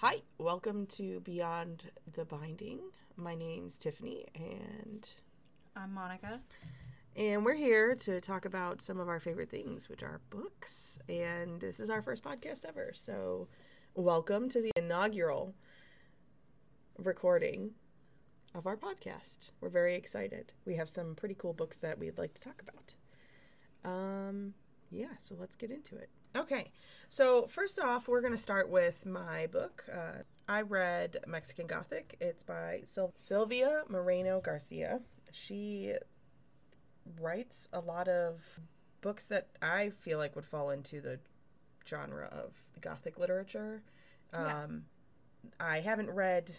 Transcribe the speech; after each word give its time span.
Hi, 0.00 0.22
welcome 0.38 0.86
to 0.96 1.18
Beyond 1.20 1.90
the 2.12 2.24
Binding. 2.24 2.78
My 3.16 3.34
name's 3.34 3.76
Tiffany, 3.76 4.26
and 4.36 5.10
I'm 5.74 5.92
Monica. 5.92 6.40
and 7.16 7.44
we're 7.44 7.56
here 7.56 7.96
to 7.96 8.20
talk 8.20 8.44
about 8.44 8.80
some 8.80 9.00
of 9.00 9.08
our 9.08 9.18
favorite 9.18 9.50
things, 9.50 9.88
which 9.88 10.04
are 10.04 10.20
books. 10.30 11.00
And 11.08 11.60
this 11.60 11.80
is 11.80 11.90
our 11.90 12.00
first 12.00 12.22
podcast 12.22 12.64
ever, 12.64 12.92
so 12.94 13.48
welcome 13.96 14.48
to 14.50 14.62
the 14.62 14.70
inaugural 14.76 15.56
recording 16.96 17.72
of 18.54 18.68
our 18.68 18.76
podcast. 18.76 19.50
We're 19.60 19.68
very 19.68 19.96
excited. 19.96 20.52
We 20.64 20.76
have 20.76 20.88
some 20.88 21.16
pretty 21.16 21.34
cool 21.36 21.54
books 21.54 21.78
that 21.80 21.98
we'd 21.98 22.18
like 22.18 22.34
to 22.34 22.40
talk 22.40 22.62
about. 22.62 22.94
Um, 23.84 24.54
yeah, 24.92 25.16
so 25.18 25.34
let's 25.40 25.56
get 25.56 25.72
into 25.72 25.96
it. 25.96 26.08
Okay, 26.38 26.70
so 27.08 27.48
first 27.48 27.80
off, 27.80 28.06
we're 28.06 28.20
going 28.20 28.32
to 28.32 28.38
start 28.38 28.68
with 28.68 29.04
my 29.04 29.48
book. 29.48 29.84
Uh, 29.92 30.22
I 30.48 30.60
read 30.60 31.16
Mexican 31.26 31.66
Gothic. 31.66 32.16
It's 32.20 32.44
by 32.44 32.82
Sil- 32.86 33.12
Sylvia 33.16 33.82
Moreno 33.88 34.40
Garcia. 34.40 35.00
She 35.32 35.94
writes 37.20 37.68
a 37.72 37.80
lot 37.80 38.06
of 38.06 38.60
books 39.00 39.24
that 39.26 39.48
I 39.60 39.90
feel 39.90 40.18
like 40.18 40.36
would 40.36 40.46
fall 40.46 40.70
into 40.70 41.00
the 41.00 41.18
genre 41.84 42.28
of 42.30 42.52
Gothic 42.80 43.18
literature. 43.18 43.82
Yeah. 44.32 44.62
Um, 44.62 44.84
I 45.58 45.80
haven't 45.80 46.10
read 46.10 46.52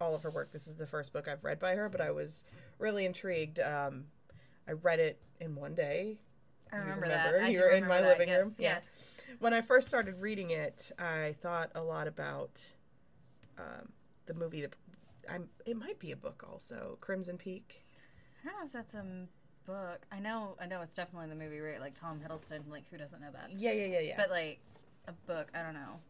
all 0.00 0.14
of 0.14 0.22
her 0.22 0.30
work. 0.30 0.52
This 0.52 0.68
is 0.68 0.76
the 0.76 0.86
first 0.86 1.12
book 1.12 1.26
I've 1.26 1.42
read 1.42 1.58
by 1.58 1.74
her, 1.74 1.88
but 1.88 2.00
I 2.00 2.12
was 2.12 2.44
really 2.78 3.04
intrigued. 3.04 3.58
Um, 3.58 4.04
I 4.68 4.72
read 4.72 5.00
it 5.00 5.18
in 5.40 5.56
one 5.56 5.74
day. 5.74 6.18
I 6.72 6.76
You 6.76 6.82
remember, 6.82 7.02
remember? 7.06 7.38
that. 7.40 7.52
You 7.52 7.60
were 7.60 7.70
in 7.70 7.86
my 7.86 8.00
that, 8.00 8.08
living 8.08 8.28
yes, 8.28 8.44
room? 8.44 8.54
Yeah. 8.58 8.74
Yes. 8.76 9.04
When 9.38 9.54
I 9.54 9.60
first 9.60 9.88
started 9.88 10.20
reading 10.20 10.50
it, 10.50 10.90
I 10.98 11.34
thought 11.42 11.70
a 11.74 11.82
lot 11.82 12.06
about 12.06 12.64
um, 13.58 13.88
the 14.26 14.34
movie. 14.34 14.62
That 14.62 14.74
I'm. 15.28 15.48
It 15.66 15.76
might 15.76 15.98
be 15.98 16.12
a 16.12 16.16
book 16.16 16.44
also. 16.48 16.98
Crimson 17.00 17.36
Peak. 17.38 17.84
I 18.42 18.48
don't 18.48 18.58
know 18.60 18.66
if 18.66 18.72
that's 18.72 18.94
a 18.94 19.04
book. 19.66 20.04
I 20.10 20.18
know. 20.18 20.56
I 20.60 20.66
know 20.66 20.80
it's 20.82 20.94
definitely 20.94 21.28
the 21.28 21.34
movie, 21.36 21.60
right? 21.60 21.80
Like 21.80 21.98
Tom 21.98 22.20
Hiddleston. 22.20 22.70
Like 22.70 22.84
who 22.90 22.96
doesn't 22.98 23.20
know 23.20 23.30
that? 23.32 23.50
Yeah, 23.56 23.72
yeah, 23.72 23.86
yeah, 23.86 24.00
yeah. 24.00 24.14
But 24.16 24.30
like 24.30 24.60
a 25.08 25.12
book. 25.12 25.48
I 25.54 25.62
don't 25.62 25.74
know. 25.74 26.00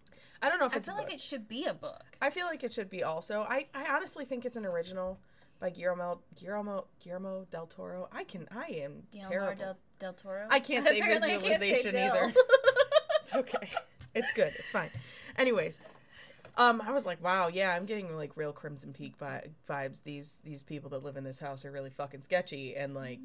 I 0.43 0.49
don't 0.49 0.59
know 0.59 0.67
if 0.67 0.73
I 0.75 0.79
it's. 0.79 0.89
feel 0.89 0.97
like 0.97 1.13
it 1.13 1.21
should 1.21 1.47
be 1.47 1.67
a 1.67 1.75
book. 1.75 2.03
I 2.21 2.31
feel 2.31 2.47
like 2.47 2.65
it 2.65 2.73
should 2.75 2.91
be 2.91 3.05
also. 3.05 3.43
I, 3.49 3.67
I 3.75 3.95
honestly 3.95 4.25
think 4.25 4.45
it's 4.45 4.57
an 4.57 4.67
original 4.67 5.19
by 5.61 5.71
Guillermo 5.71 6.21
Guillermo 6.35 6.87
Guillermo 7.01 7.47
del 7.53 7.67
Toro. 7.67 8.09
I 8.11 8.25
can. 8.25 8.49
I 8.51 8.67
am 8.83 9.05
Guillermo 9.13 9.31
terrible. 9.31 9.57
del, 9.65 9.77
del 10.03 10.13
Toro. 10.13 10.47
I 10.51 10.61
can't 10.61 10.87
say 10.89 10.99
Apparently 10.99 11.33
I 11.33 11.39
can't 11.39 11.61
say 11.61 11.73
visualization 11.73 11.97
either. 11.97 12.35
It's 13.21 13.35
okay. 13.35 13.71
It's 14.15 14.33
good. 14.33 14.53
It's 14.59 14.69
fine. 14.71 14.91
Anyways, 15.39 15.79
um, 16.57 16.83
I 16.85 16.91
was 16.91 17.07
like, 17.07 17.23
wow, 17.23 17.47
yeah, 17.47 17.73
I'm 17.73 17.87
getting 17.87 18.15
like 18.17 18.33
real 18.37 18.53
Crimson 18.53 18.93
Peak 18.93 19.15
vi- 19.17 19.47
vibes. 19.71 20.03
These 20.03 20.39
these 20.43 20.65
people 20.65 20.91
that 20.91 21.05
live 21.05 21.17
in 21.17 21.23
this 21.23 21.39
house 21.39 21.65
are 21.65 21.71
really 21.71 21.91
fucking 21.91 22.23
sketchy 22.23 22.75
and 22.75 22.95
like, 22.95 23.21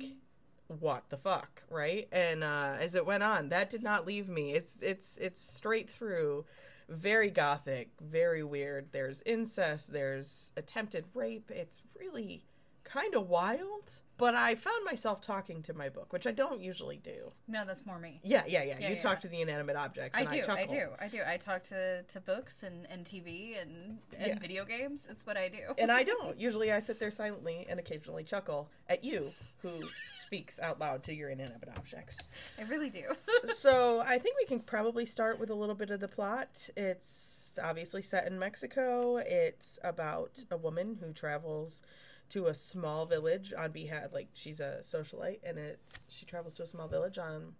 what 0.68 1.10
the 1.10 1.18
fuck, 1.18 1.64
right? 1.70 2.08
And 2.12 2.44
uh, 2.44 2.76
as 2.80 2.94
it 2.94 3.08
went 3.08 3.24
on, 3.24 3.50
that 3.50 3.72
did 3.72 3.82
not 3.82 4.06
leave 4.06 4.30
me. 4.30 4.54
It's 4.54 4.78
it's 4.82 5.18
it's 5.18 5.42
straight 5.42 5.90
through, 5.90 6.46
very 6.88 7.32
gothic, 7.32 7.90
very 8.00 8.44
weird. 8.44 8.90
There's 8.92 9.24
incest. 9.24 9.92
There's 9.92 10.52
attempted 10.56 11.06
rape. 11.16 11.50
It's 11.50 11.82
really 12.00 12.46
kind 12.84 13.16
of 13.16 13.28
wild. 13.28 14.00
But 14.18 14.34
I 14.34 14.56
found 14.56 14.84
myself 14.84 15.22
talking 15.22 15.62
to 15.64 15.74
my 15.74 15.90
book, 15.90 16.12
which 16.12 16.26
I 16.26 16.32
don't 16.32 16.60
usually 16.60 16.98
do. 16.98 17.32
no, 17.48 17.64
that's 17.66 17.86
more 17.86 18.00
me. 18.00 18.20
Yeah, 18.24 18.44
yeah, 18.48 18.64
yeah. 18.64 18.78
Yeah, 18.80 18.90
you 18.90 18.96
yeah. 18.96 19.02
talk 19.02 19.20
to 19.22 19.28
the 19.28 19.42
inanimate 19.42 19.76
objects. 19.76 20.18
I 20.18 20.22
And 20.22 20.30
I, 20.30 20.36
do. 20.38 20.44
chuckle. 20.44 20.64
I 20.64 20.66
do. 20.66 20.88
I 21.02 21.08
do. 21.08 21.22
I 21.28 21.38
talk 21.38 21.64
to, 21.66 22.02
to 22.04 22.20
books 22.22 22.64
and, 22.64 22.88
and 22.90 23.06
TV 23.06 23.62
and, 23.62 24.00
and 24.18 24.28
Yeah. 24.28 24.40
video 24.40 24.66
games. 24.66 25.08
It's 25.10 25.26
what 25.26 25.38
I 25.38 25.50
do. 25.50 25.74
And 25.78 25.92
I 25.92 26.04
don't. 26.12 26.40
Usually 26.40 26.72
I 26.72 26.80
sit 26.80 27.00
there 27.00 27.12
silently 27.12 27.66
and 27.70 27.80
occasionally 27.80 28.24
chuckle 28.24 28.70
at 28.90 29.04
you, 29.04 29.32
who 29.62 29.82
speaks 30.20 30.60
out 30.60 30.80
loud 30.80 31.04
to 31.04 31.14
your 31.14 31.30
inanimate 31.30 31.70
objects. 31.78 32.28
I 32.58 32.64
really 32.64 32.90
do. 32.90 33.04
so 33.46 34.00
I 34.02 34.18
think 34.18 34.36
we 34.38 34.46
can 34.46 34.60
probably 34.62 35.06
start 35.06 35.40
with 35.40 35.50
a 35.52 35.56
little 35.56 35.76
bit 35.76 35.92
of 35.92 36.00
the 36.00 36.08
plot. 36.08 36.70
It's 36.76 37.60
obviously 37.64 38.02
set 38.02 38.26
in 38.28 38.40
Mexico. 38.40 39.18
It's 39.18 39.78
about 39.84 40.44
a 40.50 40.58
woman 40.58 40.98
who 41.02 41.14
travels 41.14 41.82
to 42.30 42.48
a 42.48 42.56
small 42.56 43.06
village 43.06 43.54
on 43.58 43.72
behalf 43.72 44.12
like 44.14 44.28
she's 44.34 44.60
a 44.60 44.80
socialite 44.82 45.40
and 45.44 45.58
it's 45.58 46.04
she 46.10 46.26
travels 46.26 46.56
to 46.56 46.64
a 46.64 46.68
small 46.68 46.88
village 46.88 47.18
on 47.18 47.54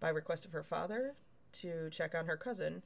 by 0.00 0.08
request 0.08 0.44
of 0.44 0.52
her 0.52 0.62
father 0.62 1.14
to 1.52 1.88
check 1.90 2.14
on 2.14 2.26
her 2.26 2.36
cousin. 2.36 2.82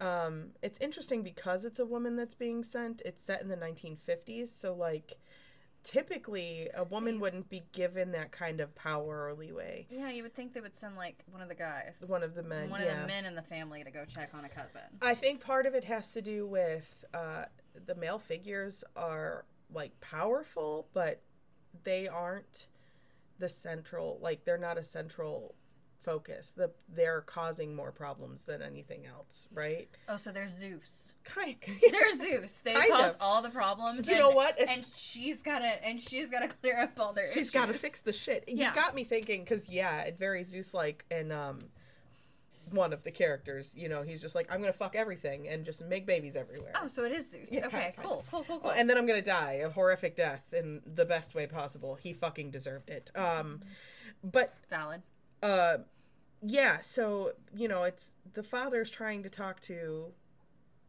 Um, 0.00 0.50
it's 0.62 0.78
interesting 0.80 1.22
because 1.22 1.64
it's 1.64 1.78
a 1.78 1.86
woman 1.86 2.16
that's 2.16 2.34
being 2.34 2.62
sent. 2.62 3.02
It's 3.04 3.22
set 3.22 3.40
in 3.42 3.48
the 3.48 3.56
1950s, 3.56 4.48
so 4.48 4.74
like 4.74 5.18
typically 5.82 6.68
a 6.74 6.84
woman 6.84 7.20
wouldn't 7.20 7.48
be 7.48 7.62
given 7.72 8.12
that 8.12 8.30
kind 8.30 8.60
of 8.60 8.74
power 8.74 9.26
or 9.26 9.34
leeway. 9.34 9.86
yeah, 9.90 10.10
you 10.10 10.22
would 10.22 10.34
think 10.34 10.52
they 10.52 10.60
would 10.60 10.76
send 10.76 10.96
like 10.96 11.24
one 11.30 11.40
of 11.40 11.48
the 11.48 11.54
guys. 11.54 11.94
One 12.06 12.22
of 12.22 12.34
the 12.34 12.42
men, 12.42 12.70
one 12.70 12.82
yeah. 12.82 12.94
of 12.94 13.00
the 13.00 13.06
men 13.06 13.24
in 13.24 13.34
the 13.34 13.42
family 13.42 13.82
to 13.82 13.90
go 13.90 14.04
check 14.04 14.30
on 14.34 14.44
a 14.44 14.48
cousin. 14.48 14.82
I 15.00 15.14
think 15.14 15.40
part 15.40 15.66
of 15.66 15.74
it 15.74 15.84
has 15.84 16.12
to 16.12 16.22
do 16.22 16.46
with 16.46 17.04
uh, 17.14 17.44
the 17.86 17.94
male 17.94 18.18
figures 18.18 18.84
are 18.94 19.46
like 19.72 19.98
powerful, 20.00 20.88
but 20.94 21.20
they 21.84 22.08
aren't 22.08 22.66
the 23.38 23.48
central. 23.48 24.18
Like 24.20 24.44
they're 24.44 24.58
not 24.58 24.78
a 24.78 24.82
central 24.82 25.54
focus. 26.00 26.52
The 26.56 26.70
they're 26.88 27.20
causing 27.22 27.74
more 27.74 27.92
problems 27.92 28.44
than 28.44 28.62
anything 28.62 29.06
else, 29.06 29.46
right? 29.52 29.88
Oh, 30.08 30.16
so 30.16 30.30
there's 30.32 30.54
Zeus. 30.56 31.12
Kind. 31.24 31.56
They're 31.92 32.16
Zeus. 32.16 32.58
They 32.64 32.72
Kind 32.72 32.90
cause 32.90 33.10
of. 33.10 33.16
all 33.20 33.42
the 33.42 33.50
problems. 33.50 34.06
You 34.06 34.12
and, 34.14 34.20
know 34.22 34.30
what? 34.30 34.58
It's- 34.58 34.74
And 34.74 34.86
she's 34.86 35.42
gotta 35.42 35.84
and 35.86 36.00
she's 36.00 36.30
gotta 36.30 36.48
clear 36.62 36.78
up 36.78 36.92
all 36.98 37.12
their 37.12 37.26
She's 37.26 37.36
issues. 37.36 37.50
got 37.50 37.66
to 37.66 37.74
fix 37.74 38.00
the 38.00 38.14
shit. 38.14 38.44
Yeah. 38.46 38.70
You 38.70 38.74
got 38.74 38.94
me 38.94 39.04
thinking 39.04 39.44
because 39.44 39.68
yeah, 39.68 40.00
it 40.02 40.18
very 40.18 40.42
Zeus 40.42 40.72
like 40.72 41.04
and 41.10 41.30
um. 41.32 41.64
One 42.70 42.92
of 42.92 43.04
the 43.04 43.10
characters, 43.10 43.74
you 43.76 43.88
know, 43.88 44.02
he's 44.02 44.20
just 44.20 44.34
like, 44.34 44.50
I'm 44.52 44.60
gonna 44.60 44.72
fuck 44.72 44.94
everything 44.96 45.48
and 45.48 45.64
just 45.64 45.84
make 45.84 46.06
babies 46.06 46.36
everywhere. 46.36 46.72
Oh, 46.80 46.88
so 46.88 47.04
it 47.04 47.12
is 47.12 47.30
Zeus. 47.30 47.48
Yeah, 47.50 47.66
okay, 47.66 47.94
of. 47.96 48.04
cool, 48.04 48.24
cool, 48.30 48.44
cool, 48.46 48.58
cool. 48.60 48.70
and 48.70 48.88
then 48.88 48.96
I'm 48.98 49.06
gonna 49.06 49.22
die 49.22 49.60
a 49.64 49.70
horrific 49.70 50.16
death 50.16 50.42
in 50.52 50.82
the 50.86 51.04
best 51.04 51.34
way 51.34 51.46
possible. 51.46 51.94
He 51.96 52.12
fucking 52.12 52.50
deserved 52.50 52.90
it. 52.90 53.10
Um, 53.14 53.62
but 54.22 54.54
Valid. 54.70 55.02
uh, 55.42 55.78
yeah. 56.42 56.80
So 56.80 57.32
you 57.54 57.68
know, 57.68 57.84
it's 57.84 58.12
the 58.34 58.42
father's 58.42 58.90
trying 58.90 59.22
to 59.22 59.30
talk 59.30 59.60
to 59.62 60.12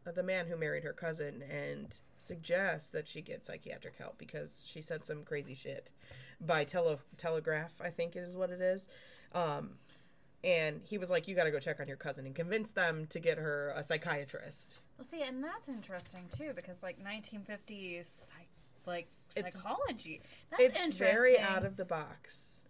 uh, 0.06 0.12
the 0.12 0.22
man 0.22 0.46
who 0.46 0.56
married 0.56 0.84
her 0.84 0.92
cousin 0.92 1.42
and 1.42 1.96
suggests 2.18 2.88
that 2.90 3.08
she 3.08 3.22
get 3.22 3.44
psychiatric 3.44 3.96
help 3.96 4.18
because 4.18 4.62
she 4.66 4.82
said 4.82 5.04
some 5.06 5.24
crazy 5.24 5.54
shit 5.54 5.92
by 6.40 6.64
tele 6.64 6.98
telegraph. 7.16 7.72
I 7.80 7.90
think 7.90 8.16
is 8.16 8.36
what 8.36 8.50
it 8.50 8.60
is. 8.60 8.88
Um, 9.32 9.74
and 10.42 10.80
he 10.84 10.98
was 10.98 11.10
like, 11.10 11.28
"You 11.28 11.34
got 11.34 11.44
to 11.44 11.50
go 11.50 11.58
check 11.58 11.80
on 11.80 11.88
your 11.88 11.96
cousin 11.96 12.26
and 12.26 12.34
convince 12.34 12.72
them 12.72 13.06
to 13.10 13.20
get 13.20 13.38
her 13.38 13.72
a 13.76 13.82
psychiatrist." 13.82 14.80
Well, 14.98 15.06
see, 15.06 15.22
and 15.22 15.42
that's 15.42 15.68
interesting 15.68 16.28
too 16.36 16.52
because 16.54 16.82
like 16.82 16.98
1950s, 17.02 18.04
psych- 18.04 18.48
like 18.86 19.08
psychology. 19.34 20.22
That's 20.50 20.62
it's 20.62 20.80
interesting. 20.80 21.06
very 21.16 21.38
out 21.38 21.64
of 21.64 21.76
the 21.76 21.84
box. 21.84 22.62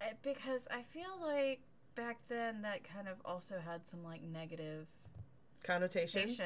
Uh, 0.00 0.06
because 0.22 0.66
I 0.70 0.82
feel 0.82 1.18
like 1.20 1.60
back 1.94 2.18
then 2.28 2.62
that 2.62 2.82
kind 2.84 3.08
of 3.08 3.18
also 3.24 3.56
had 3.64 3.82
some 3.88 4.02
like 4.02 4.22
negative 4.22 4.86
Connotations. 5.64 6.38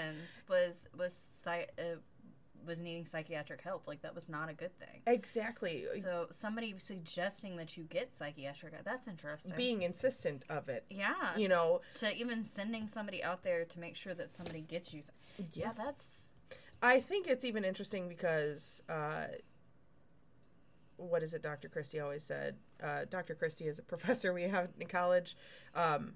was 0.48 0.76
was 0.96 1.14
uh, 1.46 1.96
was 2.66 2.78
needing 2.78 3.06
psychiatric 3.06 3.60
help. 3.62 3.86
Like 3.86 4.02
that 4.02 4.14
was 4.14 4.28
not 4.28 4.48
a 4.48 4.54
good 4.54 4.76
thing. 4.78 5.02
Exactly. 5.06 5.84
So 6.02 6.26
somebody 6.30 6.74
suggesting 6.78 7.56
that 7.56 7.76
you 7.76 7.84
get 7.84 8.12
psychiatric 8.12 8.84
that's 8.84 9.08
interesting. 9.08 9.52
Being 9.56 9.82
insistent 9.82 10.44
of 10.48 10.68
it. 10.68 10.84
yeah. 10.90 11.36
You 11.36 11.48
know, 11.48 11.80
to 11.96 12.14
even 12.14 12.44
sending 12.44 12.88
somebody 12.88 13.22
out 13.22 13.42
there 13.42 13.64
to 13.64 13.80
make 13.80 13.96
sure 13.96 14.14
that 14.14 14.36
somebody 14.36 14.60
gets 14.60 14.92
you. 14.92 15.02
Yeah, 15.52 15.72
that's 15.76 16.26
I 16.82 17.00
think 17.00 17.26
it's 17.26 17.44
even 17.44 17.64
interesting 17.64 18.08
because 18.08 18.82
uh, 18.88 19.26
what 20.96 21.22
is 21.22 21.34
it 21.34 21.42
Dr. 21.42 21.68
Christie 21.68 22.00
always 22.00 22.22
said? 22.22 22.56
Uh, 22.82 23.04
Dr. 23.08 23.34
Christie 23.34 23.66
is 23.66 23.78
a 23.78 23.82
professor 23.94 24.32
we 24.32 24.44
have 24.44 24.68
in 24.78 24.86
college. 24.86 25.36
Um, 25.74 26.14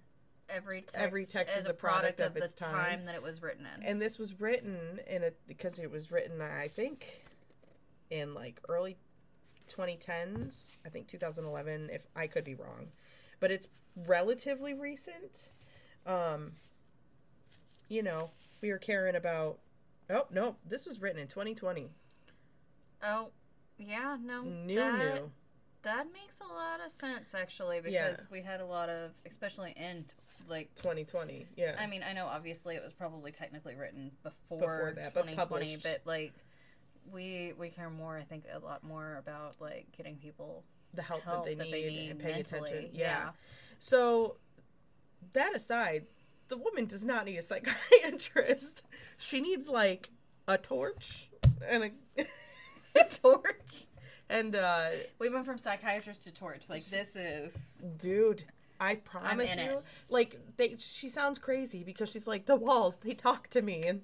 every 0.55 0.81
text, 0.82 0.97
Every 0.97 1.25
text 1.25 1.56
is 1.56 1.67
a 1.67 1.75
product 1.75 2.20
of 2.20 2.35
the 2.35 2.44
its 2.44 2.55
time. 2.55 2.73
time 2.75 3.05
that 3.06 3.14
it 3.14 3.23
was 3.23 3.43
written 3.43 3.67
in. 3.76 3.82
and 3.85 4.00
this 4.02 4.19
was 4.19 4.41
written 4.41 5.00
in 5.06 5.23
a 5.23 5.31
because 5.47 5.79
it 5.79 5.91
was 5.91 6.11
written 6.11 6.41
I 6.41 6.69
think 6.69 7.25
in 8.11 8.35
like 8.35 8.61
early 8.69 8.97
2010s, 9.69 10.70
I 10.85 10.88
think 10.88 11.06
2011 11.08 11.91
if 11.93 12.02
I 12.17 12.26
could 12.26 12.44
be 12.44 12.55
wrong. 12.55 12.88
But 13.38 13.50
it's 13.50 13.69
relatively 14.06 14.75
recent. 14.75 15.50
Um 16.06 16.53
you 17.88 18.03
know, 18.03 18.31
we 18.61 18.70
were 18.70 18.79
caring 18.79 19.14
about 19.17 19.58
Oh, 20.12 20.26
no, 20.31 20.56
this 20.69 20.87
was 20.87 21.00
written 21.00 21.20
in 21.20 21.29
2020. 21.29 21.91
oh, 23.05 23.29
yeah, 23.79 24.17
no, 24.20 24.43
New 24.43 24.75
that, 24.75 24.99
new. 25.14 25.31
That 25.82 26.06
makes 26.12 26.37
a 26.41 26.53
lot 26.53 26.81
of 26.85 26.91
sense 27.00 27.32
actually 27.35 27.79
because 27.81 27.93
Yeah. 27.94 28.17
we 28.31 28.43
had 28.43 28.61
a 28.61 28.67
lot 28.67 28.88
of, 28.88 29.12
especially 29.25 29.73
in 29.76 30.05
like 30.49 30.75
2020. 30.77 31.47
Yeah. 31.57 31.77
I 31.79 31.87
mean, 31.87 32.03
I 32.03 32.13
know 32.13 32.27
obviously 32.27 32.75
it 32.77 32.83
was 32.83 32.93
probably 32.93 33.33
technically 33.33 33.75
written 33.75 34.11
before, 34.23 34.59
Before 34.59 34.93
that, 34.97 35.15
but 35.15 35.23
2020, 35.29 35.37
published. 35.37 35.83
but 35.83 36.01
like 36.05 36.33
we 37.13 37.53
we 37.59 37.69
care 37.71 37.91
more, 37.91 38.17
I 38.17 38.23
think, 38.23 38.45
a 38.53 38.59
lot 38.59 38.85
more 38.85 39.17
about 39.19 39.57
like 39.61 39.87
getting 39.97 40.17
people 40.17 40.65
the 40.95 41.03
help, 41.03 41.23
help 41.23 41.47
that, 41.47 41.59
they, 41.59 41.65
need 41.89 42.11
and 42.11 42.21
paying 42.21 42.37
mentally. 42.37 42.71
attention. 42.71 42.91
Yeah. 42.95 43.31
So 43.79 44.37
that 45.33 45.55
aside, 45.55 46.07
the 46.49 46.57
woman 46.57 46.87
does 46.87 47.05
not 47.05 47.25
need 47.25 47.37
a 47.37 47.43
psychiatrist. 47.43 48.83
She 49.19 49.41
needs 49.41 49.69
like 49.69 50.09
a 50.49 50.57
torch 50.57 51.29
and 51.69 51.93
a 52.17 53.05
torch. 53.23 53.87
and 54.31 54.55
uh 54.57 54.89
We 55.19 55.29
went 55.29 55.45
from 55.45 55.59
psychiatrist 55.59 56.23
to 56.25 56.33
torch. 56.33 56.69
Like 56.69 56.85
this 56.87 57.17
is 57.17 57.85
dude, 57.99 58.45
I 58.81 58.94
promise 58.94 59.55
you, 59.55 59.62
it. 59.62 59.85
like 60.09 60.38
they 60.56 60.77
she 60.79 61.11
sounds 61.11 61.38
crazy 61.38 61.85
because 61.85 62.11
she's 62.11 62.27
like 62.27 62.47
the 62.47 62.56
walls, 62.56 62.97
they 62.97 63.12
talk 63.12 63.49
to 63.50 63.61
me 63.61 63.82
and 63.87 64.00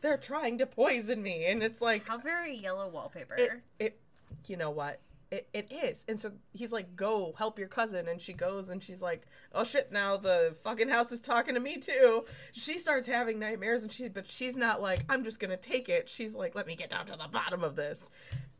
they're 0.00 0.16
trying 0.16 0.58
to 0.58 0.66
poison 0.66 1.22
me. 1.22 1.44
And 1.46 1.62
it's 1.62 1.82
like 1.82 2.08
how 2.08 2.18
very 2.18 2.56
yellow 2.56 2.88
wallpaper. 2.88 3.34
it, 3.36 3.50
it 3.78 4.00
you 4.46 4.56
know 4.56 4.70
what? 4.70 5.00
It, 5.30 5.48
it 5.52 5.72
is. 5.72 6.04
And 6.08 6.18
so 6.18 6.32
he's 6.52 6.72
like 6.72 6.96
go 6.96 7.34
help 7.36 7.58
your 7.58 7.68
cousin. 7.68 8.08
And 8.08 8.18
she 8.18 8.32
goes 8.32 8.70
and 8.70 8.82
she's 8.82 9.02
like 9.02 9.26
oh 9.52 9.64
shit 9.64 9.92
now 9.92 10.16
the 10.16 10.56
fucking 10.64 10.88
house 10.88 11.12
is 11.12 11.20
talking 11.20 11.54
to 11.54 11.60
me 11.60 11.76
too. 11.76 12.24
She 12.52 12.78
starts 12.78 13.06
having 13.06 13.38
nightmares 13.38 13.82
and 13.82 13.92
she 13.92 14.08
but 14.08 14.30
she's 14.30 14.56
not 14.56 14.80
like 14.80 15.00
i'm 15.10 15.22
just 15.22 15.38
gonna 15.38 15.58
take 15.58 15.90
it. 15.90 16.08
She's 16.08 16.34
like 16.34 16.54
let 16.54 16.66
me 16.66 16.76
get 16.76 16.88
down 16.88 17.06
to 17.06 17.12
the 17.12 17.28
bottom 17.30 17.62
of 17.62 17.76
this 17.76 18.08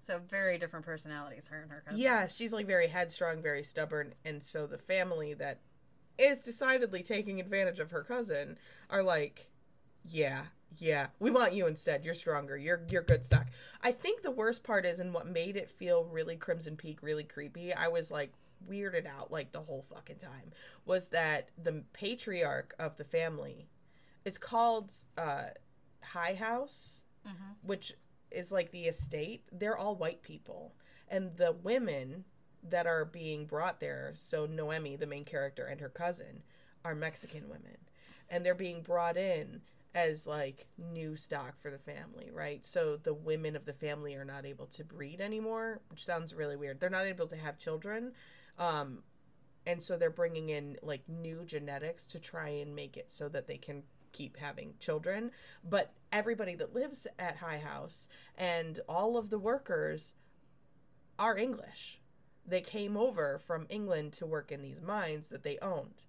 so 0.04 0.20
very 0.30 0.58
different 0.58 0.84
personalities, 0.84 1.48
her 1.48 1.60
and 1.62 1.70
her 1.70 1.82
cousin. 1.84 2.00
yeah 2.00 2.26
she's 2.26 2.52
like 2.52 2.66
very 2.66 2.88
headstrong 2.88 3.40
very 3.42 3.62
stubborn 3.62 4.14
and 4.24 4.42
so 4.42 4.66
the 4.66 4.78
family 4.78 5.34
that 5.34 5.60
is 6.18 6.40
decidedly 6.40 7.02
taking 7.02 7.40
advantage 7.40 7.80
of 7.80 7.90
her 7.90 8.02
cousin 8.02 8.56
are 8.90 9.02
like 9.02 9.50
yeah 10.08 10.42
yeah 10.78 11.06
we 11.18 11.30
want 11.30 11.52
you 11.54 11.66
instead 11.66 12.04
you're 12.04 12.14
stronger 12.14 12.56
you're 12.56 12.82
you're 12.90 13.02
good 13.02 13.24
stock 13.24 13.46
i 13.82 13.90
think 13.92 14.22
the 14.22 14.30
worst 14.30 14.62
part 14.62 14.84
is 14.84 15.00
and 15.00 15.14
what 15.14 15.26
made 15.26 15.56
it 15.56 15.70
feel 15.70 16.04
really 16.04 16.36
crimson 16.36 16.76
peak 16.76 16.98
really 17.02 17.24
creepy 17.24 17.72
i 17.72 17.88
was 17.88 18.10
like 18.10 18.32
weirded 18.68 19.06
out 19.06 19.30
like 19.32 19.52
the 19.52 19.60
whole 19.60 19.82
fucking 19.82 20.16
time 20.16 20.50
was 20.84 21.08
that 21.08 21.48
the 21.62 21.82
patriarch 21.92 22.74
of 22.78 22.96
the 22.96 23.04
family 23.04 23.66
it's 24.24 24.38
called 24.38 24.92
uh 25.18 25.44
high 26.02 26.34
house 26.34 27.00
Mhm. 27.26 27.56
which 27.62 27.94
is 28.34 28.52
like 28.52 28.70
the 28.70 28.84
estate 28.84 29.42
they're 29.52 29.76
all 29.76 29.96
white 29.96 30.22
people. 30.22 30.74
And 31.08 31.36
the 31.36 31.52
women 31.52 32.24
that 32.62 32.86
are 32.86 33.04
being 33.04 33.46
brought 33.46 33.80
there 33.80 34.12
so 34.14 34.46
noemi 34.46 34.96
the 34.96 35.06
main 35.06 35.24
character 35.24 35.66
and 35.66 35.80
her 35.80 35.88
cousin 35.88 36.42
are 36.84 36.94
mexican 36.94 37.48
women. 37.48 37.76
And 38.28 38.44
they're 38.44 38.54
being 38.54 38.82
brought 38.82 39.16
in 39.16 39.60
as 39.94 40.26
like 40.26 40.66
new 40.76 41.14
stock 41.14 41.60
for 41.60 41.70
the 41.70 41.78
family 41.78 42.30
right? 42.32 42.64
So 42.66 42.96
the 42.96 43.14
women 43.14 43.54
of 43.56 43.64
the 43.64 43.72
family 43.72 44.14
are 44.14 44.24
not 44.24 44.46
able 44.46 44.66
to 44.66 44.84
breed 44.84 45.20
anymore 45.20 45.80
which 45.88 46.04
sounds 46.04 46.34
really 46.34 46.56
weird. 46.56 46.80
They're 46.80 46.90
not 46.90 47.06
able 47.06 47.26
to 47.28 47.36
have 47.36 47.58
children 47.58 48.12
um 48.58 49.02
and 49.66 49.82
so 49.82 49.96
they're 49.96 50.10
bringing 50.10 50.50
in 50.50 50.76
like 50.82 51.08
new 51.08 51.44
genetics 51.44 52.04
to 52.06 52.18
try 52.18 52.48
and 52.48 52.74
make 52.74 52.96
it 52.96 53.10
so 53.10 53.28
that 53.28 53.46
they 53.46 53.56
can 53.56 53.82
keep 54.14 54.38
having 54.38 54.72
children 54.80 55.30
but 55.68 55.92
everybody 56.12 56.54
that 56.54 56.74
lives 56.74 57.06
at 57.18 57.36
high 57.36 57.58
house 57.58 58.08
and 58.38 58.80
all 58.88 59.18
of 59.18 59.28
the 59.28 59.38
workers 59.38 60.14
are 61.18 61.36
english. 61.36 62.00
They 62.46 62.60
came 62.60 62.96
over 62.96 63.38
from 63.38 63.66
england 63.68 64.12
to 64.14 64.26
work 64.26 64.50
in 64.50 64.62
these 64.62 64.80
mines 64.80 65.28
that 65.28 65.42
they 65.42 65.58
owned 65.58 66.04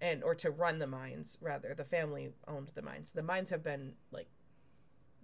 and 0.00 0.22
or 0.22 0.34
to 0.36 0.50
run 0.50 0.78
the 0.78 0.86
mines 0.86 1.38
rather. 1.40 1.74
The 1.74 1.84
family 1.84 2.30
owned 2.46 2.70
the 2.74 2.82
mines. 2.82 3.12
The 3.12 3.22
mines 3.22 3.50
have 3.50 3.62
been 3.62 3.94
like 4.10 4.28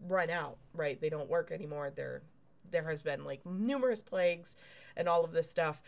run 0.08 0.31
out 0.31 0.58
right? 0.73 1.00
They 1.00 1.11
don't 1.11 1.29
work 1.29 1.50
anymore. 1.52 1.93
There 1.94 2.23
there 2.70 2.88
has 2.88 3.02
been 3.02 3.25
like 3.25 3.44
numerous 3.44 4.00
plagues 4.00 4.56
and 4.96 5.08
all 5.08 5.25
of 5.25 5.32
this 5.32 5.50
stuff 5.50 5.82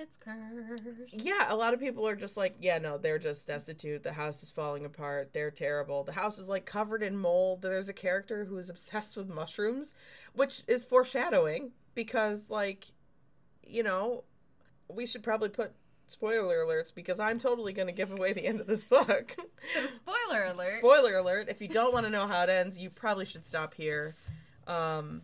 It's 0.00 0.16
cursed. 0.16 1.12
yeah, 1.12 1.52
a 1.52 1.54
lot 1.54 1.74
of 1.74 1.80
people 1.80 2.08
are 2.08 2.16
just 2.16 2.36
like, 2.36 2.56
yeah, 2.58 2.78
no, 2.78 2.96
they're 2.96 3.18
just 3.18 3.46
destitute. 3.46 4.02
The 4.02 4.14
house 4.14 4.42
is 4.42 4.48
falling 4.48 4.86
apart. 4.86 5.30
They're 5.34 5.50
terrible. 5.50 6.04
The 6.04 6.12
house 6.12 6.38
is 6.38 6.48
like 6.48 6.64
covered 6.64 7.02
in 7.02 7.18
mold. 7.18 7.60
There's 7.60 7.90
a 7.90 7.92
character 7.92 8.46
who 8.46 8.56
is 8.56 8.70
obsessed 8.70 9.16
with 9.16 9.28
mushrooms, 9.28 9.92
which 10.32 10.62
is 10.66 10.84
foreshadowing 10.84 11.72
because, 11.94 12.48
like, 12.48 12.86
you 13.62 13.82
know, 13.82 14.24
we 14.88 15.04
should 15.04 15.22
probably 15.22 15.50
put 15.50 15.72
spoiler 16.06 16.64
alerts 16.64 16.94
because 16.94 17.20
I'm 17.20 17.38
totally 17.38 17.74
going 17.74 17.86
to 17.86 17.92
give 17.92 18.10
away 18.10 18.32
the 18.32 18.46
end 18.46 18.60
of 18.60 18.66
this 18.66 18.82
book. 18.82 19.36
So 19.74 19.82
spoiler 19.96 20.44
alert. 20.46 20.78
spoiler 20.78 21.16
alert. 21.16 21.48
If 21.50 21.60
you 21.60 21.68
don't 21.68 21.92
want 21.92 22.06
to 22.06 22.10
know 22.10 22.26
how 22.26 22.42
it 22.44 22.48
ends, 22.48 22.78
you 22.78 22.88
probably 22.88 23.26
should 23.26 23.44
stop 23.44 23.74
here. 23.74 24.14
Um, 24.66 25.20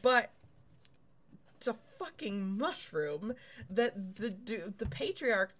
but 0.00 0.30
it's 1.56 1.66
a 1.66 1.74
fucking 1.98 2.58
mushroom 2.58 3.34
that 3.70 4.16
the 4.16 4.72
the 4.78 4.86
patriarch 4.86 5.54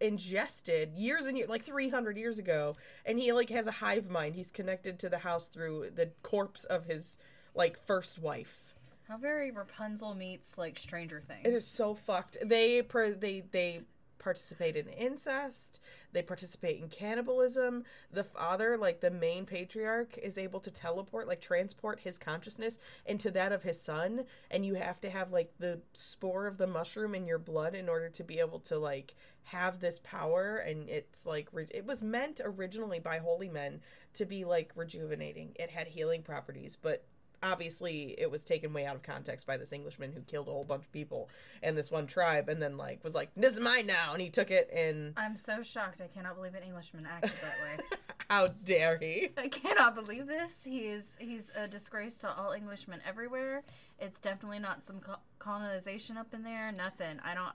ingested 0.00 0.94
years 0.94 1.26
and 1.26 1.36
years 1.36 1.48
like 1.48 1.64
300 1.64 2.16
years 2.16 2.38
ago. 2.38 2.76
And 3.04 3.18
he 3.18 3.32
like 3.32 3.50
has 3.50 3.66
a 3.66 3.72
hive 3.72 4.08
mind. 4.08 4.34
He's 4.34 4.50
connected 4.50 4.98
to 5.00 5.08
the 5.08 5.18
house 5.18 5.48
through 5.48 5.90
the 5.94 6.10
corpse 6.22 6.64
of 6.64 6.86
his 6.86 7.16
like 7.54 7.78
first 7.86 8.18
wife. 8.18 8.74
How 9.08 9.18
very 9.18 9.50
Rapunzel 9.50 10.14
meets 10.14 10.56
like 10.56 10.78
Stranger 10.78 11.20
Things. 11.26 11.42
it 11.44 11.52
is 11.52 11.66
so 11.66 11.94
fucked. 11.94 12.36
They 12.44 12.80
per- 12.82 13.14
they 13.14 13.42
they 13.50 13.80
participate 14.20 14.76
in 14.76 14.86
incest 14.88 15.80
they 16.12 16.22
participate 16.22 16.80
in 16.80 16.88
cannibalism 16.88 17.82
the 18.12 18.22
father 18.22 18.76
like 18.76 19.00
the 19.00 19.10
main 19.10 19.44
patriarch 19.44 20.16
is 20.18 20.38
able 20.38 20.60
to 20.60 20.70
teleport 20.70 21.26
like 21.26 21.40
transport 21.40 22.00
his 22.00 22.18
consciousness 22.18 22.78
into 23.06 23.30
that 23.30 23.50
of 23.50 23.64
his 23.64 23.80
son 23.80 24.24
and 24.50 24.64
you 24.64 24.74
have 24.74 25.00
to 25.00 25.10
have 25.10 25.32
like 25.32 25.52
the 25.58 25.80
spore 25.92 26.46
of 26.46 26.58
the 26.58 26.66
mushroom 26.66 27.14
in 27.14 27.26
your 27.26 27.38
blood 27.38 27.74
in 27.74 27.88
order 27.88 28.08
to 28.08 28.22
be 28.22 28.38
able 28.38 28.60
to 28.60 28.78
like 28.78 29.14
have 29.44 29.80
this 29.80 29.98
power 29.98 30.56
and 30.58 30.88
it's 30.88 31.26
like 31.26 31.48
it 31.70 31.86
was 31.86 32.02
meant 32.02 32.40
originally 32.44 33.00
by 33.00 33.18
holy 33.18 33.48
men 33.48 33.80
to 34.14 34.24
be 34.24 34.44
like 34.44 34.70
rejuvenating. 34.74 35.52
It 35.56 35.70
had 35.70 35.88
healing 35.88 36.22
properties 36.22 36.76
but 36.80 37.04
obviously 37.42 38.14
it 38.18 38.30
was 38.30 38.42
taken 38.44 38.72
way 38.72 38.84
out 38.84 38.96
of 38.96 39.02
context 39.02 39.46
by 39.46 39.56
this 39.56 39.72
englishman 39.72 40.12
who 40.12 40.20
killed 40.20 40.48
a 40.48 40.50
whole 40.50 40.64
bunch 40.64 40.84
of 40.84 40.92
people 40.92 41.28
and 41.62 41.76
this 41.76 41.90
one 41.90 42.06
tribe 42.06 42.48
and 42.48 42.60
then 42.60 42.76
like 42.76 43.02
was 43.02 43.14
like 43.14 43.30
this 43.36 43.54
is 43.54 43.60
mine 43.60 43.86
now 43.86 44.12
and 44.12 44.20
he 44.20 44.28
took 44.28 44.50
it 44.50 44.70
and 44.74 45.14
I'm 45.16 45.36
so 45.36 45.62
shocked. 45.62 46.00
I 46.00 46.06
cannot 46.06 46.36
believe 46.36 46.54
an 46.54 46.62
Englishman 46.62 47.06
acted 47.06 47.32
that 47.42 47.56
way. 47.62 47.84
how 48.30 48.48
dare 48.64 48.98
he 48.98 49.30
I 49.36 49.48
cannot 49.48 49.94
believe 49.94 50.26
this. 50.26 50.52
He 50.64 50.80
is 50.88 51.04
he's 51.18 51.50
a 51.56 51.68
disgrace 51.68 52.16
to 52.18 52.30
all 52.30 52.52
Englishmen 52.52 53.00
everywhere. 53.06 53.62
It's 53.98 54.20
definitely 54.20 54.60
not 54.60 54.84
some 54.86 55.00
co- 55.00 55.20
colonization 55.38 56.16
up 56.16 56.32
in 56.34 56.42
there. 56.42 56.72
Nothing. 56.72 57.18
I 57.24 57.34
don't. 57.34 57.54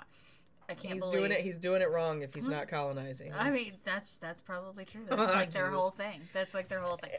I 0.67 0.73
can't 0.73 0.95
he's 0.95 1.01
believe. 1.01 1.19
doing 1.19 1.31
it 1.31 1.41
he's 1.41 1.59
doing 1.59 1.83
it 1.83 1.91
wrong 1.91 2.23
if 2.23 2.33
he's 2.33 2.45
hmm? 2.45 2.51
not 2.51 2.67
colonizing 2.67 3.31
I 3.37 3.51
mean, 3.51 3.73
that's 3.83 4.17
that's 4.17 4.41
probably 4.41 4.85
true. 4.85 5.05
That's 5.09 5.33
like 5.33 5.51
their 5.51 5.69
whole 5.69 5.91
thing. 5.91 6.21
That's 6.33 6.53
like 6.53 6.69
their 6.69 6.81
whole 6.81 6.97
thing. 6.97 7.11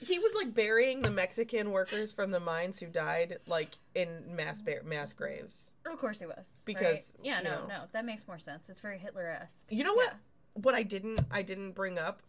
He 0.00 0.18
was 0.18 0.32
like 0.34 0.54
burying 0.54 1.02
the 1.02 1.10
mexican 1.10 1.70
workers 1.70 2.12
from 2.12 2.30
the 2.30 2.40
mines 2.40 2.78
who 2.78 2.86
died 2.86 3.38
like 3.46 3.70
in 3.94 4.08
mass 4.34 4.60
ba- 4.62 4.82
mass 4.84 5.12
graves 5.12 5.72
Of 5.86 5.98
course 5.98 6.18
he 6.20 6.26
was. 6.26 6.44
Because, 6.64 7.14
right? 7.18 7.24
yeah, 7.24 7.40
no, 7.40 7.50
know. 7.50 7.66
no, 7.68 7.82
that 7.92 8.04
makes 8.04 8.26
more 8.28 8.38
sense. 8.38 8.68
It's 8.68 8.80
very 8.80 8.98
Hitler 8.98 9.26
esque. 9.28 9.54
You 9.68 9.84
know 9.84 9.94
what? 9.94 10.14
What 10.54 10.74
I 10.74 10.82
didn't 10.82 11.20
I 11.30 11.42
didn't 11.42 11.72
bring 11.72 11.98
up. 11.98 12.22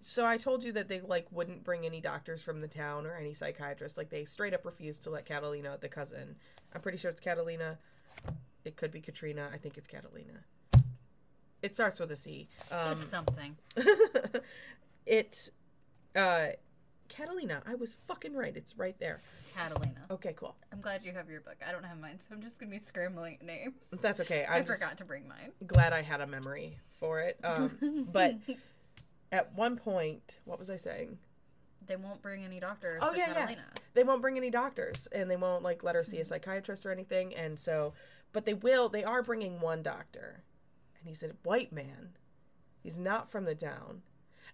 So 0.00 0.24
I 0.26 0.36
told 0.36 0.62
you 0.62 0.72
that 0.72 0.88
they 0.88 1.00
like 1.00 1.26
wouldn't 1.32 1.64
bring 1.64 1.84
any 1.86 2.00
doctors 2.00 2.40
from 2.42 2.60
the 2.60 2.68
town 2.68 3.06
or 3.06 3.16
any 3.16 3.34
psychiatrists. 3.34 3.96
Like 3.98 4.10
they 4.10 4.24
straight 4.24 4.52
up 4.54 4.64
refused 4.64 5.02
to 5.04 5.10
let 5.10 5.24
Catalina, 5.26 5.78
the 5.80 5.88
cousin. 5.88 6.36
I'm 6.74 6.80
pretty 6.80 6.98
sure 6.98 7.10
it's 7.10 7.20
Catalina. 7.20 7.78
It 8.64 8.76
could 8.76 8.90
be 8.92 9.00
Katrina. 9.00 9.48
I 9.52 9.56
think 9.58 9.76
it's 9.78 9.88
Catalina. 9.88 10.44
It 11.62 11.74
starts 11.74 11.98
with 11.98 12.10
a 12.12 12.16
C. 12.16 12.48
Um, 12.70 13.00
It's 13.00 13.10
something. 13.10 13.56
it 15.06 15.50
uh 16.14 16.48
Catalina. 17.08 17.62
I 17.66 17.74
was 17.74 17.96
fucking 18.06 18.34
right. 18.34 18.56
It's 18.56 18.76
right 18.76 18.98
there. 18.98 19.22
Catalina. 19.56 20.06
Okay, 20.10 20.34
cool. 20.36 20.56
I'm 20.72 20.80
glad 20.80 21.02
you 21.04 21.12
have 21.12 21.28
your 21.28 21.40
book. 21.40 21.56
I 21.66 21.72
don't 21.72 21.84
have 21.84 21.98
mine, 21.98 22.18
so 22.20 22.34
I'm 22.34 22.42
just 22.42 22.58
gonna 22.58 22.70
be 22.70 22.78
scrambling 22.78 23.38
names. 23.42 23.74
That's 24.00 24.20
okay. 24.20 24.44
I 24.44 24.58
I'm 24.58 24.66
just 24.66 24.78
forgot 24.78 24.98
to 24.98 25.04
bring 25.04 25.26
mine. 25.28 25.52
glad 25.66 25.92
I 25.92 26.02
had 26.02 26.20
a 26.20 26.26
memory 26.26 26.78
for 26.98 27.20
it. 27.20 27.38
Um, 27.42 28.06
but 28.12 28.36
at 29.32 29.54
one 29.54 29.76
point, 29.76 30.38
what 30.44 30.58
was 30.58 30.70
I 30.70 30.76
saying? 30.76 31.18
they 31.88 31.96
won't 31.96 32.22
bring 32.22 32.44
any 32.44 32.60
doctors. 32.60 33.00
Oh, 33.02 33.12
yeah, 33.14 33.48
yeah. 33.48 33.56
They 33.94 34.04
won't 34.04 34.22
bring 34.22 34.36
any 34.36 34.50
doctors 34.50 35.08
and 35.10 35.30
they 35.30 35.36
won't 35.36 35.64
like 35.64 35.82
let 35.82 35.94
her 35.96 36.04
see 36.04 36.20
a 36.20 36.24
psychiatrist 36.24 36.86
or 36.86 36.92
anything 36.92 37.34
and 37.34 37.58
so 37.58 37.94
but 38.32 38.44
they 38.44 38.54
will 38.54 38.88
they 38.88 39.02
are 39.02 39.22
bringing 39.22 39.60
one 39.60 39.82
doctor 39.82 40.44
and 40.98 41.08
he's 41.08 41.22
a 41.22 41.30
white 41.42 41.72
man 41.72 42.10
he's 42.82 42.96
not 42.96 43.30
from 43.30 43.44
the 43.44 43.54
town 43.54 44.02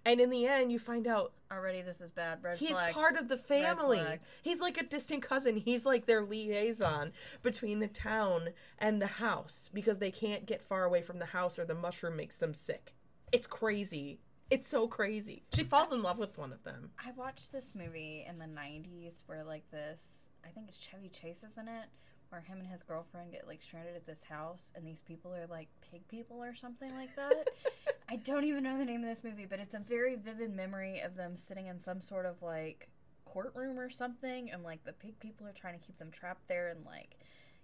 And 0.04 0.20
in 0.20 0.30
the 0.30 0.46
end, 0.46 0.72
you 0.72 0.78
find 0.78 1.06
out 1.06 1.32
Already, 1.54 1.82
this 1.82 2.00
is 2.00 2.10
bad. 2.10 2.42
Red 2.42 2.58
he's 2.58 2.70
flag. 2.70 2.94
part 2.94 3.16
of 3.16 3.28
the 3.28 3.36
family. 3.36 4.02
He's 4.42 4.60
like 4.60 4.76
a 4.76 4.82
distant 4.82 5.22
cousin. 5.22 5.56
He's 5.56 5.86
like 5.86 6.06
their 6.06 6.22
liaison 6.22 7.12
between 7.42 7.78
the 7.78 7.86
town 7.86 8.50
and 8.78 9.00
the 9.00 9.06
house 9.06 9.70
because 9.72 9.98
they 9.98 10.10
can't 10.10 10.46
get 10.46 10.60
far 10.60 10.84
away 10.84 11.02
from 11.02 11.20
the 11.20 11.26
house 11.26 11.58
or 11.58 11.64
the 11.64 11.74
mushroom 11.74 12.16
makes 12.16 12.36
them 12.36 12.54
sick. 12.54 12.94
It's 13.30 13.46
crazy. 13.46 14.18
It's 14.50 14.66
so 14.66 14.88
crazy. 14.88 15.44
She 15.54 15.64
falls 15.64 15.92
in 15.92 16.02
love 16.02 16.18
with 16.18 16.36
one 16.36 16.52
of 16.52 16.64
them. 16.64 16.90
I 16.98 17.12
watched 17.12 17.52
this 17.52 17.72
movie 17.74 18.24
in 18.28 18.38
the 18.38 18.46
'90s 18.46 19.14
where 19.26 19.44
like 19.44 19.70
this. 19.70 20.00
I 20.44 20.48
think 20.48 20.68
it's 20.68 20.76
Chevy 20.76 21.08
Chase 21.08 21.42
is 21.42 21.56
in 21.56 21.68
it, 21.68 21.86
where 22.34 22.42
him 22.42 22.58
and 22.58 22.68
his 22.68 22.82
girlfriend 22.82 23.30
get 23.30 23.46
like 23.46 23.62
stranded 23.62 23.94
at 23.94 24.06
this 24.06 24.24
house, 24.28 24.72
and 24.74 24.84
these 24.84 25.00
people 25.06 25.32
are 25.32 25.46
like 25.46 25.68
pig 25.88 26.06
people 26.08 26.42
or 26.42 26.52
something 26.52 26.92
like 26.96 27.14
that. 27.14 27.48
I 28.08 28.16
don't 28.16 28.42
even 28.44 28.64
know 28.64 28.76
the 28.76 28.84
name 28.84 29.04
of 29.04 29.08
this 29.08 29.22
movie, 29.22 29.46
but 29.48 29.60
it's 29.60 29.74
a 29.74 29.78
very 29.78 30.16
vivid 30.16 30.54
memory 30.54 30.98
of 30.98 31.14
them 31.14 31.36
sitting 31.36 31.68
in 31.68 31.78
some 31.78 32.00
sort 32.00 32.26
of 32.26 32.42
like 32.42 32.88
courtroom 33.24 33.78
or 33.78 33.88
something, 33.88 34.50
and 34.50 34.64
like 34.64 34.82
the 34.84 34.92
pig 34.92 35.20
people 35.20 35.46
are 35.46 35.52
trying 35.52 35.78
to 35.78 35.86
keep 35.86 35.96
them 35.98 36.10
trapped 36.10 36.48
there 36.48 36.70
and 36.70 36.84
like 36.84 37.16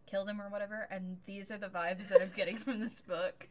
kill 0.09 0.25
them 0.25 0.41
or 0.41 0.49
whatever. 0.49 0.87
And 0.89 1.17
these 1.27 1.51
are 1.51 1.59
the 1.59 1.67
vibes 1.67 2.09
that 2.09 2.23
I'm 2.23 2.33
getting 2.37 2.59
from 2.59 2.79
this 2.79 3.01
book. 3.01 3.49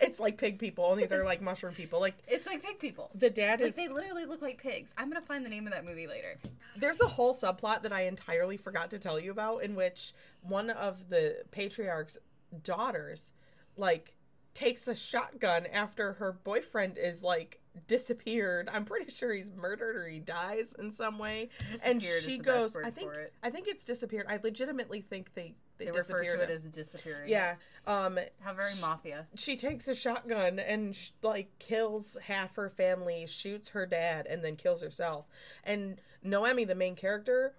It's 0.00 0.18
like 0.20 0.38
pig 0.38 0.58
people, 0.58 0.84
only 0.84 1.06
they're 1.06 1.24
like 1.24 1.42
mushroom 1.42 1.74
people. 1.74 2.00
Like 2.00 2.14
It's 2.26 2.46
like 2.46 2.62
pig 2.62 2.78
people. 2.78 3.10
the 3.14 3.30
dad 3.30 3.60
Like 3.60 3.70
is 3.70 3.74
they 3.76 3.88
literally 3.88 4.24
look 4.24 4.40
like 4.42 4.58
pigs. 4.62 4.90
I'm 4.96 5.08
gonna 5.10 5.24
find 5.24 5.44
the 5.44 5.50
name 5.50 5.66
of 5.66 5.72
that 5.72 5.84
movie 5.84 6.06
later. 6.06 6.38
There's 6.76 7.00
a 7.00 7.06
whole 7.08 7.34
subplot 7.34 7.82
that 7.82 7.92
I 7.92 8.02
entirely 8.02 8.56
forgot 8.56 8.90
to 8.90 8.98
tell 8.98 9.18
you 9.20 9.30
about 9.30 9.62
in 9.62 9.74
which 9.74 10.14
one 10.42 10.70
of 10.70 11.08
the 11.10 11.42
patriarch's 11.50 12.16
daughters 12.62 13.32
like 13.76 14.14
takes 14.54 14.88
a 14.88 14.94
shotgun 14.96 15.66
after 15.66 16.14
her 16.14 16.32
boyfriend 16.32 16.98
is 16.98 17.22
like 17.22 17.60
disappeared. 17.86 18.68
I'm 18.72 18.84
pretty 18.84 19.10
sure 19.10 19.32
he's 19.32 19.50
murdered 19.50 19.96
or 19.96 20.08
he 20.08 20.18
dies 20.18 20.74
in 20.78 20.90
some 20.90 21.18
way. 21.18 21.50
and 21.84 22.02
she 22.02 22.38
goes 22.38 22.74
I 22.76 22.90
think. 22.90 23.10
I 23.42 23.50
think 23.50 23.68
it's 23.68 23.84
disappeared. 23.84 24.26
I 24.28 24.38
legitimately 24.42 25.02
think 25.02 25.34
they 25.34 25.54
they, 25.78 25.86
They 25.86 25.90
refer 25.92 26.20
disappeared 26.22 26.38
to 26.40 26.44
it 26.44 26.50
as 26.50 26.62
disappearing. 26.64 27.30
yeah. 27.30 27.54
Um 27.86 28.18
How 28.40 28.52
very 28.54 28.72
mafia. 28.80 29.26
she 29.34 29.56
takes 29.56 29.88
a 29.88 29.94
shotgun 29.94 30.58
and 30.58 30.94
sh- 30.94 31.10
like 31.22 31.58
kills 31.58 32.16
half 32.24 32.56
her 32.56 32.68
family, 32.68 33.26
shoots 33.26 33.70
her 33.70 33.86
dad, 33.86 34.26
and 34.28 34.44
then 34.44 34.56
kills 34.56 34.82
herself. 34.82 35.26
And 35.64 36.00
Noemi, 36.22 36.64
the 36.64 36.74
main 36.74 36.94
character, 36.94 37.54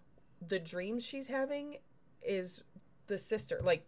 the 0.45 0.59
dreams 0.59 1.03
she's 1.03 1.27
having 1.27 1.77
is 2.21 2.63
the 3.07 3.17
sister, 3.17 3.61
like 3.63 3.85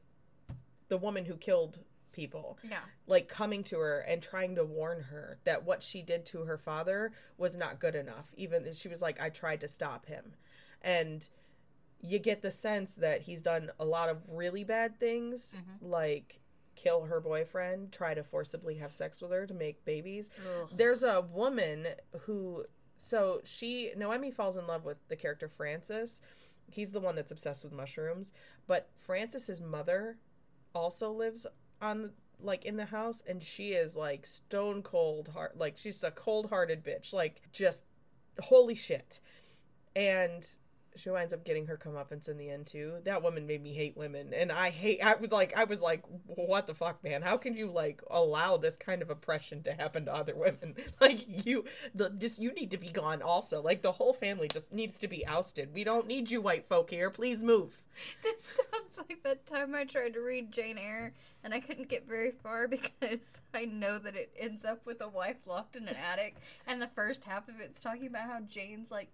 the 0.89 0.97
woman 0.97 1.25
who 1.25 1.35
killed 1.35 1.79
people, 2.11 2.57
Yeah. 2.63 2.79
like 3.07 3.27
coming 3.27 3.63
to 3.65 3.79
her 3.79 3.99
and 3.99 4.21
trying 4.21 4.55
to 4.55 4.63
warn 4.65 5.01
her 5.03 5.39
that 5.45 5.63
what 5.63 5.81
she 5.81 6.01
did 6.01 6.25
to 6.27 6.41
her 6.43 6.57
father 6.57 7.11
was 7.37 7.55
not 7.55 7.79
good 7.79 7.95
enough. 7.95 8.31
Even 8.35 8.73
she 8.73 8.87
was 8.87 9.01
like, 9.01 9.19
I 9.21 9.29
tried 9.29 9.61
to 9.61 9.67
stop 9.67 10.05
him. 10.07 10.33
And 10.81 11.27
you 12.05 12.19
get 12.19 12.41
the 12.41 12.51
sense 12.51 12.95
that 12.97 13.21
he's 13.21 13.41
done 13.41 13.71
a 13.79 13.85
lot 13.85 14.09
of 14.09 14.17
really 14.27 14.63
bad 14.63 14.99
things, 14.99 15.53
Mhm. 15.55 15.89
like 15.89 16.39
kill 16.75 17.05
her 17.05 17.19
boyfriend, 17.21 17.93
try 17.93 18.13
to 18.13 18.23
forcibly 18.23 18.75
have 18.75 18.91
sex 18.91 19.21
with 19.21 19.31
her 19.31 19.47
to 19.47 19.53
make 19.53 19.83
babies. 19.85 20.29
Ugh. 20.61 20.69
There's 20.75 21.01
a 21.03 21.21
woman 21.21 21.87
who 22.21 22.65
so 22.97 23.41
she 23.43 23.91
Noemi 23.95 24.31
falls 24.31 24.57
in 24.57 24.67
love 24.67 24.83
with 24.85 24.97
the 25.07 25.15
character 25.15 25.47
Francis. 25.47 26.19
He's 26.69 26.91
the 26.91 26.99
one 26.99 27.15
that's 27.15 27.31
obsessed 27.31 27.63
with 27.63 27.73
mushrooms, 27.73 28.33
but 28.67 28.89
Francis's 28.95 29.61
mother 29.61 30.17
also 30.75 31.11
lives 31.11 31.47
on 31.81 32.13
like 32.39 32.65
in 32.65 32.75
the 32.77 32.85
house 32.85 33.21
and 33.25 33.41
she 33.43 33.71
is 33.73 33.95
like 33.95 34.25
stone 34.25 34.81
cold 34.83 35.29
heart 35.29 35.57
like 35.57 35.77
she's 35.77 36.03
a 36.03 36.11
cold-hearted 36.11 36.83
bitch 36.83 37.13
like 37.13 37.41
just 37.53 37.83
holy 38.41 38.75
shit. 38.75 39.19
And 39.95 40.45
she 40.95 41.09
winds 41.09 41.33
up 41.33 41.43
getting 41.43 41.67
her 41.67 41.77
comeuppance 41.77 42.27
in 42.27 42.37
the 42.37 42.49
end 42.49 42.67
too. 42.67 42.95
That 43.03 43.21
woman 43.23 43.47
made 43.47 43.63
me 43.63 43.73
hate 43.73 43.97
women, 43.97 44.33
and 44.33 44.51
I 44.51 44.69
hate. 44.69 45.03
I 45.03 45.15
was 45.15 45.31
like, 45.31 45.57
I 45.57 45.63
was 45.63 45.81
like, 45.81 46.03
what 46.25 46.67
the 46.67 46.73
fuck, 46.73 47.03
man? 47.03 47.21
How 47.21 47.37
can 47.37 47.55
you 47.55 47.69
like 47.69 48.01
allow 48.09 48.57
this 48.57 48.75
kind 48.75 49.01
of 49.01 49.09
oppression 49.09 49.63
to 49.63 49.73
happen 49.73 50.05
to 50.05 50.13
other 50.13 50.35
women? 50.35 50.75
Like 51.01 51.45
you, 51.45 51.65
the 51.93 52.11
just 52.11 52.39
you 52.39 52.53
need 52.53 52.71
to 52.71 52.77
be 52.77 52.87
gone. 52.87 53.21
Also, 53.21 53.61
like 53.61 53.81
the 53.81 53.93
whole 53.93 54.13
family 54.13 54.47
just 54.47 54.71
needs 54.71 54.97
to 54.99 55.07
be 55.07 55.25
ousted. 55.25 55.73
We 55.73 55.83
don't 55.83 56.07
need 56.07 56.29
you, 56.29 56.39
white 56.39 56.65
folk 56.65 56.91
here. 56.91 57.09
Please 57.09 57.41
move. 57.41 57.83
This 58.23 58.57
sounds 58.71 58.97
like 58.97 59.21
that 59.23 59.45
time 59.45 59.75
I 59.75 59.83
tried 59.85 60.13
to 60.13 60.21
read 60.21 60.51
Jane 60.51 60.77
Eyre 60.77 61.13
and 61.43 61.53
I 61.53 61.59
couldn't 61.59 61.89
get 61.89 62.07
very 62.07 62.31
far 62.31 62.67
because 62.69 63.41
I 63.53 63.65
know 63.65 63.99
that 63.99 64.15
it 64.15 64.31
ends 64.37 64.65
up 64.65 64.85
with 64.85 65.01
a 65.01 65.07
wife 65.07 65.37
locked 65.45 65.75
in 65.75 65.87
an 65.87 65.95
attic. 65.95 66.35
And 66.65 66.81
the 66.81 66.89
first 66.95 67.25
half 67.25 67.47
of 67.47 67.59
it's 67.59 67.81
talking 67.81 68.07
about 68.07 68.29
how 68.29 68.39
Jane's 68.41 68.91
like 68.91 69.09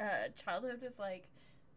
uh, 0.00 0.28
childhood 0.42 0.80
was 0.82 0.98
like 0.98 1.26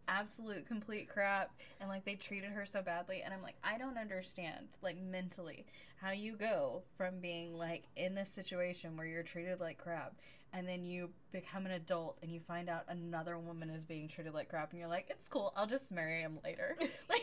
absolute 0.07 0.65
complete 0.67 1.07
crap 1.07 1.51
and 1.79 1.87
like 1.89 2.03
they 2.03 2.15
treated 2.15 2.49
her 2.51 2.65
so 2.65 2.81
badly 2.81 3.21
and 3.23 3.33
i'm 3.33 3.41
like 3.41 3.55
i 3.63 3.77
don't 3.77 3.97
understand 3.97 4.67
like 4.81 4.97
mentally 5.01 5.65
how 5.95 6.11
you 6.11 6.33
go 6.35 6.81
from 6.97 7.19
being 7.21 7.57
like 7.57 7.83
in 7.95 8.13
this 8.13 8.29
situation 8.29 8.97
where 8.97 9.05
you're 9.07 9.23
treated 9.23 9.61
like 9.61 9.77
crap 9.77 10.13
and 10.51 10.67
then 10.67 10.83
you 10.83 11.09
become 11.31 11.65
an 11.65 11.71
adult 11.71 12.17
and 12.21 12.29
you 12.31 12.41
find 12.41 12.69
out 12.69 12.83
another 12.89 13.37
woman 13.39 13.69
is 13.69 13.85
being 13.85 14.09
treated 14.09 14.33
like 14.33 14.49
crap 14.49 14.71
and 14.71 14.79
you're 14.81 14.89
like 14.89 15.05
it's 15.09 15.27
cool 15.29 15.53
i'll 15.55 15.65
just 15.67 15.89
marry 15.89 16.19
him 16.19 16.37
later 16.43 16.75
like 17.09 17.21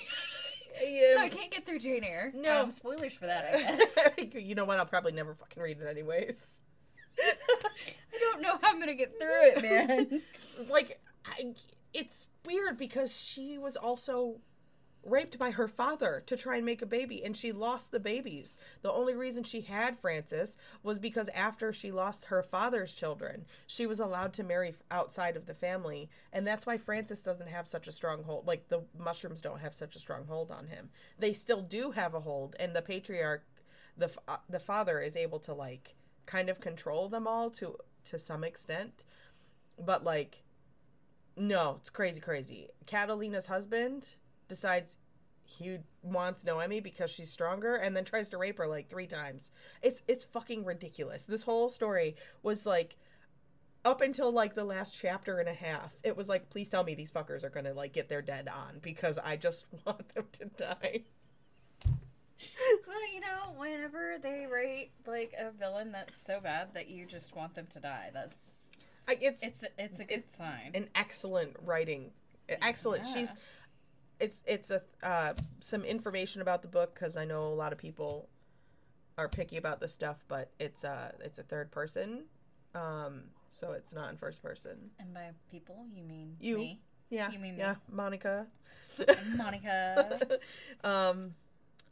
so 1.15 1.21
i 1.21 1.29
can't 1.29 1.51
get 1.51 1.67
through 1.67 1.79
jane 1.81 2.03
eyre 2.03 2.33
No. 2.35 2.63
um, 2.63 2.71
spoilers 2.71 3.13
for 3.13 3.27
that 3.27 3.45
i 3.55 4.23
guess 4.25 4.43
you 4.43 4.55
know 4.55 4.65
what? 4.65 4.79
I'll 4.79 4.87
probably 4.87 5.13
never 5.13 5.35
fucking 5.35 5.63
read 5.63 5.79
it 5.81 5.87
anyways. 5.87 6.61
i 7.19 8.19
don't 8.19 8.41
know 8.41 8.57
how 8.63 8.70
i'm 8.70 8.70
gonna 8.81 8.95
get 8.95 9.13
through 9.21 9.43
it 9.43 9.63
man. 9.63 10.23
Like 10.71 11.01
I, 11.25 11.55
it's 11.93 12.27
weird 12.45 12.79
because 12.79 13.17
she 13.17 13.59
was 13.59 13.77
also 13.77 14.41
raped 15.03 15.39
by 15.39 15.51
her 15.53 15.67
father 15.67 16.23
to 16.27 16.37
try 16.37 16.57
and 16.57 16.67
make 16.67 16.83
a 16.83 16.87
baby 16.87 17.25
and 17.25 17.35
she 17.35 17.53
lost 17.53 17.91
the 17.91 17.99
babies. 17.99 18.59
The 18.83 18.93
only 18.93 19.15
reason 19.15 19.45
she 19.45 19.63
had 19.63 19.99
francis 19.99 20.59
was 20.83 20.99
because 20.99 21.31
after 21.35 21.73
she 21.73 21.91
lost 21.91 22.27
her 22.27 22.43
father's 22.43 22.93
children 22.93 23.47
she 23.67 23.87
was 23.87 23.99
allowed 23.99 24.35
to 24.35 24.45
marry 24.45 24.75
outside 24.91 25.37
of 25.37 25.47
the 25.47 25.55
family 25.55 26.11
and 26.33 26.47
that's 26.47 26.67
why 26.67 26.77
francis 26.77 27.23
doesn't 27.23 27.49
have 27.49 27.67
such 27.67 27.89
a 27.89 27.93
strong 27.93 28.25
hold 28.25 28.47
like 28.47 28.69
the 28.69 28.83
mushrooms 28.99 29.41
don't 29.41 29.61
have 29.61 29.75
such 29.75 29.97
a 29.97 30.01
strong 30.01 30.27
hold 30.27 30.51
on 30.51 30.67
him. 30.67 30.91
They 31.19 31.33
still 31.33 31.63
do 31.63 31.93
have 31.93 32.15
a 32.15 32.21
hold 32.21 32.55
and 32.61 32.75
the 32.77 32.83
patriarch 32.83 33.45
the 33.97 34.11
uh, 34.29 34.37
the 34.49 34.61
father 34.61 35.01
is 35.01 35.17
able 35.17 35.39
to 35.41 35.55
like 35.55 35.95
kind 36.27 36.49
of 36.49 36.61
control 36.61 37.09
them 37.09 37.27
all 37.27 37.51
to 37.51 37.77
to 38.05 38.19
some 38.19 38.45
extent 38.45 39.05
but 39.79 40.05
like 40.05 40.43
no, 41.37 41.77
it's 41.81 41.91
crazy, 41.91 42.21
crazy. 42.21 42.69
Catalina's 42.87 43.47
husband 43.47 44.11
decides 44.49 44.99
he 45.45 45.79
wants 46.03 46.45
Noemi 46.45 46.81
because 46.81 47.11
she's 47.11 47.31
stronger, 47.31 47.75
and 47.75 47.97
then 47.97 48.05
tries 48.05 48.29
to 48.29 48.39
rape 48.39 48.59
her 48.59 48.67
like 48.67 48.89
three 48.91 49.07
times. 49.07 49.51
It's 49.83 50.03
it's 50.07 50.25
fucking 50.25 50.65
ridiculous. 50.65 51.25
This 51.25 51.43
whole 51.43 51.69
story 51.69 52.17
was 52.43 52.67
like 52.67 52.97
up 53.85 54.03
until 54.03 54.31
like 54.31 54.55
the 54.55 54.65
last 54.65 54.95
chapter 54.95 55.39
and 55.39 55.49
a 55.49 55.55
half. 55.55 55.95
It 56.05 56.17
was 56.17 56.29
like, 56.29 56.51
please 56.51 56.69
tell 56.69 56.85
me 56.85 56.95
these 56.95 57.11
fuckers 57.11 57.43
are 57.43 57.51
gonna 57.51 57.73
like 57.73 57.93
get 57.93 58.09
their 58.09 58.23
dead 58.23 58.49
on 58.49 58.79
because 58.83 59.19
I 59.19 59.37
just 59.37 59.65
want 59.87 60.15
them 60.15 60.27
to 60.33 60.45
die. 60.47 61.05
Well, 62.87 63.13
you 63.15 63.21
know, 63.21 63.53
whenever 63.57 64.17
they 64.23 64.47
rate 64.51 64.91
like 65.07 65.33
a 65.39 65.51
villain 65.51 65.93
that's 65.93 66.15
so 66.27 66.41
bad 66.41 66.69
that 66.75 66.89
you 66.89 67.07
just 67.07 67.35
want 67.37 67.55
them 67.55 67.67
to 67.71 67.81
die, 67.81 68.11
that's 68.13 68.39
I, 69.09 69.17
it's 69.21 69.43
it's 69.43 69.63
a, 69.63 69.69
it's 69.79 70.01
a 70.01 70.05
good 70.05 70.19
It's 70.27 70.37
sign. 70.37 70.71
an 70.75 70.89
excellent 70.95 71.57
writing 71.65 72.11
excellent 72.49 73.05
Yeah. 73.07 73.15
she's 73.15 73.35
it's 74.19 74.43
it's 74.47 74.71
a 74.71 74.83
uh 75.03 75.35
some 75.61 75.85
information 75.85 76.43
about 76.43 76.63
the 76.63 76.69
book 76.69 76.95
because 76.95 77.17
i 77.17 77.25
know 77.25 77.47
a 77.47 77.55
lot 77.55 77.73
of 77.73 77.79
people 77.79 78.29
are 79.17 79.29
picky 79.29 79.57
about 79.57 79.81
this 79.81 79.93
stuff 79.95 80.25
but 80.29 80.51
it's 80.59 80.85
uh 80.85 81.13
it's 81.21 81.39
a 81.39 81.43
third 81.45 81.71
person 81.71 82.25
um 82.75 83.23
so 83.49 83.73
it's 83.73 83.93
not 83.93 84.11
in 84.11 84.17
first 84.17 84.43
person 84.43 84.91
And 84.99 85.15
by 85.15 85.31
people, 85.51 85.87
you 85.95 86.03
mean 86.03 86.37
You. 86.41 86.57
me, 86.59 86.81
yeah 87.09 87.31
You 87.31 87.39
mean 87.39 87.55
me? 87.55 87.61
yeah 87.61 87.77
monica 87.91 88.47
Monica. 89.37 90.21
um 90.85 91.35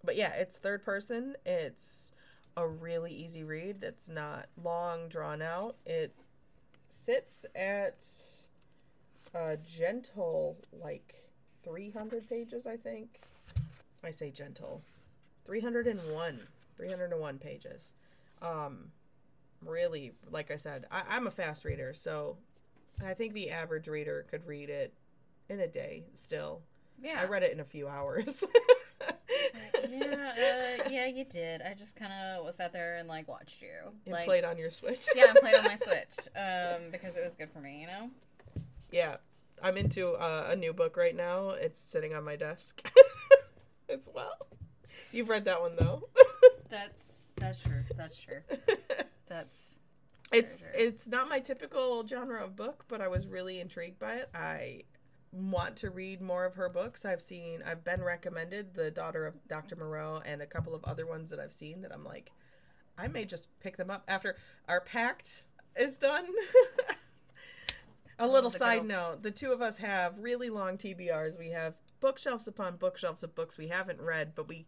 but 0.05 0.17
yeah 0.17 0.33
it's 0.35 0.57
third 0.57 0.85
person. 0.85 1.37
It's 1.45 2.13
a 2.57 2.67
really 2.67 3.13
easy 3.13 3.45
read. 3.45 3.83
It's 3.83 4.09
not 4.09 4.47
long 4.63 5.09
drawn 5.09 5.43
out. 5.43 5.77
It 5.87 6.15
sits 6.89 7.45
at 7.55 8.05
a 9.35 9.59
gentle 9.59 10.57
like 10.73 11.15
300 11.63 12.29
pages 12.29 12.67
i 12.67 12.77
think. 12.77 13.21
I 14.03 14.11
say 14.11 14.31
gentle. 14.31 14.83
301 15.45 16.41
301 16.77 17.39
pages. 17.39 17.93
Um 18.41 18.93
really 19.65 20.13
like 20.31 20.53
i 20.53 20.57
said 20.57 20.87
I, 20.89 21.03
i'm 21.11 21.27
a 21.27 21.33
fast 21.33 21.65
reader 21.65 21.93
so 21.93 22.37
i 23.05 23.13
think 23.13 23.35
the 23.35 23.51
average 23.51 23.89
reader 23.89 24.25
could 24.31 24.47
read 24.47 24.71
it 24.71 24.95
in 25.49 25.61
a 25.61 25.67
day 25.67 26.05
still. 26.15 26.63
Yeah. 27.01 27.21
I 27.21 27.25
read 27.25 27.43
it 27.43 27.53
in 27.53 27.61
a 27.61 27.65
few 27.65 27.89
hours. 27.89 28.45
yeah, 29.91 30.81
uh, 30.85 30.89
yeah, 30.91 31.07
you 31.07 31.25
did. 31.25 31.63
I 31.63 31.75
just 31.75 31.97
kind 31.97 32.13
of 32.13 32.45
was 32.45 32.57
sat 32.57 32.73
there 32.73 32.97
and 32.97 33.09
like 33.09 33.29
watched 33.29 33.61
you. 33.63 33.93
You 34.07 34.13
like, 34.13 34.25
played 34.25 34.45
on 34.45 34.59
your 34.59 34.71
Switch. 34.71 35.07
yeah, 35.15 35.27
I 35.35 35.41
played 35.41 35.55
on 35.55 35.65
my 35.65 35.77
Switch 35.77 36.29
um, 36.37 36.91
because 36.91 37.17
it 37.17 37.25
was 37.25 37.35
good 37.35 37.51
for 37.51 37.61
me, 37.61 37.81
you 37.81 37.87
know. 37.87 38.11
Yeah, 38.91 39.17
I'm 39.63 39.77
into 39.77 40.13
uh, 40.13 40.49
a 40.51 40.57
new 40.57 40.73
book 40.73 40.97
right 40.97 41.17
now. 41.17 41.51
It's 41.51 41.81
sitting 41.81 42.15
on 42.15 42.25
my 42.25 42.37
desk 42.37 42.91
as 43.89 44.09
well. 44.15 44.47
You've 45.13 45.29
read 45.29 45.45
that 45.47 45.61
one 45.61 45.73
though. 45.77 46.09
That's 46.71 47.29
that's 47.37 47.61
true. 47.61 47.85
That's 47.97 48.17
true. 48.19 48.41
That's 49.29 49.77
it's 50.33 50.59
true. 50.59 50.69
it's 50.75 51.07
not 51.07 51.29
my 51.29 51.41
typical 51.41 52.07
genre 52.07 52.45
of 52.45 52.57
book, 52.57 52.85
but 52.89 53.01
I 53.01 53.09
was 53.09 53.27
really 53.27 53.61
intrigued 53.61 53.99
by 53.99 54.17
it. 54.17 54.29
I 54.35 54.83
want 55.33 55.77
to 55.77 55.91
read 55.91 56.21
more 56.21 56.45
of 56.45 56.55
her 56.55 56.69
books. 56.69 57.05
I've 57.05 57.23
seen 57.23 57.63
I've 57.67 57.85
been 57.85 58.03
recommended 58.03 58.75
The 58.75 58.91
Daughter 58.91 59.27
of 59.27 59.35
Dr. 59.49 59.77
Moreau 59.77 60.23
and 60.25 60.41
a 60.41 60.47
couple 60.47 60.75
of 60.75 60.85
other 60.85 61.07
ones 61.07 61.31
that 61.31 61.39
I've 61.39 61.53
seen 61.53 61.83
that 61.83 61.93
I'm 61.95 62.05
like 62.05 62.31
I 62.99 63.07
may 63.07 63.25
just 63.25 63.49
pick 63.61 63.77
them 63.77 63.91
up 63.91 64.03
after 64.09 64.37
our 64.69 64.81
pact 64.81 65.45
is 65.77 65.99
done. 65.99 66.27
a 68.19 68.27
little 68.27 68.51
side 68.51 68.81
go. 68.81 68.87
note, 68.87 69.23
the 69.23 69.31
two 69.31 69.53
of 69.53 69.63
us 69.63 69.79
have 69.79 70.19
really 70.19 70.51
long 70.51 70.77
TBRs. 70.77 71.39
We 71.39 71.51
have 71.51 71.75
bookshelves 72.01 72.49
upon 72.49 72.77
bookshelves 72.77 73.23
of 73.23 73.35
books 73.35 73.57
we 73.57 73.69
haven't 73.69 74.01
read, 74.01 74.33
but 74.35 74.49
we 74.49 74.67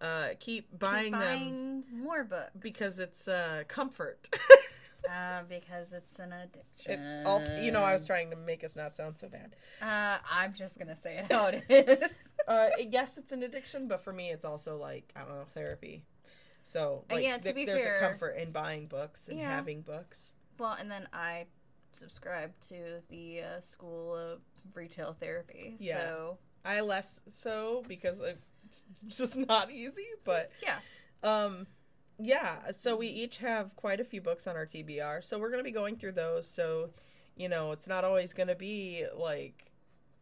uh, 0.00 0.28
keep 0.38 0.78
buying, 0.78 1.12
Keep 1.12 1.20
them 1.20 1.84
more 1.92 2.24
books 2.24 2.50
because 2.60 3.00
it's 3.00 3.26
uh, 3.26 3.64
comfort. 3.66 4.28
uh, 5.08 5.42
because 5.48 5.92
it's 5.92 6.18
an 6.18 6.32
addiction. 6.32 7.00
It 7.00 7.26
all, 7.26 7.40
you 7.60 7.70
know, 7.72 7.82
I 7.82 7.92
was 7.94 8.04
trying 8.06 8.30
to 8.30 8.36
make 8.36 8.62
us 8.64 8.76
not 8.76 8.96
sound 8.96 9.18
so 9.18 9.28
bad. 9.28 9.54
Uh, 9.80 10.18
I'm 10.30 10.54
just 10.54 10.78
gonna 10.78 10.96
say 10.96 11.18
it 11.18 11.32
how 11.32 11.46
it 11.46 11.64
is. 11.68 12.08
Uh, 12.48 12.70
yes, 12.90 13.18
it's 13.18 13.30
an 13.30 13.44
addiction, 13.44 13.86
but 13.86 14.02
for 14.02 14.12
me, 14.12 14.30
it's 14.30 14.44
also 14.44 14.76
like 14.76 15.12
I 15.14 15.20
don't 15.20 15.28
know 15.30 15.44
therapy. 15.54 16.04
So 16.64 17.04
Uh, 17.10 17.14
like, 17.14 17.24
yeah, 17.24 17.38
to 17.38 17.52
th- 17.52 17.66
there's 17.66 17.84
fair- 17.84 17.98
a 17.98 18.08
comfort 18.08 18.30
in 18.36 18.50
buying 18.50 18.86
books 18.88 19.28
and 19.28 19.38
Yeah. 19.38 19.48
having 19.50 19.82
books. 19.82 20.32
well, 20.58 20.72
and 20.72 20.90
then 20.90 21.06
I 21.12 21.46
subscribe 21.92 22.50
to 22.68 23.00
the 23.10 23.42
uh, 23.42 23.60
School 23.60 24.16
of 24.16 24.40
Retail 24.74 25.12
Therapy. 25.20 25.76
Yeah. 25.78 26.00
So 26.00 26.38
I 26.64 26.80
less 26.80 27.20
so 27.32 27.84
because 27.86 28.20
it's 28.20 28.84
just 29.06 29.36
not 29.36 29.70
easy, 29.70 30.06
but 30.24 30.50
yeah. 30.64 30.78
um 31.22 31.68
yeah, 32.18 32.70
so 32.72 32.96
we 32.96 33.08
each 33.08 33.38
have 33.38 33.74
quite 33.76 34.00
a 34.00 34.04
few 34.04 34.20
books 34.20 34.46
on 34.46 34.56
our 34.56 34.66
TBR. 34.66 35.24
So 35.24 35.38
we're 35.38 35.50
going 35.50 35.60
to 35.60 35.64
be 35.64 35.72
going 35.72 35.96
through 35.96 36.12
those. 36.12 36.48
So, 36.48 36.90
you 37.36 37.48
know, 37.48 37.72
it's 37.72 37.88
not 37.88 38.04
always 38.04 38.32
going 38.32 38.48
to 38.48 38.54
be 38.54 39.04
like 39.16 39.72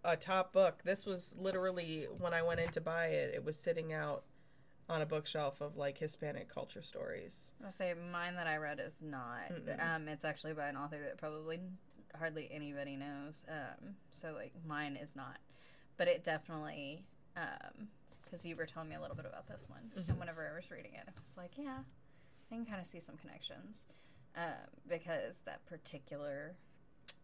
a 0.05 0.17
top 0.17 0.53
book. 0.53 0.83
This 0.85 1.05
was 1.05 1.35
literally 1.39 2.07
when 2.19 2.33
I 2.33 2.43
went 2.43 2.61
in 2.61 2.71
to 2.71 2.81
buy 2.81 3.07
it, 3.07 3.35
it 3.35 3.45
was 3.45 3.59
sitting 3.59 3.93
out 3.93 4.25
on 4.89 5.03
a 5.03 5.07
bookshelf 5.07 5.61
of 5.61 5.77
like 5.77 5.99
Hispanic 5.99 6.53
culture 6.53 6.83
stories. 6.83 7.53
I'll 7.65 7.73
say 7.73 7.95
mine 8.11 8.35
that 8.35 8.47
I 8.47 8.57
read 8.57 8.81
is 8.85 8.95
not. 9.01 9.53
Mm-mm. 9.53 9.95
Um, 9.95 10.09
it's 10.09 10.25
actually 10.25 10.53
by 10.53 10.69
an 10.69 10.77
author 10.77 10.99
that 11.05 11.17
probably 11.19 11.61
hardly 12.19 12.49
anybody 12.53 12.97
knows. 12.97 13.45
Um, 13.49 13.95
so 14.21 14.33
like 14.35 14.53
mine 14.67 14.99
is 15.01 15.15
not, 15.15 15.39
but 15.97 16.09
it 16.09 16.25
definitely. 16.25 17.05
Um, 17.37 17.89
because 18.31 18.45
you 18.47 18.55
were 18.57 18.67
telling 18.67 18.89
me 18.89 18.95
a 18.95 19.01
little 19.01 19.17
bit 19.17 19.27
about 19.27 19.49
this 19.49 19.69
one, 19.69 19.91
Mhm. 19.97 20.09
and 20.09 20.19
whenever 20.19 20.49
I 20.49 20.55
was 20.55 20.71
reading 20.71 20.95
it, 20.95 21.05
I 21.09 21.13
was 21.23 21.37
like, 21.37 21.59
yeah, 21.59 21.83
I 22.51 22.55
can 22.55 22.65
kind 22.65 22.81
of 22.81 22.87
see 22.87 23.01
some 23.01 23.17
connections, 23.17 23.83
um, 24.37 24.55
because 24.89 25.41
that 25.41 25.65
particular, 25.67 26.55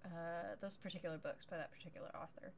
uh, 0.05 0.57
those 0.61 0.77
particular 0.77 1.19
books 1.19 1.45
by 1.45 1.57
that 1.57 1.71
particular 1.71 2.11
author, 2.17 2.53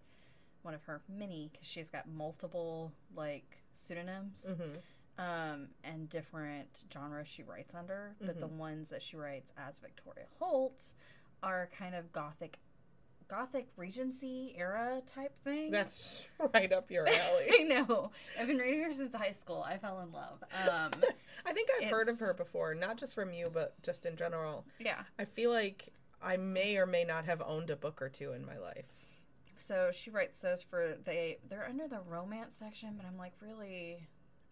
one 0.63 0.75
of 0.75 0.83
her 0.85 1.03
many, 1.09 1.51
because 1.53 1.67
she's 1.69 1.89
got 1.89 2.09
multiple 2.09 2.93
like 3.15 3.59
pseudonyms 3.75 4.45
Mm-hmm. 4.47 4.79
um, 5.23 5.69
and 5.85 6.09
different 6.09 6.85
genres 6.93 7.29
she 7.29 7.43
writes 7.43 7.75
under, 7.75 8.15
but 8.21 8.39
the 8.41 8.47
Mhm. 8.49 8.57
ones 8.57 8.89
that 8.91 9.03
she 9.03 9.17
writes 9.17 9.53
as 9.57 9.79
Victoria 9.79 10.27
Holt 10.39 10.91
are 11.43 11.67
kind 11.69 11.95
of 11.95 12.13
gothic, 12.13 12.59
gothic 13.29 13.69
Regency 13.77 14.55
era 14.57 15.01
type 15.15 15.33
thing. 15.45 15.71
That's 15.71 16.27
right 16.55 16.73
up 16.73 16.91
your 16.91 17.07
alley. 17.07 17.47
I 17.61 17.63
know. 17.63 18.11
I've 18.39 18.47
been 18.47 18.59
reading 18.59 18.83
her 18.83 18.93
since 18.93 19.15
high 19.15 19.33
school. 19.33 19.63
I 19.67 19.77
fell 19.79 20.01
in 20.01 20.13
love. 20.13 20.43
Um, 20.53 20.91
I 21.47 21.53
think 21.53 21.69
I've 21.81 21.91
heard 21.91 22.09
of 22.09 22.19
her 22.19 22.35
before, 22.35 22.75
not 22.75 22.97
just 22.99 23.15
from 23.15 23.33
you, 23.33 23.51
but 23.53 23.81
just 23.83 24.07
in 24.07 24.17
general. 24.17 24.65
yeah. 24.79 25.03
I 25.19 25.25
feel 25.25 25.51
like 25.51 25.93
I 26.23 26.37
may 26.37 26.77
or 26.77 26.87
may 26.87 27.05
not 27.05 27.27
have 27.27 27.43
owned 27.43 27.71
a 27.71 27.77
book 27.77 28.03
or 28.03 28.09
two 28.09 28.33
in 28.33 28.45
my 28.45 28.59
life. 28.59 28.87
So 29.57 29.91
she 29.93 30.11
writes 30.11 30.41
those 30.41 30.63
for 30.63 30.97
they. 31.05 31.39
They're 31.49 31.67
under 31.69 31.89
the 31.89 32.01
romance 32.09 32.57
section, 32.57 32.95
but 32.97 33.05
I'm 33.07 33.19
like, 33.19 33.33
really, 33.41 34.07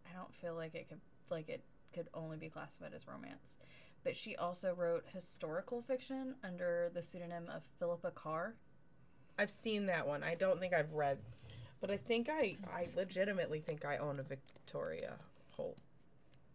I 0.09 0.17
don't 0.17 0.35
feel 0.35 0.55
like 0.55 0.75
it 0.75 0.89
could 0.89 1.01
like 1.31 1.49
it 1.49 1.63
could 1.95 2.09
only 2.13 2.37
be 2.37 2.49
classified 2.49 2.93
as 2.95 3.07
romance. 3.07 3.57
But 4.05 4.17
she 4.17 4.37
also 4.37 4.75
wrote 4.75 5.05
historical 5.13 5.83
fiction 5.83 6.35
under 6.45 6.91
the 6.95 7.03
pseudonym 7.03 7.49
of 7.53 7.63
Philippa 7.79 8.13
Carr. 8.13 8.55
I've 9.39 9.51
seen 9.51 9.87
that 9.87 10.07
one. 10.07 10.23
I 10.23 10.35
don't 10.35 10.59
think 10.61 10.73
I've 10.73 10.93
read, 10.93 11.19
but 11.81 11.91
I 11.91 11.97
think 11.97 12.29
I 12.29 12.57
I 12.73 12.89
legitimately 12.97 13.61
think 13.61 13.85
I 13.85 13.99
own 13.99 14.19
a 14.21 14.23
Victoria 14.23 15.15
Holt 15.51 15.77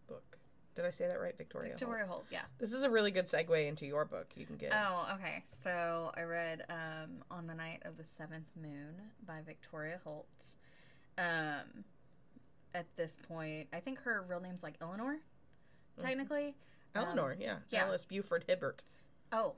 book. 0.07 0.37
Did 0.75 0.85
I 0.85 0.89
say 0.89 1.07
that 1.07 1.19
right, 1.19 1.37
Victoria? 1.37 1.69
Holt? 1.71 1.79
Victoria 1.79 2.05
Holt, 2.07 2.25
yeah. 2.31 2.41
This 2.57 2.71
is 2.71 2.83
a 2.83 2.89
really 2.89 3.11
good 3.11 3.25
segue 3.27 3.67
into 3.67 3.85
your 3.85 4.05
book. 4.05 4.27
You 4.35 4.45
can 4.45 4.55
get. 4.57 4.71
Oh, 4.73 5.09
okay. 5.15 5.43
So 5.63 6.11
I 6.15 6.21
read 6.23 6.63
um, 6.69 7.23
On 7.29 7.45
the 7.45 7.53
Night 7.53 7.81
of 7.85 7.97
the 7.97 8.03
Seventh 8.05 8.47
Moon 8.59 8.95
by 9.27 9.41
Victoria 9.45 9.99
Holt. 10.03 10.27
Um, 11.17 11.83
at 12.73 12.85
this 12.95 13.17
point, 13.27 13.67
I 13.73 13.79
think 13.81 13.99
her 13.99 14.23
real 14.27 14.39
name's 14.39 14.63
like 14.63 14.75
Eleanor, 14.81 15.17
Mhm. 15.99 16.03
technically. 16.03 16.55
um, 16.95 17.03
Eleanor, 17.05 17.35
yeah. 17.37 17.57
yeah. 17.69 17.83
Alice 17.85 18.05
Buford 18.05 18.45
Hibbert. 18.47 18.83
Oh, 19.33 19.55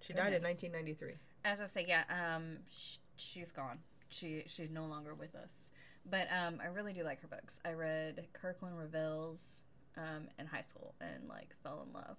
She 0.00 0.14
died 0.14 0.32
in 0.32 0.42
1993. 0.42 1.16
As 1.46 1.60
I 1.60 1.66
say, 1.66 1.84
yeah, 1.88 2.04
um, 2.10 2.58
sh- 2.70 2.96
she's 3.16 3.52
gone. 3.52 3.78
She 4.08 4.44
she's 4.46 4.70
no 4.70 4.86
longer 4.86 5.14
with 5.14 5.34
us. 5.34 5.70
But 6.08 6.28
um, 6.32 6.60
I 6.62 6.66
really 6.66 6.92
do 6.92 7.02
like 7.02 7.20
her 7.22 7.28
books. 7.28 7.58
I 7.64 7.72
read 7.72 8.26
Kirkland 8.32 8.76
Revels 8.78 9.62
um, 9.96 10.28
in 10.38 10.46
high 10.46 10.62
school 10.62 10.94
and 11.00 11.28
like 11.28 11.54
fell 11.62 11.84
in 11.86 11.92
love. 11.92 12.16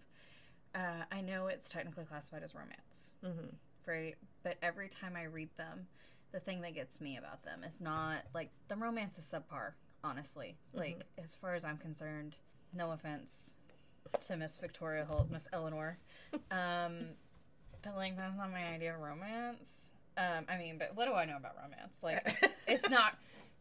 Uh, 0.75 1.05
I 1.11 1.21
know 1.21 1.47
it's 1.47 1.69
technically 1.69 2.03
classified 2.05 2.43
as 2.43 2.53
romance, 2.53 3.11
Mm-hmm. 3.25 3.47
right? 3.89 4.15
But 4.43 4.57
every 4.61 4.89
time 4.89 5.15
I 5.15 5.23
read 5.23 5.49
them, 5.57 5.87
the 6.33 6.39
thing 6.41 6.61
that 6.61 6.75
gets 6.75 6.99
me 6.99 7.17
about 7.17 7.43
them 7.43 7.63
is 7.65 7.79
not 7.79 8.23
like 8.33 8.49
the 8.67 8.75
romance 8.75 9.17
is 9.17 9.23
subpar. 9.25 9.71
Honestly, 10.03 10.57
like 10.73 11.01
as 11.23 11.33
far 11.33 11.55
as 11.55 11.65
I'm 11.65 11.77
concerned, 11.77 12.35
no 12.73 12.91
offense 12.91 13.51
to 14.27 14.37
Miss 14.37 14.57
Victoria 14.57 15.05
Holt, 15.05 15.29
Miss 15.31 15.47
Eleanor, 15.51 15.97
um, 16.51 17.07
but 17.87 17.97
like 17.97 18.17
that's 18.17 18.37
not 18.37 18.51
my 18.51 18.65
idea 18.65 18.93
of 18.93 19.01
romance. 19.01 19.69
Um, 20.17 20.45
I 20.49 20.57
mean, 20.57 20.77
but 20.77 20.91
what 20.95 21.05
do 21.05 21.13
I 21.13 21.25
know 21.25 21.37
about 21.37 21.55
romance? 21.61 21.93
Like, 22.01 22.21
it's, 22.41 22.55
it's 22.67 22.89
not, 22.89 23.13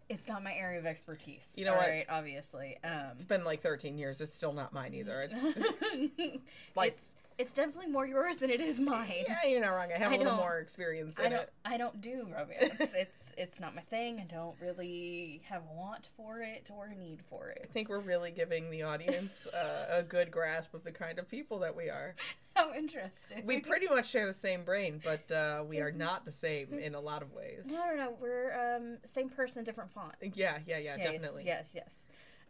it's 0.09 0.27
not 0.27 0.43
my 0.43 0.55
area 0.55 0.79
of 0.79 0.87
expertise. 0.87 1.47
You 1.55 1.67
know 1.67 1.75
what? 1.75 1.89
Right? 1.89 2.07
Obviously, 2.09 2.79
um, 2.83 3.11
It's 3.15 3.25
been 3.27 3.45
like 3.45 3.63
13 3.63 3.99
years. 3.99 4.21
It's 4.23 4.35
still 4.35 4.55
not 4.55 4.73
mine 4.73 4.95
either. 4.95 5.29
It's, 5.31 5.35
like- 6.75 6.93
it's 6.95 7.05
it's 7.39 7.53
definitely 7.53 7.91
more 7.91 8.07
yours 8.07 8.39
than 8.39 8.51
it 8.51 8.61
is 8.61 8.79
mine. 8.81 9.13
yeah, 9.29 9.45
you're 9.47 9.61
not 9.61 9.71
wrong. 9.71 9.89
I 9.95 9.99
have 9.99 10.13
a 10.13 10.15
I 10.15 10.19
little 10.19 10.33
don't- 10.33 10.41
more 10.41 10.59
experience 10.59 11.19
I 11.19 11.25
in 11.25 11.31
don't. 11.33 11.41
it. 11.43 11.53
I 11.65 11.77
don't 11.77 12.01
do 12.01 12.27
romance. 12.35 12.93
it's 12.95 13.19
it's 13.37 13.61
not 13.61 13.75
my 13.75 13.83
thing. 13.83 14.19
I 14.19 14.25
don't 14.33 14.57
really 14.61 15.43
have 15.49 15.63
a 15.71 15.75
want 15.75 16.09
for 16.17 16.41
it 16.41 16.71
or 16.75 16.87
a 16.87 16.95
need 16.95 17.21
for 17.29 17.49
it. 17.51 17.61
I 17.69 17.73
think 17.73 17.89
we're 17.91 17.99
really 18.01 18.31
giving 18.31 18.71
the 18.71 18.83
audience 18.85 19.47
uh, 19.49 19.87
a 19.99 20.03
good 20.03 20.31
grasp 20.31 20.73
of 20.73 20.85
the 20.85 20.93
kind 20.93 21.19
of 21.19 21.29
people 21.29 21.59
that 21.59 21.77
we 21.77 21.91
are. 21.91 22.15
how 22.57 22.73
interesting. 22.75 23.45
We 23.45 23.61
pretty 23.61 23.87
much 23.89 24.09
share 24.09 24.27
the 24.27 24.33
same 24.33 24.65
brain, 24.65 25.03
but 25.05 25.31
uh, 25.31 25.63
we 25.69 25.81
are 25.81 25.93
not 26.07 26.25
the 26.25 26.33
same 26.33 26.79
in 26.79 26.95
a 26.95 27.01
lot 27.01 27.21
of 27.21 27.33
ways. 27.35 27.65
No, 27.67 27.85
no, 27.91 27.95
no. 27.97 28.17
We're 28.19 28.77
um 28.77 28.97
same 29.05 29.29
person, 29.29 29.63
different 29.65 29.93
font. 29.93 30.15
Yeah, 30.23 30.59
yeah, 30.67 30.79
yeah, 30.79 30.97
definitely. 30.97 31.45
Yes, 31.45 31.67
yes. 31.75 32.05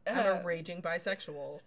I'm 0.06 0.18
Uh, 0.18 0.40
a 0.40 0.44
raging 0.44 0.80
bisexual. 0.80 1.58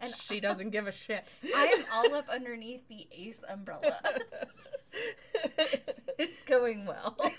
And 0.00 0.12
she 0.14 0.40
doesn't 0.40 0.70
give 0.70 0.86
a 0.86 0.92
shit. 0.92 1.32
I 1.54 1.66
am 1.66 1.84
all 1.92 2.14
up 2.14 2.28
underneath 2.28 2.86
the 2.88 3.06
Ace 3.12 3.40
umbrella. 3.48 3.98
it's 6.18 6.42
going 6.44 6.86
well. 6.86 7.16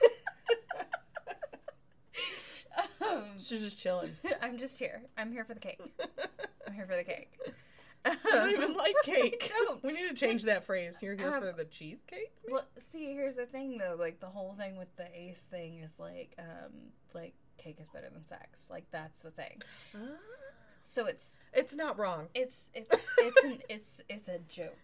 um, 3.01 3.23
She's 3.39 3.61
just 3.61 3.77
chilling. 3.79 4.11
I'm 4.41 4.57
just 4.57 4.77
here. 4.79 5.03
I'm 5.17 5.31
here 5.31 5.45
for 5.45 5.53
the 5.53 5.59
cake. 5.59 5.79
I'm 6.67 6.73
here 6.73 6.87
for 6.87 6.95
the 6.95 7.03
cake. 7.03 7.31
I 8.05 8.17
don't 8.31 8.51
even 8.51 8.73
like 8.75 8.95
cake. 9.05 9.49
We 9.81 9.93
need 9.93 10.09
to 10.09 10.13
change 10.13 10.43
that 10.43 10.65
phrase. 10.65 10.97
You're 11.01 11.15
here 11.15 11.33
Um, 11.33 11.41
for 11.41 11.53
the 11.53 11.63
cheesecake? 11.63 12.33
Well, 12.49 12.65
see, 12.91 13.13
here's 13.13 13.35
the 13.35 13.45
thing 13.45 13.77
though. 13.77 13.95
Like 13.97 14.19
the 14.19 14.27
whole 14.27 14.55
thing 14.57 14.75
with 14.75 14.93
the 14.97 15.05
ace 15.17 15.39
thing 15.49 15.79
is 15.79 15.91
like, 15.97 16.35
um, 16.37 16.73
like 17.13 17.33
cake 17.57 17.77
is 17.79 17.87
better 17.93 18.09
than 18.11 18.25
sex. 18.25 18.59
Like 18.69 18.83
that's 18.91 19.21
the 19.21 19.31
thing. 19.31 19.61
Ah. 19.95 19.99
So 20.93 21.07
it's 21.07 21.27
It's 21.53 21.75
not 21.75 21.97
wrong. 21.97 22.27
it's 22.35 22.69
it's 22.75 22.89
it's 23.17 23.43
an, 23.43 23.59
it's 23.69 24.01
it's 24.09 24.27
a 24.27 24.37
joke. 24.47 24.77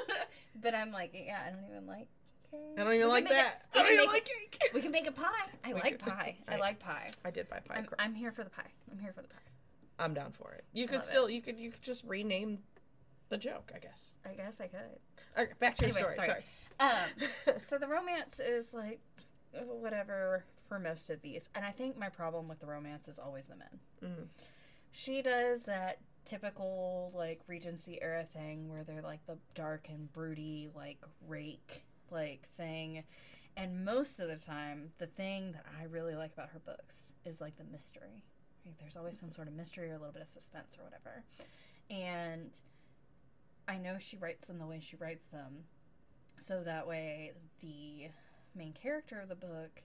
but 0.62 0.74
I'm 0.74 0.92
like, 0.92 1.12
yeah, 1.14 1.40
I 1.46 1.50
don't 1.50 1.64
even 1.70 1.86
like 1.86 2.08
cake. 2.50 2.60
I 2.78 2.84
don't 2.84 2.94
even 2.94 3.06
We 3.06 3.12
like 3.12 3.28
that. 3.30 3.62
it- 3.74 3.78
I 3.78 3.82
don't 3.82 3.92
even 3.92 4.04
make 4.04 4.12
like 4.12 4.24
cake. 4.24 4.70
We 4.74 4.80
can 4.82 4.92
make 4.92 5.06
a 5.06 5.12
pie. 5.12 5.24
I 5.64 5.68
We 5.74 5.80
like 5.80 5.98
pie. 5.98 6.36
I 6.46 6.54
I- 6.56 6.58
like 6.58 6.78
pie. 6.78 7.08
I 7.24 7.30
did 7.30 7.48
buy 7.48 7.60
pie 7.60 7.76
I'm. 7.76 7.86
I'm 7.98 8.14
here 8.14 8.32
for 8.32 8.44
the 8.44 8.50
pie. 8.50 8.70
I'm 8.92 8.98
here 8.98 9.12
for 9.14 9.22
the 9.22 9.28
pie. 9.28 9.36
I'm 9.98 10.12
down 10.12 10.32
for 10.32 10.52
it. 10.52 10.64
You 10.74 10.86
could 10.86 10.96
Love 10.96 11.04
it. 11.04 11.06
still 11.08 11.30
you 11.30 11.40
could 11.40 11.58
you 11.58 11.70
could 11.70 11.82
just 11.82 12.04
rename 12.04 12.58
the 13.30 13.38
joke, 13.38 13.72
I 13.74 13.78
guess. 13.78 14.10
I 14.26 14.34
guess 14.34 14.60
I 14.60 14.66
could. 14.66 14.98
All 15.38 15.44
right, 15.44 15.58
back 15.58 15.76
to 15.78 15.86
your 15.86 15.96
Anyway, 15.96 16.12
story. 16.14 16.26
sorry. 16.26 16.44
Sorry. 16.78 16.90
Um, 17.56 17.58
so 17.66 17.78
the 17.78 17.86
romance 17.88 18.38
is 18.40 18.74
like 18.74 19.00
whatever 19.52 20.44
for 20.68 20.78
most 20.78 21.08
of 21.08 21.22
these, 21.22 21.48
and 21.54 21.64
I 21.64 21.70
think 21.70 21.96
my 21.98 22.08
problem 22.10 22.46
with 22.48 22.60
the 22.60 22.66
romance 22.66 23.08
is 23.08 23.18
always 23.18 23.46
the 23.46 23.56
men. 23.56 23.80
Mhm. 24.02 24.26
She 24.98 25.20
does 25.20 25.64
that 25.64 25.98
typical 26.24 27.12
like 27.14 27.42
Regency 27.46 27.98
era 28.00 28.24
thing 28.32 28.70
where 28.70 28.82
they're 28.82 29.02
like 29.02 29.26
the 29.26 29.36
dark 29.54 29.88
and 29.90 30.10
broody 30.10 30.70
like 30.74 30.96
rake 31.28 31.84
like 32.10 32.48
thing, 32.56 33.04
and 33.58 33.84
most 33.84 34.18
of 34.20 34.28
the 34.28 34.36
time, 34.36 34.92
the 34.96 35.06
thing 35.06 35.52
that 35.52 35.66
I 35.78 35.84
really 35.84 36.14
like 36.14 36.32
about 36.32 36.48
her 36.48 36.60
books 36.60 37.12
is 37.26 37.42
like 37.42 37.58
the 37.58 37.64
mystery. 37.64 38.24
Like, 38.64 38.78
there's 38.78 38.96
always 38.96 39.20
some 39.20 39.30
sort 39.30 39.48
of 39.48 39.54
mystery 39.54 39.90
or 39.90 39.96
a 39.96 39.98
little 39.98 40.14
bit 40.14 40.22
of 40.22 40.28
suspense 40.28 40.78
or 40.78 40.84
whatever, 40.84 41.24
and 41.90 42.52
I 43.68 43.76
know 43.76 43.98
she 43.98 44.16
writes 44.16 44.48
them 44.48 44.58
the 44.58 44.66
way 44.66 44.80
she 44.80 44.96
writes 44.96 45.26
them, 45.26 45.64
so 46.40 46.62
that 46.62 46.86
way 46.86 47.32
the 47.60 48.08
main 48.54 48.72
character 48.72 49.20
of 49.20 49.28
the 49.28 49.34
book 49.34 49.82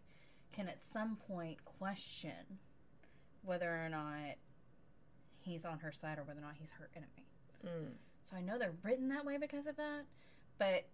can 0.54 0.70
at 0.70 0.86
some 0.86 1.18
point 1.18 1.66
question 1.66 2.60
whether 3.44 3.70
or 3.70 3.90
not 3.90 4.38
he's 5.42 5.66
on 5.66 5.80
her 5.80 5.92
side 5.92 6.18
or 6.18 6.24
whether 6.24 6.40
or 6.40 6.44
not 6.44 6.56
he's 6.60 6.72
her 6.80 6.90
enemy. 6.96 7.28
Mm. 7.66 7.92
So 8.30 8.38
I 8.38 8.42
know 8.42 8.58
they're 8.58 8.74
written 8.84 9.10
that 9.10 9.26
way 9.26 9.38
because 9.38 9.68
of 9.68 9.76
that, 9.78 10.04
but 10.58 10.86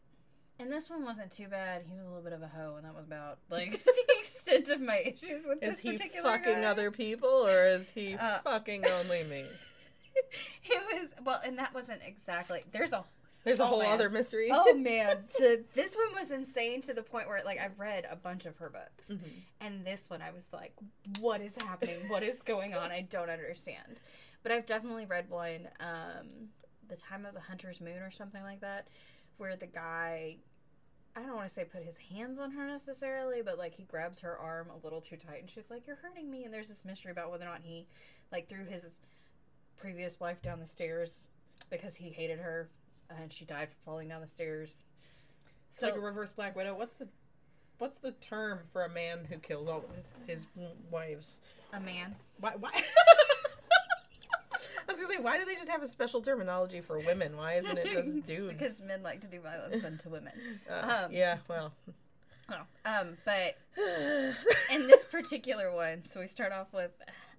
and 0.59 0.71
this 0.71 0.89
one 0.89 1.05
wasn't 1.05 1.31
too 1.31 1.47
bad. 1.47 1.83
He 1.87 1.95
was 1.95 2.03
a 2.05 2.07
little 2.07 2.23
bit 2.23 2.33
of 2.33 2.41
a 2.41 2.47
hoe, 2.47 2.75
and 2.77 2.85
that 2.85 2.95
was 2.95 3.05
about 3.05 3.37
like 3.49 3.71
the 3.85 4.17
extent 4.19 4.69
of 4.69 4.81
my 4.81 4.97
issues 4.99 5.45
with 5.45 5.61
Is 5.61 5.71
this 5.75 5.79
he 5.79 5.91
particular 5.93 6.29
fucking 6.31 6.61
guy. 6.61 6.63
other 6.63 6.89
people 6.91 7.29
or 7.29 7.65
is 7.67 7.89
he 7.89 8.15
Uh, 8.15 8.39
fucking 8.39 8.85
only 9.03 9.23
me? 9.25 9.45
it 10.63 10.81
was 10.91 11.09
well, 11.23 11.41
and 11.45 11.57
that 11.59 11.73
wasn't 11.73 12.01
exactly. 12.05 12.63
There's 12.71 12.91
a 12.93 13.03
There's 13.43 13.59
a 13.59 13.63
Oh, 13.63 13.67
whole 13.67 13.79
man. 13.83 13.91
other 13.91 14.09
mystery. 14.09 14.49
oh 14.51 14.73
man, 14.77 15.17
the 15.37 15.63
this 15.75 15.95
one 15.95 16.19
was 16.19 16.31
insane 16.31 16.81
to 16.83 16.93
the 16.93 17.03
point 17.03 17.27
where 17.27 17.41
like 17.45 17.59
I've 17.59 17.79
read 17.79 18.07
a 18.09 18.15
bunch 18.15 18.45
of 18.45 18.57
her 18.57 18.69
books, 18.69 19.09
Mhm. 19.11 19.19
and 19.61 19.85
this 19.85 20.05
one 20.07 20.21
I 20.23 20.31
was 20.31 20.43
like, 20.51 20.73
what 21.19 21.39
is 21.41 21.53
happening? 21.61 21.97
What 22.09 22.23
is 22.23 22.41
going 22.41 22.73
on? 22.73 22.91
I 22.91 23.01
don't 23.01 23.29
understand. 23.29 23.99
But 24.43 24.51
I've 24.51 24.65
definitely 24.65 25.05
read 25.05 25.29
one, 25.29 25.67
um, 25.79 26.49
the 26.87 26.95
time 26.95 27.25
of 27.25 27.33
the 27.33 27.39
hunter's 27.39 27.81
moon 27.81 28.01
or 28.01 28.11
something 28.11 28.43
like 28.43 28.61
that, 28.61 28.87
where 29.37 29.55
the 29.55 29.67
guy. 29.67 30.37
I 31.15 31.21
don't 31.21 31.35
want 31.35 31.47
to 31.47 31.53
say 31.53 31.63
put 31.63 31.81
his 31.83 31.95
hands 32.11 32.37
on 32.37 32.51
her 32.51 32.67
necessarily, 32.67 33.41
but 33.41 33.57
like 33.57 33.73
he 33.73 33.81
grabs 33.81 34.19
her 34.19 34.37
arm 34.37 34.67
a 34.69 34.83
little 34.83 35.01
too 35.01 35.15
tight 35.15 35.41
and 35.41 35.49
she's 35.49 35.63
like, 35.67 35.87
You're 35.87 35.95
hurting 35.95 36.29
me. 36.29 36.43
And 36.43 36.53
there's 36.53 36.67
this 36.67 36.85
mystery 36.85 37.11
about 37.11 37.31
whether 37.31 37.43
or 37.43 37.47
not 37.47 37.61
he 37.63 37.87
like 38.31 38.47
threw 38.47 38.65
his 38.65 38.83
previous 39.77 40.19
wife 40.19 40.43
down 40.43 40.59
the 40.59 40.67
stairs 40.67 41.25
because 41.71 41.95
he 41.95 42.09
hated 42.09 42.37
her 42.37 42.69
and 43.09 43.31
she 43.31 43.45
died 43.45 43.69
falling 43.83 44.09
down 44.09 44.21
the 44.21 44.27
stairs. 44.27 44.83
It's 45.71 45.81
like 45.81 45.95
a 45.95 45.99
reverse 45.99 46.31
Black 46.31 46.55
Widow. 46.55 46.75
What's 46.75 46.95
the 46.95 47.07
what's 47.77 47.99
the 47.99 48.11
term 48.11 48.59
for 48.71 48.85
a 48.85 48.89
man 48.89 49.25
who 49.29 49.37
kills 49.37 49.67
all 49.67 49.83
his 49.95 50.13
his 50.25 50.47
wives? 50.91 51.39
a 51.73 51.79
man. 51.79 52.15
Why? 52.39 52.53
why? 52.59 52.71
I 54.87 54.91
was 54.91 54.99
gonna 54.99 55.13
say, 55.13 55.19
why 55.21 55.37
do 55.37 55.45
they 55.45 55.55
just 55.55 55.69
have 55.69 55.83
a 55.83 55.87
special 55.87 56.21
terminology 56.21 56.81
for 56.81 56.99
women? 56.99 57.35
Why 57.35 57.55
isn't 57.55 57.77
it 57.77 57.91
just 57.91 58.25
dudes? 58.25 58.53
because 58.57 58.81
men 58.85 59.03
like 59.03 59.21
to 59.21 59.27
do 59.27 59.39
violence 59.41 59.83
unto 59.83 60.09
women. 60.09 60.33
Uh, 60.69 61.03
um, 61.05 61.11
yeah, 61.11 61.37
well, 61.49 61.73
Oh, 62.49 62.61
um, 62.85 63.17
but 63.25 63.57
in 64.73 64.87
this 64.87 65.03
particular 65.05 65.71
one, 65.73 66.01
so 66.03 66.21
we 66.21 66.27
start 66.27 66.53
off 66.53 66.67
with, 66.73 66.91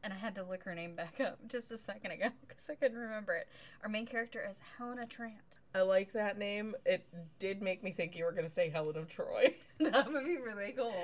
and 0.05 0.13
I 0.13 0.17
had 0.17 0.35
to 0.35 0.43
look 0.43 0.65
her 0.65 0.75
name 0.75 0.95
back 0.95 1.19
up 1.21 1.39
just 1.49 1.71
a 1.71 1.79
second 1.79 2.11
ago 2.11 2.29
because 2.47 2.69
I 2.69 2.75
couldn't 2.75 2.99
remember 2.99 3.35
it. 3.35 3.49
Our 3.83 3.89
main 3.89 4.05
character 4.07 4.47
is 4.51 4.59
Helena 4.77 5.07
Trant. 5.07 5.41
I 5.75 5.83
like 5.83 6.13
that 6.13 6.39
name. 6.39 6.75
It 6.87 7.07
did 7.39 7.63
make 7.63 7.83
me 7.83 7.93
think 7.93 8.17
you 8.17 8.25
were 8.25 8.33
gonna 8.33 8.49
say 8.51 8.69
Helen 8.69 8.97
of 8.97 9.09
Troy. 9.09 9.55
that 9.81 10.11
would 10.13 10.25
be 10.25 10.37
really 10.39 10.73
cool. 10.77 10.95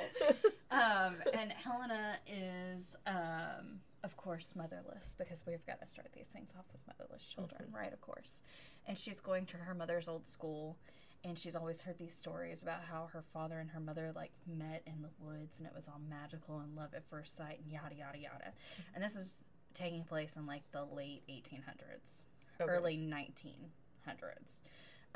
Um, 0.71 1.17
and 1.33 1.53
Helena 1.53 2.17
is, 2.27 2.97
um, 3.07 3.81
of 4.05 4.17
course, 4.17 4.53
motherless 4.55 5.17
because 5.19 5.43
we've 5.47 5.65
got 5.67 5.81
to 5.81 5.89
start 5.89 6.13
these 6.15 6.27
things 6.29 6.51
off 6.57 6.67
with 6.73 6.81
motherless 6.87 7.25
children, 7.25 7.65
right? 7.73 7.93
Of 7.93 8.01
course. 8.01 8.41
And 8.87 8.97
she's 8.99 9.19
going 9.19 9.47
to 9.47 9.57
her 9.57 9.75
mother's 9.75 10.07
old 10.09 10.29
school, 10.29 10.77
and 11.25 11.37
she's 11.39 11.57
always 11.57 11.81
heard 11.81 11.99
these 11.99 12.15
stories 12.15 12.63
about 12.63 12.83
how 12.91 13.07
her 13.13 13.23
father 13.33 13.59
and 13.59 13.71
her 13.71 13.81
mother 13.81 14.13
like 14.15 14.31
met 14.47 14.83
in 14.87 15.01
the 15.03 15.09
woods, 15.19 15.59
and 15.59 15.67
it 15.67 15.73
was 15.75 15.89
all 15.89 15.99
magical 16.09 16.61
and 16.61 16.77
love 16.77 16.93
at 16.95 17.03
first 17.09 17.35
sight, 17.37 17.59
and 17.63 17.73
yada 17.73 17.95
yada 17.97 18.19
yada. 18.19 18.53
And 18.95 19.03
this 19.03 19.17
is 19.17 19.29
taking 19.73 20.05
place 20.05 20.37
in 20.37 20.45
like 20.47 20.71
the 20.73 20.85
late 20.85 21.23
1800s, 21.29 22.21
Okay. 22.61 22.71
early 22.71 22.97
1900s. 22.99 24.61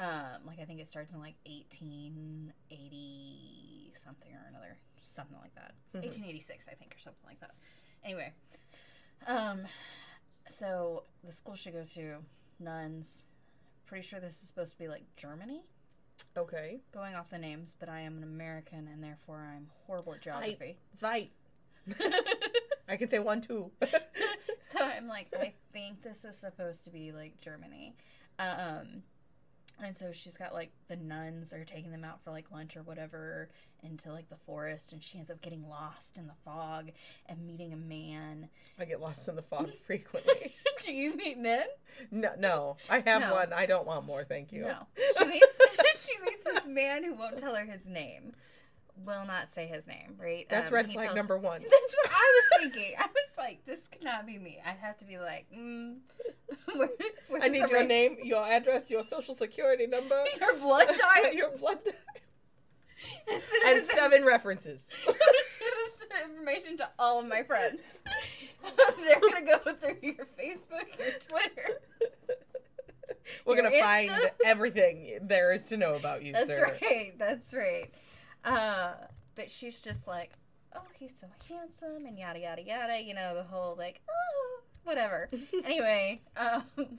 Um, 0.00 0.46
like 0.46 0.58
I 0.60 0.64
think 0.64 0.80
it 0.80 0.88
starts 0.88 1.12
in 1.12 1.20
like 1.20 1.34
1880 1.44 3.92
something 4.02 4.32
or 4.32 4.46
another, 4.48 4.78
something 5.02 5.36
like 5.42 5.54
that. 5.56 5.74
Mhm. 5.92 6.04
1886, 6.04 6.66
I 6.68 6.74
think, 6.74 6.94
or 6.94 6.98
something 6.98 7.26
like 7.26 7.40
that. 7.40 7.54
Anyway, 8.04 8.32
um, 9.26 9.60
so 10.48 11.04
the 11.24 11.32
school 11.32 11.54
she 11.54 11.70
goes 11.70 11.92
to, 11.94 12.16
nuns. 12.58 13.24
Pretty 13.86 14.06
sure 14.06 14.20
this 14.20 14.42
is 14.42 14.48
supposed 14.48 14.72
to 14.72 14.78
be 14.78 14.88
like 14.88 15.04
Germany. 15.16 15.62
Okay. 16.36 16.80
Going 16.92 17.14
off 17.14 17.30
the 17.30 17.38
names, 17.38 17.74
but 17.78 17.88
I 17.88 18.00
am 18.00 18.16
an 18.18 18.22
American 18.22 18.88
and 18.92 19.02
therefore 19.02 19.48
I'm 19.54 19.68
horrible 19.86 20.14
at 20.14 20.20
geography. 20.20 20.76
Zwei. 20.96 21.30
I 22.88 22.96
can 22.96 23.08
say 23.08 23.18
one 23.18 23.40
too. 23.40 23.70
so 24.62 24.78
I'm 24.78 25.08
like, 25.08 25.28
I 25.38 25.54
think 25.72 26.02
this 26.02 26.24
is 26.24 26.36
supposed 26.36 26.84
to 26.84 26.90
be 26.90 27.12
like 27.12 27.40
Germany. 27.40 27.94
Um, 28.38 29.02
and 29.84 29.96
so 29.96 30.10
she's 30.12 30.36
got 30.36 30.52
like 30.54 30.70
the 30.88 30.96
nuns 30.96 31.52
are 31.52 31.64
taking 31.64 31.90
them 31.90 32.04
out 32.04 32.20
for 32.22 32.30
like 32.30 32.50
lunch 32.52 32.76
or 32.76 32.82
whatever 32.82 33.48
into 33.82 34.10
like 34.12 34.28
the 34.28 34.36
forest, 34.46 34.92
and 34.92 35.02
she 35.02 35.18
ends 35.18 35.30
up 35.30 35.40
getting 35.40 35.68
lost 35.68 36.18
in 36.18 36.26
the 36.26 36.32
fog 36.44 36.90
and 37.26 37.46
meeting 37.46 37.72
a 37.72 37.76
man. 37.76 38.48
I 38.78 38.84
get 38.84 39.00
lost 39.00 39.28
in 39.28 39.36
the 39.36 39.42
fog 39.42 39.70
frequently. 39.86 40.54
Do 40.84 40.92
you 40.92 41.14
meet 41.16 41.38
men? 41.38 41.66
No, 42.10 42.30
no, 42.38 42.76
I 42.88 43.00
have 43.00 43.22
No. 43.22 43.32
one. 43.34 43.52
I 43.52 43.66
don't 43.66 43.86
want 43.86 44.04
more. 44.06 44.24
Thank 44.24 44.52
you. 44.52 44.62
No. 44.62 44.86
She 45.18 45.24
meets 45.26 45.56
she 46.06 46.12
meets 46.24 46.44
this 46.44 46.66
man 46.66 47.04
who 47.04 47.14
won't 47.14 47.38
tell 47.38 47.54
her 47.54 47.64
his 47.64 47.86
name. 47.86 48.32
Will 49.04 49.24
not 49.26 49.52
say 49.52 49.66
his 49.66 49.86
name, 49.86 50.16
right? 50.18 50.46
That's 50.48 50.68
Um, 50.68 50.74
red 50.74 50.90
flag 50.92 51.06
tells- 51.06 51.16
number 51.16 51.38
one. 51.38 51.60
That's 51.62 51.72
what 52.02 52.10
I 52.10 52.42
was 52.60 52.62
thinking. 52.62 52.94
I 52.98 53.06
was 53.06 53.30
like, 53.38 53.64
this 53.64 53.80
cannot 53.90 54.26
be 54.26 54.38
me. 54.38 54.60
I'd 54.64 54.76
have 54.78 54.98
to 54.98 55.04
be 55.04 55.18
like, 55.18 55.46
mm, 55.56 55.98
where, 56.74 56.88
where's 57.28 57.44
I 57.44 57.48
need 57.48 57.68
your 57.70 57.84
name, 57.84 58.16
your 58.22 58.44
address, 58.44 58.90
your 58.90 59.04
social 59.04 59.34
security 59.34 59.86
number, 59.86 60.24
your 60.40 60.56
blood 60.58 60.88
type, 60.88 61.32
your 61.34 61.50
blood 61.56 61.84
type, 61.84 61.94
and 63.30 63.42
send 63.42 63.62
and 63.64 63.76
this- 63.78 63.90
seven 63.90 64.24
references. 64.24 64.88
send 65.04 65.16
this 65.16 66.06
information 66.30 66.76
to 66.78 66.88
all 66.98 67.20
of 67.20 67.26
my 67.26 67.42
friends. 67.42 67.80
They're 69.00 69.20
gonna 69.20 69.44
go 69.46 69.58
through 69.74 69.96
your 70.02 70.26
Facebook, 70.38 70.98
your 70.98 71.12
Twitter. 71.28 71.80
We're 73.44 73.54
Your 73.56 73.64
gonna 73.70 73.78
find 73.80 74.10
everything 74.44 75.18
there 75.22 75.52
is 75.52 75.64
to 75.66 75.76
know 75.76 75.94
about 75.94 76.22
you, 76.24 76.32
That's 76.32 76.46
sir. 76.46 76.76
right. 76.82 77.12
That's 77.18 77.52
right. 77.52 77.90
Uh, 78.48 78.94
but 79.34 79.50
she's 79.50 79.80
just 79.80 80.06
like, 80.06 80.32
oh, 80.74 80.82
he's 80.98 81.12
so 81.20 81.26
handsome, 81.48 82.06
and 82.06 82.18
yada 82.18 82.38
yada 82.40 82.62
yada. 82.62 83.00
You 83.00 83.14
know 83.14 83.34
the 83.34 83.44
whole 83.44 83.76
like, 83.76 84.00
oh, 84.08 84.60
whatever. 84.84 85.28
anyway, 85.64 86.20
um, 86.36 86.98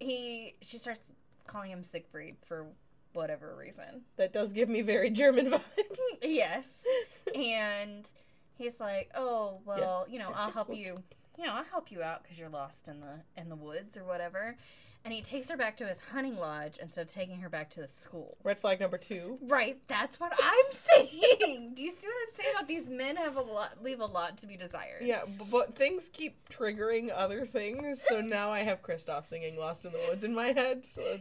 he 0.00 0.54
she 0.62 0.78
starts 0.78 1.00
calling 1.46 1.70
him 1.70 1.84
Siegfried 1.84 2.36
for 2.46 2.66
whatever 3.12 3.54
reason. 3.58 4.02
That 4.16 4.32
does 4.32 4.52
give 4.52 4.68
me 4.68 4.82
very 4.82 5.10
German 5.10 5.50
vibes. 5.50 5.60
yes, 6.22 6.66
and 7.34 8.08
he's 8.56 8.80
like, 8.80 9.10
oh 9.14 9.60
well, 9.64 10.04
Yes, 10.06 10.12
you 10.12 10.18
know, 10.18 10.32
I'll 10.34 10.52
help 10.52 10.74
you. 10.74 11.02
You 11.38 11.46
know, 11.46 11.54
I'll 11.54 11.64
help 11.64 11.90
you 11.90 12.02
out 12.02 12.22
because 12.22 12.38
you're 12.38 12.48
lost 12.50 12.88
in 12.88 13.00
the 13.00 13.40
in 13.40 13.48
the 13.48 13.56
woods 13.56 13.96
or 13.96 14.04
whatever. 14.04 14.56
And 15.04 15.12
he 15.12 15.20
takes 15.20 15.50
her 15.50 15.56
back 15.56 15.76
to 15.78 15.86
his 15.86 15.98
hunting 16.12 16.36
lodge 16.36 16.78
instead 16.80 17.06
of 17.08 17.12
taking 17.12 17.40
her 17.40 17.48
back 17.48 17.70
to 17.70 17.80
the 17.80 17.88
school. 17.88 18.36
Red 18.44 18.58
flag 18.60 18.78
number 18.78 18.98
two. 18.98 19.36
Right, 19.42 19.78
that's 19.88 20.20
what 20.20 20.32
I'm 20.40 20.64
saying. 20.72 21.72
Do 21.74 21.82
you 21.82 21.90
see 21.90 22.06
what 22.06 22.14
I'm 22.28 22.34
saying 22.40 22.54
about 22.54 22.68
these 22.68 22.88
men 22.88 23.16
have 23.16 23.36
a 23.36 23.40
lot 23.40 23.82
leave 23.82 23.98
a 24.00 24.06
lot 24.06 24.38
to 24.38 24.46
be 24.46 24.56
desired? 24.56 25.02
Yeah, 25.02 25.22
but 25.50 25.74
things 25.76 26.08
keep 26.12 26.36
triggering 26.48 27.10
other 27.12 27.44
things, 27.44 28.00
so 28.00 28.20
now 28.20 28.50
I 28.52 28.60
have 28.60 28.80
Kristoff 28.82 29.26
singing 29.26 29.56
"Lost 29.56 29.84
in 29.84 29.92
the 29.92 29.98
Woods" 30.08 30.22
in 30.22 30.34
my 30.34 30.52
head. 30.52 30.84
So 30.94 31.18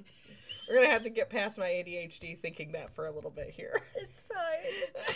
we're 0.70 0.76
gonna 0.76 0.91
have 0.91 1.04
to 1.04 1.10
get 1.10 1.30
past 1.32 1.58
my 1.58 1.65
ADHD 1.67 2.39
thinking 2.39 2.74
that 2.74 2.94
for 2.94 3.08
a 3.08 3.12
little 3.12 3.32
bit 3.32 3.50
here. 3.50 3.82
It's 3.96 4.24
fine. 4.32 5.15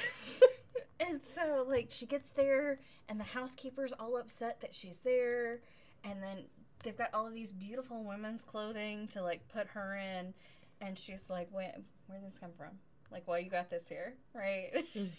and 0.99 1.21
so 1.23 1.65
like 1.67 1.87
she 1.89 2.05
gets 2.05 2.31
there 2.31 2.79
and 3.09 3.19
the 3.19 3.23
housekeeper's 3.25 3.93
all 3.99 4.17
upset 4.17 4.59
that 4.61 4.73
she's 4.73 4.97
there 5.03 5.59
and 6.03 6.21
then 6.21 6.45
they've 6.85 6.97
got 6.97 7.09
all 7.13 7.27
of 7.27 7.33
these 7.33 7.51
beautiful 7.51 8.03
women's 8.03 8.43
clothing 8.43 9.07
to 9.09 9.21
like 9.21 9.45
put 9.49 9.67
her 9.69 9.97
in 9.97 10.33
and 10.79 10.97
she's 10.97 11.29
like, 11.29 11.49
Wait, 11.51 11.71
where 12.07 12.19
did 12.19 12.31
this 12.31 12.37
come 12.39 12.51
from? 12.57 12.69
Like, 13.11 13.23
why 13.27 13.39
you 13.39 13.49
got 13.49 13.69
this 13.69 13.87
here? 13.89 14.13
Right? 14.33 14.85
And 14.95 15.11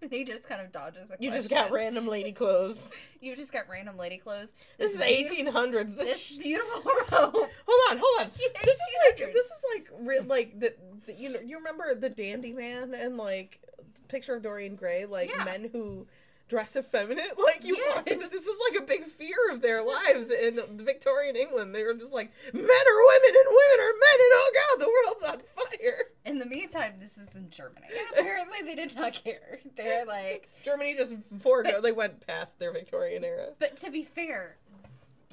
mm. 0.02 0.10
he 0.10 0.24
just 0.24 0.48
kind 0.48 0.60
of 0.60 0.72
dodges 0.72 1.04
a 1.04 1.06
question. 1.08 1.22
You 1.24 1.30
just 1.30 1.50
got 1.50 1.70
random 1.70 2.06
lady 2.06 2.32
clothes. 2.32 2.88
You 3.20 3.34
just 3.36 3.52
got 3.52 3.68
random 3.70 3.96
lady 3.96 4.18
clothes. 4.18 4.50
This 4.76 4.94
is 4.94 5.00
1800s. 5.00 5.96
This, 5.96 6.28
This 6.28 6.36
beautiful 6.36 6.82
robe. 7.12 7.32
hold 7.32 7.90
on, 7.90 7.98
hold 7.98 8.20
on. 8.20 8.30
This 8.36 8.74
is 8.74 8.80
like 9.08 9.32
this 9.32 9.46
is 9.46 9.64
like 9.74 9.88
real 10.00 10.24
like 10.24 10.60
the, 10.60 10.74
the 11.06 11.14
you 11.14 11.30
know 11.30 11.40
you 11.40 11.56
remember 11.56 11.94
the 11.94 12.10
dandy 12.10 12.52
man 12.52 12.92
and 12.94 13.16
like 13.16 13.60
picture 14.08 14.34
of 14.36 14.42
Dorian 14.42 14.76
Gray 14.76 15.06
like 15.06 15.30
Yeah. 15.30 15.44
men 15.44 15.70
who 15.72 16.06
dress 16.48 16.76
effeminate? 16.76 17.32
Like 17.44 17.64
you 17.64 17.76
walk 17.94 18.08
into 18.08 18.26
this 18.26 18.46
is 18.46 18.58
like 18.70 18.82
a 18.82 18.86
big 18.86 19.04
fear 19.04 19.36
of 19.50 19.60
their 19.60 19.82
lives 19.82 20.30
in 20.30 20.56
the 20.56 20.82
Victorian 20.82 21.36
England. 21.36 21.74
They 21.74 21.84
were 21.84 21.94
just 21.94 22.12
like 22.12 22.32
men 22.52 22.62
are 22.62 22.64
women 22.64 23.34
and 23.36 23.48
women 23.48 23.80
are 23.80 23.94
men 24.00 24.18
and 24.18 24.32
oh 24.32 24.52
god 24.54 24.80
the 24.80 24.92
world's 24.92 25.24
on 25.24 25.42
fire. 25.54 25.98
In 26.24 26.38
the 26.38 26.46
meantime, 26.46 26.94
this 26.98 27.18
is 27.18 27.34
in 27.36 27.50
Germany. 27.50 27.86
Apparently, 28.18 28.62
they 28.64 28.74
did 28.74 28.94
not 28.96 29.12
care. 29.12 29.60
They're 29.76 30.06
like, 30.06 30.48
Germany 30.64 30.94
just 30.96 31.14
forego 31.40 31.80
they 31.80 31.92
went 31.92 32.26
past 32.26 32.58
their 32.58 32.72
Victorian 32.72 33.24
era. 33.24 33.48
But 33.58 33.76
to 33.78 33.90
be 33.90 34.02
fair, 34.02 34.56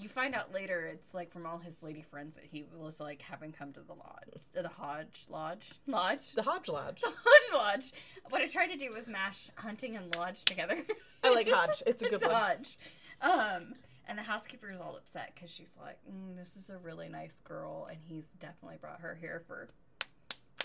you 0.01 0.09
find 0.09 0.35
out 0.35 0.53
later 0.53 0.85
it's 0.85 1.13
like 1.13 1.31
from 1.31 1.45
all 1.45 1.57
his 1.59 1.75
lady 1.81 2.01
friends 2.01 2.35
that 2.35 2.43
he 2.43 2.65
was 2.75 2.99
like 2.99 3.21
having 3.21 3.51
come 3.51 3.73
to 3.73 3.81
the 3.81 3.93
lodge, 3.93 4.41
the 4.53 4.67
Hodge 4.67 5.25
Lodge, 5.29 5.71
Lodge, 5.87 6.31
the 6.33 6.43
Hodge 6.43 6.69
Lodge 6.69 7.01
the 7.01 7.09
Hodge 7.09 7.53
Lodge. 7.53 7.93
What 8.29 8.41
I 8.41 8.47
tried 8.47 8.67
to 8.67 8.77
do 8.77 8.91
was 8.91 9.07
mash 9.07 9.49
hunting 9.55 9.95
and 9.95 10.13
lodge 10.15 10.43
together. 10.45 10.83
I 11.23 11.33
like 11.33 11.49
Hodge 11.49 11.83
it's 11.85 12.01
a 12.01 12.05
good 12.09 12.13
it's 12.15 12.25
one 12.25 12.35
Hodge. 12.35 12.77
Um, 13.21 13.75
and 14.07 14.17
the 14.17 14.23
housekeeper 14.23 14.71
is 14.71 14.79
all 14.81 14.97
upset 14.97 15.31
because 15.33 15.51
she's 15.51 15.73
like, 15.79 15.97
mm, 16.09 16.35
"This 16.35 16.55
is 16.55 16.69
a 16.69 16.77
really 16.77 17.07
nice 17.07 17.39
girl, 17.43 17.87
and 17.89 17.99
he's 18.03 18.25
definitely 18.39 18.77
brought 18.81 19.01
her 19.01 19.17
here 19.19 19.43
for 19.47 19.67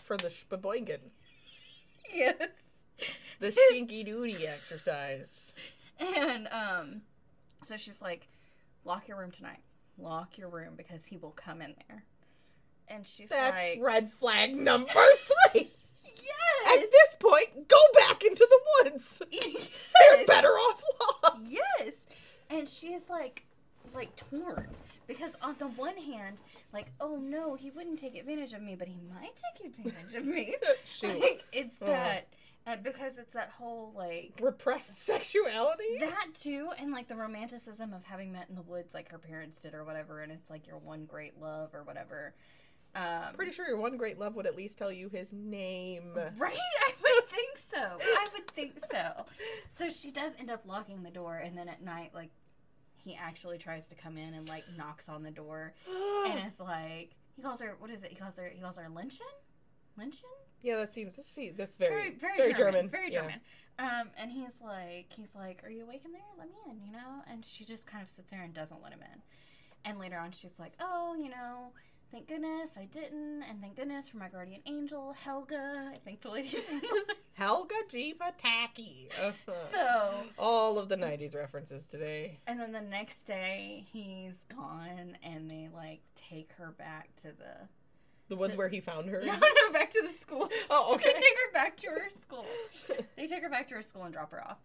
for 0.03 0.17
the 0.17 0.29
Shpeboingen 0.29 1.11
yes." 2.13 2.49
the 3.41 3.53
stinky 3.69 4.05
duty 4.05 4.47
exercise 4.47 5.55
And 5.99 6.49
um, 6.49 7.03
so 7.63 7.77
she's 7.77 8.01
like, 8.01 8.29
"Lock 8.87 9.09
your 9.09 9.19
room 9.19 9.31
tonight. 9.31 9.61
Lock 9.99 10.39
your 10.39 10.49
room 10.49 10.75
because 10.77 11.05
he 11.05 11.17
will 11.17 11.33
come 11.33 11.61
in 11.61 11.75
there." 11.89 12.05
And 12.89 13.07
she's 13.07 13.31
like. 13.31 13.41
That's 13.41 13.71
like, 13.71 13.79
red 13.83 14.13
flag 14.13 14.55
number 14.57 14.91
three. 15.53 15.73
At 16.69 16.81
this 16.81 17.17
point, 17.19 17.69
go 17.69 17.81
back 17.95 18.23
into 18.23 18.47
the 18.49 18.91
woods. 18.91 19.21
They're 19.31 20.17
yes, 20.19 20.27
better 20.27 20.49
off 20.49 20.83
lost. 21.23 21.43
yes." 21.47 22.07
And 22.49 22.69
she's 22.69 23.03
like, 23.11 23.45
like 23.93 24.15
torn 24.17 24.69
because 25.07 25.33
on 25.43 25.55
the 25.59 25.69
one 25.69 25.97
hand, 25.97 26.39
like, 26.73 26.87
oh 27.01 27.17
no, 27.17 27.55
he 27.55 27.71
wouldn't 27.71 27.99
take 27.99 28.17
advantage 28.17 28.53
of 28.53 28.63
me, 28.63 28.75
but 28.75 28.89
he 28.89 28.99
might 29.13 29.33
take 29.37 29.67
advantage 29.67 30.15
of 30.15 30.25
me. 30.27 30.55
Like 31.03 31.45
it's 31.53 31.77
that, 31.79 32.27
and 32.67 32.83
because 32.83 33.17
it's 33.19 33.33
that 33.35 33.51
whole 33.57 33.93
like 33.97 34.39
Repressed 34.43 34.99
sexuality? 35.05 35.99
that 36.01 36.29
too, 36.35 36.71
and 36.79 36.93
like 36.93 37.09
the 37.09 37.17
romanticism 37.17 37.93
of 37.93 38.05
having 38.05 38.33
met 38.33 38.47
in 38.49 38.55
the 38.57 38.63
woods, 38.63 38.93
like 38.93 39.11
her 39.11 39.19
parents 39.19 39.59
did, 39.61 39.73
or 39.75 39.85
whatever, 39.85 40.21
and 40.21 40.33
it's 40.33 40.51
like 40.51 40.67
your 40.67 40.79
one 40.79 41.05
great 41.05 41.41
love 41.41 41.71
or 41.75 41.83
whatever. 41.85 42.35
Um, 42.95 43.35
Pretty 43.35 43.53
sure 43.53 43.67
your 43.69 43.77
one 43.77 43.97
great 43.99 44.19
love 44.19 44.37
would 44.37 44.47
at 44.47 44.57
least 44.57 44.79
tell 44.79 44.91
you 44.91 45.11
his 45.11 45.31
name. 45.33 46.15
Right? 46.39 46.57
I 46.57 46.93
would 47.03 47.29
think 47.29 47.59
so. 47.71 47.79
I 48.01 48.27
would 48.33 48.47
think 48.49 48.79
so. 48.91 49.27
So 49.69 49.91
she 49.91 50.11
does 50.11 50.33
end 50.39 50.51
up 50.51 50.63
locking 50.67 51.03
the 51.03 51.11
door, 51.11 51.37
and 51.37 51.59
then 51.59 51.69
at 51.69 51.83
night, 51.83 52.13
like, 52.15 52.31
he 52.97 53.15
actually 53.15 53.59
tries 53.59 53.87
to 53.89 53.95
come 53.97 54.17
in 54.17 54.33
and, 54.33 54.49
like, 54.49 54.65
knocks 54.79 55.11
on 55.11 55.23
the 55.23 55.31
door, 55.31 55.75
and 56.27 56.39
it's 56.47 56.59
like, 56.59 57.11
he 57.37 57.43
calls 57.43 57.61
her, 57.61 57.77
what 57.79 57.91
is 57.91 58.03
it? 58.03 58.11
He 58.11 58.17
calls 58.17 58.37
her, 58.39 58.51
he 58.55 58.63
calls 58.63 58.79
her 58.79 58.89
Lynchen? 58.91 59.21
Lynchen? 60.01 60.23
Yeah, 60.67 60.77
that 60.77 60.93
seems 60.93 61.15
that's, 61.17 61.35
that's 61.57 61.77
very 61.77 62.17
Very, 62.21 62.37
very, 62.39 62.53
German, 62.55 62.73
German. 62.73 62.89
Very 62.91 63.13
Yeah. 63.13 63.21
German. 63.21 63.41
Um, 63.79 64.11
and 64.19 64.31
he's 64.33 64.53
like, 64.65 65.07
he's 65.15 65.35
like, 65.35 65.63
are 65.65 65.71
you 65.71 65.85
awake 65.85 66.03
in 66.05 66.13
there? 66.13 66.23
Let 66.39 66.49
me 66.49 66.55
in, 66.71 66.81
you 66.87 66.93
know? 66.93 67.23
And 67.31 67.45
she 67.45 67.65
just 67.65 67.87
kind 67.87 68.03
of 68.03 68.11
sits 68.11 68.31
there 68.31 68.43
and 68.43 68.53
doesn't 68.55 68.83
let 68.83 68.93
him 68.93 69.01
in. 69.03 69.21
And 69.85 69.99
later 69.99 70.17
on, 70.19 70.33
she's 70.33 70.59
like, 70.59 70.73
oh, 70.81 71.15
you 71.15 71.29
know, 71.29 71.73
thank 72.11 72.27
goodness 72.27 72.71
I 72.77 72.87
didn't, 72.87 73.43
and 73.43 73.61
thank 73.61 73.77
goodness 73.77 74.09
for 74.09 74.17
my 74.17 74.29
guardian 74.29 74.61
angel, 74.67 75.13
Helga. 75.13 75.91
I 75.93 75.99
think 75.99 76.23
the 76.23 76.31
lady's. 76.31 76.57
Helga 77.35 77.75
G. 77.91 78.15
Pataki. 78.19 79.09
Uh-huh. 79.23 79.53
So, 79.71 80.13
All 80.39 80.79
of 80.79 80.89
the 80.89 80.97
90s 80.97 81.35
references 81.37 81.85
today. 81.87 82.39
and 82.47 82.59
then 82.59 82.73
the 82.73 82.81
next 82.81 83.27
day, 83.27 83.85
he's 83.93 84.43
gone, 84.57 85.19
and 85.23 85.51
they 85.51 85.69
like 85.75 86.01
take 86.15 86.51
her 86.59 86.73
back 86.79 87.15
to 87.17 87.29
the 87.29 87.69
The 88.29 88.37
woods 88.37 88.55
So- 88.55 88.59
where 88.59 88.69
he 88.69 88.81
found 88.81 89.09
her. 89.09 89.21
no, 89.25 89.33
no, 89.35 89.73
back 89.73 89.91
to 89.93 90.03
the 90.05 90.13
school. 90.13 90.49
Oh, 90.71 90.97
They 91.03 91.09
okay. 91.11 91.13
take 91.21 91.37
her 91.47 91.53
back 91.53 91.77
to 91.79 91.87
her 91.89 92.09
school. 92.23 92.47
They 93.17 93.27
take 93.27 93.43
her 93.43 93.49
back 93.51 93.69
to 93.69 93.75
her 93.75 93.83
school 93.83 94.05
and 94.05 94.13
drop 94.13 94.31
her 94.33 94.43
off, 94.47 94.59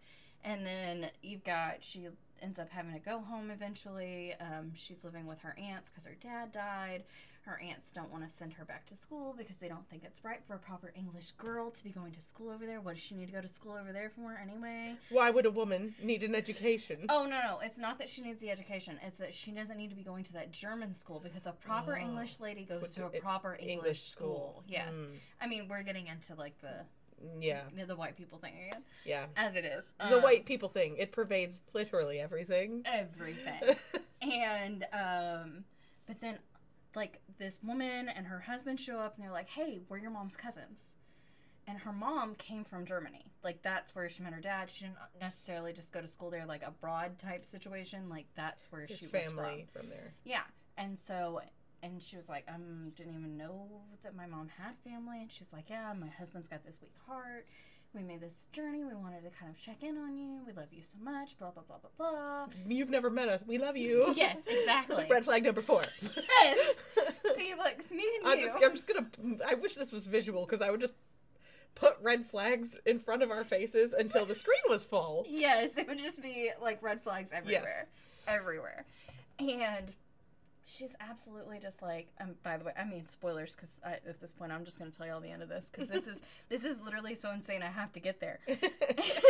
and 0.44 0.64
then 0.66 1.10
you've 1.22 1.44
got 1.44 1.76
she 1.80 2.08
ends 2.40 2.58
up 2.58 2.68
having 2.70 2.92
to 2.92 2.98
go 2.98 3.20
home 3.20 3.50
eventually. 3.50 4.34
Um, 4.40 4.72
she's 4.74 5.04
living 5.04 5.26
with 5.26 5.38
her 5.40 5.56
aunts 5.58 5.88
because 5.90 6.04
her 6.06 6.16
dad 6.20 6.52
died. 6.52 7.04
Her 7.44 7.60
aunts 7.60 7.90
don't 7.92 8.10
want 8.12 8.22
to 8.28 8.30
send 8.32 8.52
her 8.52 8.64
back 8.64 8.86
to 8.86 8.94
school 8.96 9.34
because 9.36 9.56
they 9.56 9.66
don't 9.66 9.88
think 9.90 10.04
it's 10.04 10.24
right 10.24 10.40
for 10.46 10.54
a 10.54 10.58
proper 10.60 10.92
English 10.96 11.32
girl 11.32 11.72
to 11.72 11.82
be 11.82 11.90
going 11.90 12.12
to 12.12 12.20
school 12.20 12.50
over 12.50 12.66
there. 12.66 12.80
What 12.80 12.94
does 12.94 13.02
she 13.02 13.16
need 13.16 13.26
to 13.26 13.32
go 13.32 13.40
to 13.40 13.48
school 13.48 13.72
over 13.72 13.92
there 13.92 14.10
for 14.14 14.38
anyway? 14.40 14.94
Why 15.10 15.30
would 15.30 15.44
a 15.44 15.50
woman 15.50 15.96
need 16.00 16.22
an 16.22 16.36
education? 16.36 16.98
Oh 17.08 17.24
no, 17.24 17.40
no, 17.44 17.58
it's 17.60 17.78
not 17.78 17.98
that 17.98 18.08
she 18.08 18.22
needs 18.22 18.40
the 18.40 18.50
education. 18.50 18.96
It's 19.04 19.18
that 19.18 19.34
she 19.34 19.50
doesn't 19.50 19.76
need 19.76 19.90
to 19.90 19.96
be 19.96 20.04
going 20.04 20.22
to 20.24 20.32
that 20.34 20.52
German 20.52 20.94
school 20.94 21.18
because 21.18 21.44
a 21.46 21.52
proper 21.52 21.96
Oh. 21.98 22.00
English 22.00 22.38
lady 22.38 22.64
goes 22.64 22.82
With 22.82 22.94
to 22.94 23.06
a 23.06 23.10
proper 23.10 23.54
English, 23.54 23.70
English 23.72 24.02
school. 24.02 24.34
school. 24.52 24.64
Yes, 24.68 24.94
Mm, 24.94 25.16
I 25.40 25.46
mean 25.48 25.66
we're 25.68 25.82
getting 25.82 26.06
into 26.06 26.34
like 26.36 26.60
the 26.60 26.84
yeah, 27.40 27.62
the, 27.76 27.86
the 27.86 27.96
white 27.96 28.16
people 28.16 28.38
thing 28.38 28.54
again, 28.68 28.82
yeah. 29.04 29.26
as 29.36 29.54
it 29.56 29.64
is. 29.64 29.84
the 29.98 30.16
Um, 30.16 30.22
white 30.22 30.44
people 30.44 30.68
thing. 30.68 30.96
It 30.96 31.10
pervades 31.12 31.60
literally 31.72 32.18
everything. 32.20 32.82
everything. 32.84 33.76
and 34.22 34.84
um, 34.92 35.64
but 36.06 36.20
then 36.20 36.38
like 36.94 37.20
this 37.38 37.58
woman 37.62 38.08
and 38.08 38.26
her 38.26 38.40
husband 38.40 38.80
show 38.80 38.98
up 38.98 39.14
and 39.16 39.24
they're 39.24 39.32
like, 39.32 39.48
"Hey, 39.48 39.80
we're 39.88 39.98
your 39.98 40.10
mom's 40.10 40.36
cousins." 40.36 40.92
And 41.66 41.78
her 41.78 41.92
mom 41.92 42.34
came 42.34 42.64
from 42.64 42.84
Germany. 42.84 43.30
Like 43.44 43.62
that's 43.62 43.94
where 43.94 44.08
she 44.08 44.22
met 44.22 44.32
her 44.32 44.40
dad. 44.40 44.68
She 44.70 44.84
didn't 44.84 44.96
necessarily 45.20 45.72
just 45.72 45.92
go 45.92 46.00
to 46.00 46.08
school 46.08 46.28
there, 46.30 46.44
like 46.44 46.62
abroad 46.66 47.18
type 47.18 47.44
situation. 47.44 48.08
Like 48.08 48.26
that's 48.34 48.66
where 48.70 48.82
His 48.86 48.98
she 48.98 49.06
was 49.06 49.10
from. 49.26 49.36
family 49.36 49.66
from 49.72 49.88
there. 49.88 50.14
Yeah. 50.24 50.42
And 50.76 50.98
so 50.98 51.40
and 51.84 52.00
she 52.02 52.16
was 52.16 52.28
like, 52.28 52.44
um, 52.52 52.92
didn't 52.96 53.14
even 53.14 53.36
know 53.36 53.82
that 54.04 54.14
my 54.14 54.26
mom 54.26 54.48
had 54.56 54.74
family. 54.84 55.20
And 55.22 55.30
she's 55.32 55.52
like, 55.52 55.68
yeah, 55.68 55.92
my 55.98 56.08
husband's 56.08 56.46
got 56.48 56.64
this 56.64 56.78
weak 56.80 56.94
heart. 57.06 57.46
We 57.94 58.02
made 58.02 58.20
this 58.22 58.46
journey. 58.52 58.84
We 58.84 58.94
wanted 58.94 59.22
to 59.24 59.30
kind 59.38 59.50
of 59.52 59.58
check 59.58 59.82
in 59.82 59.98
on 59.98 60.16
you. 60.16 60.40
We 60.46 60.52
love 60.54 60.68
you 60.72 60.82
so 60.82 60.96
much. 61.02 61.38
Blah 61.38 61.50
blah 61.50 61.62
blah 61.68 61.76
blah 61.76 61.90
blah. 62.10 62.46
You've 62.66 62.88
never 62.88 63.10
met 63.10 63.28
us. 63.28 63.44
We 63.46 63.58
love 63.58 63.76
you. 63.76 64.14
Yes, 64.22 64.46
exactly. 64.46 65.06
Red 65.10 65.24
flag 65.24 65.44
number 65.44 65.60
four. 65.60 65.82
Yes. 66.00 66.74
See, 67.36 67.54
look, 67.56 67.90
me 67.90 68.04
and 68.20 68.28
I'm 68.28 68.38
you. 68.38 68.46
just, 68.46 68.56
I'm 68.62 68.72
just 68.72 68.86
gonna. 68.86 69.06
I 69.46 69.54
wish 69.54 69.74
this 69.74 69.92
was 69.92 70.06
visual 70.06 70.46
because 70.46 70.62
I 70.62 70.70
would 70.70 70.80
just 70.80 70.94
put 71.74 71.96
red 72.02 72.24
flags 72.24 72.78
in 72.86 72.98
front 72.98 73.22
of 73.22 73.30
our 73.30 73.44
faces 73.44 73.92
until 73.92 74.24
the 74.24 74.34
screen 74.34 74.60
was 74.68 74.84
full. 74.84 75.26
Yes, 75.30 75.76
it 75.76 75.86
would 75.88 75.98
just 75.98 76.22
be 76.22 76.50
like 76.62 76.82
red 76.82 77.02
flags 77.02 77.30
everywhere, 77.32 77.88
everywhere, 78.26 78.84
and 79.38 79.92
she's 80.64 80.94
absolutely 81.00 81.58
just 81.60 81.82
like. 81.82 82.08
Um, 82.20 82.34
by 82.42 82.56
the 82.56 82.64
way, 82.64 82.72
I 82.78 82.84
mean 82.84 83.08
spoilers 83.08 83.54
because 83.54 83.70
at 83.84 84.20
this 84.20 84.32
point 84.32 84.52
I'm 84.52 84.64
just 84.64 84.78
gonna 84.78 84.90
tell 84.90 85.06
you 85.06 85.12
all 85.12 85.20
the 85.20 85.30
end 85.30 85.42
of 85.42 85.48
this 85.48 85.66
because 85.70 85.88
this 85.88 86.06
is 86.06 86.20
this 86.48 86.64
is 86.64 86.78
literally 86.84 87.14
so 87.14 87.30
insane. 87.30 87.62
I 87.62 87.70
have 87.70 87.92
to 87.92 88.00
get 88.00 88.20
there. 88.20 88.40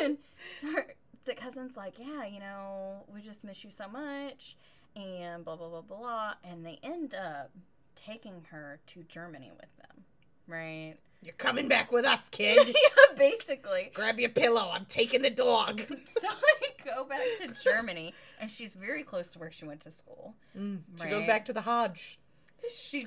and 0.02 0.18
her, 0.62 0.94
the 1.24 1.34
cousin's 1.34 1.76
like, 1.76 1.94
yeah, 1.98 2.24
you 2.26 2.40
know, 2.40 3.04
we 3.12 3.22
just 3.22 3.44
miss 3.44 3.64
you 3.64 3.70
so 3.70 3.88
much, 3.88 4.56
and 4.96 5.44
blah 5.44 5.56
blah 5.56 5.68
blah 5.68 5.82
blah, 5.82 6.34
and 6.44 6.64
they 6.64 6.78
end 6.82 7.14
up 7.14 7.50
taking 7.94 8.46
her 8.50 8.80
to 8.88 9.02
Germany 9.04 9.50
with 9.52 9.76
them, 9.76 10.04
right? 10.46 10.94
You're 11.22 11.34
coming 11.34 11.68
back 11.68 11.92
with 11.92 12.04
us, 12.04 12.28
kid. 12.30 12.66
yeah, 12.68 13.16
basically. 13.16 13.90
Grab 13.94 14.18
your 14.18 14.30
pillow. 14.30 14.70
I'm 14.72 14.86
taking 14.86 15.22
the 15.22 15.30
dog. 15.30 15.80
So 16.20 16.28
I 16.28 16.84
go 16.84 17.04
back 17.04 17.20
to 17.40 17.48
Germany, 17.62 18.12
and 18.40 18.50
she's 18.50 18.72
very 18.72 19.02
close 19.02 19.28
to 19.30 19.38
where 19.38 19.50
she 19.50 19.64
went 19.64 19.80
to 19.82 19.90
school. 19.90 20.34
Mm, 20.58 20.80
She 21.00 21.08
goes 21.08 21.24
back 21.24 21.46
to 21.46 21.52
the 21.52 21.60
Hodge. 21.62 22.18
She. 22.72 23.06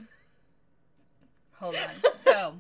Hold 1.59 1.75
on. 1.75 2.11
So 2.21 2.55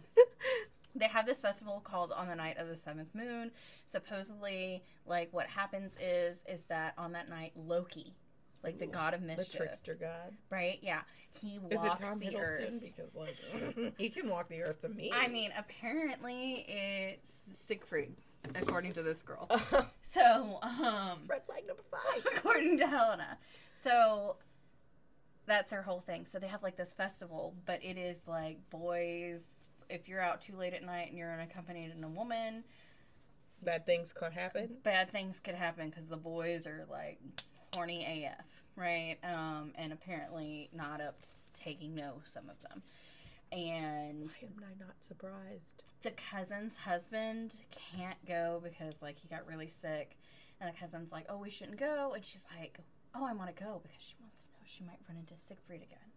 they 0.95 1.07
have 1.07 1.25
this 1.25 1.39
festival 1.41 1.81
called 1.83 2.11
on 2.11 2.27
the 2.27 2.35
night 2.35 2.57
of 2.57 2.67
the 2.67 2.75
seventh 2.77 3.13
moon. 3.15 3.51
Supposedly, 3.85 4.83
like 5.05 5.29
what 5.31 5.47
happens 5.47 5.93
is 6.01 6.37
is 6.47 6.63
that 6.69 6.93
on 6.97 7.11
that 7.13 7.29
night 7.29 7.51
Loki, 7.55 8.13
like 8.65 8.79
the 8.79 8.85
Ooh, 8.87 8.91
god 8.91 9.13
of 9.13 9.21
mischief, 9.21 9.51
The 9.51 9.57
trickster 9.57 9.95
god. 9.95 10.33
right? 10.49 10.79
Yeah, 10.81 11.01
he 11.41 11.59
walks 11.59 11.75
Is 11.75 11.83
it 11.85 11.95
Tom 12.03 12.19
the 12.19 12.25
Hiddleston? 12.25 12.75
earth. 12.75 12.81
Because 12.81 13.15
like 13.15 13.35
he 13.97 14.09
can 14.09 14.27
walk 14.29 14.49
the 14.49 14.61
earth 14.61 14.81
to 14.81 14.89
me. 14.89 15.11
I 15.13 15.27
mean, 15.27 15.51
apparently 15.57 16.65
it's 16.67 17.29
Siegfried, 17.53 18.13
according 18.55 18.93
to 18.93 19.03
this 19.03 19.21
girl. 19.21 19.47
So, 20.01 20.59
um, 20.61 21.19
red 21.27 21.45
flag 21.45 21.67
number 21.67 21.83
five. 21.91 22.25
according 22.37 22.77
to 22.77 22.87
Helena. 22.87 23.37
So 23.73 24.37
that's 25.45 25.71
their 25.71 25.81
whole 25.81 25.99
thing. 25.99 26.25
So 26.25 26.39
they 26.39 26.47
have 26.47 26.63
like 26.63 26.77
this 26.77 26.93
festival, 26.93 27.53
but 27.65 27.83
it 27.83 27.97
is 27.97 28.17
like 28.25 28.57
boys. 28.69 29.41
If 29.89 30.07
you're 30.07 30.21
out 30.21 30.41
too 30.41 30.55
late 30.55 30.73
at 30.73 30.83
night 30.85 31.09
and 31.09 31.17
you're 31.17 31.33
unaccompanied 31.33 31.91
and 31.91 32.03
a 32.05 32.07
woman, 32.07 32.63
Bad 33.61 33.85
things 33.85 34.13
could 34.13 34.31
happen. 34.31 34.77
bad 34.83 35.11
things 35.11 35.39
could 35.43 35.55
happen 35.55 35.89
because 35.89 36.07
the 36.07 36.15
boys 36.17 36.65
are 36.65 36.85
like 36.89 37.19
horny 37.73 38.05
AF, 38.25 38.45
right? 38.75 39.17
Um, 39.23 39.71
and 39.75 39.93
apparently 39.93 40.69
not 40.73 41.01
up 41.01 41.21
to 41.21 41.27
taking 41.61 41.95
no, 41.95 42.21
some 42.25 42.49
of 42.49 42.61
them. 42.61 42.81
And 43.51 44.29
Why 44.39 44.47
am 44.47 44.63
I 44.63 44.83
not 44.85 44.95
surprised? 44.99 45.83
the 46.01 46.11
cousin's 46.11 46.77
husband 46.77 47.55
can't 47.95 48.23
go 48.27 48.61
because 48.63 49.01
like 49.01 49.17
he 49.19 49.27
got 49.27 49.47
really 49.47 49.69
sick, 49.69 50.17
and 50.61 50.71
the 50.71 50.77
cousin's 50.79 51.11
like, 51.11 51.25
"Oh, 51.29 51.37
we 51.37 51.49
shouldn't 51.49 51.79
go," 51.79 52.13
and 52.13 52.23
she's 52.23 52.43
like, 52.59 52.79
"Oh, 53.15 53.25
I 53.25 53.33
want 53.33 53.55
to 53.55 53.63
go 53.63 53.79
because 53.81 54.01
she 54.01 54.15
wants 54.19 54.43
to 54.43 54.49
know 54.49 54.57
she 54.65 54.83
might 54.83 54.99
run 55.07 55.17
into 55.17 55.33
Siegfried 55.47 55.81
again 55.81 56.11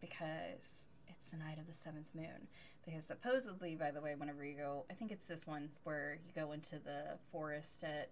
because 0.00 0.84
it's 1.08 1.24
the 1.30 1.36
night 1.38 1.58
of 1.58 1.66
the 1.66 1.74
seventh 1.74 2.08
moon." 2.14 2.46
Because 2.84 3.04
supposedly, 3.04 3.74
by 3.74 3.90
the 3.90 4.00
way, 4.00 4.14
whenever 4.16 4.44
you 4.44 4.56
go, 4.56 4.84
I 4.90 4.94
think 4.94 5.10
it's 5.12 5.26
this 5.26 5.46
one 5.46 5.70
where 5.84 6.18
you 6.24 6.32
go 6.34 6.52
into 6.52 6.78
the 6.78 7.18
forest 7.32 7.82
at 7.84 8.10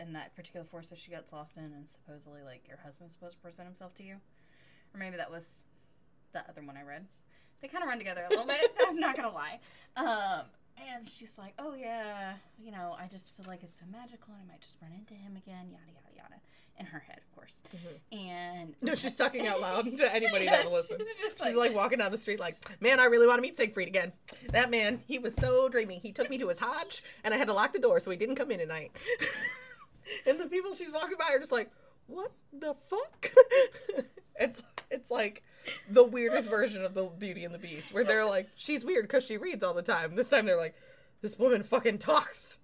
in 0.00 0.12
that 0.14 0.34
particular 0.34 0.64
forest 0.64 0.90
that 0.90 0.98
she 0.98 1.10
gets 1.10 1.32
lost 1.32 1.56
in, 1.56 1.64
and 1.64 1.88
supposedly 1.88 2.42
like 2.42 2.66
your 2.68 2.78
husband's 2.84 3.12
supposed 3.14 3.34
to 3.36 3.40
present 3.40 3.66
himself 3.68 3.94
to 3.96 4.02
you, 4.02 4.14
or 4.94 4.98
maybe 4.98 5.16
that 5.16 5.30
was 5.30 5.48
the 6.32 6.40
other 6.48 6.62
one 6.62 6.76
I 6.76 6.82
read. 6.82 7.06
They 7.60 7.68
kind 7.68 7.82
of 7.82 7.88
run 7.88 7.98
together 7.98 8.24
a 8.26 8.28
little 8.30 8.46
bit. 8.46 8.74
I'm 8.86 8.98
not 8.98 9.16
gonna 9.16 9.32
lie. 9.32 9.60
Um, 9.96 10.46
and 10.76 11.08
she's 11.08 11.32
like, 11.38 11.54
"Oh 11.58 11.74
yeah, 11.74 12.34
you 12.62 12.70
know, 12.72 12.96
I 12.98 13.06
just 13.06 13.34
feel 13.36 13.46
like 13.46 13.62
it's 13.62 13.78
so 13.78 13.86
magical, 13.90 14.34
and 14.34 14.42
I 14.42 14.52
might 14.52 14.60
just 14.60 14.76
run 14.82 14.92
into 14.92 15.14
him 15.14 15.36
again." 15.36 15.68
Yada 15.70 15.84
yada 15.86 16.16
yada. 16.16 16.34
In 16.76 16.86
her 16.86 16.98
head, 16.98 17.18
of 17.18 17.36
course. 17.36 17.54
And 18.10 18.74
No, 18.82 18.96
she's 18.96 19.14
talking 19.14 19.46
out 19.46 19.60
loud 19.60 19.96
to 19.96 20.12
anybody 20.14 20.46
Yeah, 20.46 20.56
that 20.56 20.64
will 20.64 20.72
listen. 20.72 20.98
she's 20.98 21.30
She's 21.30 21.40
like- 21.40 21.54
like 21.54 21.72
walking 21.72 21.98
down 22.00 22.10
the 22.10 22.18
street, 22.18 22.40
like, 22.40 22.56
man, 22.80 22.98
I 22.98 23.04
really 23.04 23.28
want 23.28 23.38
to 23.38 23.42
meet 23.42 23.56
Siegfried 23.56 23.86
again. 23.86 24.10
That 24.50 24.72
man, 24.72 25.00
he 25.06 25.20
was 25.20 25.34
so 25.36 25.68
dreamy. 25.68 26.00
He 26.00 26.10
took 26.10 26.28
me 26.28 26.36
to 26.38 26.48
his 26.48 26.58
Hodge, 26.58 27.04
and 27.22 27.32
I 27.32 27.36
had 27.36 27.46
to 27.46 27.54
lock 27.54 27.72
the 27.74 27.78
door 27.78 28.00
so 28.00 28.10
he 28.10 28.16
didn't 28.16 28.34
come 28.34 28.50
in 28.50 28.58
at 28.60 28.66
night. 28.66 28.90
and 30.26 30.38
the 30.38 30.46
people 30.46 30.74
she's 30.74 30.92
walking 30.92 31.16
by 31.18 31.34
are 31.34 31.38
just 31.38 31.52
like, 31.52 31.70
what 32.06 32.32
the 32.52 32.74
fuck? 32.88 33.30
it's 34.36 34.62
it's 34.90 35.10
like 35.10 35.42
the 35.88 36.04
weirdest 36.04 36.48
version 36.48 36.84
of 36.84 36.94
the 36.94 37.04
Beauty 37.04 37.44
and 37.44 37.54
the 37.54 37.58
Beast, 37.58 37.92
where 37.92 38.04
they're 38.04 38.24
like, 38.24 38.48
she's 38.56 38.84
weird 38.84 39.04
because 39.04 39.24
she 39.24 39.36
reads 39.36 39.64
all 39.64 39.74
the 39.74 39.82
time. 39.82 40.14
This 40.14 40.28
time 40.28 40.46
they're 40.46 40.56
like, 40.56 40.74
this 41.22 41.38
woman 41.38 41.62
fucking 41.62 41.98
talks 41.98 42.58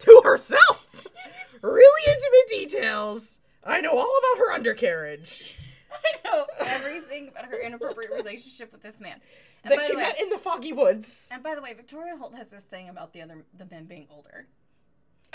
to 0.00 0.22
herself. 0.24 0.84
really 1.62 2.12
intimate 2.12 2.70
details. 2.70 3.40
I 3.64 3.80
know 3.80 3.90
all 3.90 3.98
about 4.18 4.38
her 4.38 4.52
undercarriage. 4.52 5.44
I 5.92 6.28
know 6.28 6.46
everything 6.60 7.28
about 7.28 7.46
her 7.46 7.58
inappropriate 7.58 8.12
relationship 8.12 8.72
with 8.72 8.82
this 8.82 9.00
man. 9.00 9.20
And 9.64 9.72
that 9.72 9.84
she 9.86 9.96
way, 9.96 10.02
met 10.02 10.20
in 10.20 10.28
the 10.30 10.38
foggy 10.38 10.72
woods. 10.72 11.28
and 11.32 11.42
by 11.42 11.54
the 11.54 11.62
way, 11.62 11.72
Victoria 11.74 12.16
Holt 12.16 12.34
has 12.36 12.48
this 12.48 12.64
thing 12.64 12.88
about 12.88 13.12
the 13.12 13.22
other 13.22 13.44
the 13.58 13.66
men 13.66 13.86
being 13.86 14.06
older. 14.10 14.46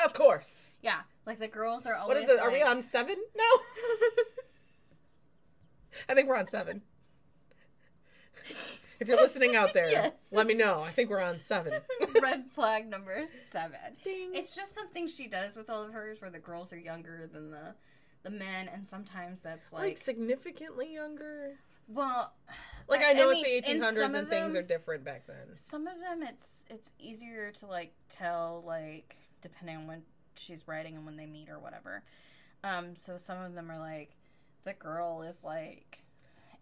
Of 0.04 0.14
course. 0.14 0.74
Yeah, 0.82 1.02
like 1.26 1.40
the 1.40 1.48
girls 1.48 1.86
are 1.86 1.94
What 1.94 2.02
always. 2.18 2.24
is 2.24 2.30
it? 2.30 2.40
Are 2.40 2.52
we 2.52 2.62
on 2.62 2.82
seven 2.82 3.18
now? 3.36 3.44
I 6.10 6.14
think 6.16 6.28
we're 6.28 6.38
on 6.38 6.48
seven. 6.50 6.82
If 9.00 9.08
you're 9.08 9.18
listening 9.18 9.56
out 9.56 9.74
there, 9.74 9.88
Yes. 9.92 10.14
let 10.32 10.48
me 10.48 10.54
know. 10.54 10.82
I 10.82 10.92
think 10.92 11.10
we're 11.10 11.22
on 11.22 11.42
seven. 11.42 11.74
Red 12.22 12.46
flag 12.54 12.90
number 12.90 13.26
seven. 13.52 13.80
Ding. 14.04 14.32
It's 14.34 14.56
just 14.56 14.76
something 14.76 15.08
she 15.08 15.28
does 15.28 15.56
with 15.56 15.70
all 15.70 15.84
of 15.84 15.94
hers, 15.94 16.22
where 16.22 16.30
the 16.30 16.40
girls 16.40 16.72
are 16.74 16.80
younger 16.80 17.30
than 17.32 17.52
the 17.52 17.76
the 18.24 18.30
men, 18.30 18.70
and 18.72 18.88
sometimes 18.88 19.42
that's 19.42 19.74
like, 19.74 19.82
like, 19.82 19.98
significantly 19.98 20.94
younger. 20.94 21.54
well, 21.88 22.34
Like 22.88 23.02
I, 23.04 23.12
I- 23.12 23.14
know 23.14 23.30
I 23.30 23.34
it's 23.34 23.44
mean, 23.44 23.80
the 23.80 23.86
1800s 23.86 24.06
and 24.06 24.16
of 24.16 24.30
things 24.30 24.54
are 24.56 24.62
different 24.62 25.04
back 25.04 25.26
then. 25.26 25.56
some 25.72 25.88
of 25.88 25.96
them 26.00 26.22
it's 26.22 26.64
it's 26.70 26.92
easier 27.00 27.52
to 27.54 27.66
like 27.66 27.94
tell 28.12 28.64
like 28.68 29.16
depending 29.42 29.78
on 29.78 29.88
when 29.88 30.02
she's 30.36 30.68
writing 30.68 30.96
and 30.96 31.06
when 31.06 31.18
they 31.18 31.26
meet 31.26 31.50
or 31.50 31.60
whatever. 31.60 32.04
Um, 32.64 32.96
so 32.96 33.18
some 33.18 33.42
of 33.42 33.54
them 33.54 33.72
are 33.72 33.80
like 33.80 34.12
the 34.64 34.74
girl 34.74 35.22
is 35.24 35.44
like. 35.44 35.98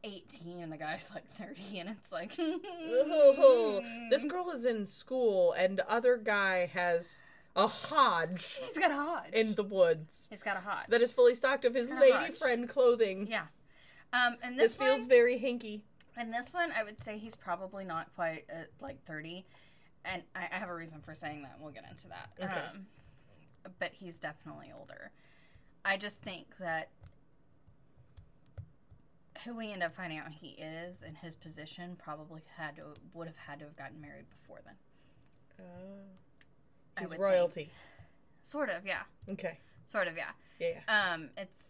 18 0.06 0.62
and 0.62 0.72
the 0.72 0.78
guy's 0.78 1.12
like 1.14 1.28
30 1.32 1.80
and 1.80 1.90
it's 1.90 2.10
like 2.10 2.32
Oh, 2.40 3.84
this 4.10 4.24
girl 4.30 4.50
is 4.50 4.66
in 4.66 4.86
school, 4.86 5.52
and 5.52 5.82
other 5.82 6.16
guy 6.16 6.68
has 6.68 7.20
a 7.54 7.68
hodge 7.68 8.60
he's 8.66 8.78
got 8.78 8.92
a 8.92 8.96
hodge 8.96 9.34
in 9.34 9.56
the 9.56 9.64
woods 9.64 10.28
he's 10.30 10.42
got 10.42 10.56
a 10.56 10.62
hodge 10.62 10.86
that 10.88 11.02
is 11.02 11.12
fully 11.12 11.36
stocked 11.36 11.66
of 11.66 11.74
his 11.74 11.90
lady 11.90 12.14
hodge. 12.14 12.38
friend 12.38 12.70
clothing. 12.70 13.28
yeah 13.28 13.48
um 14.14 14.38
and 14.42 14.58
This, 14.58 14.74
this, 14.74 14.76
feels 14.76 15.06
very 15.06 15.38
hinky. 15.38 15.82
And 16.16 16.34
this 16.34 16.48
one, 16.54 16.72
I 16.72 16.84
would 16.84 17.04
say 17.04 17.18
he's 17.18 17.36
probably 17.36 17.84
not 17.84 18.08
quite 18.16 18.46
at 18.50 18.70
like 18.82 19.04
30. 19.06 19.46
And 20.06 20.24
I, 20.36 20.48
I 20.52 20.56
have 20.58 20.70
a 20.70 20.76
reason 20.76 21.02
for 21.02 21.14
saying 21.14 21.42
that. 21.44 21.58
We'll 21.60 21.72
get 21.74 21.84
into 21.90 22.08
that. 22.08 22.30
Okay. 22.42 22.54
Um, 22.54 22.86
but 23.80 23.92
he's 23.94 24.16
definitely 24.18 24.72
older. 24.78 25.12
I 25.86 25.98
just 25.98 26.22
think 26.22 26.46
that 26.60 26.90
who 29.46 29.56
we 29.56 29.72
end 29.72 29.84
up 29.84 29.96
finding 29.96 30.18
out 30.18 30.32
he 30.32 30.50
is 30.62 30.98
and 31.06 31.16
his 31.18 31.36
position 31.36 31.96
probably 31.98 32.42
had 32.58 32.76
to 32.76 32.82
would 33.14 33.28
have 33.28 33.38
had 33.38 33.60
to 33.60 33.66
have 33.66 33.76
gotten 33.78 34.02
married 34.02 34.26
before 34.42 34.60
then. 34.66 34.76
I 36.98 37.02
He's 37.02 37.10
would 37.10 37.20
think. 37.20 37.22
royalty. 37.24 37.70
Sort 38.44 38.70
of, 38.70 38.86
yeah. 38.86 39.02
Okay. 39.30 39.58
Sort 39.90 40.08
of, 40.08 40.18
yeah. 40.18 40.32
Yeah, 40.60 40.70
yeah. 40.88 41.14
Um, 41.14 41.30
it's 41.38 41.66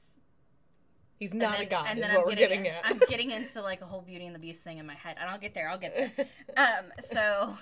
He's 1.17 1.33
not 1.33 1.57
then- 1.57 1.61
a 1.67 1.69
god, 1.69 1.85
and 1.89 1.99
is 1.99 2.05
then 2.05 2.15
what 2.15 2.21
I'm 2.21 2.27
we're 2.27 2.35
getting, 2.35 2.63
getting, 2.63 2.77
at. 2.79 2.85
I'm 2.85 2.99
getting 3.09 3.31
into 3.31 3.61
like 3.61 3.81
a 3.81 3.85
whole 3.85 4.01
Beauty 4.01 4.25
and 4.25 4.33
the 4.33 4.39
Beast 4.39 4.63
thing 4.63 4.77
in 4.77 4.85
my 4.85 4.93
head, 4.95 5.17
and 5.19 5.29
I'll 5.29 5.37
get 5.39 5.53
there. 5.53 5.69
I'll 5.69 5.77
get 5.77 5.95
there. 6.15 6.27
Um, 6.57 6.85
so 7.11 7.55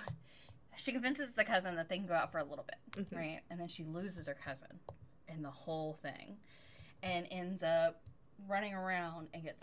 she 0.78 0.92
convinces 0.92 1.32
the 1.32 1.44
cousin 1.44 1.74
that 1.76 1.88
they 1.88 1.96
can 1.98 2.06
go 2.06 2.14
out 2.14 2.32
for 2.32 2.38
a 2.38 2.44
little 2.44 2.64
bit, 2.64 3.04
Mhm. 3.10 3.16
right? 3.16 3.40
And 3.50 3.60
then 3.60 3.68
she 3.68 3.84
loses 3.84 4.26
her 4.26 4.34
cousin 4.34 4.80
in 5.28 5.42
the 5.42 5.50
whole 5.50 5.94
thing 5.94 6.38
and 7.02 7.26
ends 7.30 7.62
up 7.62 8.00
running 8.46 8.72
around 8.74 9.28
and 9.34 9.42
gets 9.42 9.62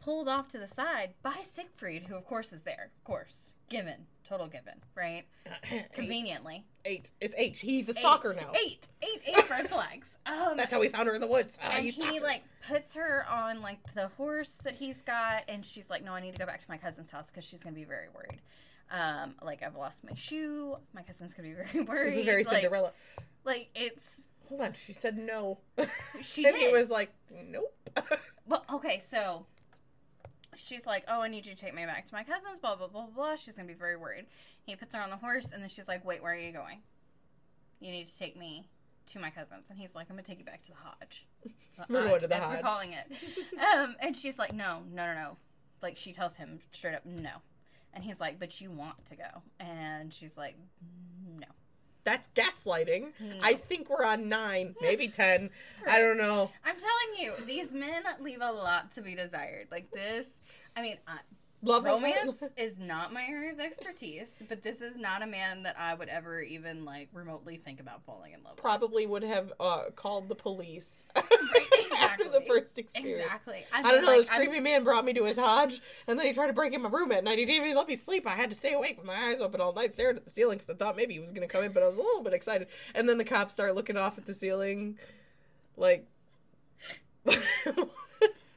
pulled 0.00 0.28
off 0.28 0.48
to 0.50 0.58
the 0.58 0.68
side 0.68 1.14
by 1.22 1.42
Siegfried, 1.42 2.04
who 2.04 2.16
of 2.16 2.24
course 2.24 2.52
is 2.52 2.62
there. 2.62 2.90
Of 2.98 3.04
course. 3.04 3.50
Given. 3.68 4.06
Total 4.24 4.46
given, 4.48 4.82
right? 4.94 5.24
Conveniently. 5.94 6.64
Eight. 6.84 7.10
It's 7.20 7.34
H. 7.38 7.60
He's 7.60 7.88
a 7.88 7.94
stalker 7.94 8.32
Eight. 8.32 8.36
now. 8.36 8.52
Eight. 8.54 8.88
Eight. 9.02 9.20
Eight 9.26 9.50
red 9.50 9.68
flags. 9.70 10.16
Um, 10.26 10.56
That's 10.56 10.72
how 10.72 10.80
we 10.80 10.88
found 10.88 11.08
her 11.08 11.14
in 11.14 11.20
the 11.20 11.26
woods. 11.26 11.58
Ah, 11.62 11.70
and 11.76 11.84
he 11.84 11.90
stalker. 11.92 12.20
like 12.20 12.42
puts 12.66 12.94
her 12.94 13.24
on 13.28 13.62
like 13.62 13.78
the 13.94 14.08
horse 14.08 14.56
that 14.64 14.74
he's 14.74 15.00
got 15.02 15.44
and 15.48 15.64
she's 15.66 15.90
like 15.90 16.04
no 16.04 16.12
i 16.12 16.20
need 16.20 16.32
to 16.32 16.38
go 16.38 16.46
back 16.46 16.60
to 16.60 16.66
my 16.68 16.76
cousin's 16.76 17.10
house 17.10 17.26
because 17.26 17.44
she's 17.44 17.60
gonna 17.60 17.74
be 17.74 17.82
very 17.82 18.06
worried 18.14 18.40
um 18.92 19.34
like 19.42 19.62
i've 19.62 19.74
lost 19.74 20.04
my 20.04 20.14
shoe 20.14 20.76
my 20.94 21.02
cousin's 21.02 21.32
gonna 21.34 21.48
be 21.48 21.54
very 21.72 21.84
worried 21.84 22.12
This 22.12 22.18
is 22.20 22.24
very 22.24 22.44
like, 22.44 22.54
Cinderella. 22.62 22.92
like 23.44 23.68
it's 23.74 24.28
Hold 24.48 24.60
on. 24.60 24.72
She 24.74 24.92
said 24.92 25.16
no. 25.16 25.60
She 26.22 26.44
and 26.46 26.54
he 26.54 26.70
was 26.70 26.90
like, 26.90 27.10
nope. 27.50 27.72
well 28.46 28.64
okay 28.74 29.00
so 29.08 29.46
she's 30.54 30.84
like 30.86 31.04
oh 31.08 31.22
i 31.22 31.28
need 31.28 31.46
you 31.46 31.54
to 31.54 31.58
take 31.58 31.74
me 31.74 31.86
back 31.86 32.04
to 32.04 32.12
my 32.14 32.22
cousin's 32.22 32.58
blah 32.60 32.76
blah 32.76 32.86
blah 32.88 33.06
blah 33.06 33.34
she's 33.36 33.54
gonna 33.54 33.66
be 33.66 33.72
very 33.72 33.96
worried 33.96 34.26
he 34.66 34.76
puts 34.76 34.94
her 34.94 35.00
on 35.00 35.08
the 35.08 35.16
horse 35.16 35.52
and 35.52 35.62
then 35.62 35.68
she's 35.70 35.88
like 35.88 36.04
wait 36.04 36.22
where 36.22 36.32
are 36.32 36.36
you 36.36 36.52
going 36.52 36.78
you 37.80 37.90
need 37.90 38.06
to 38.06 38.18
take 38.18 38.36
me 38.36 38.68
to 39.06 39.18
my 39.18 39.30
cousin's 39.30 39.70
and 39.70 39.78
he's 39.78 39.94
like 39.94 40.06
i'm 40.10 40.16
gonna 40.16 40.22
take 40.22 40.38
you 40.38 40.44
back 40.44 40.60
to 40.62 40.68
the 40.68 40.76
hodge 40.76 41.26
The 41.42 41.50
We're 41.88 42.04
going 42.08 42.20
to 42.20 42.26
the 42.28 42.36
Hodge. 42.36 42.56
we're 42.56 42.62
calling 42.62 42.92
it 42.92 43.06
um, 43.74 43.96
and 44.00 44.14
she's 44.14 44.38
like, 44.38 44.52
no, 44.52 44.82
no, 44.92 45.06
no, 45.06 45.14
no. 45.14 45.36
Like 45.80 45.96
she 45.96 46.12
tells 46.12 46.36
him 46.36 46.60
straight 46.72 46.94
up, 46.94 47.06
no. 47.06 47.30
And 47.94 48.02
he's 48.02 48.20
like, 48.20 48.38
but 48.38 48.60
you 48.60 48.70
want 48.70 49.04
to 49.06 49.16
go. 49.16 49.42
And 49.60 50.12
she's 50.12 50.36
like, 50.36 50.56
no. 51.38 51.46
That's 52.04 52.28
gaslighting. 52.34 53.12
No. 53.20 53.36
I 53.42 53.54
think 53.54 53.88
we're 53.88 54.04
on 54.04 54.28
nine, 54.28 54.74
maybe 54.82 55.08
ten. 55.08 55.50
I 55.86 56.00
don't 56.00 56.16
know. 56.16 56.50
I'm 56.64 56.76
telling 56.76 57.20
you, 57.38 57.44
these 57.46 57.70
men 57.70 58.02
leave 58.20 58.40
a 58.40 58.50
lot 58.50 58.92
to 58.94 59.02
be 59.02 59.14
desired. 59.14 59.68
Like 59.70 59.90
this, 59.92 60.26
I 60.76 60.82
mean, 60.82 60.96
uh, 61.06 61.18
Love 61.64 61.84
romance 61.84 62.42
is 62.56 62.80
not 62.80 63.12
my 63.12 63.24
area 63.24 63.52
of 63.52 63.60
expertise, 63.60 64.42
but 64.48 64.64
this 64.64 64.80
is 64.80 64.96
not 64.96 65.22
a 65.22 65.26
man 65.28 65.62
that 65.62 65.78
I 65.78 65.94
would 65.94 66.08
ever 66.08 66.40
even 66.40 66.84
like 66.84 67.08
remotely 67.12 67.56
think 67.56 67.78
about 67.78 68.04
falling 68.04 68.32
in 68.32 68.42
love 68.42 68.54
with. 68.56 68.62
probably 68.62 69.06
would 69.06 69.22
have 69.22 69.52
uh, 69.60 69.84
called 69.94 70.28
the 70.28 70.34
police 70.34 71.06
after 71.14 72.24
the 72.24 72.42
first 72.48 72.80
experience. 72.80 73.22
Exactly. 73.22 73.64
I, 73.72 73.82
mean, 73.82 73.92
don't 73.92 74.02
know. 74.02 74.08
like, 74.08 74.16
this 74.18 74.30
I'm- 74.30 74.40
creepy 74.40 74.58
man 74.58 74.82
brought 74.82 75.04
me 75.04 75.12
to 75.12 75.24
his 75.24 75.36
hodge, 75.36 75.80
and 76.08 76.18
then 76.18 76.26
he 76.26 76.32
tried 76.32 76.48
to 76.48 76.52
break 76.52 76.72
in 76.72 76.82
my 76.82 76.88
room 76.88 77.12
at 77.12 77.22
night. 77.22 77.38
He 77.38 77.44
didn't 77.44 77.64
even 77.64 77.76
let 77.76 77.86
me 77.86 77.94
sleep. 77.94 78.26
I 78.26 78.34
had 78.34 78.50
to 78.50 78.56
stay 78.56 78.72
awake 78.72 78.98
with 78.98 79.06
my 79.06 79.14
eyes 79.14 79.40
open 79.40 79.60
all 79.60 79.72
night, 79.72 79.92
staring 79.92 80.16
at 80.16 80.24
the 80.24 80.32
ceiling 80.32 80.58
because 80.58 80.68
I 80.70 80.74
thought 80.74 80.96
maybe 80.96 81.14
he 81.14 81.20
was 81.20 81.30
going 81.30 81.46
to 81.46 81.52
come 81.52 81.62
in, 81.62 81.70
but 81.70 81.84
I 81.84 81.86
was 81.86 81.96
a 81.96 82.02
little 82.02 82.24
bit 82.24 82.32
excited. 82.32 82.66
And 82.92 83.08
then 83.08 83.18
the 83.18 83.24
cops 83.24 83.52
start 83.52 83.76
looking 83.76 83.96
off 83.96 84.18
at 84.18 84.26
the 84.26 84.34
ceiling, 84.34 84.98
like. 85.76 86.06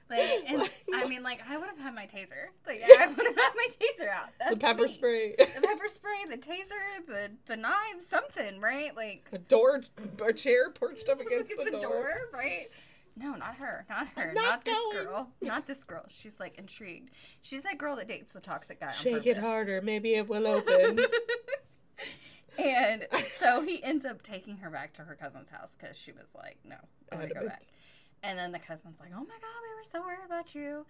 Like, 0.10 0.20
and 0.48 0.70
I 0.94 1.08
mean, 1.08 1.24
like, 1.24 1.42
I 1.50 1.58
would 1.58 1.68
have 1.68 1.78
had 1.80 1.96
my 1.96 2.06
taser. 2.06 2.50
Like, 2.68 2.82
I 3.00 3.08
would 3.08 3.26
have 3.26 3.36
had 3.36 3.52
my 3.56 3.68
taser 3.80 4.10
out. 4.10 4.30
the 4.50 4.58
pepper 4.58 4.84
me. 4.84 4.88
spray, 4.90 5.36
the 5.38 5.62
pepper 5.62 5.88
spray, 5.88 6.26
the 6.30 6.38
taser, 6.38 7.06
the 7.08 7.32
the 7.48 7.58
knife, 7.58 8.08
something, 8.10 8.60
right? 8.60 8.96
Like 8.96 9.30
a 9.32 9.38
door, 9.38 9.82
a 10.26 10.34
chair 10.34 10.70
perched 10.70 11.10
up 11.10 11.20
against 11.20 11.52
it's 11.52 11.72
the 11.72 11.78
a 11.78 11.82
door. 11.82 11.90
door, 12.04 12.14
right? 12.34 12.70
No, 13.18 13.34
not 13.36 13.56
her, 13.56 13.86
not 13.90 14.08
her, 14.16 14.34
not 14.34 14.44
not, 14.44 14.66
this 14.66 14.76
going. 14.76 15.06
girl, 15.06 15.30
not 15.42 15.68
this 15.68 15.84
girl. 15.86 16.04
She's 16.10 16.40
like 16.40 16.58
intrigued. 16.58 17.12
She's 17.42 17.64
that 17.64 17.78
girl 17.78 17.96
that 17.96 18.08
dates 18.10 18.34
the 18.34 18.42
toxic 18.42 18.80
guy. 18.82 18.88
On 18.88 18.94
Shake 18.94 19.26
it 19.26 19.38
harder, 19.38 19.82
maybe 19.82 20.16
it 20.16 20.28
will 20.28 20.46
open. 20.48 21.00
And 22.58 23.08
so 23.40 23.62
he 23.62 23.84
ends 23.84 24.06
up 24.06 24.22
taking 24.24 24.58
her 24.58 24.70
back 24.70 24.94
to 24.96 25.02
her 25.04 25.16
cousin's 25.16 25.50
house 25.50 25.76
because 25.78 25.98
she 25.98 26.12
was 26.12 26.28
like, 26.36 26.58
no, 26.64 26.76
I'm 27.12 27.18
going 27.20 27.30
to 27.30 27.36
go 27.36 27.48
back. 27.48 27.64
And 28.24 28.38
then 28.38 28.52
the 28.52 28.60
cousin's 28.60 29.00
like, 29.00 29.12
oh 29.14 29.20
my 29.20 29.24
God, 29.24 29.62
we 29.62 29.76
were 29.76 29.90
so 29.92 30.02
worried 30.02 30.26
about 30.26 30.56
you. 30.56 30.86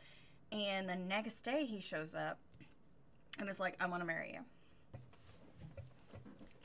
And 0.52 0.88
the 0.88 0.96
next 0.96 1.42
day 1.42 1.66
he 1.66 1.80
shows 1.80 2.14
up 2.14 2.40
and 3.40 3.50
is 3.50 3.60
like, 3.60 3.76
I 3.80 3.88
want 3.88 4.02
to 4.02 4.08
marry 4.08 4.34
you. 4.34 4.42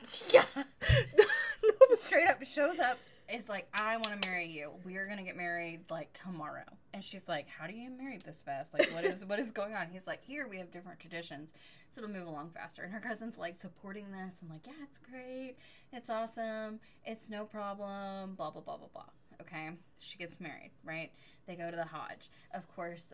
Yeah. 0.33 0.43
Straight 1.95 2.27
up 2.27 2.43
shows 2.43 2.79
up, 2.79 2.97
is 3.33 3.47
like, 3.47 3.67
I 3.73 3.97
want 3.97 4.21
to 4.21 4.27
marry 4.27 4.47
you. 4.47 4.71
We're 4.83 5.05
going 5.05 5.17
to 5.17 5.23
get 5.23 5.37
married 5.37 5.81
like 5.89 6.11
tomorrow. 6.13 6.65
And 6.93 7.03
she's 7.03 7.27
like, 7.27 7.47
How 7.47 7.67
do 7.67 7.73
you 7.73 7.89
get 7.89 7.97
married 7.97 8.21
this 8.21 8.41
fast? 8.45 8.73
Like, 8.73 8.91
what 8.93 9.05
is 9.05 9.25
what 9.25 9.39
is 9.39 9.51
going 9.51 9.73
on? 9.73 9.87
He's 9.91 10.07
like, 10.07 10.23
Here, 10.23 10.47
we 10.47 10.57
have 10.57 10.71
different 10.71 10.99
traditions. 10.99 11.53
So 11.91 12.01
it'll 12.01 12.13
move 12.13 12.27
along 12.27 12.51
faster. 12.53 12.83
And 12.83 12.91
her 12.93 12.99
cousin's 12.99 13.37
like 13.37 13.59
supporting 13.59 14.11
this. 14.11 14.35
I'm 14.41 14.49
like, 14.49 14.65
Yeah, 14.65 14.73
it's 14.83 14.97
great. 14.97 15.55
It's 15.93 16.09
awesome. 16.09 16.79
It's 17.05 17.29
no 17.29 17.45
problem. 17.45 18.35
Blah, 18.35 18.51
blah, 18.51 18.61
blah, 18.61 18.77
blah, 18.77 18.87
blah. 18.93 19.03
Okay. 19.41 19.69
She 19.99 20.17
gets 20.17 20.39
married, 20.39 20.71
right? 20.83 21.11
They 21.47 21.55
go 21.55 21.69
to 21.69 21.75
the 21.75 21.85
Hodge. 21.85 22.29
Of 22.53 22.67
course, 22.75 23.05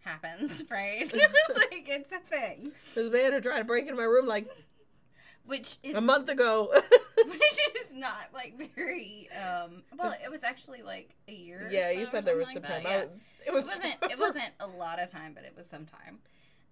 happens, 0.00 0.62
right? 0.70 1.12
like, 1.54 1.88
it's 1.88 2.12
a 2.12 2.18
thing. 2.18 2.72
this 2.94 3.10
man 3.12 3.32
who 3.32 3.40
tried 3.40 3.58
to 3.58 3.64
break 3.64 3.84
into 3.84 3.96
my 3.96 4.04
room 4.04 4.26
like 4.26 4.48
Which 5.46 5.76
is 5.82 5.94
a 5.96 6.00
month 6.00 6.28
ago. 6.28 6.72
which 7.26 7.58
is 7.76 7.92
not 7.92 8.28
like 8.34 8.74
very 8.74 9.28
um 9.30 9.82
well 9.96 10.12
it 10.24 10.30
was 10.30 10.42
actually 10.42 10.82
like 10.82 11.14
a 11.28 11.32
year 11.32 11.66
or 11.68 11.70
yeah, 11.70 11.92
so 11.92 11.98
you 12.00 12.06
said 12.06 12.24
there 12.24 12.36
was 12.36 12.46
something 12.52 12.64
some 12.64 12.82
time. 12.82 12.84
yeah. 12.84 13.04
it 13.46 13.52
was 13.54 13.64
it 13.64 13.68
wasn't 13.68 13.94
it 14.10 14.18
wasn't 14.18 14.50
a 14.58 14.66
lot 14.66 14.98
of 14.98 15.08
time 15.10 15.32
but 15.34 15.44
it 15.44 15.54
was 15.56 15.66
some 15.66 15.86
time 15.86 16.18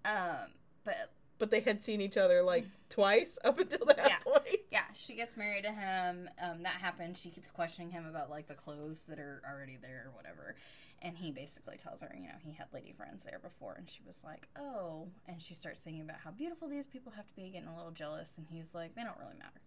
um 0.03 0.49
but 0.83 1.11
But 1.41 1.49
they 1.49 1.61
had 1.61 1.81
seen 1.81 2.01
each 2.01 2.17
other 2.17 2.43
like 2.43 2.65
twice 2.91 3.39
up 3.43 3.59
until 3.59 3.87
that 3.87 3.97
Yeah. 3.97 4.19
point. 4.19 4.57
yeah 4.71 4.83
she 4.93 5.15
gets 5.15 5.35
married 5.35 5.63
to 5.63 5.71
him 5.71 6.29
um 6.39 6.61
that 6.61 6.73
happened 6.73 7.17
she 7.17 7.31
keeps 7.31 7.49
questioning 7.49 7.89
him 7.89 8.05
about 8.05 8.29
like 8.29 8.47
the 8.47 8.53
clothes 8.53 9.03
that 9.09 9.17
are 9.17 9.41
already 9.49 9.75
there 9.81 10.03
or 10.05 10.11
whatever 10.15 10.55
and 11.01 11.17
he 11.17 11.31
basically 11.31 11.77
tells 11.77 12.01
her 12.01 12.11
you 12.15 12.27
know 12.27 12.35
he 12.43 12.51
had 12.51 12.67
lady 12.73 12.91
friends 12.95 13.23
there 13.23 13.39
before 13.39 13.73
and 13.75 13.89
she 13.89 14.01
was 14.05 14.17
like 14.23 14.47
oh 14.59 15.07
and 15.27 15.41
she 15.41 15.55
starts 15.55 15.79
thinking 15.81 16.03
about 16.03 16.17
how 16.23 16.29
beautiful 16.29 16.67
these 16.67 16.85
people 16.85 17.11
have 17.15 17.25
to 17.25 17.33
be 17.35 17.49
getting 17.49 17.67
a 17.67 17.75
little 17.75 17.91
jealous 17.91 18.37
and 18.37 18.45
he's 18.51 18.75
like 18.75 18.93
they 18.93 19.01
don't 19.01 19.17
really 19.17 19.37
matter 19.39 19.61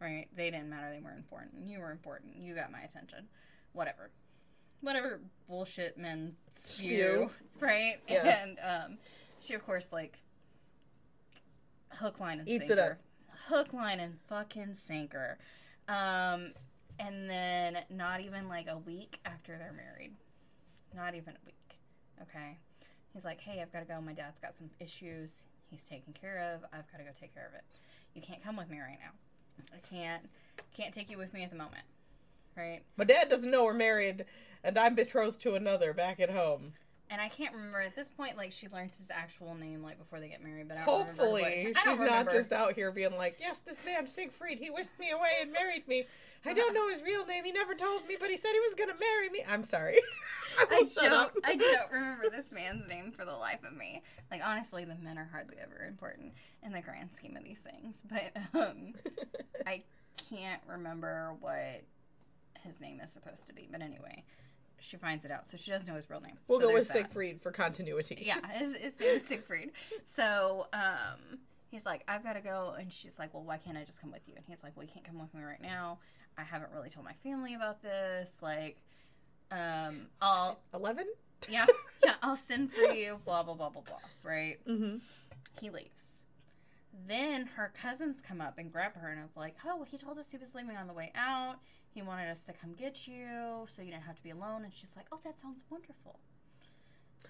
right 0.00 0.28
they 0.34 0.50
didn't 0.50 0.70
matter 0.70 0.90
they 0.90 1.00
weren't 1.00 1.18
important 1.18 1.68
you 1.68 1.78
were 1.80 1.90
important 1.90 2.34
you 2.34 2.54
got 2.54 2.72
my 2.72 2.80
attention 2.80 3.26
whatever 3.74 4.10
whatever 4.80 5.20
bullshit 5.48 5.98
men 5.98 6.34
spew, 6.54 7.28
Spew. 7.28 7.30
right 7.60 7.96
Yeah. 8.08 8.42
and 8.42 8.58
um 8.64 8.98
she 9.40 9.52
of 9.52 9.64
course 9.66 9.88
like 9.92 10.18
hook 11.98 12.20
line 12.20 12.40
and 12.40 12.48
Eats 12.48 12.66
sinker. 12.66 12.98
Hook 13.48 13.72
line 13.72 14.00
and 14.00 14.18
fucking 14.28 14.76
sinker. 14.82 15.38
Um 15.88 16.52
and 16.98 17.28
then 17.28 17.78
not 17.90 18.20
even 18.20 18.48
like 18.48 18.68
a 18.68 18.78
week 18.78 19.18
after 19.24 19.58
they're 19.58 19.72
married. 19.72 20.12
Not 20.94 21.14
even 21.14 21.34
a 21.34 21.46
week 21.46 21.54
okay? 22.22 22.58
He's 23.12 23.24
like 23.24 23.40
hey 23.40 23.60
i've 23.62 23.72
got 23.72 23.80
to 23.80 23.86
go. 23.86 24.00
My 24.00 24.12
dad's 24.12 24.40
got 24.40 24.56
some 24.56 24.70
issues. 24.80 25.42
He's 25.70 25.82
taken 25.82 26.12
care 26.12 26.54
of. 26.54 26.64
I've 26.72 26.90
got 26.90 26.98
to 26.98 27.04
go 27.04 27.10
take 27.18 27.34
care 27.34 27.46
of 27.46 27.54
it. 27.54 27.64
You 28.14 28.22
can't 28.22 28.42
come 28.42 28.56
with 28.56 28.70
me 28.70 28.78
right 28.78 28.98
now. 29.00 29.12
I 29.72 29.78
can't 29.88 30.28
can't 30.76 30.94
take 30.94 31.10
you 31.10 31.18
with 31.18 31.32
me 31.32 31.42
at 31.42 31.50
the 31.50 31.56
moment. 31.56 31.84
Right? 32.56 32.82
My 32.96 33.04
dad 33.04 33.28
doesn't 33.28 33.50
know 33.50 33.64
we're 33.64 33.74
married, 33.74 34.26
and 34.62 34.78
I'm 34.78 34.94
betrothed 34.94 35.42
to 35.42 35.54
another 35.54 35.92
back 35.92 36.20
at 36.20 36.30
home. 36.30 36.74
And 37.14 37.22
i 37.22 37.28
can't 37.28 37.54
remember 37.54 37.80
at 37.80 37.94
this 37.94 38.08
point 38.08 38.36
like 38.36 38.50
she 38.52 38.68
learns 38.68 38.98
his 38.98 39.08
actual 39.10 39.54
name 39.54 39.82
like 39.82 39.98
before 39.98 40.18
they 40.20 40.28
get 40.28 40.42
married 40.42 40.66
but 40.68 40.76
i 40.76 40.80
remember 40.80 41.04
Hopefully, 41.04 41.72
I 41.76 41.90
she's 41.90 41.98
not 42.00 42.30
just 42.30 42.52
out 42.52 42.74
here 42.74 42.90
being 42.90 43.16
like, 43.16 43.36
"Yes, 43.40 43.60
this 43.60 43.80
man 43.84 44.06
Siegfried, 44.06 44.58
he 44.58 44.70
whisked 44.70 44.98
me 44.98 45.10
away 45.10 45.30
and 45.40 45.52
married 45.52 45.86
me. 45.88 46.06
I 46.44 46.52
don't 46.52 46.74
know 46.74 46.88
his 46.88 47.02
real 47.02 47.24
name. 47.26 47.44
He 47.44 47.52
never 47.52 47.74
told 47.74 48.06
me, 48.06 48.16
but 48.18 48.30
he 48.30 48.36
said 48.36 48.50
he 48.52 48.60
was 48.60 48.74
gonna 48.74 48.98
marry 48.98 49.30
me." 49.30 49.44
I'm 49.48 49.64
sorry. 49.64 49.98
I 50.58 50.88
I 51.00 51.08
don't. 51.08 51.32
I 51.44 51.54
don't 51.56 51.92
remember 51.92 52.28
this 52.30 52.52
man's 52.52 52.86
name 52.88 53.12
for 53.12 53.24
the 53.24 53.32
life 53.32 53.60
of 53.64 53.76
me. 53.76 54.02
Like 54.30 54.40
honestly, 54.44 54.84
the 54.84 54.96
men 54.96 55.18
are 55.18 55.28
hardly 55.30 55.56
ever 55.62 55.84
important 55.86 56.32
in 56.62 56.72
the 56.72 56.80
grand 56.80 57.10
scheme 57.14 57.36
of 57.36 57.44
these 57.44 57.60
things. 57.60 57.96
But 58.08 58.36
um, 58.60 58.94
I 59.66 59.82
can't 60.30 60.62
remember 60.68 61.32
what 61.40 61.82
his 62.62 62.80
name 62.80 63.00
is 63.00 63.10
supposed 63.12 63.46
to 63.48 63.52
be. 63.54 63.68
But 63.70 63.82
anyway, 63.82 64.24
she 64.80 64.96
finds 64.96 65.24
it 65.24 65.30
out, 65.30 65.48
so 65.50 65.56
she 65.56 65.70
doesn't 65.70 65.86
know 65.88 65.94
his 65.94 66.08
real 66.10 66.20
name. 66.20 66.36
we'll 66.48 66.60
So 66.60 66.68
go 66.68 66.74
with 66.74 66.88
that. 66.88 66.94
Siegfried 66.94 67.40
for 67.42 67.50
continuity. 67.52 68.22
Yeah, 68.24 68.38
his, 68.52 68.74
his 68.76 68.98
name 69.00 69.16
is 69.16 69.22
Siegfried. 69.26 69.70
So 70.04 70.66
um, 70.72 71.38
he's 71.70 71.86
like, 71.86 72.04
I've 72.08 72.22
got 72.22 72.34
to 72.34 72.40
go, 72.40 72.74
and 72.78 72.92
she's 72.92 73.18
like, 73.18 73.32
Well, 73.34 73.42
why 73.44 73.56
can't 73.58 73.76
I 73.78 73.84
just 73.84 74.00
come 74.00 74.12
with 74.12 74.22
you? 74.26 74.34
And 74.36 74.44
he's 74.46 74.62
like, 74.62 74.72
Well, 74.76 74.84
you 74.84 74.92
can't 74.92 75.06
come 75.06 75.18
with 75.20 75.32
me 75.34 75.42
right 75.42 75.60
now. 75.62 75.98
I 76.36 76.42
haven't 76.42 76.70
really 76.74 76.90
told 76.90 77.04
my 77.06 77.14
family 77.22 77.54
about 77.54 77.82
this. 77.82 78.32
Like, 78.42 78.82
um, 79.50 80.06
I'll 80.20 80.58
Eleven. 80.74 81.06
yeah, 81.48 81.66
yeah, 82.04 82.14
I'll 82.22 82.36
send 82.36 82.72
for 82.72 82.92
you, 82.92 83.20
blah, 83.24 83.42
blah, 83.42 83.54
blah, 83.54 83.70
blah, 83.70 83.82
blah, 83.82 83.98
right? 84.22 84.58
Mm-hmm. 84.66 84.96
He 85.60 85.70
leaves. 85.70 86.24
Then 87.06 87.46
her 87.56 87.72
cousins 87.80 88.20
come 88.26 88.40
up 88.40 88.56
and 88.58 88.72
grab 88.72 88.94
her, 88.96 89.08
and 89.08 89.20
it's 89.24 89.36
like, 89.36 89.56
oh, 89.66 89.84
he 89.88 89.98
told 89.98 90.18
us 90.18 90.30
he 90.30 90.36
was 90.38 90.54
leaving 90.54 90.76
on 90.76 90.86
the 90.86 90.92
way 90.92 91.12
out. 91.14 91.56
He 91.94 92.02
wanted 92.02 92.28
us 92.28 92.42
to 92.44 92.52
come 92.52 92.72
get 92.72 93.06
you 93.06 93.66
so 93.68 93.80
you 93.80 93.92
didn't 93.92 94.02
have 94.02 94.16
to 94.16 94.22
be 94.22 94.30
alone. 94.30 94.64
And 94.64 94.74
she's 94.74 94.96
like, 94.96 95.06
oh, 95.12 95.20
that 95.24 95.40
sounds 95.40 95.62
wonderful. 95.70 96.18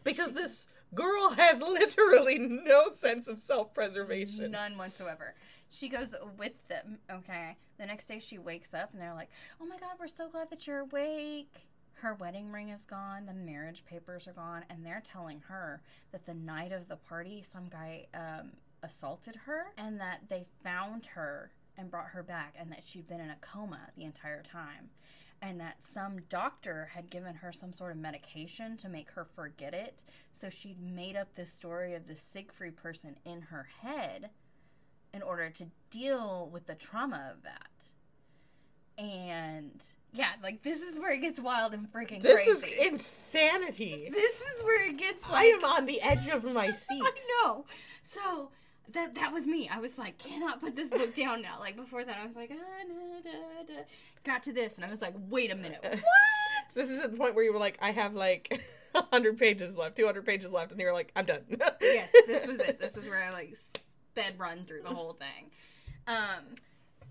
Because 0.03 0.33
this 0.33 0.75
girl 0.95 1.31
has 1.31 1.61
literally 1.61 2.39
no 2.39 2.91
sense 2.93 3.29
of 3.29 3.41
self-preservation. 3.41 4.51
None 4.51 4.77
whatsoever. 4.77 5.35
She 5.71 5.89
goes 5.89 6.15
with 6.39 6.53
them, 6.69 6.99
okay? 7.11 7.57
The 7.79 7.87
next 7.87 8.07
day 8.07 8.19
she 8.21 8.39
wakes 8.39 8.73
up, 8.75 8.93
and 8.93 9.01
they're 9.01 9.15
like, 9.15 9.31
oh 9.61 9.67
my 9.67 9.77
God, 9.77 9.97
we're 9.99 10.09
so 10.09 10.29
glad 10.29 10.51
that 10.51 10.67
you're 10.67 10.81
awake. 10.81 11.69
Her 11.95 12.15
wedding 12.15 12.51
ring 12.51 12.69
is 12.69 12.85
gone, 12.85 13.27
the 13.27 13.33
marriage 13.33 13.85
papers 13.89 14.29
are 14.29 14.33
gone, 14.33 14.65
and 14.69 14.85
they're 14.85 15.03
telling 15.05 15.41
her 15.49 15.81
that 16.13 16.27
the 16.27 16.35
night 16.35 16.73
of 16.73 16.89
the 16.89 16.97
party, 16.97 17.43
some 17.51 17.69
guy 17.71 18.07
um, 18.15 18.53
assaulted 18.83 19.37
her, 19.47 19.73
and 19.79 19.99
that 20.01 20.21
they 20.29 20.45
found 20.63 21.07
her 21.07 21.51
and 21.77 21.91
brought 21.91 22.09
her 22.09 22.23
back, 22.23 22.55
and 22.59 22.71
that 22.73 22.85
she'd 22.85 23.09
been 23.09 23.21
in 23.21 23.31
a 23.31 23.37
coma 23.41 23.81
the 23.97 24.05
entire 24.05 24.43
time, 24.43 24.91
and 25.43 25.61
that 25.61 25.77
some 25.93 26.21
doctor 26.29 26.91
had 26.95 27.11
given 27.11 27.35
her 27.37 27.53
some 27.53 27.73
sort 27.73 27.93
of 27.93 27.99
medication 27.99 28.77
to 28.79 28.89
make 28.89 29.11
her 29.11 29.25
forget 29.25 29.75
it. 29.75 30.03
So 30.35 30.49
she'd 30.51 30.81
made 30.81 31.17
up 31.17 31.35
this 31.35 31.53
story 31.53 31.95
of 31.95 32.07
the 32.07 32.17
Siegfried 32.17 32.77
person 32.77 33.17
in 33.25 33.41
her 33.43 33.69
head 33.81 34.31
in 35.13 35.23
order 35.23 35.51
to 35.51 35.67
deal 35.91 36.49
with 36.53 36.67
the 36.67 36.75
trauma 36.75 37.33
of 37.33 37.43
that. 37.45 37.69
And 38.97 39.83
yeah, 40.13 40.31
like 40.43 40.63
this 40.63 40.81
is 40.81 40.99
where 40.99 41.13
it 41.13 41.21
gets 41.21 41.41
wild 41.41 41.75
and 41.75 41.93
freaking 41.93 42.23
This 42.23 42.43
crazy. 42.45 42.51
This 42.53 42.65
is 42.65 42.93
insanity. 42.93 44.09
this 44.13 44.35
is 44.35 44.63
where 44.63 44.89
it 44.89 44.97
gets 44.97 45.29
like 45.29 45.43
I 45.43 45.45
am 45.47 45.65
on 45.65 45.87
the 45.87 46.01
edge 46.01 46.29
of 46.29 46.45
my 46.45 46.71
seat. 46.71 47.03
I 47.05 47.11
know. 47.45 47.65
So 48.03 48.51
that 48.93 49.15
that 49.15 49.33
was 49.33 49.47
me. 49.47 49.69
I 49.69 49.79
was 49.79 49.99
like, 49.99 50.19
cannot 50.19 50.61
put 50.61 50.77
this 50.77 50.91
book 50.91 51.15
down 51.15 51.43
now. 51.43 51.59
Like 51.61 51.77
before 51.77 52.05
that, 52.05 52.19
I 52.19 52.27
was 52.27 52.37
like, 52.37 52.51
ah, 52.53 53.23
da, 53.23 53.31
da, 53.31 53.75
da. 53.75 53.83
got 54.25 54.43
to 54.45 54.53
this, 54.53 54.77
and 54.77 54.85
I 54.85 54.91
was 54.91 55.01
like, 55.01 55.15
wait 55.29 55.51
a 55.51 55.57
minute, 55.57 55.81
what? 55.83 56.01
This 56.75 56.91
is 56.91 57.03
at 57.03 57.13
the 57.13 57.17
point 57.17 57.35
where 57.35 57.45
you 57.45 57.53
were 57.53 57.59
like, 57.59 57.79
I 57.81 57.93
have 57.93 58.15
like 58.15 58.63
100 58.93 59.39
pages 59.39 59.77
left, 59.77 59.97
200 59.97 60.25
pages 60.25 60.53
left, 60.53 60.73
and 60.73 60.81
you 60.81 60.87
were 60.87 60.93
like, 60.93 61.13
I'm 61.17 61.27
done. 61.27 61.45
yes, 61.81 62.11
this 62.27 62.47
was 62.47 62.59
it. 62.61 62.81
This 62.81 62.95
was 62.95 63.09
where 63.09 63.23
I 63.23 63.31
like 63.31 63.57
sped 64.11 64.39
run 64.39 64.65
through 64.65 64.83
the 64.83 64.95
whole 64.95 65.13
thing. 65.13 65.51
Um, 66.07 66.57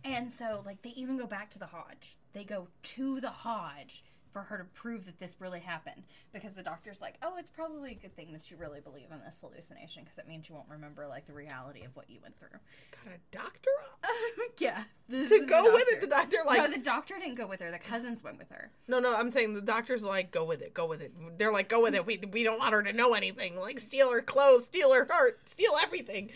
and 0.04 0.32
so 0.32 0.62
like 0.66 0.82
they 0.82 0.92
even 0.92 1.18
go 1.18 1.26
back 1.26 1.50
to 1.52 1.60
the 1.60 1.66
Hodge. 1.66 2.18
They 2.34 2.44
go 2.44 2.68
to 2.84 3.20
the 3.22 3.30
Hodge 3.30 4.04
for 4.34 4.42
her 4.42 4.58
to 4.58 4.66
prove 4.66 5.06
that 5.06 5.20
this 5.20 5.36
really 5.40 5.60
happened 5.60 6.04
because 6.34 6.54
the 6.54 6.64
doctor's 6.64 7.00
like, 7.00 7.16
oh, 7.22 7.36
it's 7.38 7.50
probably 7.50 7.92
a 7.92 7.96
good 7.96 8.16
thing 8.16 8.34
that 8.34 8.50
you 8.52 8.58
really 8.58 8.82
believe 8.82 9.08
in 9.12 9.20
this 9.20 9.38
hallucination 9.40 10.04
because 10.04 10.18
it 10.18 10.28
means 10.28 10.50
you 10.50 10.56
won't 10.56 10.68
remember 10.70 11.08
like 11.08 11.28
the 11.28 11.34
reality 11.34 11.84
of 11.84 11.96
what 11.96 12.10
you 12.10 12.20
went 12.22 12.38
through. 12.40 12.60
Got 12.92 13.14
a 13.14 13.20
doctor 13.32 13.70
yeah, 14.60 14.84
this 15.08 15.30
to 15.30 15.46
go 15.48 15.74
with 15.74 15.88
it. 15.90 16.02
The 16.02 16.08
doctor 16.08 16.38
like 16.46 16.58
no, 16.58 16.68
the 16.70 16.80
doctor 16.84 17.16
didn't 17.20 17.36
go 17.36 17.48
with 17.48 17.60
her. 17.62 17.72
The 17.72 17.80
cousins 17.80 18.24
went 18.24 18.38
with 18.38 18.50
her. 18.50 18.72
No, 18.88 19.00
no, 19.00 19.16
I'm 19.16 19.32
saying 19.32 19.54
the 19.54 19.62
doctor's 19.62 20.04
like, 20.04 20.32
go 20.32 20.44
with 20.44 20.62
it, 20.62 20.74
go 20.74 20.86
with 20.86 21.02
it. 21.02 21.14
They're 21.38 21.52
like, 21.52 21.70
go 21.70 21.82
with 21.82 21.96
it. 21.96 22.06
We, 22.06 22.22
we 22.32 22.44
don't 22.44 22.60
want 22.60 22.74
her 22.74 22.84
to 22.84 22.94
know 22.94 23.14
anything. 23.14 23.60
Like, 23.60 23.80
steal 23.80 24.12
her 24.12 24.22
clothes, 24.22 24.66
steal 24.66 24.94
her 24.94 25.08
heart, 25.10 25.40
steal 25.46 25.72
everything. 25.82 26.32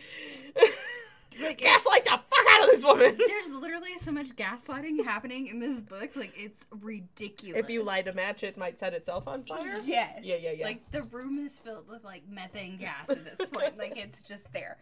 Gaslight 1.37 2.05
the 2.05 2.11
fuck 2.11 2.45
out 2.51 2.63
of 2.63 2.69
this 2.69 2.83
woman. 2.83 3.17
There's 3.27 3.49
literally 3.49 3.97
so 4.01 4.11
much 4.11 4.35
gaslighting 4.35 5.03
happening 5.03 5.47
in 5.47 5.59
this 5.59 5.79
book. 5.79 6.15
Like 6.15 6.33
it's 6.35 6.65
ridiculous. 6.81 7.59
If 7.59 7.69
you 7.69 7.83
light 7.83 8.07
a 8.07 8.13
match, 8.13 8.43
it 8.43 8.57
might 8.57 8.79
set 8.79 8.93
itself 8.93 9.27
on 9.27 9.43
fire. 9.43 9.79
Yes. 9.83 10.19
Yeah, 10.23 10.35
yeah, 10.35 10.51
yeah. 10.51 10.65
Like 10.65 10.91
the 10.91 11.03
room 11.03 11.45
is 11.45 11.59
filled 11.59 11.89
with 11.89 12.03
like 12.03 12.23
methane 12.29 12.77
gas 12.77 13.09
at 13.09 13.23
this 13.25 13.49
point. 13.49 13.77
like 13.77 13.93
it's 13.97 14.21
just 14.21 14.51
there. 14.53 14.77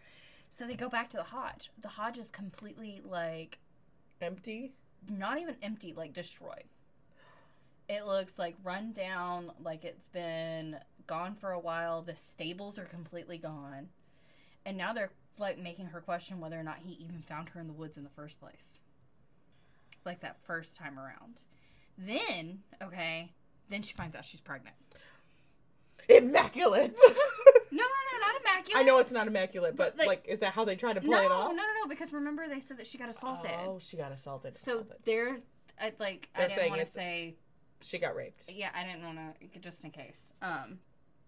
So 0.58 0.66
they 0.66 0.74
go 0.74 0.88
back 0.88 1.10
to 1.10 1.16
the 1.18 1.22
Hodge. 1.22 1.70
The 1.82 1.88
Hodge 1.88 2.18
is 2.18 2.30
completely 2.30 3.00
like 3.04 3.58
Empty. 4.20 4.72
not 5.10 5.38
even 5.38 5.56
empty, 5.62 5.92
like 5.94 6.12
destroyed. 6.14 6.64
It 7.88 8.06
looks 8.06 8.38
like 8.38 8.56
run 8.64 8.92
down, 8.92 9.52
like 9.62 9.84
it's 9.84 10.08
been 10.08 10.78
gone 11.06 11.34
for 11.34 11.52
a 11.52 11.60
while. 11.60 12.02
The 12.02 12.16
stables 12.16 12.78
are 12.78 12.84
completely 12.84 13.38
gone. 13.38 13.88
And 14.64 14.76
now 14.76 14.92
they're 14.92 15.12
like 15.38 15.58
making 15.58 15.86
her 15.86 16.00
question 16.00 16.40
whether 16.40 16.58
or 16.58 16.62
not 16.62 16.78
he 16.84 16.94
even 16.94 17.22
found 17.22 17.48
her 17.50 17.60
in 17.60 17.66
the 17.66 17.72
woods 17.72 17.96
in 17.96 18.04
the 18.04 18.10
first 18.10 18.40
place. 18.40 18.78
Like 20.04 20.20
that 20.20 20.36
first 20.44 20.76
time 20.76 20.98
around. 20.98 21.42
Then, 21.98 22.60
okay, 22.82 23.32
then 23.70 23.82
she 23.82 23.94
finds 23.94 24.14
out 24.14 24.24
she's 24.24 24.40
pregnant. 24.40 24.76
Immaculate. 26.08 26.96
No, 27.72 27.82
no, 27.82 28.18
no, 28.18 28.26
not 28.32 28.40
immaculate. 28.40 28.76
I 28.80 28.82
know 28.84 28.98
it's 29.00 29.10
not 29.10 29.26
immaculate, 29.26 29.76
but, 29.76 29.96
But, 29.96 29.98
like- 29.98 30.06
like, 30.06 30.26
is 30.28 30.38
that 30.38 30.52
how 30.52 30.64
they 30.64 30.76
try 30.76 30.92
to 30.92 31.00
play 31.00 31.10
no, 31.10 31.20
it 31.20 31.32
off? 31.32 31.50
No, 31.50 31.56
no, 31.56 31.62
no, 31.82 31.88
because 31.88 32.12
remember 32.12 32.48
they 32.48 32.60
said 32.60 32.78
that 32.78 32.86
she 32.86 32.96
got 32.96 33.08
assaulted. 33.10 33.50
Oh, 33.64 33.78
she 33.80 33.96
got 33.96 34.12
assaulted. 34.12 34.56
so 34.56 34.70
assaulted. 34.78 34.96
they're 35.04 35.38
I, 35.80 35.92
like 35.98 36.28
I 36.34 36.46
They're 36.46 36.48
didn't 36.56 36.70
want 36.70 36.80
to 36.82 36.86
say 36.86 37.34
She 37.82 37.98
got 37.98 38.14
raped. 38.14 38.44
yeah, 38.48 38.70
I 38.72 38.84
didn't 38.84 39.02
want 39.02 39.18
to 39.52 39.58
just 39.58 39.84
in 39.84 39.90
case. 39.90 40.32
Um, 40.40 40.78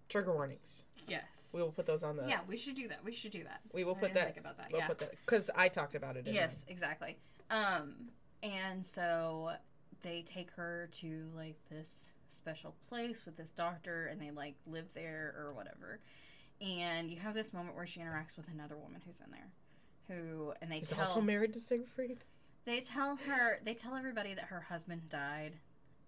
Trigger 0.08 0.32
warnings. 0.32 0.82
Yes. 1.08 1.50
We 1.54 1.60
will 1.62 1.72
put 1.72 1.86
those 1.86 2.02
on 2.04 2.16
the. 2.16 2.28
yeah, 2.28 2.40
we 2.46 2.56
should 2.56 2.74
do 2.74 2.88
that. 2.88 3.04
We 3.04 3.12
should 3.12 3.32
do 3.32 3.44
that. 3.44 3.60
We 3.72 3.84
will 3.84 3.96
I 3.96 4.00
put 4.00 4.14
that. 4.14 4.24
think 4.26 4.38
about 4.38 4.56
that. 4.58 4.68
We'll 4.70 4.80
yeah. 4.80 4.88
put 4.88 4.98
that 4.98 5.12
because 5.24 5.50
I 5.54 5.68
talked 5.68 5.94
about 5.94 6.16
it. 6.16 6.26
In 6.26 6.34
Yes, 6.34 6.64
exactly. 6.68 7.16
Um, 7.50 8.10
and 8.42 8.84
so 8.84 9.52
they 10.02 10.22
take 10.22 10.50
her 10.52 10.88
to 11.00 11.30
like 11.34 11.56
this 11.70 11.88
special 12.28 12.74
place 12.88 13.24
with 13.24 13.36
this 13.36 13.50
doctor, 13.50 14.06
and 14.06 14.20
they 14.20 14.30
like 14.30 14.54
live 14.66 14.86
there 14.94 15.34
or 15.38 15.52
whatever. 15.54 16.00
And 16.60 17.10
you 17.10 17.18
have 17.18 17.34
this 17.34 17.52
moment 17.52 17.76
where 17.76 17.86
she 17.86 18.00
interacts 18.00 18.36
with 18.36 18.48
another 18.52 18.76
woman 18.76 19.00
who's 19.06 19.20
in 19.20 19.30
there, 19.30 19.50
who 20.08 20.52
and 20.60 20.70
they 20.70 20.76
mine. 20.76 20.82
Is 20.82 20.90
tell 20.90 21.00
also 21.00 21.20
married 21.20 21.52
to 21.54 21.60
Siegfried. 21.60 22.18
they 22.64 22.80
tell 22.80 23.16
her 23.26 23.60
they 23.64 23.74
tell 23.74 23.94
everybody 23.94 24.34
that 24.34 24.44
her 24.44 24.60
husband 24.60 25.08
died, 25.08 25.54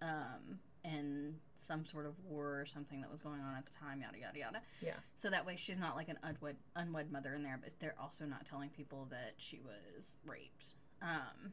um, 0.02 0.58
in 0.84 1.34
some 1.56 1.84
sort 1.84 2.06
of 2.06 2.14
war 2.24 2.60
or 2.60 2.66
something 2.66 3.00
that 3.00 3.10
was 3.10 3.20
going 3.20 3.40
on 3.40 3.54
at 3.56 3.64
the 3.66 3.72
time. 3.78 4.00
Yada 4.00 4.18
yada 4.18 4.38
yada. 4.38 4.62
Yeah. 4.80 4.94
So 5.14 5.30
that 5.30 5.46
way 5.46 5.56
she's 5.56 5.78
not 5.78 5.96
like 5.96 6.08
an 6.08 6.18
unwed 6.22 6.56
unwed 6.76 7.10
mother 7.12 7.34
in 7.34 7.42
there, 7.42 7.58
but 7.62 7.72
they're 7.78 7.96
also 8.00 8.24
not 8.24 8.46
telling 8.46 8.70
people 8.70 9.06
that 9.10 9.34
she 9.36 9.60
was 9.60 10.06
raped. 10.24 10.74
Um, 11.02 11.52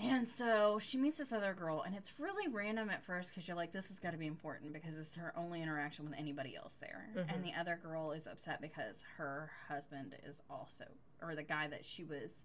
and 0.00 0.28
so 0.28 0.78
she 0.80 0.96
meets 0.96 1.18
this 1.18 1.32
other 1.32 1.52
girl, 1.54 1.82
and 1.84 1.92
it's 1.96 2.12
really 2.20 2.46
random 2.52 2.88
at 2.88 3.04
first 3.04 3.30
because 3.30 3.48
you're 3.48 3.56
like, 3.56 3.72
this 3.72 3.88
has 3.88 3.98
got 3.98 4.12
to 4.12 4.16
be 4.16 4.28
important 4.28 4.72
because 4.72 4.96
it's 4.96 5.16
her 5.16 5.32
only 5.36 5.60
interaction 5.60 6.04
with 6.04 6.14
anybody 6.16 6.54
else 6.54 6.76
there. 6.80 7.08
Mhm. 7.16 7.34
And 7.34 7.44
the 7.44 7.52
other 7.58 7.80
girl 7.82 8.12
is 8.12 8.28
upset 8.28 8.60
because 8.60 9.02
her 9.16 9.50
husband 9.66 10.14
is 10.24 10.40
also, 10.48 10.84
or 11.20 11.34
the 11.34 11.42
guy 11.42 11.66
that 11.66 11.84
she 11.84 12.04
was 12.04 12.42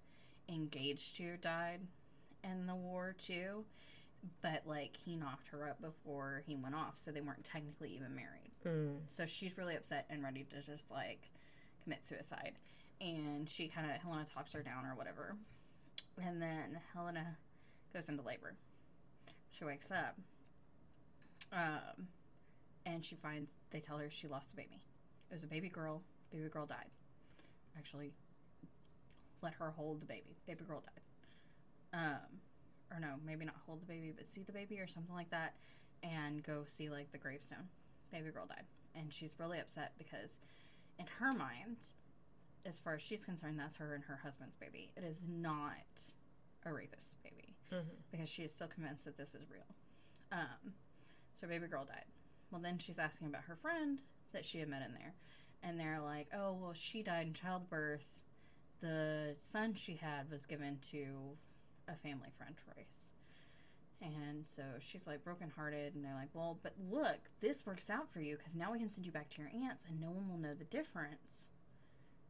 engaged 0.49 1.15
to 1.17 1.37
died 1.37 1.81
in 2.43 2.65
the 2.65 2.75
war 2.75 3.13
too. 3.19 3.65
But 4.41 4.63
like 4.65 4.95
he 4.95 5.15
knocked 5.15 5.49
her 5.49 5.67
up 5.67 5.81
before 5.81 6.43
he 6.45 6.55
went 6.55 6.75
off, 6.75 6.95
so 7.03 7.11
they 7.11 7.21
weren't 7.21 7.43
technically 7.43 7.93
even 7.95 8.15
married. 8.15 8.51
Mm. 8.65 8.99
So 9.09 9.25
she's 9.25 9.57
really 9.57 9.75
upset 9.75 10.05
and 10.09 10.23
ready 10.23 10.45
to 10.51 10.61
just 10.61 10.89
like 10.89 11.29
commit 11.83 12.05
suicide. 12.05 12.53
And 13.01 13.49
she 13.49 13.67
kind 13.67 13.89
of, 13.89 14.01
Helena 14.01 14.25
talks 14.33 14.53
her 14.53 14.61
down 14.61 14.85
or 14.85 14.95
whatever. 14.95 15.35
And 16.23 16.41
then 16.41 16.79
Helena 16.93 17.37
goes 17.93 18.07
into 18.07 18.21
labor. 18.23 18.55
She 19.51 19.65
wakes 19.65 19.91
up. 19.91 20.17
Um, 21.51 22.07
and 22.85 23.03
she 23.03 23.15
finds, 23.15 23.51
they 23.71 23.79
tell 23.79 23.97
her 23.97 24.09
she 24.09 24.27
lost 24.27 24.53
a 24.53 24.55
baby. 24.55 24.81
It 25.29 25.33
was 25.33 25.43
a 25.43 25.47
baby 25.47 25.69
girl. 25.69 26.01
Baby 26.31 26.47
girl 26.49 26.65
died. 26.65 26.89
Actually, 27.77 28.13
let 29.41 29.53
her 29.55 29.71
hold 29.71 30.01
the 30.01 30.05
baby. 30.05 30.37
Baby 30.47 30.63
girl 30.67 30.81
died. 30.81 31.99
Um, 31.99 32.39
or 32.93 32.99
no, 32.99 33.15
maybe 33.25 33.45
not 33.45 33.55
hold 33.65 33.81
the 33.81 33.85
baby, 33.85 34.13
but 34.15 34.27
see 34.27 34.43
the 34.43 34.51
baby 34.51 34.79
or 34.79 34.87
something 34.87 35.15
like 35.15 35.29
that. 35.31 35.55
And 36.03 36.43
go 36.43 36.63
see 36.67 36.89
like 36.89 37.11
the 37.11 37.17
gravestone 37.17 37.69
baby 38.11 38.29
girl 38.29 38.45
died. 38.45 38.65
And 38.95 39.11
she's 39.11 39.33
really 39.39 39.59
upset 39.59 39.93
because, 39.97 40.37
in 40.99 41.05
her 41.19 41.33
mind, 41.33 41.77
as 42.65 42.77
far 42.79 42.93
as 42.95 43.01
she's 43.01 43.25
concerned, 43.25 43.59
that's 43.59 43.77
her 43.77 43.95
and 43.95 44.03
her 44.03 44.19
husband's 44.23 44.55
baby. 44.55 44.91
It 44.95 45.03
is 45.03 45.23
not 45.27 45.73
a 46.65 46.71
rapist's 46.73 47.15
baby 47.23 47.55
Mhm. 47.71 47.85
because 48.11 48.29
she 48.29 48.43
is 48.43 48.53
still 48.53 48.67
convinced 48.67 49.05
that 49.05 49.17
this 49.17 49.33
is 49.33 49.49
real. 49.49 49.75
Um, 50.31 50.75
so, 51.35 51.47
baby 51.47 51.67
girl 51.67 51.85
died. 51.85 52.05
Well, 52.51 52.61
then 52.61 52.77
she's 52.77 52.99
asking 52.99 53.27
about 53.27 53.43
her 53.45 53.55
friend 53.55 54.01
that 54.31 54.45
she 54.45 54.59
had 54.59 54.69
met 54.69 54.83
in 54.85 54.93
there. 54.93 55.13
And 55.63 55.79
they're 55.79 55.99
like, 56.01 56.27
oh, 56.33 56.53
well, 56.53 56.73
she 56.73 57.01
died 57.01 57.27
in 57.27 57.33
childbirth. 57.33 58.05
The 58.81 59.35
son 59.39 59.73
she 59.73 59.95
had 59.95 60.29
was 60.29 60.45
given 60.45 60.79
to 60.91 61.37
a 61.87 61.95
family 61.95 62.29
friend, 62.37 62.55
Royce. 62.75 63.11
And 64.01 64.45
so 64.55 64.63
she's 64.79 65.07
like 65.07 65.23
brokenhearted, 65.23 65.95
and 65.95 66.03
they're 66.03 66.13
like, 66.13 66.29
"Well, 66.33 66.59
but 66.61 66.73
look, 66.91 67.19
this 67.39 67.65
works 67.65 67.89
out 67.89 68.11
for 68.11 68.19
you 68.19 68.35
because 68.37 68.53
now 68.53 68.71
we 68.73 68.79
can 68.79 68.89
send 68.89 69.05
you 69.05 69.11
back 69.13 69.29
to 69.31 69.41
your 69.41 69.49
aunts, 69.65 69.85
and 69.87 70.01
no 70.01 70.09
one 70.11 70.27
will 70.29 70.37
know 70.37 70.53
the 70.53 70.65
difference, 70.65 71.45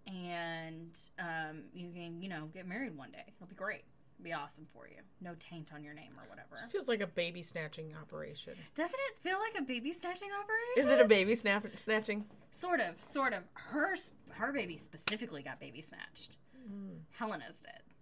and 0.06 0.92
um, 1.18 1.64
you 1.74 1.90
can, 1.92 2.22
you 2.22 2.30
know, 2.30 2.50
get 2.54 2.68
married 2.68 2.96
one 2.96 3.12
day. 3.12 3.24
It'll 3.36 3.48
be 3.48 3.56
great. 3.56 3.86
It'll 4.20 4.26
be 4.26 4.34
awesome 4.34 4.68
for 4.72 4.88
you. 4.88 5.02
No 5.20 5.34
taint 5.40 5.70
on 5.74 5.84
your 5.84 5.96
name 5.96 6.12
or 6.18 6.30
whatever. 6.30 6.64
It 6.64 6.72
feels 6.72 6.88
like 6.88 7.02
a 7.02 7.08
baby 7.08 7.42
snatching 7.42 7.96
operation. 8.00 8.54
Doesn't 8.76 9.00
it 9.12 9.18
feel 9.18 9.40
like 9.40 9.60
a 9.60 9.64
baby 9.66 9.92
snatching 9.94 10.30
operation? 10.30 10.78
Is 10.78 10.92
it 10.92 11.04
a 11.04 11.08
baby 11.08 11.34
snap- 11.36 11.66
snatching? 11.76 12.26
sort 12.52 12.82
of, 12.82 13.02
sort 13.02 13.34
of? 13.34 13.44
Her 13.54 13.96
her 14.30 14.52
baby 14.52 14.78
specifically 14.78 15.42
got 15.42 15.60
baby 15.60 15.82
snatched. 15.82 16.38
Mm. 16.72 17.00
Helena's 17.18 17.62
did. 17.62 17.93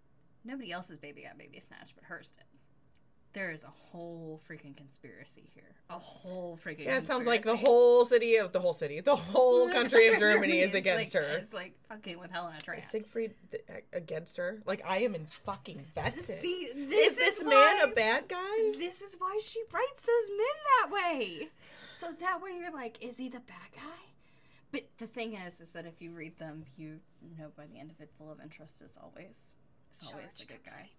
Nobody 0.44 0.72
else's 0.72 0.98
baby 0.98 1.24
got 1.24 1.38
baby 1.38 1.60
snatched, 1.60 1.96
but 1.96 2.04
hers 2.06 2.30
did. 2.30 2.44
There 3.34 3.52
is 3.52 3.64
a 3.64 3.68
whole 3.70 4.42
freaking 4.50 4.76
conspiracy 4.76 5.50
here. 5.54 5.76
A 5.90 5.98
whole 5.98 6.60
freaking. 6.66 6.84
Yeah, 6.84 6.98
it 6.98 7.06
sounds 7.06 7.26
like 7.26 7.44
the 7.44 7.56
whole 7.56 8.04
city 8.04 8.36
of 8.36 8.52
the 8.52 8.60
whole 8.60 8.74
city, 8.74 9.00
the 9.00 9.16
whole 9.16 9.70
country 9.74 10.10
of 10.10 10.20
Germany 10.20 10.60
is 10.60 10.74
like- 10.74 10.82
against 10.82 11.14
her. 11.14 11.22
It's 11.22 11.54
like 11.54 11.74
fucking 11.88 12.20
with 12.20 12.30
Helena 12.32 12.58
Is 12.58 12.64
Trant. 12.64 12.84
Siegfried 12.84 13.34
th- 13.52 13.64
against 13.94 14.36
her? 14.36 14.62
Like 14.66 14.84
I 14.86 14.98
am 14.98 15.16
in 15.16 15.26
fucking 15.46 15.82
vested. 15.96 16.42
See, 16.42 16.72
is 16.76 16.90
this 16.90 17.16
this 17.16 17.38
is 17.38 17.44
man 17.44 17.52
why- 17.54 17.86
a 17.90 17.96
bad 17.96 18.28
guy? 18.28 18.72
This 18.78 19.00
is 19.02 19.16
why 19.18 19.40
she 19.42 19.62
writes 19.72 20.02
those 20.02 20.30
men 20.30 20.58
that 20.82 20.92
way. 20.92 21.50
So 21.94 22.08
that 22.20 22.42
way 22.42 22.58
you're 22.60 22.74
like, 22.74 22.98
is 23.02 23.16
he 23.18 23.30
the 23.30 23.40
bad 23.40 23.70
guy? 23.74 24.04
But 24.74 24.88
the 24.98 25.08
thing 25.08 25.36
is, 25.36 25.62
is 25.62 25.70
that 25.70 25.86
if 25.86 26.02
you 26.02 26.12
read 26.12 26.38
them, 26.38 26.66
you 26.76 27.00
know 27.40 27.52
by 27.56 27.66
the 27.68 27.80
end 27.80 27.92
of 27.92 28.02
it, 28.02 28.10
the 28.18 28.26
love 28.26 28.40
interest 28.44 28.82
is 28.82 28.92
always, 29.02 29.56
is 29.92 30.08
always 30.08 30.32
the 30.40 30.46
good 30.46 30.64
guy. 30.66 30.90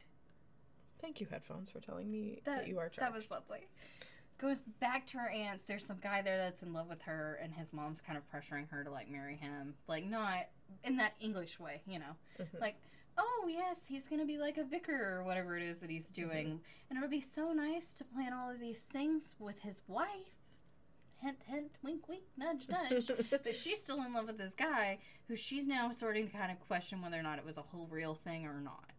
Thank 1.01 1.20
you, 1.20 1.26
headphones, 1.30 1.70
for 1.70 1.80
telling 1.80 2.11
me 2.11 2.40
that, 2.45 2.59
That, 2.59 2.68
you 2.68 2.78
are 2.78 2.88
charged. 2.88 3.01
that 3.01 3.12
was 3.12 3.30
lovely. 3.30 3.66
Goes 4.38 4.62
back 4.80 5.07
to 5.09 5.18
her 5.18 5.28
aunt's. 5.28 5.64
There's 5.64 5.84
some 5.84 5.99
guy 6.01 6.22
there 6.22 6.36
that's 6.38 6.62
in 6.62 6.72
love 6.72 6.88
with 6.88 7.03
her, 7.03 7.38
and 7.43 7.53
his 7.53 7.72
mom's 7.72 8.01
kind 8.01 8.16
of 8.18 8.24
pressuring 8.32 8.68
her 8.70 8.82
to 8.84 8.90
like 8.90 9.09
marry 9.11 9.36
him, 9.36 9.74
like 9.88 10.05
not 10.05 10.47
in 10.84 10.97
that 10.97 11.14
English 11.20 11.59
way, 11.61 11.82
you 11.86 11.99
know, 11.99 12.16
Mhm. 12.38 12.61
like. 12.61 12.76
Oh 13.18 13.47
yes, 13.47 13.76
he's 13.88 14.07
gonna 14.09 14.24
be 14.24 14.38
like 14.38 14.57
a 14.57 14.64
vicar 14.64 15.18
or 15.18 15.22
whatever 15.22 15.55
it 15.55 15.62
is 15.62 15.80
that 15.80 15.90
he's 15.90 16.09
doing, 16.11 16.62
and 16.88 16.97
it 16.99 17.03
would 17.03 17.11
be 17.11 17.20
so 17.20 17.53
nice 17.53 17.93
to 17.93 18.05
plan 18.05 18.32
all 18.32 18.49
of 18.51 18.59
these 18.59 18.80
things 18.80 19.34
with 19.38 19.59
his 19.61 19.82
wife. 19.86 20.41
Hint, 21.23 21.39
hint, 21.47 21.70
wink, 21.85 22.09
wink, 22.09 22.23
nudge, 22.37 22.66
nudge. 22.68 23.11
but 23.31 23.55
she's 23.55 23.79
still 23.79 24.03
in 24.03 24.12
love 24.12 24.27
with 24.27 24.39
this 24.39 24.55
guy 24.55 24.99
who 25.29 25.37
she's 25.37 25.68
now 25.68 25.93
starting 25.93 26.27
to 26.27 26.37
kind 26.37 26.51
of 26.51 26.59
question 26.66 27.01
whether 27.01 27.18
or 27.18 27.23
not 27.23 27.39
it 27.39 27.45
was 27.45 27.59
a 27.59 27.62
whole 27.62 27.87
real 27.89 28.16
thing 28.16 28.45
or 28.45 28.61
not. 28.61 28.91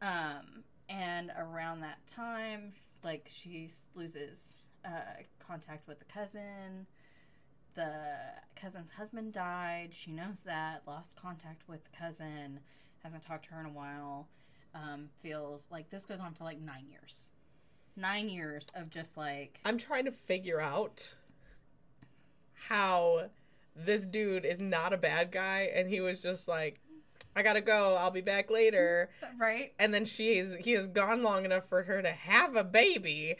Um, 0.00 0.64
and 0.88 1.30
around 1.38 1.80
that 1.82 2.04
time, 2.08 2.72
like 3.04 3.28
she 3.32 3.70
loses 3.94 4.64
uh, 4.84 5.22
contact 5.38 5.86
with 5.86 6.00
the 6.00 6.04
cousin. 6.06 6.88
The 7.74 7.94
cousin's 8.56 8.90
husband 8.90 9.32
died. 9.32 9.90
She 9.92 10.10
knows 10.10 10.40
that. 10.44 10.82
Lost 10.84 11.14
contact 11.14 11.62
with 11.68 11.84
the 11.84 11.96
cousin. 11.96 12.58
Hasn't 13.04 13.22
talked 13.22 13.44
to 13.46 13.54
her 13.54 13.60
in 13.60 13.66
a 13.66 13.72
while. 13.72 14.26
Um, 14.74 15.10
feels 15.22 15.68
like 15.70 15.90
this 15.90 16.04
goes 16.04 16.18
on 16.18 16.34
for 16.34 16.42
like 16.42 16.60
nine 16.60 16.86
years. 16.90 17.26
Nine 17.94 18.28
years 18.28 18.66
of 18.74 18.90
just 18.90 19.16
like 19.16 19.60
I'm 19.64 19.78
trying 19.78 20.06
to 20.06 20.12
figure 20.12 20.60
out 20.60 21.06
how 22.68 23.28
this 23.74 24.04
dude 24.04 24.44
is 24.44 24.60
not 24.60 24.92
a 24.92 24.96
bad 24.98 25.30
guy 25.32 25.70
and 25.74 25.88
he 25.88 26.00
was 26.00 26.20
just 26.20 26.46
like 26.48 26.78
I 27.34 27.42
gotta 27.42 27.62
go, 27.62 27.94
I'll 27.96 28.10
be 28.10 28.20
back 28.20 28.50
later. 28.50 29.08
right. 29.38 29.72
And 29.78 29.94
then 29.94 30.04
she's 30.04 30.54
he 30.56 30.72
has 30.72 30.86
gone 30.88 31.22
long 31.22 31.44
enough 31.46 31.66
for 31.66 31.82
her 31.84 32.02
to 32.02 32.10
have 32.10 32.56
a 32.56 32.64
baby, 32.64 33.36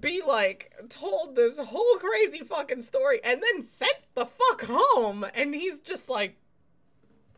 be 0.00 0.22
like 0.26 0.72
told 0.88 1.36
this 1.36 1.58
whole 1.58 1.96
crazy 1.98 2.38
fucking 2.38 2.80
story, 2.80 3.20
and 3.22 3.42
then 3.42 3.62
sent 3.62 3.98
the 4.14 4.24
fuck 4.24 4.62
home. 4.62 5.26
And 5.34 5.54
he's 5.54 5.80
just 5.80 6.08
like, 6.08 6.38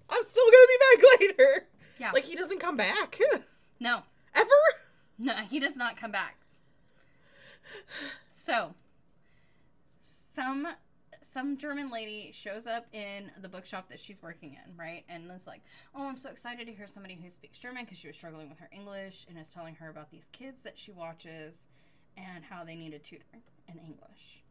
I'm 0.08 0.22
still 0.22 0.44
gonna 0.44 0.66
be 0.68 0.78
back 1.02 1.04
later. 1.20 1.66
Yeah. 1.98 2.12
Like 2.12 2.24
he 2.24 2.36
doesn't 2.36 2.60
come 2.60 2.76
back 2.76 3.18
No, 3.80 4.02
ever. 4.36 4.48
No, 5.18 5.34
he 5.50 5.58
does 5.58 5.74
not 5.74 5.96
come 5.96 6.12
back. 6.12 6.36
So, 8.30 8.74
some 10.34 10.68
some 11.32 11.56
German 11.56 11.90
lady 11.90 12.30
shows 12.34 12.66
up 12.66 12.86
in 12.92 13.30
the 13.40 13.48
bookshop 13.48 13.88
that 13.88 14.00
she's 14.00 14.22
working 14.22 14.54
in, 14.64 14.76
right? 14.76 15.04
And 15.08 15.30
it's 15.30 15.46
like, 15.46 15.62
"Oh, 15.94 16.06
I'm 16.08 16.16
so 16.16 16.28
excited 16.30 16.66
to 16.66 16.72
hear 16.74 16.86
somebody 16.86 17.14
who 17.14 17.30
speaks 17.30 17.58
German 17.58 17.84
because 17.84 17.98
she 17.98 18.08
was 18.08 18.16
struggling 18.16 18.48
with 18.50 18.58
her 18.58 18.68
English 18.72 19.24
and 19.28 19.38
is 19.38 19.48
telling 19.48 19.74
her 19.76 19.88
about 19.88 20.10
these 20.10 20.26
kids 20.32 20.62
that 20.62 20.76
she 20.76 20.90
watches 20.90 21.64
and 22.16 22.44
how 22.44 22.64
they 22.64 22.76
need 22.76 22.92
a 22.92 22.98
tutor 22.98 23.24
in 23.68 23.78
English." 23.78 24.42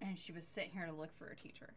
And 0.00 0.18
she 0.18 0.32
was 0.32 0.46
sitting 0.46 0.70
here 0.70 0.86
to 0.86 0.92
look 0.92 1.12
for 1.18 1.26
a 1.28 1.36
teacher. 1.36 1.74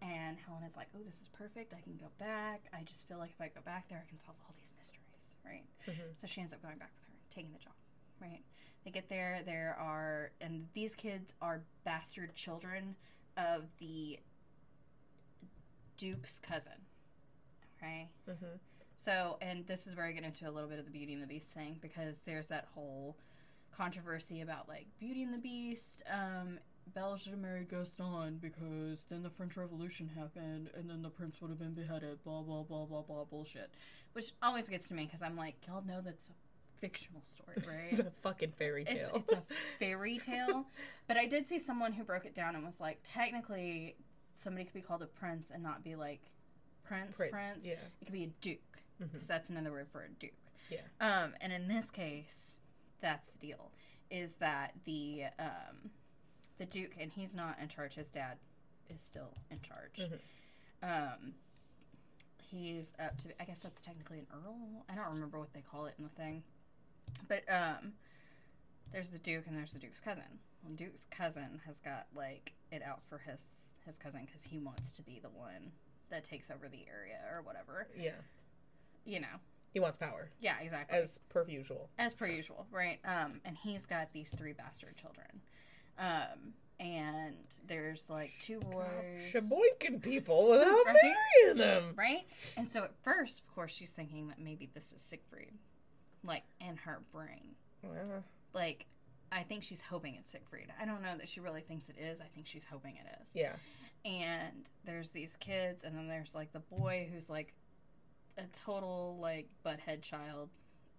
And 0.00 0.38
Helen 0.38 0.62
is 0.62 0.76
like, 0.76 0.86
oh, 0.94 1.02
this 1.04 1.20
is 1.20 1.28
perfect. 1.32 1.74
I 1.74 1.80
can 1.80 1.96
go 1.96 2.06
back. 2.18 2.62
I 2.72 2.82
just 2.84 3.08
feel 3.08 3.18
like 3.18 3.30
if 3.34 3.40
I 3.40 3.48
go 3.48 3.60
back 3.62 3.88
there, 3.88 4.00
I 4.04 4.08
can 4.08 4.18
solve 4.20 4.36
all 4.46 4.54
these 4.56 4.72
mysteries, 4.78 5.34
right? 5.44 5.66
Mhm. 5.86 6.14
So 6.20 6.28
she 6.28 6.40
ends 6.40 6.52
up 6.52 6.62
going 6.62 6.78
back 6.78 6.92
with 6.94 7.04
her, 7.08 7.18
taking 7.34 7.52
the 7.52 7.58
job, 7.58 7.74
right? 8.20 8.44
They 8.88 8.92
get 8.92 9.10
there. 9.10 9.42
There 9.44 9.76
are, 9.78 10.30
and 10.40 10.66
these 10.72 10.94
kids 10.94 11.34
are 11.42 11.60
bastard 11.84 12.34
children 12.34 12.96
of 13.36 13.64
the 13.80 14.18
Duke's 15.98 16.38
cousin, 16.38 16.72
okay? 17.76 18.08
Mhm. 18.26 18.58
So, 18.96 19.36
and 19.42 19.66
this 19.66 19.86
is 19.86 19.94
where 19.94 20.06
I 20.06 20.12
get 20.12 20.24
into 20.24 20.48
a 20.48 20.50
little 20.50 20.70
bit 20.70 20.78
of 20.78 20.86
the 20.86 20.90
Beauty 20.90 21.12
and 21.12 21.22
the 21.22 21.26
Beast 21.26 21.48
thing 21.48 21.76
because 21.82 22.20
there's 22.24 22.48
that 22.48 22.64
whole 22.74 23.18
controversy 23.72 24.40
about 24.40 24.68
like 24.70 24.86
Beauty 24.98 25.22
and 25.22 25.34
the 25.34 25.38
Beast. 25.38 26.02
Um, 26.08 26.58
Belle 26.94 27.18
should 27.18 27.32
have 27.32 27.40
married 27.40 27.68
Gaston 27.68 28.38
because 28.38 29.02
then 29.10 29.22
the 29.22 29.28
French 29.28 29.58
Revolution 29.58 30.08
happened 30.08 30.70
and 30.74 30.88
then 30.88 31.02
the 31.02 31.10
prince 31.10 31.42
would 31.42 31.50
have 31.50 31.58
been 31.58 31.74
beheaded. 31.74 32.24
Blah 32.24 32.40
blah 32.40 32.62
blah 32.62 32.86
blah 32.86 33.02
blah 33.02 33.24
bullshit, 33.24 33.70
which 34.14 34.32
always 34.42 34.66
gets 34.66 34.88
to 34.88 34.94
me 34.94 35.04
because 35.04 35.20
I'm 35.20 35.36
like, 35.36 35.56
y'all 35.66 35.84
know 35.84 36.00
that's 36.00 36.30
fictional 36.80 37.22
story, 37.24 37.56
right? 37.68 37.92
It's 37.92 38.00
a 38.00 38.12
fucking 38.22 38.52
fairy 38.58 38.84
tale. 38.84 39.10
it's 39.14 39.32
a 39.32 39.42
fairy 39.78 40.18
tale, 40.18 40.66
but 41.06 41.16
I 41.16 41.26
did 41.26 41.48
see 41.48 41.58
someone 41.58 41.92
who 41.92 42.04
broke 42.04 42.24
it 42.24 42.34
down 42.34 42.54
and 42.54 42.64
was 42.64 42.80
like, 42.80 42.98
technically, 43.04 43.96
somebody 44.36 44.64
could 44.64 44.74
be 44.74 44.82
called 44.82 45.02
a 45.02 45.06
prince 45.06 45.48
and 45.52 45.62
not 45.62 45.82
be 45.84 45.96
like 45.96 46.20
prince 46.84 47.16
prince. 47.16 47.32
Prince, 47.32 47.64
yeah. 47.64 47.72
It 48.00 48.04
could 48.06 48.12
be 48.12 48.24
a 48.24 48.32
duke 48.40 48.58
because 48.98 49.28
that's 49.28 49.48
another 49.48 49.70
word 49.70 49.88
for 49.92 50.02
a 50.02 50.08
duke. 50.08 50.32
Yeah. 50.70 50.80
Um, 51.00 51.34
and 51.40 51.52
in 51.52 51.68
this 51.68 51.90
case, 51.90 52.52
that's 53.00 53.30
the 53.30 53.38
deal. 53.38 53.70
Is 54.10 54.36
that 54.36 54.72
the 54.84 55.24
um, 55.38 55.90
the 56.58 56.66
duke, 56.66 56.92
and 56.98 57.12
he's 57.12 57.34
not 57.34 57.58
in 57.60 57.68
charge. 57.68 57.94
His 57.94 58.10
dad 58.10 58.38
is 58.88 59.00
still 59.02 59.34
in 59.50 59.60
charge. 59.60 59.98
Mhm. 60.00 60.18
Um, 60.82 61.34
he's 62.42 62.92
up 62.98 63.18
to. 63.18 63.28
I 63.40 63.44
guess 63.44 63.60
that's 63.60 63.80
technically 63.80 64.18
an 64.20 64.26
earl. 64.32 64.84
I 64.88 64.94
don't 64.94 65.12
remember 65.12 65.38
what 65.38 65.52
they 65.52 65.60
call 65.60 65.86
it 65.86 65.94
in 65.98 66.04
the 66.04 66.10
thing. 66.10 66.42
But 67.28 67.42
um, 67.48 67.92
there's 68.92 69.08
the 69.08 69.18
duke, 69.18 69.44
and 69.46 69.56
there's 69.56 69.72
the 69.72 69.78
duke's 69.78 70.00
cousin. 70.00 70.22
Well, 70.64 70.74
duke's 70.74 71.06
cousin 71.10 71.60
has 71.66 71.78
got 71.78 72.06
like 72.14 72.52
it 72.72 72.82
out 72.82 73.00
for 73.08 73.18
his 73.18 73.40
his 73.86 73.96
cousin 73.96 74.22
because 74.26 74.42
he 74.42 74.58
wants 74.58 74.92
to 74.92 75.02
be 75.02 75.18
the 75.22 75.28
one 75.30 75.72
that 76.10 76.24
takes 76.24 76.50
over 76.50 76.68
the 76.68 76.84
area 76.88 77.18
or 77.32 77.42
whatever. 77.42 77.86
Yeah. 77.98 78.12
You 79.04 79.20
know. 79.20 79.36
He 79.74 79.80
wants 79.80 79.98
power, 79.98 80.30
Yeah, 80.40 80.54
exactly. 80.62 80.96
as 80.98 81.20
per 81.28 81.44
usual. 81.46 81.90
as 81.98 82.14
per 82.14 82.26
usual, 82.26 82.66
right? 82.72 82.98
Um, 83.04 83.40
and 83.44 83.54
he's 83.56 83.84
got 83.84 84.10
these 84.14 84.30
three 84.30 84.54
bastard 84.54 84.96
children. 84.96 85.26
Um, 85.98 86.54
and 86.80 87.34
there's 87.66 88.04
like 88.08 88.30
two 88.40 88.60
boys, 88.60 88.86
Shaboinking 89.32 90.00
people 90.02 90.48
without 90.48 90.86
Right? 90.86 90.96
marrying 91.44 91.58
them. 91.58 91.82
right? 91.96 92.26
And 92.56 92.72
so 92.72 92.82
at 92.84 92.92
first, 93.02 93.40
of 93.40 93.54
course, 93.54 93.70
she's 93.70 93.90
thinking 93.90 94.28
that 94.28 94.38
maybe 94.40 94.70
this 94.74 94.92
is 94.94 95.02
Siegfried, 95.02 95.52
like 96.24 96.44
in 96.60 96.76
her 96.78 97.00
brain. 97.12 97.54
Well, 97.82 98.24
Like, 98.52 98.86
I 99.30 99.42
think 99.42 99.62
she's 99.62 99.82
hoping 99.82 100.14
it's 100.16 100.32
Siegfried. 100.32 100.68
I 100.80 100.84
don't 100.84 101.02
know 101.02 101.16
that 101.16 101.28
she 101.28 101.40
really 101.40 101.60
thinks 101.60 101.88
it 101.88 101.96
is. 102.00 102.20
I 102.20 102.24
think 102.34 102.46
she's 102.46 102.64
hoping 102.70 102.96
it 102.96 103.06
is. 103.22 103.28
yeah. 103.34 103.52
and 104.04 104.68
there's 104.84 105.10
these 105.10 105.36
kids 105.40 105.84
and 105.84 105.96
then 105.96 106.08
there's 106.08 106.34
like 106.34 106.52
the 106.52 106.60
boy 106.60 107.08
who's 107.12 107.28
like 107.28 107.52
a 108.38 108.44
total 108.64 109.18
like 109.20 109.48
butthead 109.66 110.00
child 110.02 110.48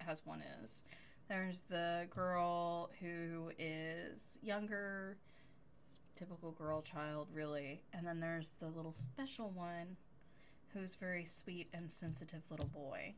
as 0.07 0.21
one 0.25 0.43
is 0.63 0.71
there's 1.29 1.61
the 1.69 2.05
girl 2.13 2.89
who 2.99 3.51
is 3.57 4.19
younger 4.41 5.17
typical 6.17 6.51
girl 6.51 6.81
child 6.81 7.27
really 7.33 7.81
and 7.93 8.05
then 8.05 8.19
there's 8.19 8.51
the 8.59 8.67
little 8.67 8.93
special 9.13 9.49
one 9.49 9.95
who's 10.73 10.95
very 10.95 11.25
sweet 11.25 11.69
and 11.73 11.89
sensitive 11.89 12.41
little 12.51 12.67
boy 12.67 13.13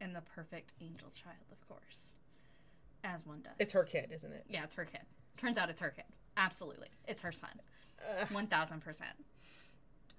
and 0.00 0.14
the 0.14 0.20
perfect 0.20 0.72
angel 0.80 1.10
child 1.14 1.36
of 1.52 1.68
course 1.68 2.14
as 3.04 3.24
one 3.26 3.40
does 3.42 3.52
It's 3.58 3.72
her 3.72 3.84
kid, 3.84 4.10
isn't 4.14 4.32
it? 4.32 4.44
yeah 4.48 4.64
it's 4.64 4.74
her 4.74 4.84
kid 4.84 5.02
turns 5.36 5.58
out 5.58 5.70
it's 5.70 5.80
her 5.80 5.90
kid 5.90 6.04
absolutely 6.36 6.88
it's 7.06 7.22
her 7.22 7.32
son 7.32 7.60
one 8.30 8.46
thousand 8.46 8.80
percent. 8.82 9.12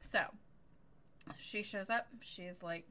So 0.02 0.20
she 1.38 1.62
shows 1.64 1.90
up. 1.90 2.08
She's 2.22 2.62
like 2.64 2.86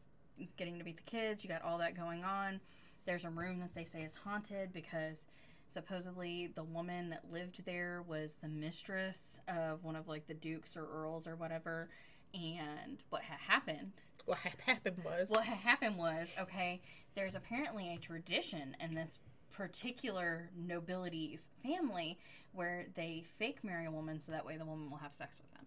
getting 0.56 0.78
to 0.78 0.84
meet 0.84 0.96
the 0.98 1.02
kids. 1.10 1.42
You 1.42 1.48
got 1.48 1.62
all 1.62 1.78
that 1.78 1.96
going 1.96 2.24
on. 2.24 2.60
There's 3.04 3.24
a 3.24 3.30
room 3.30 3.58
that 3.60 3.74
they 3.74 3.84
say 3.84 4.02
is 4.02 4.12
haunted 4.24 4.72
because 4.72 5.26
supposedly 5.68 6.52
the 6.54 6.62
woman 6.64 7.10
that 7.10 7.24
lived 7.32 7.64
there 7.64 8.02
was 8.06 8.34
the 8.42 8.48
mistress 8.48 9.38
of 9.48 9.82
one 9.82 9.96
of 9.96 10.08
like 10.08 10.26
the 10.26 10.34
dukes 10.34 10.76
or 10.76 10.86
earls 10.86 11.26
or 11.26 11.36
whatever. 11.36 11.88
And 12.34 13.02
what 13.10 13.22
had 13.22 13.40
happened 13.40 13.92
what 14.26 14.38
ha- 14.38 14.50
happened 14.66 14.98
was. 15.04 15.28
what 15.30 15.44
had 15.44 15.58
happened 15.58 15.96
was 15.98 16.32
okay 16.38 16.80
there's 17.14 17.34
apparently 17.34 17.94
a 17.94 17.98
tradition 17.98 18.76
in 18.80 18.94
this 18.94 19.18
particular 19.52 20.50
nobility's 20.54 21.48
family 21.62 22.18
where 22.52 22.86
they 22.94 23.24
fake 23.38 23.64
marry 23.64 23.86
a 23.86 23.90
woman 23.90 24.20
so 24.20 24.30
that 24.32 24.44
way 24.44 24.56
the 24.56 24.64
woman 24.66 24.90
will 24.90 24.98
have 24.98 25.14
sex 25.14 25.38
with 25.40 25.50
them 25.54 25.66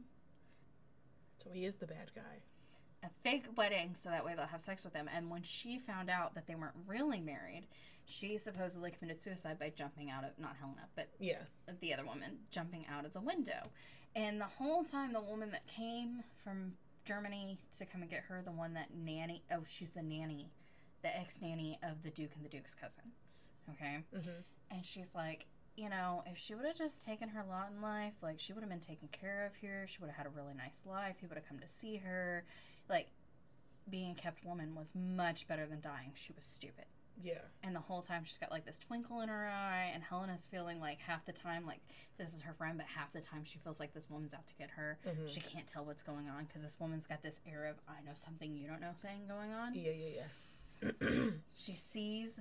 So 1.44 1.50
he 1.52 1.66
is 1.66 1.76
the 1.78 1.88
bad 1.88 2.12
guy. 2.16 2.44
a 3.04 3.10
fake 3.24 3.46
wedding 3.58 3.96
so 3.96 4.10
that 4.10 4.24
way 4.24 4.34
they'll 4.36 4.46
have 4.46 4.62
sex 4.62 4.84
with 4.84 4.94
them 4.94 5.10
and 5.14 5.30
when 5.30 5.42
she 5.42 5.80
found 5.80 6.10
out 6.10 6.36
that 6.36 6.46
they 6.48 6.56
weren't 6.56 6.76
really 6.86 7.20
married 7.20 7.66
she 8.06 8.38
supposedly 8.38 8.92
committed 8.92 9.22
suicide 9.22 9.58
by 9.60 9.70
jumping 9.76 10.10
out 10.10 10.24
of 10.24 10.32
not 10.40 10.56
helena 10.60 10.82
but 10.96 11.10
Yeah. 11.20 11.42
the 11.82 11.94
other 11.94 12.06
woman 12.06 12.40
jumping 12.52 12.86
out 12.92 13.06
of 13.06 13.14
the 13.14 13.22
window. 13.22 13.70
And 14.16 14.42
the 14.42 14.46
whole 14.46 14.84
time, 14.84 15.14
the 15.14 15.22
woman 15.22 15.52
that 15.52 15.68
came 15.68 16.24
from 16.44 16.74
Germany 17.10 17.58
to 17.80 17.86
come 17.88 18.04
and 18.04 18.12
get 18.12 18.22
her, 18.30 18.44
the 18.46 18.52
one 18.52 18.76
that 18.76 18.90
nanny, 18.96 19.42
oh, 19.52 19.64
she's 19.68 19.90
the 19.90 20.04
nanny, 20.04 20.52
the 21.02 21.18
ex 21.18 21.38
nanny 21.42 21.80
of 21.82 22.04
the 22.04 22.12
Duke 22.12 22.30
and 22.36 22.46
the 22.46 22.50
Duke's 22.50 22.76
cousin. 22.76 23.12
Okay? 23.72 24.04
Mm-hmm. 24.16 24.42
And 24.70 24.86
she's 24.86 25.16
like, 25.16 25.48
you 25.76 25.90
know, 25.90 26.24
if 26.28 26.38
she 26.38 26.54
would 26.54 26.66
have 26.66 26.78
just 26.78 27.02
taken 27.02 27.30
her 27.30 27.44
lot 27.50 27.72
in 27.76 27.82
life, 27.82 28.14
like, 28.22 28.40
she 28.40 28.54
would 28.54 28.62
have 28.62 28.70
been 28.70 28.80
taken 28.80 29.08
care 29.08 29.48
of 29.48 29.56
here. 29.56 29.88
She 29.88 29.98
would 30.00 30.12
have 30.12 30.18
had 30.18 30.28
a 30.28 30.30
really 30.30 30.54
nice 30.54 30.82
life. 30.86 31.16
He 31.20 31.26
would 31.26 31.38
have 31.38 31.48
come 31.48 31.58
to 31.58 31.68
see 31.68 31.98
her. 31.98 32.44
Like, 32.88 33.08
being 33.90 34.12
a 34.12 34.14
kept 34.16 34.46
woman 34.46 34.76
was 34.76 34.94
much 34.94 35.48
better 35.48 35.66
than 35.66 35.82
dying. 35.82 36.12
She 36.14 36.32
was 36.34 36.46
stupid 36.46 36.86
Yeah. 37.22 37.40
and 37.64 37.76
the 37.76 37.80
whole 37.82 38.02
time 38.02 38.24
she's 38.26 38.38
got 38.38 38.50
like 38.52 38.66
this 38.66 38.80
twinkle 38.80 39.22
in 39.22 39.30
her 39.30 39.48
eye 39.50 39.92
and 39.94 40.02
helena's 40.04 40.48
feeling 40.50 40.80
like 40.80 41.00
half 41.00 41.26
the 41.26 41.34
time 41.34 41.66
like 41.66 41.80
this 42.18 42.34
is 42.34 42.42
her 42.42 42.54
friend 42.54 42.78
but 42.78 42.88
half 42.88 43.12
the 43.14 43.20
time 43.22 43.44
she 43.44 43.58
feels 43.60 43.80
like 43.80 43.94
this 43.94 44.10
woman's 44.10 44.34
out 44.34 44.48
to 44.48 44.54
get 44.56 44.70
her 44.72 44.98
Mhm. 45.06 45.30
she 45.30 45.42
can't 45.42 45.68
tell 45.68 45.84
what's 45.86 46.02
going 46.04 46.30
on 46.30 46.46
because 46.46 46.62
this 46.62 46.80
woman's 46.80 47.06
got 47.06 47.22
this 47.22 47.42
air 47.46 47.66
of 47.66 47.76
i 47.88 48.02
know 48.06 48.14
something 48.16 48.56
you 48.56 48.68
don't 48.68 48.80
know 48.82 48.94
thing 49.02 49.28
going 49.28 49.52
on 49.52 49.74
Yeah, 49.76 49.92
yeah, 49.92 50.24
yeah. 50.82 51.30
she 51.58 51.74
sees 51.76 52.40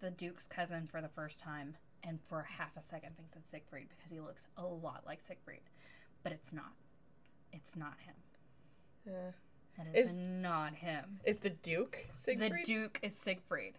the 0.00 0.10
duke's 0.10 0.46
cousin 0.46 0.86
for 0.86 1.00
the 1.00 1.08
first 1.08 1.40
time 1.40 1.76
and 2.04 2.18
for 2.28 2.42
half 2.56 2.76
a 2.76 2.82
second 2.82 3.16
thinks 3.16 3.34
it's 3.36 3.50
siegfried 3.50 3.88
because 3.96 4.10
he 4.10 4.20
looks 4.20 4.46
a 4.56 4.64
lot 4.64 5.02
like 5.06 5.20
siegfried 5.20 5.62
but 6.22 6.32
it's 6.32 6.52
not 6.52 6.72
it's 7.52 7.74
not 7.76 7.94
him 8.06 8.14
Uh, 9.08 9.32
that 9.76 9.86
is, 9.94 10.10
Is- 10.10 10.14
not 10.14 10.74
him 10.76 11.18
is 11.24 11.38
the 11.38 11.50
Duke 11.50 12.06
Siegfried? 12.14 12.52
The 12.52 12.62
Duke 12.64 12.98
is 13.02 13.16
Siegfried. 13.16 13.78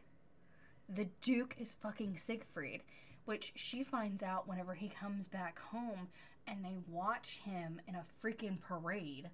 The 0.93 1.07
Duke 1.21 1.55
is 1.59 1.75
fucking 1.81 2.17
Siegfried, 2.17 2.81
which 3.25 3.53
she 3.55 3.83
finds 3.83 4.21
out 4.23 4.47
whenever 4.47 4.73
he 4.73 4.89
comes 4.89 5.27
back 5.27 5.59
home 5.59 6.09
and 6.47 6.65
they 6.65 6.75
watch 6.89 7.39
him 7.45 7.79
in 7.87 7.95
a 7.95 8.03
freaking 8.23 8.59
parade 8.59 9.29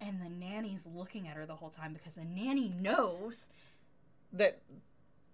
and 0.00 0.20
the 0.20 0.28
nanny's 0.30 0.86
looking 0.86 1.28
at 1.28 1.36
her 1.36 1.46
the 1.46 1.54
whole 1.56 1.70
time 1.70 1.92
because 1.92 2.14
the 2.14 2.24
nanny 2.24 2.74
knows 2.80 3.48
that 4.32 4.60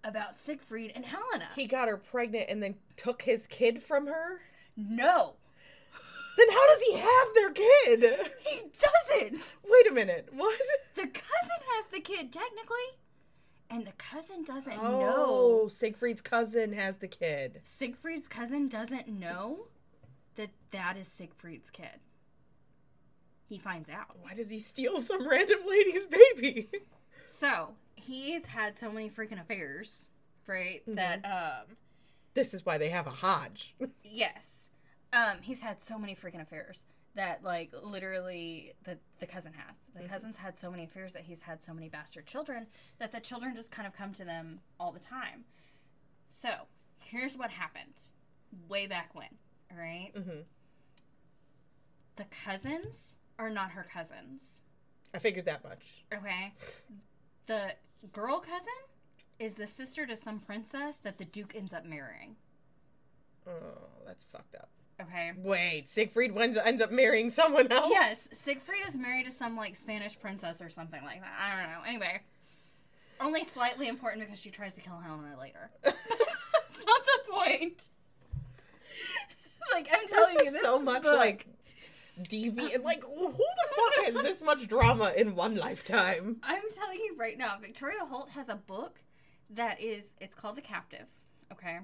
about 0.03 0.39
Siegfried 0.39 0.91
and 0.95 1.05
Helena. 1.05 1.47
he 1.55 1.65
got 1.65 1.87
her 1.87 1.97
pregnant 1.97 2.49
and 2.49 2.61
then 2.61 2.75
took 2.97 3.21
his 3.23 3.47
kid 3.47 3.81
from 3.81 4.07
her? 4.07 4.41
no, 4.75 5.35
Then 6.37 6.49
how 6.49 6.67
does 6.69 6.81
he 6.83 6.93
have 6.97 7.27
their 7.35 7.51
kid? 7.51 8.29
he 8.45 8.61
doesn't. 8.79 9.55
Wait 9.69 9.87
a 9.89 9.93
minute. 9.93 10.29
What? 10.33 10.59
The 10.95 11.01
cousin 11.03 11.59
has 11.75 11.85
the 11.91 11.99
kid 12.01 12.31
technically, 12.31 12.97
and 13.69 13.85
the 13.85 13.91
cousin 13.93 14.43
doesn't 14.43 14.77
Oh, 14.79 14.99
know. 14.99 15.13
Oh, 15.63 15.67
Siegfried's 15.67 16.21
cousin 16.21 16.73
has 16.73 16.97
the 16.97 17.07
kid. 17.07 17.61
Siegfried's 17.63 18.27
cousin 18.27 18.67
doesn't 18.67 19.07
know 19.07 19.67
that 20.35 20.49
that 20.71 20.97
is 20.97 21.07
Siegfried's 21.07 21.69
kid. 21.69 21.99
He 23.47 23.57
finds 23.57 23.89
out. 23.89 24.17
Why 24.21 24.33
does 24.35 24.49
he 24.49 24.59
steal 24.59 24.99
some 24.99 25.27
random 25.27 25.59
lady's 25.67 26.05
baby? 26.05 26.69
So 27.31 27.75
he's 27.95 28.47
had 28.47 28.77
so 28.79 28.91
many 28.91 29.07
freaking 29.07 29.39
affairs, 29.39 30.05
right? 30.47 30.81
That 30.87 31.23
um, 31.23 31.75
This 32.33 32.55
is 32.55 32.65
why 32.65 32.79
they 32.79 32.89
have 32.89 33.05
a 33.05 33.11
Hodge. 33.11 33.75
yes, 34.03 34.69
um, 35.13 35.37
he's 35.41 35.61
had 35.61 35.79
so 35.79 35.99
many 35.99 36.15
freaking 36.15 36.41
affairs 36.41 36.85
that 37.15 37.43
like 37.43 37.73
literally 37.83 38.73
the 38.83 38.97
the 39.19 39.25
cousin 39.25 39.53
has. 39.53 39.75
The 39.95 40.07
cousin's 40.07 40.37
had 40.37 40.57
so 40.57 40.69
many 40.71 40.83
affairs 40.83 41.13
that 41.13 41.23
he's 41.23 41.41
had 41.41 41.63
so 41.63 41.73
many 41.73 41.89
bastard 41.89 42.25
children 42.25 42.67
that 42.99 43.11
the 43.11 43.19
children 43.19 43.55
just 43.55 43.71
kind 43.71 43.87
of 43.87 43.93
come 43.93 44.13
to 44.13 44.23
them 44.23 44.59
all 44.79 44.91
the 44.91 44.99
time. 44.99 45.43
So 46.29 46.49
here's 46.99 47.35
what 47.35 47.49
happened 47.51 47.93
way 48.67 48.87
back 48.87 49.13
when, 49.13 49.29
all 49.71 49.77
right? 49.77 50.11
hmm 50.15 50.41
the 52.15 52.25
cousins 52.45 53.15
are 53.37 53.49
not 53.49 53.71
her 53.71 53.85
cousins. 53.93 54.41
I 55.13 55.19
figured 55.19 55.45
that 55.45 55.63
much. 55.63 56.03
Okay. 56.13 56.53
The 57.47 57.75
girl 58.11 58.39
cousin 58.41 58.67
is 59.39 59.53
the 59.53 59.65
sister 59.65 60.05
to 60.05 60.17
some 60.17 60.39
princess 60.39 60.97
that 61.03 61.17
the 61.17 61.23
Duke 61.23 61.55
ends 61.55 61.73
up 61.73 61.85
marrying. 61.85 62.35
Oh, 63.47 63.51
that's 64.05 64.23
fucked 64.23 64.55
up. 64.55 64.69
Okay. 65.01 65.31
Wait, 65.37 65.87
Siegfried 65.87 66.37
ends 66.37 66.57
ends 66.57 66.81
up 66.81 66.91
marrying 66.91 67.29
someone 67.29 67.71
else? 67.71 67.89
Yes, 67.89 68.27
Siegfried 68.33 68.81
is 68.87 68.97
married 68.97 69.25
to 69.25 69.31
some 69.31 69.55
like 69.55 69.75
Spanish 69.75 70.19
princess 70.19 70.61
or 70.61 70.69
something 70.69 71.03
like 71.03 71.21
that. 71.21 71.33
I 71.41 71.61
don't 71.61 71.71
know. 71.71 71.87
Anyway, 71.87 72.21
only 73.21 73.43
slightly 73.45 73.87
important 73.87 74.25
because 74.25 74.39
she 74.39 74.49
tries 74.49 74.75
to 74.75 74.81
kill 74.81 74.97
Helena 74.97 75.37
later. 75.39 75.71
That's 75.83 76.85
not 76.85 77.01
the 77.05 77.31
point. 77.31 77.89
like 79.73 79.87
I'm 79.91 80.07
telling 80.07 80.35
you, 80.43 80.51
this 80.51 80.61
so 80.61 80.79
much 80.79 81.03
book- 81.03 81.17
like 81.17 81.47
deviant. 82.21 82.75
Uh, 82.79 82.81
like, 82.83 83.03
who 83.03 83.27
the 83.27 83.33
fuck 83.33 84.05
has 84.05 84.13
this 84.23 84.41
much 84.41 84.67
drama 84.67 85.13
in 85.15 85.35
one 85.35 85.55
lifetime? 85.55 86.37
I'm 86.43 86.63
telling 86.75 86.99
you 86.99 87.15
right 87.17 87.37
now, 87.37 87.57
Victoria 87.61 88.05
Holt 88.05 88.29
has 88.31 88.49
a 88.49 88.55
book 88.55 88.99
that 89.49 89.81
is 89.81 90.13
it's 90.19 90.35
called 90.35 90.57
The 90.57 90.61
Captive, 90.61 91.05
okay? 91.51 91.79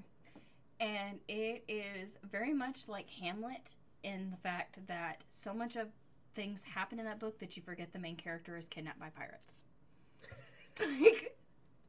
And 0.80 1.19
it 1.28 1.63
is 1.67 2.17
very 2.30 2.53
much 2.53 2.88
like 2.88 3.09
Hamlet 3.09 3.76
in 4.03 4.30
the 4.32 4.38
fact 4.38 4.80
that 4.88 5.23
so 5.32 5.53
much 5.53 5.76
of 5.76 5.88
things 6.36 6.63
happen 6.63 6.99
in 6.99 7.05
that 7.05 7.19
book 7.19 7.39
that 7.39 7.55
you 7.55 7.63
forget 7.63 7.93
the 7.93 7.99
main 7.99 8.15
character 8.15 8.57
is 8.57 8.67
kidnapped 8.67 8.99
by 8.99 9.09
pirates. 9.09 9.61
like 10.80 11.38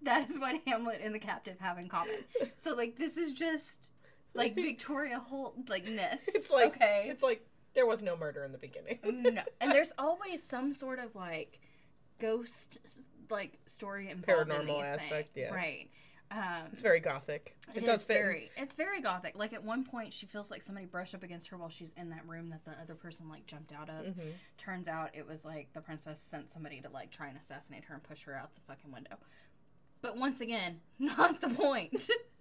that 0.02 0.30
is 0.30 0.38
what 0.38 0.60
Hamlet 0.66 1.00
and 1.02 1.14
The 1.14 1.18
Captive 1.18 1.58
have 1.58 1.78
in 1.78 1.88
common. 1.88 2.16
So 2.58 2.74
like 2.74 2.96
this 2.96 3.16
is 3.16 3.32
just 3.32 3.90
like 4.34 4.54
Victoria 4.54 5.18
Holt 5.18 5.56
like 5.68 5.86
ness. 5.86 6.22
It's 6.28 6.50
like 6.50 6.76
okay. 6.76 7.06
it's 7.10 7.22
like 7.22 7.44
there 7.74 7.86
was 7.86 8.02
no 8.02 8.16
murder 8.16 8.44
in 8.44 8.52
the 8.52 8.58
beginning. 8.58 8.98
Mm, 9.04 9.34
no. 9.34 9.42
And 9.60 9.70
there's 9.72 9.92
always 9.98 10.42
some 10.42 10.72
sort 10.72 10.98
of 10.98 11.14
like 11.14 11.60
ghost 12.18 12.78
like 13.30 13.58
story 13.66 14.10
involved 14.10 14.48
in 14.50 14.56
Paranormal 14.56 14.66
these 14.66 14.86
aspect, 14.86 15.34
things. 15.34 15.48
yeah. 15.50 15.54
Right. 15.54 15.90
Um, 16.30 16.68
It's 16.72 16.82
very 16.82 17.00
gothic. 17.00 17.54
It, 17.74 17.82
it 17.82 17.86
does 17.86 18.04
fit. 18.04 18.14
very 18.14 18.50
it's 18.56 18.74
very 18.74 19.00
gothic. 19.00 19.36
Like 19.36 19.52
at 19.52 19.62
one 19.62 19.84
point 19.84 20.12
she 20.12 20.26
feels 20.26 20.50
like 20.50 20.62
somebody 20.62 20.86
brushed 20.86 21.14
up 21.14 21.22
against 21.22 21.48
her 21.48 21.56
while 21.56 21.68
she's 21.68 21.92
in 21.96 22.10
that 22.10 22.26
room 22.26 22.50
that 22.50 22.64
the 22.64 22.72
other 22.82 22.94
person 22.94 23.28
like 23.28 23.46
jumped 23.46 23.72
out 23.72 23.88
of. 23.88 24.14
hmm 24.14 24.20
Turns 24.58 24.88
out 24.88 25.10
it 25.14 25.26
was 25.26 25.44
like 25.44 25.68
the 25.72 25.80
princess 25.80 26.20
sent 26.26 26.52
somebody 26.52 26.80
to 26.80 26.88
like 26.90 27.10
try 27.10 27.28
and 27.28 27.38
assassinate 27.38 27.84
her 27.84 27.94
and 27.94 28.02
push 28.02 28.22
her 28.24 28.34
out 28.34 28.54
the 28.54 28.60
fucking 28.66 28.90
window. 28.92 29.16
But 30.02 30.16
once 30.16 30.40
again, 30.40 30.80
not 30.98 31.40
the 31.40 31.48
point. 31.48 32.08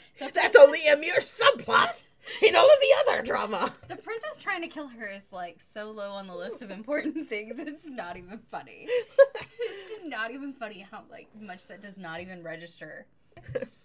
That's 0.34 0.56
only 0.56 0.86
a 0.86 0.96
mere 0.96 1.18
subplot 1.20 2.02
in 2.42 2.54
all 2.56 2.66
of 2.66 2.78
the 2.80 3.12
other 3.12 3.22
drama. 3.22 3.72
The 3.88 3.96
princess 3.96 4.38
trying 4.40 4.62
to 4.62 4.68
kill 4.68 4.88
her 4.88 5.06
is 5.08 5.22
like 5.32 5.60
so 5.60 5.90
low 5.90 6.10
on 6.10 6.26
the 6.26 6.34
list 6.34 6.62
of 6.62 6.70
important 6.70 7.28
things. 7.30 7.58
It's 7.58 7.86
not 7.88 8.16
even 8.16 8.38
funny. 8.50 8.86
It's 9.60 10.04
not 10.04 10.30
even 10.30 10.52
funny 10.52 10.86
how 10.90 11.04
like 11.10 11.28
much 11.40 11.66
that 11.68 11.80
does 11.82 11.96
not 11.96 12.20
even 12.20 12.42
register. 12.42 13.06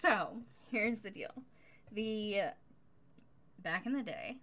So 0.02 0.38
here's 0.72 1.00
the 1.00 1.12
deal: 1.12 1.32
the 1.92 2.42
back 3.60 3.86
in 3.86 3.94
the 3.94 4.04
day, 4.04 4.38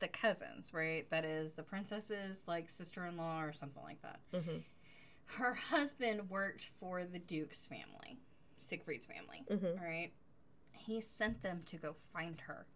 the 0.00 0.08
cousins, 0.08 0.72
right? 0.72 1.08
That 1.10 1.24
is 1.24 1.52
the 1.52 1.62
princess's 1.62 2.38
like 2.46 2.68
sister-in-law 2.70 3.42
or 3.42 3.52
something 3.52 3.82
like 3.82 4.00
that. 4.02 4.20
hmm 4.32 4.58
Her 5.26 5.54
husband 5.54 6.28
worked 6.30 6.64
for 6.80 7.04
the 7.04 7.18
duke's 7.18 7.66
family, 7.66 8.18
Siegfried's 8.60 9.06
family. 9.06 9.44
hmm 9.48 9.78
All 9.80 9.86
right. 9.88 10.12
He 10.76 11.00
sent 11.00 11.42
them 11.42 11.62
to 11.66 11.76
go 11.76 11.96
find 12.12 12.40
her 12.42 12.66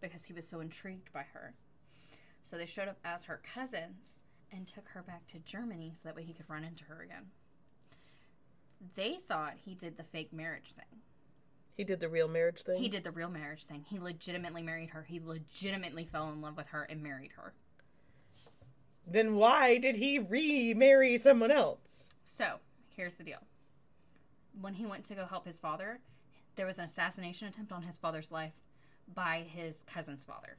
because 0.00 0.24
he 0.24 0.32
was 0.32 0.48
so 0.48 0.60
intrigued 0.60 1.12
by 1.12 1.24
her. 1.32 1.54
So 2.44 2.56
they 2.56 2.66
showed 2.66 2.88
up 2.88 2.98
as 3.04 3.24
her 3.24 3.40
cousins 3.54 4.24
and 4.50 4.66
took 4.66 4.88
her 4.88 5.02
back 5.02 5.26
to 5.28 5.38
Germany 5.38 5.92
so 5.94 6.00
that 6.04 6.16
way 6.16 6.24
he 6.24 6.32
could 6.32 6.48
run 6.48 6.64
into 6.64 6.84
her 6.84 7.02
again. 7.02 7.26
They 8.94 9.18
thought 9.28 9.54
he 9.64 9.74
did 9.74 9.96
the 9.96 10.02
fake 10.02 10.32
marriage 10.32 10.72
thing. 10.72 11.00
He 11.76 11.84
did 11.84 12.00
the 12.00 12.08
real 12.08 12.28
marriage 12.28 12.62
thing. 12.62 12.82
He 12.82 12.88
did 12.88 13.04
the 13.04 13.10
real 13.10 13.30
marriage 13.30 13.64
thing. 13.64 13.84
He 13.88 13.98
legitimately 13.98 14.62
married 14.62 14.90
her. 14.90 15.02
He 15.02 15.20
legitimately 15.24 16.04
fell 16.04 16.30
in 16.30 16.42
love 16.42 16.56
with 16.56 16.66
her 16.68 16.82
and 16.82 17.02
married 17.02 17.32
her. 17.36 17.54
Then 19.06 19.36
why 19.36 19.78
did 19.78 19.96
he 19.96 20.18
remarry 20.18 21.16
someone 21.18 21.50
else? 21.50 22.08
So, 22.24 22.56
here's 22.88 23.14
the 23.14 23.24
deal. 23.24 23.40
When 24.60 24.74
he 24.74 24.86
went 24.86 25.04
to 25.06 25.14
go 25.14 25.24
help 25.24 25.46
his 25.46 25.58
father, 25.58 26.00
there 26.56 26.66
was 26.66 26.78
an 26.78 26.84
assassination 26.84 27.48
attempt 27.48 27.72
on 27.72 27.82
his 27.82 27.96
father's 27.96 28.30
life 28.30 28.52
by 29.14 29.44
his 29.48 29.76
cousin's 29.92 30.24
father. 30.24 30.56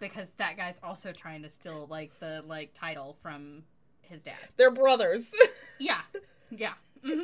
Because 0.00 0.28
that 0.38 0.56
guy's 0.56 0.78
also 0.82 1.12
trying 1.12 1.42
to 1.42 1.48
steal 1.50 1.86
like 1.88 2.18
the 2.20 2.42
like 2.46 2.72
title 2.74 3.16
from 3.22 3.62
his 4.00 4.22
dad. 4.22 4.34
They're 4.56 4.70
brothers. 4.70 5.30
Yeah. 5.80 6.00
Yeah. 6.50 6.72
hmm 7.04 7.20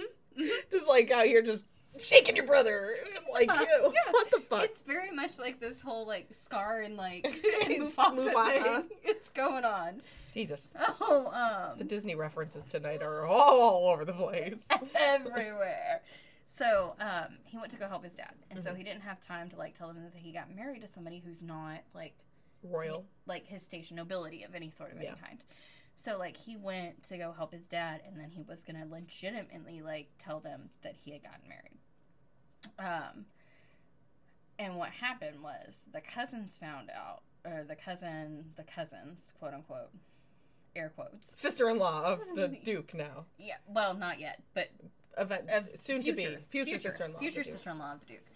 just 0.70 0.86
like 0.88 1.10
out 1.10 1.26
here, 1.26 1.42
just 1.42 1.64
shaking 1.98 2.36
your 2.36 2.46
brother. 2.46 2.94
Like, 3.32 3.50
Uh, 3.50 3.60
ew, 3.62 3.92
yeah. 3.92 4.12
what 4.12 4.30
the 4.30 4.40
fuck? 4.48 4.62
It's 4.64 4.80
very 4.80 5.10
much 5.10 5.38
like 5.40 5.58
this 5.58 5.80
whole 5.80 6.06
like 6.06 6.28
Scar 6.44 6.80
and 6.82 6.96
like 6.96 7.22
It's 7.42 7.94
Mufasa, 7.96 8.16
Mufasa. 8.32 8.62
thing. 8.88 8.88
It's 9.02 9.28
going 9.30 9.64
on. 9.64 10.02
Jesus. 10.34 10.70
Oh, 11.00 11.26
um 11.72 11.78
The 11.78 11.84
Disney 11.84 12.14
references 12.14 12.64
tonight 12.64 13.02
are 13.02 13.26
all, 13.26 13.60
all 13.60 13.88
over 13.92 14.04
the 14.04 14.12
place. 14.12 14.64
everywhere. 14.94 16.00
So 16.56 16.94
um, 17.00 17.38
he 17.44 17.56
went 17.58 17.72
to 17.72 17.76
go 17.78 17.88
help 17.88 18.04
his 18.04 18.14
dad, 18.14 18.34
and 18.50 18.62
so 18.62 18.72
Mhm. 18.72 18.76
he 18.76 18.82
didn't 18.84 19.00
have 19.02 19.20
time 19.20 19.48
to 19.50 19.56
like 19.56 19.74
tell 19.76 19.90
him 19.90 20.02
that 20.04 20.14
he 20.14 20.30
got 20.30 20.54
married 20.54 20.82
to 20.82 20.88
somebody 20.88 21.18
who's 21.18 21.42
not 21.42 21.80
like 21.94 22.16
Royal. 22.62 23.04
like 23.26 23.46
his 23.46 23.62
station 23.62 23.96
nobility 23.96 24.44
of 24.44 24.54
any 24.54 24.70
sort 24.70 24.92
of 24.92 25.02
Yeah. 25.02 25.10
any 25.10 25.20
kind. 25.20 25.42
So 25.96 26.16
like 26.16 26.36
he 26.36 26.56
went 26.56 27.02
to 27.08 27.18
go 27.18 27.32
help 27.32 27.52
his 27.52 27.66
dad, 27.66 28.02
and 28.06 28.20
then 28.20 28.30
he 28.30 28.42
was 28.42 28.62
gonna 28.64 28.86
legitimately 28.86 29.82
like 29.82 30.10
tell 30.18 30.38
them 30.38 30.70
that 30.82 30.94
he 30.96 31.10
had 31.10 31.22
gotten 31.24 31.48
married. 31.48 31.78
Um, 32.78 33.26
and 34.58 34.76
what 34.76 34.90
happened 34.90 35.42
was 35.42 35.82
the 35.90 36.00
cousins 36.00 36.56
found 36.56 36.88
out, 36.88 37.24
or 37.44 37.64
the 37.64 37.76
cousin, 37.76 38.52
the 38.54 38.62
cousins, 38.64 39.32
quote 39.36 39.54
unquote, 39.54 39.90
air 40.76 40.92
quotes. 40.94 41.40
Sister-in-law 41.40 42.04
of 42.04 42.20
the 42.34 42.48
Duke 42.64 42.94
now. 42.94 43.26
Yeah, 43.38 43.56
well, 43.68 43.94
not 43.94 44.20
yet, 44.20 44.42
but 44.54 44.70
Event, 45.16 45.48
of 45.50 45.68
soon 45.76 46.02
to 46.02 46.12
be. 46.12 46.24
Future, 46.24 46.40
future 46.50 46.78
sister-in-law. 46.78 47.18
future 47.18 47.44
sister-in-law 47.44 47.92
of 47.94 48.00
the 48.00 48.06
Duke, 48.06 48.26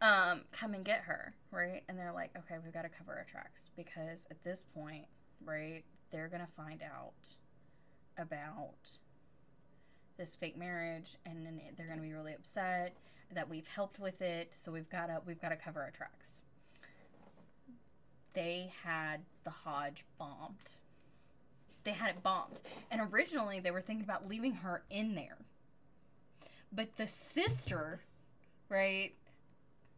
um, 0.00 0.42
come 0.52 0.74
and 0.74 0.84
get 0.84 1.00
her, 1.00 1.34
right? 1.50 1.82
And 1.88 1.98
they're 1.98 2.12
like, 2.12 2.30
okay, 2.36 2.56
we've 2.62 2.74
got 2.74 2.82
to 2.82 2.88
cover 2.88 3.12
our 3.12 3.24
tracks 3.24 3.70
because 3.76 4.18
at 4.30 4.42
this 4.44 4.66
point, 4.74 5.06
right, 5.44 5.84
they're 6.10 6.28
gonna 6.28 6.48
find 6.56 6.82
out 6.82 7.12
about 8.16 8.74
this 10.16 10.34
fake 10.34 10.56
marriage, 10.56 11.16
and 11.26 11.44
then 11.44 11.60
they're 11.76 11.86
gonna 11.86 12.02
be 12.02 12.12
really 12.12 12.34
upset 12.34 12.96
that 13.34 13.48
we've 13.48 13.66
helped 13.68 13.98
with 13.98 14.22
it. 14.22 14.52
So 14.62 14.72
we've 14.72 14.88
got 14.88 15.06
to 15.06 15.20
we've 15.26 15.40
got 15.40 15.50
to 15.50 15.56
cover 15.56 15.80
our 15.80 15.90
tracks. 15.90 16.28
They 18.34 18.72
had 18.84 19.22
the 19.44 19.50
Hodge 19.50 20.04
bombed. 20.18 20.76
They 21.88 21.94
had 21.94 22.10
it 22.10 22.22
bombed, 22.22 22.60
and 22.90 23.00
originally 23.10 23.60
they 23.60 23.70
were 23.70 23.80
thinking 23.80 24.04
about 24.04 24.28
leaving 24.28 24.52
her 24.56 24.82
in 24.90 25.14
there. 25.14 25.38
But 26.70 26.98
the 26.98 27.06
sister, 27.06 28.00
right? 28.68 29.14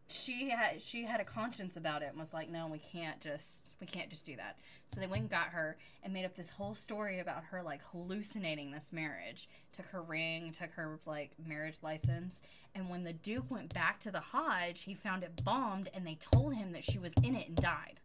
She 0.06 0.50
had 0.50 0.80
she 0.80 1.02
had 1.02 1.18
a 1.18 1.24
conscience 1.24 1.76
about 1.76 2.02
it 2.02 2.10
and 2.10 2.20
was 2.20 2.32
like, 2.32 2.48
no, 2.48 2.68
we 2.68 2.78
can't 2.78 3.20
just 3.20 3.64
we 3.80 3.88
can't 3.88 4.08
just 4.08 4.24
do 4.24 4.36
that. 4.36 4.60
So 4.94 5.00
they 5.00 5.08
went 5.08 5.22
and 5.22 5.30
got 5.30 5.48
her 5.48 5.78
and 6.04 6.12
made 6.12 6.24
up 6.24 6.36
this 6.36 6.50
whole 6.50 6.76
story 6.76 7.18
about 7.18 7.42
her 7.50 7.60
like 7.60 7.82
hallucinating 7.82 8.70
this 8.70 8.92
marriage. 8.92 9.48
Took 9.76 9.86
her 9.86 10.02
ring, 10.02 10.52
took 10.52 10.70
her 10.74 11.00
like 11.06 11.32
marriage 11.44 11.78
license, 11.82 12.40
and 12.72 12.88
when 12.88 13.02
the 13.02 13.14
Duke 13.14 13.50
went 13.50 13.74
back 13.74 13.98
to 14.02 14.12
the 14.12 14.20
Hodge, 14.20 14.82
he 14.82 14.94
found 14.94 15.24
it 15.24 15.44
bombed, 15.44 15.88
and 15.92 16.06
they 16.06 16.18
told 16.20 16.54
him 16.54 16.70
that 16.70 16.84
she 16.84 17.00
was 17.00 17.14
in 17.20 17.34
it 17.34 17.48
and 17.48 17.56
died. 17.56 17.98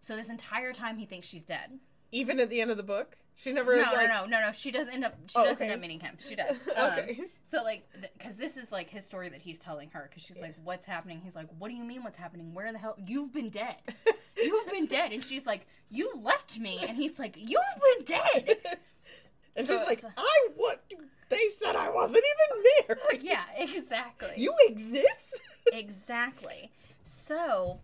So 0.00 0.16
this 0.16 0.30
entire 0.30 0.72
time 0.72 0.96
he 0.96 1.06
thinks 1.06 1.28
she's 1.28 1.44
dead. 1.44 1.78
Even 2.12 2.38
at 2.40 2.50
the 2.50 2.60
end 2.60 2.70
of 2.70 2.76
the 2.76 2.82
book, 2.82 3.16
she 3.36 3.52
never 3.52 3.74
No, 3.74 3.80
is 3.82 3.86
like. 3.88 4.06
no, 4.08 4.24
no, 4.24 4.26
no, 4.26 4.46
no. 4.46 4.52
She 4.52 4.70
does 4.70 4.86
end 4.88 5.04
up. 5.04 5.16
She 5.26 5.34
Oh, 5.38 5.44
does 5.44 5.56
okay. 5.56 5.64
end 5.64 5.74
up 5.74 5.80
meeting 5.80 5.98
him. 6.00 6.16
She 6.26 6.34
does. 6.36 6.56
Um, 6.76 6.92
okay. 6.92 7.20
So 7.42 7.62
like, 7.62 7.88
because 8.18 8.36
this 8.36 8.56
is 8.56 8.70
like 8.70 8.90
his 8.90 9.04
story 9.06 9.28
that 9.30 9.40
he's 9.40 9.58
telling 9.58 9.88
her. 9.90 10.06
Because 10.08 10.22
she's 10.22 10.36
Yeah. 10.36 10.42
like, 10.44 10.56
"What's 10.62 10.86
happening?" 10.86 11.20
He's 11.24 11.34
like, 11.34 11.48
"What 11.58 11.68
do 11.70 11.74
you 11.74 11.84
mean? 11.84 12.02
What's 12.04 12.18
happening? 12.18 12.54
Where 12.54 12.70
the 12.70 12.78
hell? 12.78 12.96
You've 13.04 13.32
been 13.32 13.48
dead. 13.50 13.76
You've 14.36 14.70
been 14.70 14.86
dead." 14.86 15.12
And 15.12 15.24
she's 15.24 15.46
like, 15.46 15.66
"You 15.88 16.12
left 16.22 16.58
me." 16.58 16.78
And 16.86 16.96
he's 16.96 17.18
like, 17.18 17.36
"You've 17.38 17.60
been 17.96 18.04
dead." 18.04 18.58
and 19.56 19.66
So 19.66 19.78
she's 19.78 19.86
like, 19.86 20.04
I 20.16 20.48
what? 20.56 20.84
They 21.30 21.48
said 21.48 21.76
I 21.76 21.88
wasn't 21.90 22.24
even 22.24 22.64
there. 22.88 23.20
yeah, 23.22 23.44
exactly. 23.56 24.32
You 24.36 24.54
exist? 24.68 25.40
exactly. 25.72 26.70
So, 27.04 27.80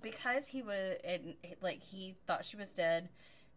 because 0.00 0.46
he 0.46 0.62
was, 0.62 0.96
and 1.04 1.34
like 1.60 1.82
he 1.82 2.14
thought 2.26 2.44
she 2.44 2.56
was 2.56 2.72
dead, 2.72 3.08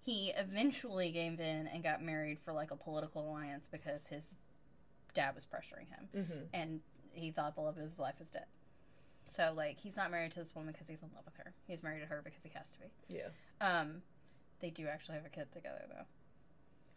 he 0.03 0.31
eventually 0.35 1.11
gave 1.11 1.39
in 1.39 1.67
and 1.67 1.83
got 1.83 2.01
married 2.01 2.39
for 2.43 2.53
like 2.53 2.71
a 2.71 2.75
political 2.75 3.29
alliance 3.29 3.67
because 3.71 4.07
his 4.07 4.23
dad 5.13 5.35
was 5.35 5.45
pressuring 5.45 5.87
him. 5.89 6.07
mm-hmm. 6.15 6.39
and 6.53 6.79
he 7.13 7.31
thought 7.31 7.55
the 7.55 7.61
love 7.61 7.77
of 7.77 7.83
his 7.83 7.99
life 7.99 8.15
was 8.19 8.29
dead. 8.29 8.45
So 9.27 9.53
like 9.55 9.77
he's 9.79 9.95
not 9.95 10.11
married 10.11 10.31
to 10.33 10.39
this 10.39 10.53
woman 10.55 10.71
because 10.73 10.87
he's 10.87 11.01
in 11.01 11.09
love 11.15 11.25
with 11.25 11.35
her. 11.37 11.53
He's 11.67 11.83
married 11.83 11.99
to 12.01 12.05
her 12.07 12.21
because 12.23 12.41
he 12.43 12.49
has 12.55 12.65
to 12.73 12.79
be. 12.79 13.15
Yeah. 13.19 13.29
Um, 13.61 14.01
They 14.59 14.69
do 14.69 14.87
actually 14.87 15.15
have 15.15 15.25
a 15.25 15.29
kid 15.29 15.47
together 15.53 15.83
though. 15.89 16.05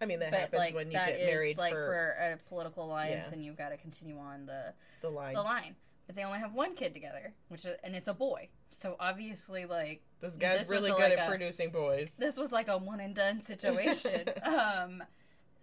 I 0.01 0.07
mean, 0.07 0.19
that 0.21 0.31
but 0.33 0.41
happens 0.41 0.59
like 0.59 0.75
when 0.75 0.87
you 0.89 0.93
get 0.99 1.21
is, 1.21 1.27
married 1.27 1.57
like 1.59 1.73
for, 1.73 2.17
a 2.21 2.37
political 2.49 2.85
alliance, 2.85 3.29
Yeah. 3.29 3.35
and 3.35 3.45
you've 3.45 3.57
got 3.57 3.69
to 3.69 3.77
continue 3.77 4.19
on 4.19 4.47
the 4.47 4.75
the 5.01 5.09
line. 5.11 5.35
the 5.35 5.43
line. 5.43 5.77
But 6.07 6.17
they 6.17 6.25
only 6.25 6.39
have 6.39 6.53
one 6.53 6.75
kid 6.75 6.93
together, 6.93 7.33
which 7.49 7.65
is, 7.65 7.77
and 7.83 7.95
it's 7.97 8.09
a 8.09 8.15
boy. 8.15 8.49
So 8.71 8.97
obviously, 9.01 9.65
like 9.65 10.03
This 10.21 10.37
guy's 10.37 10.61
This 10.61 10.69
really 10.69 10.91
good 10.91 10.99
like 11.01 11.13
at 11.19 11.27
a- 11.27 11.31
producing 11.31 11.71
boys. 11.71 12.17
this 12.19 12.37
was 12.37 12.53
like 12.53 12.69
a 12.69 12.77
one 12.77 13.01
and 13.01 13.15
done 13.15 13.41
situation. 13.43 14.29
um, 14.43 15.03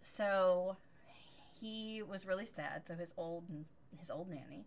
so 0.03 0.77
he 1.59 2.01
was 2.01 2.25
really 2.25 2.45
sad. 2.45 2.83
So 2.87 2.95
his 2.95 3.13
old 3.17 3.43
his 3.99 4.09
old 4.09 4.29
nanny 4.29 4.65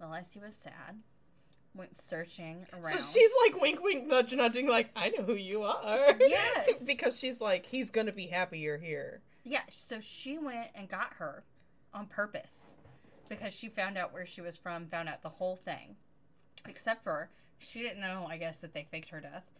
realized 0.00 0.32
he 0.32 0.40
was 0.40 0.56
sad, 0.56 0.96
went 1.74 2.00
searching 2.00 2.66
around. 2.72 2.98
So 2.98 3.12
she's 3.18 3.30
like 3.46 3.60
wink, 3.60 3.82
wink, 3.82 4.06
nudge, 4.08 4.32
nudging, 4.34 4.66
like 4.68 4.90
I 4.96 5.10
know 5.10 5.22
who 5.22 5.34
you 5.34 5.62
are. 5.62 6.14
Yes. 6.20 6.82
because 6.84 7.16
she's 7.18 7.40
like, 7.40 7.66
he's 7.66 7.90
gonna 7.90 8.12
be 8.12 8.26
happier 8.26 8.76
here. 8.78 9.20
Yeah, 9.44 9.62
so 9.70 10.00
she 10.00 10.38
went 10.38 10.68
and 10.74 10.88
got 10.88 11.12
her 11.18 11.44
on 11.94 12.06
purpose 12.06 12.58
because 13.38 13.54
she 13.54 13.68
found 13.68 13.96
out 13.96 14.12
where 14.12 14.26
she 14.26 14.40
was 14.40 14.56
from, 14.56 14.86
found 14.86 15.08
out 15.08 15.22
the 15.22 15.28
whole 15.28 15.56
thing. 15.56 15.96
Except 16.68 17.02
for 17.02 17.30
she 17.58 17.80
didn't 17.80 18.00
know, 18.00 18.26
I 18.28 18.36
guess, 18.36 18.58
that 18.58 18.74
they 18.74 18.86
faked 18.90 19.10
her 19.10 19.20
death. 19.20 19.50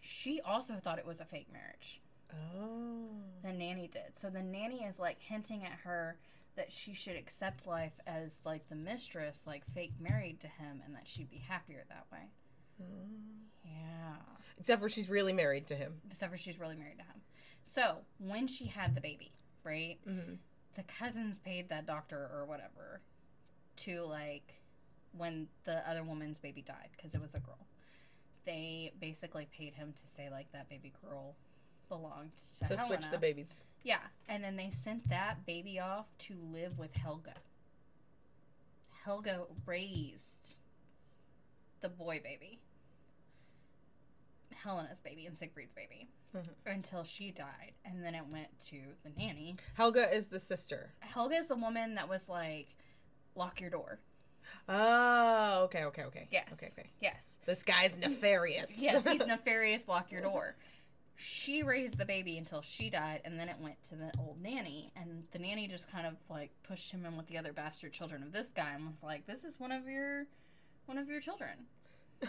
She 0.00 0.40
also 0.40 0.74
thought 0.74 0.98
it 0.98 1.06
was 1.06 1.20
a 1.20 1.24
fake 1.24 1.48
marriage. 1.52 2.00
Oh. 2.32 3.08
The 3.42 3.52
nanny 3.52 3.88
did. 3.92 4.16
So 4.16 4.30
the 4.30 4.42
nanny 4.42 4.84
is 4.84 4.98
like 4.98 5.20
hinting 5.20 5.64
at 5.64 5.80
her 5.84 6.16
that 6.56 6.72
she 6.72 6.94
should 6.94 7.16
accept 7.16 7.66
life 7.66 7.92
as 8.06 8.40
like 8.44 8.68
the 8.68 8.76
mistress, 8.76 9.42
like 9.46 9.62
fake 9.74 9.92
married 10.00 10.40
to 10.40 10.46
him, 10.46 10.82
and 10.84 10.94
that 10.94 11.06
she'd 11.06 11.30
be 11.30 11.42
happier 11.46 11.84
that 11.88 12.06
way. 12.12 12.30
Yeah. 13.64 14.16
Except 14.58 14.80
for 14.80 14.88
she's 14.88 15.08
really 15.08 15.32
married 15.32 15.66
to 15.68 15.74
him. 15.74 15.94
Except 16.10 16.32
for 16.32 16.38
she's 16.38 16.58
really 16.58 16.76
married 16.76 16.98
to 16.98 17.04
him. 17.04 17.20
So 17.62 17.98
when 18.18 18.46
she 18.46 18.66
had 18.66 18.94
the 18.94 19.00
baby, 19.00 19.32
right? 19.64 19.98
Mm-hmm. 20.08 20.34
the 20.76 20.82
cousins 20.84 21.38
paid 21.38 21.68
that 21.68 21.86
doctor 21.86 22.30
or 22.34 22.46
whatever 22.46 23.02
to 23.84 24.02
like 24.04 24.54
when 25.16 25.46
the 25.64 25.88
other 25.88 26.02
woman's 26.04 26.38
baby 26.38 26.62
died 26.62 26.88
because 26.96 27.14
it 27.14 27.20
was 27.20 27.34
a 27.34 27.40
girl 27.40 27.66
they 28.46 28.92
basically 29.00 29.46
paid 29.56 29.74
him 29.74 29.92
to 29.92 30.08
say 30.14 30.28
like 30.30 30.50
that 30.52 30.68
baby 30.68 30.92
girl 31.04 31.34
belonged 31.88 32.30
to 32.60 32.66
So 32.66 32.76
Helena. 32.76 32.96
switch 33.02 33.10
the 33.10 33.18
babies. 33.18 33.64
yeah 33.82 33.98
and 34.28 34.42
then 34.44 34.56
they 34.56 34.70
sent 34.70 35.08
that 35.08 35.44
baby 35.46 35.78
off 35.80 36.06
to 36.20 36.36
live 36.52 36.78
with 36.78 36.92
helga 36.94 37.34
helga 39.04 39.40
raised 39.66 40.56
the 41.80 41.88
boy 41.88 42.20
baby 42.22 42.60
helena's 44.54 44.98
baby 45.00 45.26
and 45.26 45.38
siegfried's 45.38 45.72
baby 45.72 46.08
Mhm. 46.34 46.48
until 46.66 47.02
she 47.02 47.30
died 47.30 47.72
and 47.84 48.04
then 48.04 48.14
it 48.14 48.26
went 48.26 48.60
to 48.68 48.94
the 49.02 49.10
nanny 49.10 49.56
Helga 49.74 50.14
is 50.14 50.28
the 50.28 50.38
sister. 50.38 50.92
Helga 51.00 51.36
is 51.36 51.48
the 51.48 51.56
woman 51.56 51.94
that 51.96 52.08
was 52.08 52.28
like, 52.28 52.76
lock 53.40 53.60
your 53.60 53.70
door. 53.70 53.98
Oh, 54.68 55.62
okay, 55.64 55.84
okay, 55.84 56.04
okay. 56.04 56.28
Yes. 56.30 56.52
Okay, 56.52 56.68
okay. 56.72 56.90
Yes. 57.00 57.38
This 57.46 57.62
guy's 57.62 57.96
nefarious. 57.96 58.70
Yes, 58.76 59.02
he's 59.08 59.20
nefarious, 59.26 59.82
lock 59.88 60.12
your 60.12 60.20
door. 60.20 60.54
She 61.16 61.62
raised 61.62 61.98
the 61.98 62.04
baby 62.04 62.38
until 62.38 62.62
she 62.62 62.88
died, 62.88 63.22
and 63.24 63.38
then 63.38 63.48
it 63.48 63.56
went 63.58 63.82
to 63.88 63.96
the 63.96 64.12
old 64.18 64.40
nanny, 64.40 64.92
and 64.94 65.24
the 65.32 65.38
nanny 65.38 65.66
just 65.66 65.90
kind 65.90 66.06
of 66.06 66.14
like 66.28 66.50
pushed 66.62 66.90
him 66.92 67.04
in 67.04 67.16
with 67.16 67.26
the 67.26 67.36
other 67.36 67.52
bastard 67.52 67.92
children 67.92 68.22
of 68.22 68.32
this 68.32 68.48
guy, 68.54 68.72
and 68.74 68.86
was 68.86 69.02
like, 69.02 69.26
"This 69.26 69.44
is 69.44 69.58
one 69.58 69.72
of 69.72 69.88
your, 69.88 70.26
one 70.86 70.98
of 70.98 71.08
your 71.08 71.20
children." 71.20 71.66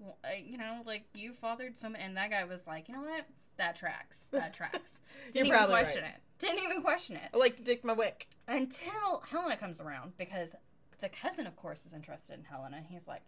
Well, 0.00 0.18
you 0.44 0.58
know, 0.58 0.82
like 0.84 1.04
you 1.14 1.34
fathered 1.34 1.78
some, 1.78 1.94
and 1.94 2.16
that 2.16 2.28
guy 2.28 2.42
was 2.42 2.66
like, 2.66 2.88
"You 2.88 2.96
know 2.96 3.02
what? 3.02 3.26
That 3.58 3.76
tracks. 3.76 4.26
That 4.32 4.52
tracks." 4.52 4.98
Didn't 5.32 5.46
You're 5.46 5.54
even 5.54 5.56
probably 5.56 5.76
question 5.76 6.02
right. 6.02 6.14
it. 6.16 6.20
Didn't 6.38 6.62
even 6.64 6.82
question 6.82 7.16
it. 7.16 7.30
I 7.32 7.36
like 7.36 7.56
to 7.56 7.62
dick 7.62 7.84
my 7.84 7.92
wick. 7.92 8.28
until 8.48 9.22
Helena 9.30 9.56
comes 9.56 9.80
around 9.80 10.12
because 10.18 10.54
the 11.00 11.08
cousin, 11.08 11.46
of 11.46 11.56
course, 11.56 11.86
is 11.86 11.92
interested 11.94 12.34
in 12.38 12.44
Helena. 12.44 12.78
And 12.78 12.86
he's 12.86 13.06
like, 13.06 13.22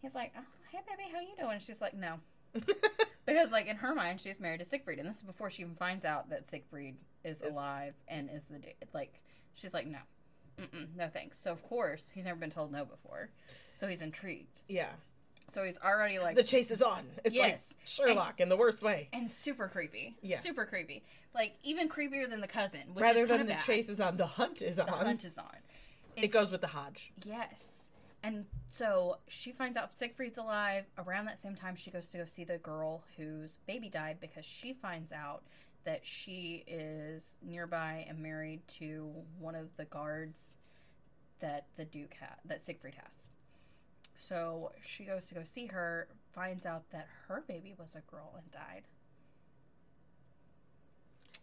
he's 0.00 0.14
like, 0.14 0.32
oh, 0.36 0.42
hey 0.70 0.78
baby, 0.88 1.08
how 1.12 1.20
you 1.20 1.34
doing? 1.38 1.58
She's 1.60 1.80
like, 1.80 1.94
no, 1.94 2.16
because 3.26 3.50
like 3.50 3.66
in 3.68 3.76
her 3.76 3.94
mind, 3.94 4.20
she's 4.20 4.40
married 4.40 4.60
to 4.60 4.66
Siegfried, 4.66 4.98
and 4.98 5.08
this 5.08 5.16
is 5.18 5.22
before 5.22 5.50
she 5.50 5.62
even 5.62 5.74
finds 5.76 6.04
out 6.04 6.30
that 6.30 6.48
Siegfried 6.48 6.96
is 7.24 7.40
Is- 7.42 7.52
alive 7.52 7.94
and 8.08 8.28
is 8.32 8.42
the 8.50 8.58
da- 8.58 8.74
like. 8.92 9.20
She's 9.54 9.74
like, 9.74 9.86
no, 9.86 9.98
Mm-mm, 10.58 10.96
no 10.96 11.08
thanks. 11.08 11.38
So 11.38 11.52
of 11.52 11.62
course 11.62 12.06
he's 12.14 12.24
never 12.24 12.38
been 12.40 12.50
told 12.50 12.72
no 12.72 12.84
before, 12.86 13.30
so 13.76 13.86
he's 13.86 14.00
intrigued. 14.02 14.60
yeah. 14.68 14.88
So 15.52 15.62
he's 15.64 15.78
already 15.78 16.18
like 16.18 16.34
the 16.34 16.42
chase 16.42 16.70
is 16.70 16.80
on. 16.82 17.04
It's 17.24 17.36
like 17.36 17.50
Yes. 17.52 17.74
Sherlock 17.84 18.40
in 18.40 18.48
the 18.48 18.56
worst 18.56 18.80
way. 18.82 19.08
and 19.12 19.30
super 19.30 19.68
creepy, 19.68 20.16
Yeah. 20.22 20.38
super 20.38 20.64
creepy, 20.64 21.02
like 21.34 21.54
even 21.62 21.88
creepier 21.90 22.28
than 22.28 22.40
the 22.40 22.48
cousin. 22.48 22.80
Which 22.94 23.02
Rather 23.02 23.22
is 23.24 23.28
than 23.28 23.46
the 23.46 23.54
bad. 23.54 23.64
chase 23.64 23.88
is 23.90 24.00
on, 24.00 24.16
the 24.16 24.26
hunt 24.26 24.62
is 24.62 24.76
the 24.76 24.90
on. 24.90 25.04
hunt 25.06 25.24
is 25.24 25.36
on. 25.36 25.56
it 26.16 26.28
goes 26.28 26.50
with 26.50 26.62
the 26.62 26.66
Hodge. 26.68 27.12
Yes. 27.24 27.70
And 28.22 28.46
so 28.70 29.18
she 29.28 29.50
finds 29.52 29.76
out 29.76 29.96
Siegfried's 29.96 30.38
alive. 30.38 30.84
Around 30.96 31.24
that 31.26 31.42
same 31.42 31.54
time, 31.56 31.74
she 31.76 31.90
goes 31.90 32.06
to 32.08 32.18
go 32.18 32.24
see 32.24 32.44
the 32.44 32.58
girl 32.58 33.02
whose 33.16 33.58
baby 33.66 33.88
died 33.88 34.18
because 34.20 34.44
she 34.44 34.72
finds 34.72 35.10
out 35.12 35.42
that 35.84 36.06
she 36.06 36.62
is 36.66 37.38
nearby 37.42 38.06
and 38.08 38.20
married 38.20 38.66
to 38.68 39.12
one 39.38 39.54
of 39.56 39.76
the 39.76 39.84
guards 39.86 40.54
that 41.40 41.66
the 41.76 41.84
Duke 41.84 42.14
had, 42.20 42.36
that 42.44 42.64
Siegfried 42.64 42.94
has. 42.94 43.26
So 44.28 44.72
she 44.84 45.04
goes 45.04 45.26
to 45.26 45.34
go 45.34 45.42
see 45.44 45.66
her, 45.66 46.08
finds 46.32 46.64
out 46.64 46.84
that 46.90 47.08
her 47.28 47.42
baby 47.46 47.74
was 47.78 47.94
a 47.96 48.00
girl 48.10 48.34
and 48.36 48.50
died. 48.52 48.82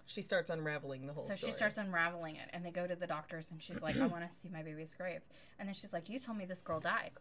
She 0.06 0.22
starts 0.24 0.50
unraveling 0.50 1.06
the 1.06 1.14
whole 1.14 1.24
So 1.24 1.36
story. 1.36 1.52
she 1.52 1.56
starts 1.56 1.78
unraveling 1.78 2.38
it, 2.38 2.50
and 2.52 2.66
they 2.66 2.72
go 2.72 2.88
to 2.88 2.96
the 2.96 3.06
doctors, 3.06 3.52
and 3.52 3.62
she's 3.62 3.82
like, 3.82 3.96
"I 3.98 4.08
want 4.08 4.30
to 4.30 4.36
see 4.38 4.50
my 4.50 4.64
baby's 4.64 4.94
grave." 4.96 5.22
And 5.60 5.68
then 5.68 5.76
she's 5.76 5.94
like, 5.94 6.10
"You 6.10 6.20
told 6.20 6.38
me 6.38 6.46
this 6.46 6.62
girl 6.64 6.80
died," 6.80 7.12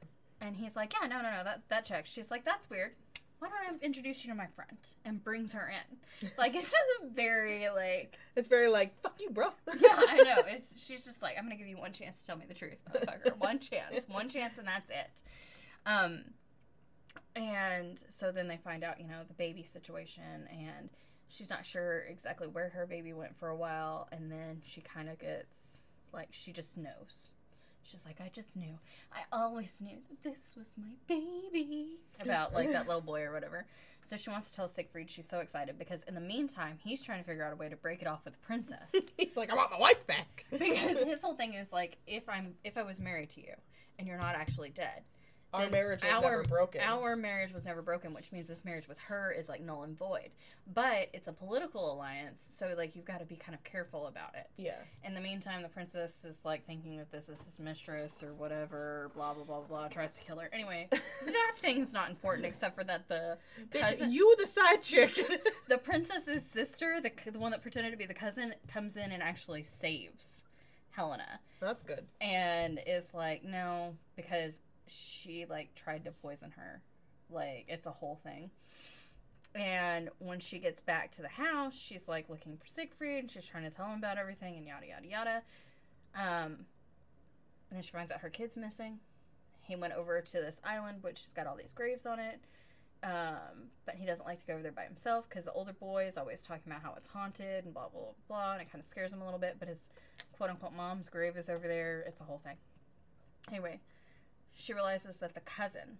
and 0.40 0.56
he's 0.56 0.74
like, 0.74 0.94
"Yeah, 0.98 1.06
no, 1.06 1.20
no, 1.20 1.30
no, 1.30 1.44
that 1.44 1.62
that 1.68 1.84
checks." 1.84 2.08
She's 2.08 2.30
like, 2.30 2.44
"That's 2.46 2.70
weird. 2.70 2.92
Why 3.40 3.48
don't 3.50 3.74
I 3.82 3.84
introduce 3.84 4.24
you 4.24 4.30
to 4.30 4.36
my 4.36 4.46
friend?" 4.46 4.78
And 5.04 5.22
brings 5.22 5.52
her 5.52 5.68
in. 5.68 6.30
Like 6.38 6.54
it's 6.54 6.72
a 6.72 7.06
very 7.08 7.68
like, 7.68 8.16
It's 8.36 8.48
very 8.48 8.68
like, 8.68 8.98
fuck 9.02 9.20
you, 9.20 9.30
bro. 9.30 9.48
yeah, 9.80 9.88
I 10.08 10.22
know. 10.24 10.42
It's 10.48 10.82
she's 10.82 11.04
just 11.04 11.20
like, 11.20 11.36
"I'm 11.36 11.44
gonna 11.44 11.56
give 11.56 11.66
you 11.68 11.76
one 11.78 11.92
chance 11.92 12.20
to 12.20 12.26
tell 12.28 12.36
me 12.38 12.46
the 12.48 12.54
truth, 12.54 12.78
motherfucker. 12.90 13.36
one 13.38 13.58
chance, 13.58 14.04
one 14.08 14.28
chance, 14.30 14.56
and 14.56 14.66
that's 14.66 14.88
it." 14.88 15.10
Um, 15.88 16.24
and 17.34 17.98
so 18.10 18.30
then 18.30 18.46
they 18.46 18.58
find 18.58 18.84
out, 18.84 19.00
you 19.00 19.06
know, 19.08 19.20
the 19.26 19.34
baby 19.34 19.62
situation, 19.62 20.46
and 20.50 20.90
she's 21.28 21.48
not 21.48 21.64
sure 21.64 22.04
exactly 22.08 22.46
where 22.46 22.68
her 22.70 22.86
baby 22.86 23.12
went 23.12 23.38
for 23.38 23.48
a 23.48 23.56
while, 23.56 24.06
and 24.12 24.30
then 24.30 24.60
she 24.64 24.82
kind 24.82 25.08
of 25.08 25.18
gets 25.18 25.78
like 26.12 26.28
she 26.30 26.52
just 26.52 26.76
knows. 26.76 27.30
She's 27.84 28.04
like, 28.04 28.20
I 28.20 28.28
just 28.28 28.54
knew. 28.54 28.78
I 29.12 29.20
always 29.32 29.74
knew 29.80 29.96
that 30.10 30.22
this 30.22 30.56
was 30.56 30.66
my 30.76 30.90
baby. 31.06 31.96
About 32.20 32.52
like 32.52 32.70
that 32.72 32.86
little 32.86 33.00
boy 33.00 33.22
or 33.22 33.32
whatever. 33.32 33.64
So 34.02 34.16
she 34.16 34.28
wants 34.28 34.50
to 34.50 34.56
tell 34.56 34.68
Siegfried 34.68 35.10
she's 35.10 35.28
so 35.28 35.38
excited 35.38 35.78
because 35.78 36.02
in 36.06 36.14
the 36.14 36.20
meantime 36.20 36.76
he's 36.82 37.02
trying 37.02 37.20
to 37.20 37.26
figure 37.26 37.44
out 37.44 37.52
a 37.52 37.56
way 37.56 37.70
to 37.70 37.76
break 37.76 38.02
it 38.02 38.06
off 38.08 38.24
with 38.26 38.34
the 38.34 38.40
princess. 38.46 38.94
He's 39.16 39.36
like, 39.36 39.50
I 39.50 39.54
want 39.54 39.70
my 39.70 39.78
wife 39.78 40.06
back. 40.06 40.44
because 40.50 41.02
his 41.02 41.22
whole 41.22 41.34
thing 41.34 41.54
is 41.54 41.72
like 41.72 41.96
if 42.06 42.28
I'm 42.28 42.54
if 42.62 42.76
I 42.76 42.82
was 42.82 43.00
married 43.00 43.30
to 43.30 43.40
you 43.40 43.54
and 43.98 44.06
you're 44.06 44.18
not 44.18 44.34
actually 44.34 44.70
dead, 44.70 45.02
Our 45.54 45.70
marriage 45.70 46.02
was 46.02 46.10
our- 46.12 46.20
never 46.20 46.42
broken. 46.44 46.80
our 46.82 47.16
marriage 47.16 47.52
was 47.54 47.64
never 47.64 47.80
broken, 47.80 48.12
which 48.12 48.30
means 48.32 48.48
this 48.48 48.64
marriage 48.66 48.86
with 48.86 48.98
her 48.98 49.32
is 49.32 49.48
like 49.48 49.62
null 49.62 49.82
and 49.82 49.96
void. 49.96 50.28
But 50.74 51.08
it's 51.14 51.26
a 51.28 51.32
political 51.32 51.90
alliance, 51.90 52.44
so 52.50 52.74
like 52.76 52.94
you've 52.94 53.06
got 53.06 53.20
to 53.20 53.24
be 53.24 53.36
kind 53.36 53.54
of 53.54 53.64
careful 53.64 54.08
about 54.08 54.34
it. 54.34 54.46
yeah. 54.58 54.76
In 55.04 55.14
the 55.14 55.20
meantime, 55.20 55.62
the 55.62 55.68
princess 55.68 56.22
is 56.26 56.36
like 56.44 56.66
thinking 56.66 56.98
that 56.98 57.10
this 57.10 57.30
is 57.30 57.40
his 57.42 57.58
mistress 57.58 58.22
or 58.22 58.34
whatever, 58.34 59.10
blah 59.14 59.32
blah 59.32 59.44
blah 59.44 59.60
blah, 59.62 59.88
tries 59.88 60.12
to 60.16 60.20
kill 60.22 60.38
her. 60.38 60.50
Anyway, 60.52 60.86
that 61.24 61.52
thing's 61.62 61.94
not 61.94 62.10
important 62.10 62.44
except 62.46 62.76
for 62.76 62.84
that 62.84 63.08
the 63.08 63.38
Bitch, 63.70 63.80
cousin, 63.80 64.12
you 64.12 64.36
the 64.38 64.46
side 64.46 64.82
chick. 64.82 65.14
the 65.68 65.78
princess's 65.78 66.44
sister, 66.44 67.00
the 67.00 67.10
the 67.30 67.38
one 67.38 67.52
that 67.52 67.62
pretended 67.62 67.90
to 67.92 67.96
be 67.96 68.04
the 68.06 68.12
cousin, 68.12 68.54
comes 68.70 68.98
in 68.98 69.12
and 69.12 69.22
actually 69.22 69.62
saves 69.62 70.44
Helena 70.90 71.40
That's 71.60 71.82
good. 71.82 72.04
and 72.20 72.78
is 72.86 73.14
like 73.14 73.44
no 73.44 73.94
because 74.16 74.58
she 74.90 75.46
like 75.48 75.74
tried 75.74 76.04
to 76.04 76.12
poison 76.12 76.52
her. 76.56 76.82
Like 77.30 77.66
it's 77.68 77.86
a 77.86 77.90
whole 77.90 78.20
thing. 78.22 78.50
And 79.54 80.10
when 80.18 80.40
she 80.40 80.58
gets 80.58 80.80
back 80.80 81.12
to 81.12 81.22
the 81.22 81.28
house 81.28 81.74
she's 81.74 82.06
like 82.06 82.28
looking 82.28 82.56
for 82.56 82.66
siegfried 82.66 83.20
and 83.20 83.30
she's 83.30 83.46
trying 83.46 83.64
to 83.64 83.70
tell 83.70 83.86
him 83.86 83.98
about 83.98 84.18
everything 84.18 84.56
and 84.56 84.66
yada 84.66 84.86
yada 84.86 85.06
yada. 85.06 85.42
Um 86.16 86.66
and 87.70 87.76
then 87.76 87.82
she 87.82 87.90
finds 87.90 88.10
out 88.10 88.20
her 88.20 88.30
kid's 88.30 88.56
missing. 88.56 88.98
He 89.62 89.76
went 89.76 89.94
over 89.94 90.20
to 90.20 90.32
this 90.32 90.60
island 90.64 90.98
which 91.02 91.22
has 91.22 91.32
got 91.32 91.46
all 91.46 91.56
these 91.56 91.72
graves 91.72 92.06
on 92.06 92.18
it. 92.18 92.40
Um, 93.00 93.70
but 93.86 93.94
he 93.94 94.06
doesn't 94.06 94.26
like 94.26 94.40
to 94.40 94.46
go 94.46 94.54
over 94.54 94.62
there 94.62 94.72
by 94.72 94.82
himself 94.82 95.28
because 95.28 95.44
the 95.44 95.52
older 95.52 95.72
boy 95.72 96.06
is 96.08 96.16
always 96.18 96.40
talking 96.40 96.64
about 96.66 96.82
how 96.82 96.94
it's 96.96 97.06
haunted 97.06 97.64
and 97.64 97.72
blah 97.72 97.88
blah 97.88 98.00
blah, 98.00 98.12
blah 98.26 98.52
and 98.54 98.62
it 98.62 98.72
kind 98.72 98.82
of 98.82 98.90
scares 98.90 99.12
him 99.12 99.22
a 99.22 99.24
little 99.24 99.38
bit 99.38 99.54
but 99.60 99.68
his 99.68 99.88
quote 100.36 100.50
unquote 100.50 100.74
mom's 100.74 101.08
grave 101.08 101.36
is 101.36 101.48
over 101.48 101.68
there. 101.68 102.04
It's 102.08 102.20
a 102.20 102.24
whole 102.24 102.40
thing. 102.44 102.56
Anyway 103.50 103.80
she 104.58 104.74
realizes 104.74 105.16
that 105.18 105.34
the 105.34 105.40
cousin 105.40 105.98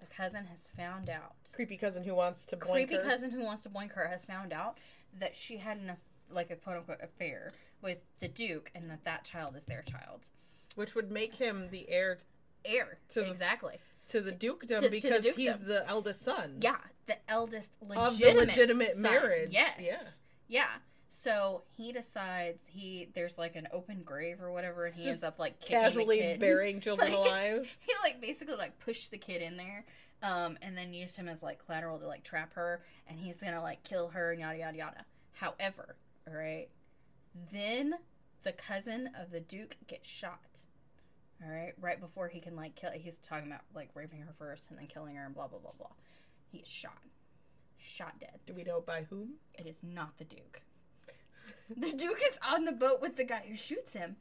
the 0.00 0.06
cousin 0.06 0.44
has 0.46 0.68
found 0.76 1.08
out. 1.08 1.34
Creepy 1.52 1.76
cousin 1.76 2.02
who 2.04 2.14
wants 2.14 2.44
to 2.46 2.56
boink 2.56 2.72
Creepy 2.72 2.96
her. 2.96 3.02
cousin 3.02 3.30
who 3.30 3.40
wants 3.42 3.62
to 3.62 3.68
boink 3.70 3.92
her 3.92 4.06
has 4.08 4.24
found 4.24 4.52
out 4.52 4.76
that 5.18 5.34
she 5.36 5.58
had 5.58 5.76
an 5.78 5.92
like 6.30 6.50
a 6.50 6.56
quote 6.56 6.76
unquote 6.78 7.00
affair 7.02 7.52
with 7.82 7.98
the 8.20 8.28
duke, 8.28 8.70
and 8.74 8.90
that 8.90 9.04
that 9.04 9.24
child 9.24 9.54
is 9.56 9.64
their 9.66 9.82
child. 9.82 10.20
which 10.74 10.94
would 10.96 11.10
make 11.10 11.34
him 11.36 11.68
the 11.70 11.88
heir 11.88 12.18
Heir. 12.64 12.98
To 13.10 13.20
the- 13.20 13.30
exactly. 13.30 13.78
to 14.08 14.20
the 14.20 14.32
dukedom 14.32 14.80
To- 14.80 14.88
to 14.88 14.88
the 14.88 14.90
because 14.90 15.34
he's 15.34 15.58
the 15.60 15.86
eldest 15.88 16.20
son. 16.22 16.58
Yeah, 16.60 16.78
the 17.06 17.16
eldest 17.30 17.76
legitimate 17.80 18.06
of 18.06 18.18
the 18.18 18.24
legitimate 18.24 18.48
legitimate 18.48 18.92
son. 18.94 19.02
marriage, 19.02 19.50
Yes. 19.52 19.78
yeah. 19.80 20.02
Yeah. 20.48 20.68
So 21.16 21.62
he 21.76 21.92
decides 21.92 22.60
he 22.66 23.08
there's 23.14 23.38
like 23.38 23.54
an 23.54 23.68
open 23.72 24.02
grave 24.04 24.42
or 24.42 24.50
whatever, 24.50 24.86
and 24.86 24.94
he 24.94 25.08
ends 25.08 25.22
up 25.22 25.38
like 25.38 25.60
Casually 25.60 26.36
burying 26.40 26.80
children 26.80 27.12
Like- 27.12 27.18
alive. 27.18 27.76
he 27.86 27.92
like 28.02 28.20
basically 28.20 28.56
like 28.56 28.78
pushed 28.80 29.12
the 29.12 29.16
kid 29.16 29.40
in 29.40 29.56
there, 29.56 29.84
um, 30.24 30.58
and 30.60 30.76
then 30.76 30.92
used 30.92 31.14
him 31.14 31.28
as 31.28 31.40
like 31.40 31.64
collateral 31.64 32.00
to 32.00 32.06
like 32.08 32.24
trap 32.24 32.54
her, 32.54 32.82
and 33.06 33.16
he's 33.18 33.38
gonna 33.38 33.62
like 33.62 33.84
kill 33.84 34.08
her 34.08 34.32
and 34.32 34.40
yada 34.40 34.58
yada 34.58 34.76
yada. 34.76 35.04
However, 35.32 35.94
all 36.26 36.34
right, 36.34 36.68
then 37.52 37.94
the 38.42 38.52
cousin 38.52 39.10
of 39.18 39.30
the 39.30 39.40
duke 39.40 39.76
gets 39.86 40.08
shot. 40.10 40.40
All 41.44 41.50
right, 41.50 41.74
right 41.80 42.00
before 42.00 42.26
he 42.26 42.40
can 42.40 42.56
like 42.56 42.74
kill. 42.74 42.90
He's 42.92 43.18
talking 43.18 43.46
about 43.46 43.62
like 43.72 43.90
raping 43.94 44.20
her 44.22 44.34
first 44.36 44.68
and 44.68 44.78
then 44.80 44.88
killing 44.88 45.14
her 45.14 45.24
and 45.24 45.34
blah 45.34 45.46
blah 45.46 45.60
blah 45.60 45.72
blah. 45.78 45.92
He 46.50 46.58
is 46.58 46.68
shot, 46.68 46.98
shot 47.78 48.18
dead. 48.18 48.40
Do 48.46 48.52
we 48.52 48.64
know 48.64 48.80
by 48.80 49.04
whom? 49.08 49.34
It 49.54 49.66
is 49.66 49.76
not 49.84 50.18
the 50.18 50.24
Duke. 50.24 50.60
The 51.68 51.92
Duke 51.92 52.20
is 52.30 52.38
on 52.46 52.64
the 52.64 52.72
boat 52.72 53.00
with 53.00 53.16
the 53.16 53.24
guy 53.24 53.44
who 53.48 53.56
shoots 53.56 53.92
him. 53.94 54.16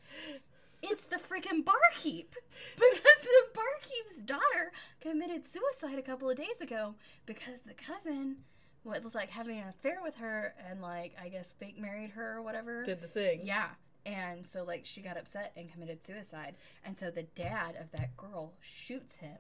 It's 0.81 1.05
the 1.05 1.15
freaking 1.15 1.63
barkeep. 1.63 2.35
Because 2.75 3.01
the 3.23 3.53
barkeep's 3.53 4.21
daughter 4.25 4.71
committed 5.01 5.45
suicide 5.45 5.97
a 5.97 6.01
couple 6.01 6.29
of 6.29 6.37
days 6.37 6.61
ago 6.61 6.95
because 7.25 7.61
the 7.65 7.73
cousin 7.73 8.37
what 8.83 9.01
was 9.01 9.15
like 9.15 9.29
having 9.29 9.59
an 9.59 9.69
affair 9.69 9.99
with 10.03 10.15
her 10.17 10.53
and 10.69 10.81
like 10.81 11.15
I 11.21 11.29
guess 11.29 11.53
fake 11.57 11.79
married 11.79 12.11
her 12.11 12.37
or 12.37 12.41
whatever. 12.41 12.83
Did 12.83 13.01
the 13.01 13.07
thing. 13.07 13.41
Yeah. 13.43 13.69
And 14.05 14.45
so 14.45 14.63
like 14.63 14.85
she 14.85 15.01
got 15.01 15.17
upset 15.17 15.53
and 15.55 15.71
committed 15.71 16.05
suicide. 16.05 16.55
And 16.85 16.97
so 16.97 17.09
the 17.09 17.23
dad 17.23 17.75
of 17.79 17.91
that 17.91 18.15
girl 18.17 18.53
shoots 18.59 19.15
him. 19.15 19.37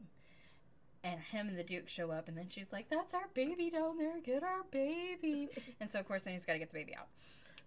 And 1.03 1.19
him 1.19 1.49
and 1.49 1.59
the 1.59 1.63
Duke 1.63 1.89
show 1.89 2.11
up 2.11 2.29
and 2.29 2.37
then 2.37 2.47
she's 2.49 2.71
like, 2.71 2.89
That's 2.89 3.13
our 3.13 3.27
baby 3.33 3.69
down 3.69 3.97
there, 3.97 4.21
get 4.21 4.43
our 4.43 4.63
baby 4.71 5.49
and 5.81 5.89
so 5.91 5.99
of 5.99 6.07
course 6.07 6.21
then 6.21 6.33
he's 6.33 6.45
gotta 6.45 6.59
get 6.59 6.69
the 6.69 6.79
baby 6.79 6.95
out. 6.95 7.07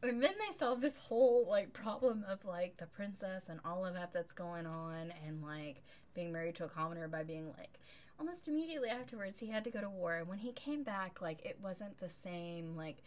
And 0.08 0.22
then 0.22 0.34
they 0.38 0.56
solve 0.56 0.80
this 0.80 0.98
whole 0.98 1.46
like 1.48 1.72
problem 1.72 2.24
of 2.28 2.44
like 2.44 2.76
the 2.76 2.86
princess 2.86 3.44
and 3.48 3.60
all 3.64 3.84
of 3.84 3.94
that 3.94 4.12
that's 4.12 4.32
going 4.32 4.66
on 4.66 5.12
and 5.26 5.42
like 5.42 5.82
being 6.14 6.32
married 6.32 6.56
to 6.56 6.64
a 6.64 6.68
commoner 6.68 7.08
by 7.08 7.22
being 7.22 7.48
like 7.58 7.78
almost 8.18 8.48
immediately 8.48 8.88
afterwards 8.88 9.38
he 9.38 9.48
had 9.48 9.64
to 9.64 9.70
go 9.70 9.80
to 9.80 9.90
war. 9.90 10.16
And 10.16 10.28
when 10.28 10.38
he 10.38 10.52
came 10.52 10.82
back 10.82 11.20
like 11.20 11.44
it 11.44 11.58
wasn't 11.62 11.98
the 11.98 12.08
same 12.08 12.76
like 12.76 12.98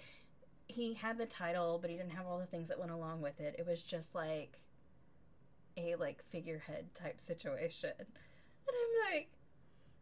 he 0.67 0.93
had 0.93 1.17
the 1.17 1.25
title 1.25 1.79
but 1.81 1.89
he 1.89 1.97
didn't 1.97 2.11
have 2.11 2.27
all 2.27 2.39
the 2.39 2.45
things 2.45 2.67
that 2.67 2.79
went 2.79 2.91
along 2.91 3.21
with 3.21 3.39
it. 3.39 3.55
It 3.57 3.65
was 3.65 3.81
just 3.81 4.13
like 4.13 4.59
a 5.77 5.95
like 5.95 6.23
figurehead 6.29 6.93
type 6.95 7.19
situation. 7.19 7.93
And 7.97 8.07
i'm 8.67 9.13
like 9.13 9.29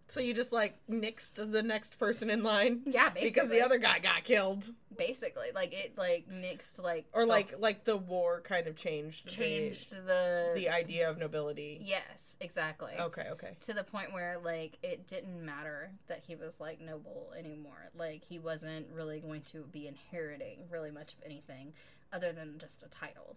So 0.09 0.21
you 0.21 0.33
just 0.33 0.53
like 0.53 0.77
nixed 0.89 1.33
the 1.35 1.61
next 1.61 1.99
person 1.99 2.29
in 2.29 2.41
line? 2.43 2.81
Yeah 2.85 3.09
basically. 3.09 3.29
Because 3.29 3.49
the 3.49 3.61
other 3.61 3.77
guy 3.77 3.99
got 3.99 4.23
killed, 4.23 4.69
basically. 4.97 5.47
Like 5.53 5.73
it 5.73 5.97
like 5.97 6.27
nixed 6.29 6.81
like 6.81 7.05
or 7.13 7.23
the- 7.23 7.27
like 7.27 7.55
like 7.59 7.83
the 7.83 7.97
war 7.97 8.39
kind 8.41 8.67
of 8.67 8.75
changed 8.75 9.25
the- 9.27 9.31
changed 9.31 9.91
the 9.91 10.53
the 10.55 10.69
idea 10.69 11.09
of 11.09 11.17
nobility. 11.17 11.79
yes 11.83 12.37
exactly. 12.39 12.93
Okay, 12.99 13.27
okay. 13.31 13.57
to 13.61 13.73
the 13.73 13.83
point 13.83 14.13
where 14.13 14.37
like 14.43 14.77
it 14.81 15.07
didn't 15.07 15.43
matter 15.45 15.91
that 16.07 16.21
he 16.25 16.35
was 16.35 16.59
like 16.59 16.79
noble 16.79 17.33
anymore. 17.37 17.89
Like 17.97 18.23
he 18.23 18.39
wasn't 18.39 18.87
really 18.93 19.19
going 19.19 19.41
to 19.51 19.63
be 19.71 19.87
inheriting 19.87 20.59
really 20.69 20.91
much 20.91 21.13
of 21.13 21.19
anything 21.25 21.73
other 22.13 22.31
than 22.31 22.57
just 22.59 22.81
a 22.83 22.87
title. 22.89 23.35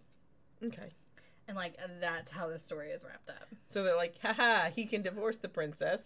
Okay. 0.63 0.91
And 1.51 1.57
like 1.57 1.75
that's 1.99 2.31
how 2.31 2.47
the 2.47 2.57
story 2.59 2.91
is 2.91 3.03
wrapped 3.03 3.29
up 3.29 3.47
So 3.67 3.83
they're 3.83 3.95
like, 3.95 4.15
haha, 4.23 4.69
he 4.69 4.85
can 4.85 5.01
divorce 5.01 5.37
the 5.37 5.49
princess. 5.49 6.03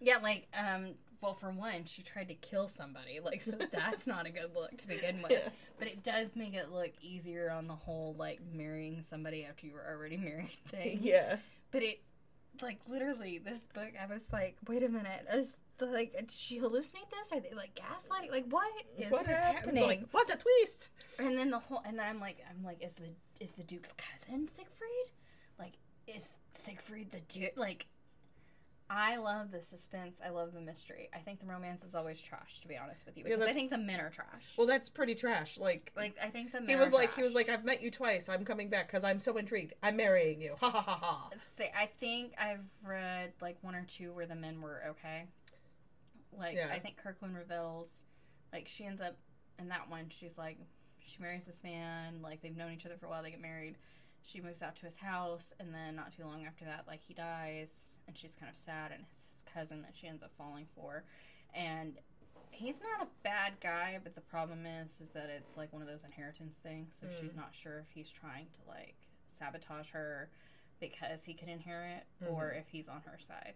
yeah 0.00 0.18
like 0.18 0.48
um 0.58 0.94
well 1.20 1.34
for 1.34 1.50
one 1.50 1.84
she 1.84 2.02
tried 2.02 2.28
to 2.28 2.34
kill 2.34 2.68
somebody 2.68 3.20
like 3.22 3.40
so 3.40 3.52
that's 3.72 4.06
not 4.06 4.26
a 4.26 4.30
good 4.30 4.50
look 4.54 4.76
to 4.78 4.86
begin 4.88 5.20
with 5.22 5.32
Yeah. 5.32 5.48
but 5.78 5.88
it 5.88 6.02
does 6.02 6.34
make 6.36 6.54
it 6.54 6.70
look 6.72 6.90
easier 7.00 7.50
on 7.50 7.66
the 7.68 7.74
whole 7.74 8.14
like 8.18 8.40
marrying 8.52 9.02
somebody 9.08 9.44
after 9.44 9.66
you 9.66 9.72
were 9.72 9.86
already 9.88 10.16
married 10.16 10.50
thing 10.68 10.98
Yeah. 11.02 11.36
But 11.70 11.82
it, 11.82 12.00
like, 12.62 12.78
literally, 12.88 13.38
this 13.38 13.68
book, 13.74 13.90
I 14.02 14.06
was 14.12 14.22
like, 14.32 14.56
wait 14.66 14.82
a 14.82 14.88
minute, 14.88 15.26
is 15.34 15.52
the, 15.76 15.84
like, 15.86 16.16
did 16.16 16.30
she 16.30 16.58
hallucinate 16.58 17.08
this? 17.12 17.30
Are 17.30 17.38
they 17.40 17.52
like 17.54 17.74
gaslighting? 17.78 18.30
Like, 18.32 18.46
what 18.48 18.66
is 18.96 19.12
What 19.12 19.28
is 19.28 19.36
happening? 19.36 19.84
Like, 19.86 20.04
what 20.12 20.28
a 20.32 20.36
twist! 20.36 20.88
and 21.18 21.36
then 21.38 21.50
the 21.50 21.58
whole, 21.58 21.82
and 21.86 21.98
then 21.98 22.06
I'm 22.06 22.18
like, 22.20 22.38
I'm 22.50 22.64
like, 22.64 22.82
is 22.82 22.94
the 22.94 23.10
is 23.40 23.50
the 23.52 23.62
Duke's 23.62 23.92
cousin 23.92 24.48
Siegfried? 24.48 25.12
Like, 25.58 25.74
is 26.06 26.24
Siegfried 26.54 27.10
the 27.12 27.20
Duke? 27.28 27.52
Like, 27.56 27.86
I 28.90 29.16
love 29.16 29.50
the 29.50 29.60
suspense. 29.60 30.18
I 30.24 30.30
love 30.30 30.54
the 30.54 30.60
mystery. 30.62 31.10
I 31.14 31.18
think 31.18 31.40
the 31.40 31.46
romance 31.46 31.84
is 31.84 31.94
always 31.94 32.20
trash, 32.20 32.60
to 32.62 32.68
be 32.68 32.76
honest 32.76 33.04
with 33.04 33.18
you, 33.18 33.24
Yeah, 33.26 33.34
because 33.36 33.48
I 33.48 33.52
think 33.52 33.70
the 33.70 33.76
men 33.78 34.00
are 34.00 34.08
trash. 34.08 34.46
Well, 34.56 34.66
that's 34.66 34.88
pretty 34.88 35.14
trash. 35.14 35.58
Like, 35.58 35.92
like, 35.94 36.16
I 36.22 36.28
think 36.28 36.52
the 36.52 36.60
men 36.60 36.70
he 36.70 36.76
was 36.76 36.94
are 36.94 36.96
like, 36.96 37.14
he 37.14 37.22
was 37.22 37.34
like, 37.34 37.50
I've 37.50 37.64
met 37.66 37.82
you 37.82 37.90
twice. 37.90 38.30
I'm 38.30 38.44
coming 38.46 38.70
back 38.70 38.86
because 38.86 39.04
I'm 39.04 39.20
so 39.20 39.36
intrigued. 39.36 39.74
I'm 39.82 39.96
marrying 39.96 40.40
you. 40.40 40.54
Ha 40.60 40.70
ha 40.70 40.80
ha 40.82 40.98
ha. 41.00 41.30
say 41.56 41.70
I 41.78 41.86
think 42.00 42.32
I've 42.38 42.64
read 42.82 43.32
like 43.42 43.58
one 43.60 43.74
or 43.74 43.84
two 43.86 44.12
where 44.12 44.26
the 44.26 44.34
men 44.34 44.60
were 44.62 44.82
okay. 44.90 45.24
Like 46.36 46.56
Yeah. 46.56 46.68
I 46.72 46.78
think 46.78 46.96
Kirkland 46.96 47.36
reveals, 47.36 47.88
like 48.52 48.68
she 48.68 48.84
ends 48.84 49.02
up 49.02 49.16
in 49.58 49.68
that 49.68 49.90
one. 49.90 50.06
She's 50.08 50.38
like, 50.38 50.58
she 51.08 51.22
marries 51.22 51.46
this 51.46 51.60
man. 51.62 52.20
Like 52.22 52.42
they've 52.42 52.56
known 52.56 52.72
each 52.72 52.86
other 52.86 52.96
for 52.98 53.06
a 53.06 53.08
while. 53.10 53.22
They 53.22 53.30
get 53.30 53.40
married. 53.40 53.76
She 54.22 54.40
moves 54.40 54.62
out 54.62 54.76
to 54.76 54.86
his 54.86 54.96
house, 54.98 55.52
and 55.60 55.72
then 55.72 55.96
not 55.96 56.14
too 56.16 56.24
long 56.24 56.44
after 56.44 56.64
that, 56.64 56.84
like 56.86 57.00
he 57.06 57.14
dies, 57.14 57.70
and 58.06 58.16
she's 58.16 58.34
kind 58.38 58.50
of 58.50 58.58
sad. 58.58 58.92
And 58.92 59.02
it's 59.02 59.22
his 59.30 59.52
cousin 59.54 59.82
that 59.82 59.92
she 59.94 60.06
ends 60.08 60.22
up 60.22 60.30
falling 60.36 60.66
for, 60.74 61.04
and 61.54 61.94
he's 62.50 62.76
not 62.80 63.06
a 63.06 63.10
bad 63.22 63.54
guy. 63.62 63.98
But 64.02 64.14
the 64.14 64.20
problem 64.20 64.66
is, 64.66 64.98
is 65.00 65.10
that 65.14 65.30
it's 65.30 65.56
like 65.56 65.72
one 65.72 65.82
of 65.82 65.88
those 65.88 66.04
inheritance 66.04 66.56
things. 66.62 66.94
So 67.00 67.06
Mm. 67.06 67.20
she's 67.20 67.36
not 67.36 67.54
sure 67.54 67.78
if 67.78 67.86
he's 67.94 68.10
trying 68.10 68.46
to 68.46 68.68
like 68.68 68.96
sabotage 69.38 69.88
her 69.90 70.28
because 70.80 71.24
he 71.24 71.34
could 71.34 71.48
inherit 71.48 72.04
or 72.28 72.50
if 72.52 72.66
he's 72.68 72.88
on 72.88 73.02
her 73.06 73.18
side. 73.26 73.54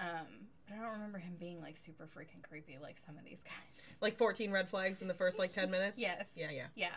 Um, 0.00 0.26
but 0.68 0.76
I 0.78 0.82
don't 0.82 0.92
remember 0.92 1.18
him 1.18 1.34
being 1.38 1.60
like 1.60 1.76
super 1.76 2.04
freaking 2.04 2.42
creepy 2.48 2.78
like 2.80 2.96
some 3.04 3.16
of 3.18 3.24
these 3.24 3.42
guys. 3.42 3.94
Like 4.00 4.16
14 4.16 4.50
red 4.50 4.68
flags 4.68 5.02
in 5.02 5.08
the 5.08 5.14
first 5.14 5.38
like 5.38 5.52
10 5.52 5.70
minutes. 5.70 5.98
Yes. 6.00 6.24
Yeah, 6.34 6.50
yeah. 6.50 6.66
Yeah. 6.74 6.88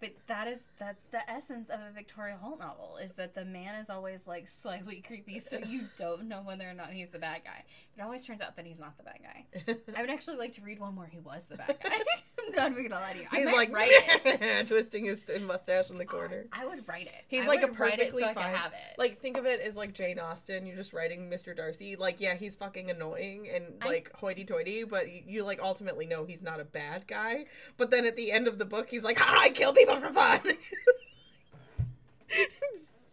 But 0.00 0.10
that 0.26 0.46
is 0.46 0.58
that's 0.78 1.04
the 1.10 1.28
essence 1.30 1.70
of 1.70 1.80
a 1.80 1.90
Victoria 1.94 2.36
Holt 2.40 2.58
novel 2.60 2.98
is 3.02 3.14
that 3.14 3.34
the 3.34 3.44
man 3.46 3.76
is 3.76 3.88
always 3.88 4.26
like 4.26 4.46
slightly 4.46 5.00
creepy 5.06 5.38
so 5.38 5.58
you 5.58 5.82
don't 5.98 6.24
know 6.28 6.42
whether 6.44 6.68
or 6.68 6.74
not 6.74 6.90
he's 6.90 7.10
the 7.10 7.18
bad 7.18 7.42
guy. 7.44 7.64
It 7.98 8.02
always 8.02 8.26
turns 8.26 8.42
out 8.42 8.56
that 8.56 8.66
he's 8.66 8.78
not 8.78 8.96
the 8.98 9.04
bad 9.04 9.18
guy. 9.22 9.76
I 9.96 10.00
would 10.02 10.10
actually 10.10 10.36
like 10.36 10.52
to 10.54 10.60
read 10.60 10.78
one 10.78 10.96
where 10.96 11.06
he 11.06 11.18
was 11.18 11.44
the 11.48 11.56
bad 11.56 11.78
guy. 11.82 11.90
I'm 12.46 12.52
not 12.54 12.70
even 12.72 12.88
gonna 12.88 13.00
lie 13.00 13.12
to 13.14 13.18
you. 13.18 13.24
I 13.32 13.36
He's 13.38 13.46
like 13.52 13.72
write 13.72 13.90
it. 13.92 14.66
twisting 14.68 15.06
his 15.06 15.24
mustache 15.40 15.90
in 15.90 15.96
the 15.98 16.04
corner. 16.04 16.44
I 16.52 16.66
would 16.66 16.86
write 16.86 17.06
it. 17.06 17.24
He's 17.28 17.44
I 17.44 17.48
like 17.48 17.62
a 17.62 17.68
would 17.68 17.80
write 17.80 17.94
it 17.94 17.98
perfectly 17.98 18.22
so 18.22 18.26
fine. 18.34 18.34
could 18.34 18.56
have 18.56 18.72
it. 18.72 18.98
Like 18.98 19.20
think 19.22 19.38
of 19.38 19.46
it 19.46 19.60
as 19.60 19.76
like 19.76 19.94
Jane 19.94 20.18
Austen. 20.18 20.66
You're 20.66 20.76
just 20.76 20.92
writing 20.92 21.30
Mr. 21.30 21.56
Darcy. 21.56 21.96
Like 21.96 22.20
yeah, 22.20 22.34
he's 22.34 22.54
fucking 22.54 22.90
annoying 22.90 23.48
and 23.52 23.64
I- 23.80 23.86
like 23.88 24.12
hoity-toity, 24.14 24.84
but 24.84 25.06
you, 25.26 25.42
like 25.44 25.58
ultimately 25.62 26.04
know 26.06 26.26
he's 26.26 26.42
not 26.42 26.60
a 26.60 26.64
bad 26.64 27.06
guy. 27.08 27.46
But 27.78 27.90
then 27.90 28.04
at 28.04 28.14
the 28.16 28.30
end 28.30 28.46
of 28.46 28.58
the 28.58 28.66
book, 28.66 28.90
he's 28.90 29.02
like, 29.04 29.16
"Ha! 29.18 29.40
I 29.42 29.48
killed 29.48 29.74
people 29.76 29.85
for 29.86 30.12
fun." 30.12 30.40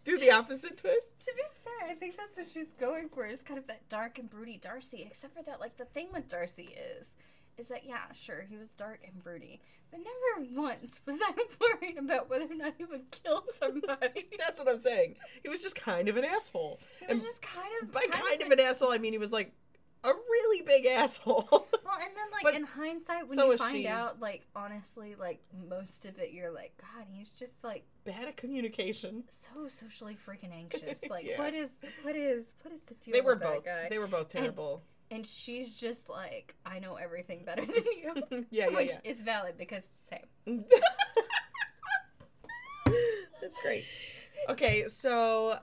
Do 0.04 0.18
the 0.18 0.30
opposite 0.30 0.76
twist. 0.76 1.18
To 1.20 1.32
be 1.34 1.42
fair, 1.64 1.90
I 1.90 1.94
think 1.94 2.16
that's 2.16 2.36
what 2.36 2.46
she's 2.46 2.72
going 2.78 3.08
for. 3.08 3.24
Is 3.26 3.42
kind 3.42 3.58
of 3.58 3.66
that 3.68 3.88
dark 3.88 4.18
and 4.18 4.28
broody 4.28 4.58
Darcy. 4.58 5.02
Except 5.06 5.34
for 5.34 5.42
that, 5.44 5.60
like 5.60 5.78
the 5.78 5.86
thing 5.86 6.08
with 6.12 6.28
Darcy 6.28 6.76
is, 6.98 7.14
is 7.56 7.68
that 7.68 7.86
yeah, 7.86 8.12
sure 8.12 8.44
he 8.48 8.56
was 8.56 8.68
dark 8.76 9.00
and 9.06 9.22
broody, 9.22 9.60
but 9.90 10.00
never 10.00 10.46
once 10.60 11.00
was 11.06 11.16
I 11.22 11.32
worried 11.60 11.96
about 11.98 12.28
whether 12.28 12.44
or 12.44 12.54
not 12.54 12.74
he 12.76 12.84
would 12.84 13.10
kill 13.10 13.44
somebody. 13.56 14.26
That's 14.38 14.58
what 14.58 14.68
I'm 14.68 14.78
saying. 14.78 15.16
He 15.42 15.48
was 15.48 15.62
just 15.62 15.76
kind 15.76 16.08
of 16.08 16.16
an 16.16 16.24
asshole. 16.24 16.80
He 17.00 17.06
was 17.06 17.22
And 17.22 17.22
just 17.22 17.40
kind 17.40 17.68
of 17.82 17.92
by 17.92 18.04
kind 18.10 18.42
of 18.42 18.50
an 18.50 18.60
asshole, 18.60 18.92
I 18.92 18.98
mean 18.98 19.12
he 19.12 19.18
was 19.18 19.32
like 19.32 19.52
a 20.04 20.12
really 20.12 20.62
big 20.62 20.86
asshole. 20.86 21.48
Well, 21.84 22.02
and 22.02 22.16
then 22.16 22.24
like 22.32 22.42
But 22.42 22.54
in 22.54 22.64
hindsight, 22.64 23.28
when 23.28 23.36
so 23.38 23.50
you 23.52 23.58
find 23.58 23.76
she. 23.76 23.86
out, 23.86 24.18
like 24.18 24.46
honestly, 24.56 25.14
like 25.20 25.40
most 25.68 26.06
of 26.06 26.18
it, 26.18 26.32
you're 26.32 26.50
like, 26.50 26.72
God, 26.80 27.06
he's 27.10 27.28
just 27.28 27.52
like 27.62 27.84
Bad 28.04 28.26
at 28.28 28.36
communication. 28.36 29.24
so 29.30 29.68
socially 29.68 30.16
freaking 30.16 30.50
anxious. 30.52 30.98
Like, 31.10 31.24
Yeah. 31.26 31.38
what 31.38 31.52
is, 31.54 31.68
what 32.02 32.16
is, 32.16 32.46
what 32.62 32.72
is 32.74 32.80
the 32.88 32.94
deal? 32.94 33.12
They 33.12 33.20
were 33.20 33.34
with 33.34 33.42
that 33.42 33.54
both. 33.56 33.64
guy? 33.64 33.86
They 33.90 33.98
were 33.98 34.06
both 34.08 34.28
terrible. 34.28 34.82
and 35.10 35.24
she's 35.26 35.74
just 35.74 36.08
like, 36.08 36.54
I 36.66 36.78
know 36.80 36.96
everything 36.96 37.44
better 37.44 37.64
than 37.66 37.74
you. 37.74 38.14
yeah, 38.50 38.68
yeah, 38.70 38.76
Which 38.76 38.88
yeah. 38.88 39.10
is 39.12 39.20
valid 39.20 39.56
because 39.58 39.82
same. 40.00 40.64
That's 43.40 43.58
great. 43.62 43.84
Okay, 44.48 44.84
so 44.88 45.58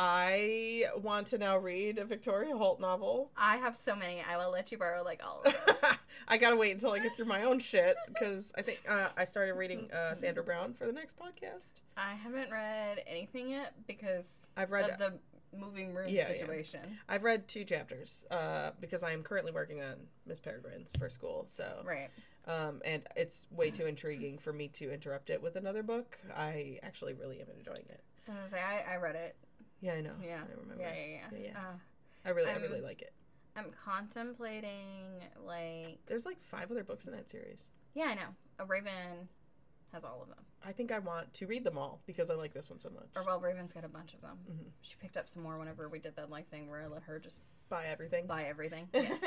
I 0.00 0.84
want 1.02 1.26
to 1.28 1.38
now 1.38 1.58
read 1.58 1.98
a 1.98 2.04
Victoria 2.04 2.56
Holt 2.56 2.80
novel. 2.80 3.32
I 3.36 3.56
have 3.56 3.76
so 3.76 3.96
many. 3.96 4.22
I 4.22 4.36
will 4.36 4.52
let 4.52 4.70
you 4.70 4.78
borrow 4.78 5.02
like 5.02 5.20
all 5.26 5.42
of 5.44 5.52
them. 5.52 5.96
I 6.28 6.36
gotta 6.36 6.54
wait 6.54 6.70
until 6.70 6.92
I 6.92 7.00
get 7.00 7.16
through 7.16 7.24
my 7.24 7.42
own 7.42 7.58
shit 7.58 7.96
because 8.06 8.52
I 8.56 8.62
think 8.62 8.78
uh, 8.88 9.08
I 9.16 9.24
started 9.24 9.54
reading 9.54 9.90
uh, 9.90 10.14
Sandra 10.14 10.44
Brown 10.44 10.72
for 10.72 10.86
the 10.86 10.92
next 10.92 11.16
podcast. 11.18 11.80
I 11.96 12.14
haven't 12.14 12.48
read 12.52 13.02
anything 13.08 13.48
yet 13.50 13.74
because 13.88 14.24
I've 14.56 14.70
read 14.70 14.88
of 14.88 14.98
the 15.00 15.14
moving 15.58 15.92
room 15.94 16.10
Yeah, 16.10 16.28
yeah. 16.30 16.38
situation. 16.38 16.80
I've 17.08 17.24
read 17.24 17.48
two 17.48 17.64
chapters 17.64 18.24
uh, 18.30 18.70
because 18.80 19.02
I 19.02 19.10
am 19.10 19.24
currently 19.24 19.50
working 19.50 19.80
on 19.82 19.94
Miss 20.26 20.38
Peregrine's 20.38 20.92
for 20.96 21.10
school. 21.10 21.44
So, 21.48 21.82
Right. 21.84 22.08
um, 22.46 22.82
and 22.84 23.02
it's 23.16 23.46
way 23.50 23.70
too 23.72 23.86
intriguing 23.86 24.38
for 24.38 24.52
me 24.52 24.68
to 24.74 24.92
interrupt 24.94 25.28
it 25.28 25.42
with 25.42 25.56
another 25.56 25.82
book. 25.82 26.18
I 26.36 26.78
actually 26.84 27.14
really 27.14 27.40
am 27.40 27.48
enjoying 27.58 27.86
it. 27.88 28.00
I 28.28 28.30
was 28.30 28.36
gonna 28.36 28.48
say 28.50 28.60
I, 28.62 28.94
I 28.94 28.96
read 28.98 29.16
it. 29.16 29.34
Yeah, 29.80 29.92
I 29.92 30.00
know. 30.00 30.12
Yeah. 30.22 30.40
I 30.46 30.60
remember. 30.60 30.82
Yeah, 30.82 30.92
yeah, 30.94 31.06
yeah. 31.06 31.38
Yeah, 31.38 31.38
yeah. 31.52 31.58
Uh, 31.58 31.76
I 32.24 32.30
really, 32.30 32.50
I 32.50 32.54
I'm- 32.54 32.62
really 32.62 32.80
like 32.80 33.02
it. 33.02 33.12
I'm 33.56 33.72
contemplating 33.84 35.20
like 35.44 35.98
There's 36.06 36.24
like 36.26 36.42
five 36.44 36.70
other 36.70 36.84
books 36.84 37.06
in 37.06 37.12
that 37.14 37.28
series. 37.28 37.66
yeah, 37.94 38.04
I 38.06 38.14
know. 38.14 38.28
A 38.60 38.64
Raven 38.64 39.28
has 39.92 40.04
all 40.04 40.20
of 40.22 40.28
them. 40.28 40.44
I 40.64 40.72
think 40.72 40.92
I 40.92 40.98
want 40.98 41.32
to 41.34 41.46
read 41.46 41.64
them 41.64 41.78
all 41.78 42.00
because 42.06 42.30
I 42.30 42.34
like 42.34 42.52
this 42.52 42.70
one 42.70 42.78
so 42.80 42.90
much. 42.90 43.08
Or 43.16 43.24
well, 43.24 43.40
Raven's 43.40 43.72
got 43.72 43.84
a 43.84 43.88
bunch 43.88 44.14
of 44.14 44.20
them. 44.20 44.38
Mhm. 44.48 44.70
She 44.82 44.94
picked 45.00 45.16
up 45.16 45.28
some 45.28 45.42
more 45.42 45.58
whenever 45.58 45.88
we 45.88 45.98
did 45.98 46.14
that 46.16 46.30
like 46.30 46.48
thing 46.50 46.68
where 46.70 46.82
I 46.82 46.86
let 46.86 47.02
her 47.04 47.18
just 47.18 47.40
Buy 47.68 47.86
everything. 47.86 48.26
buy 48.26 48.44
everything. 48.44 48.88
Yes. 48.94 49.20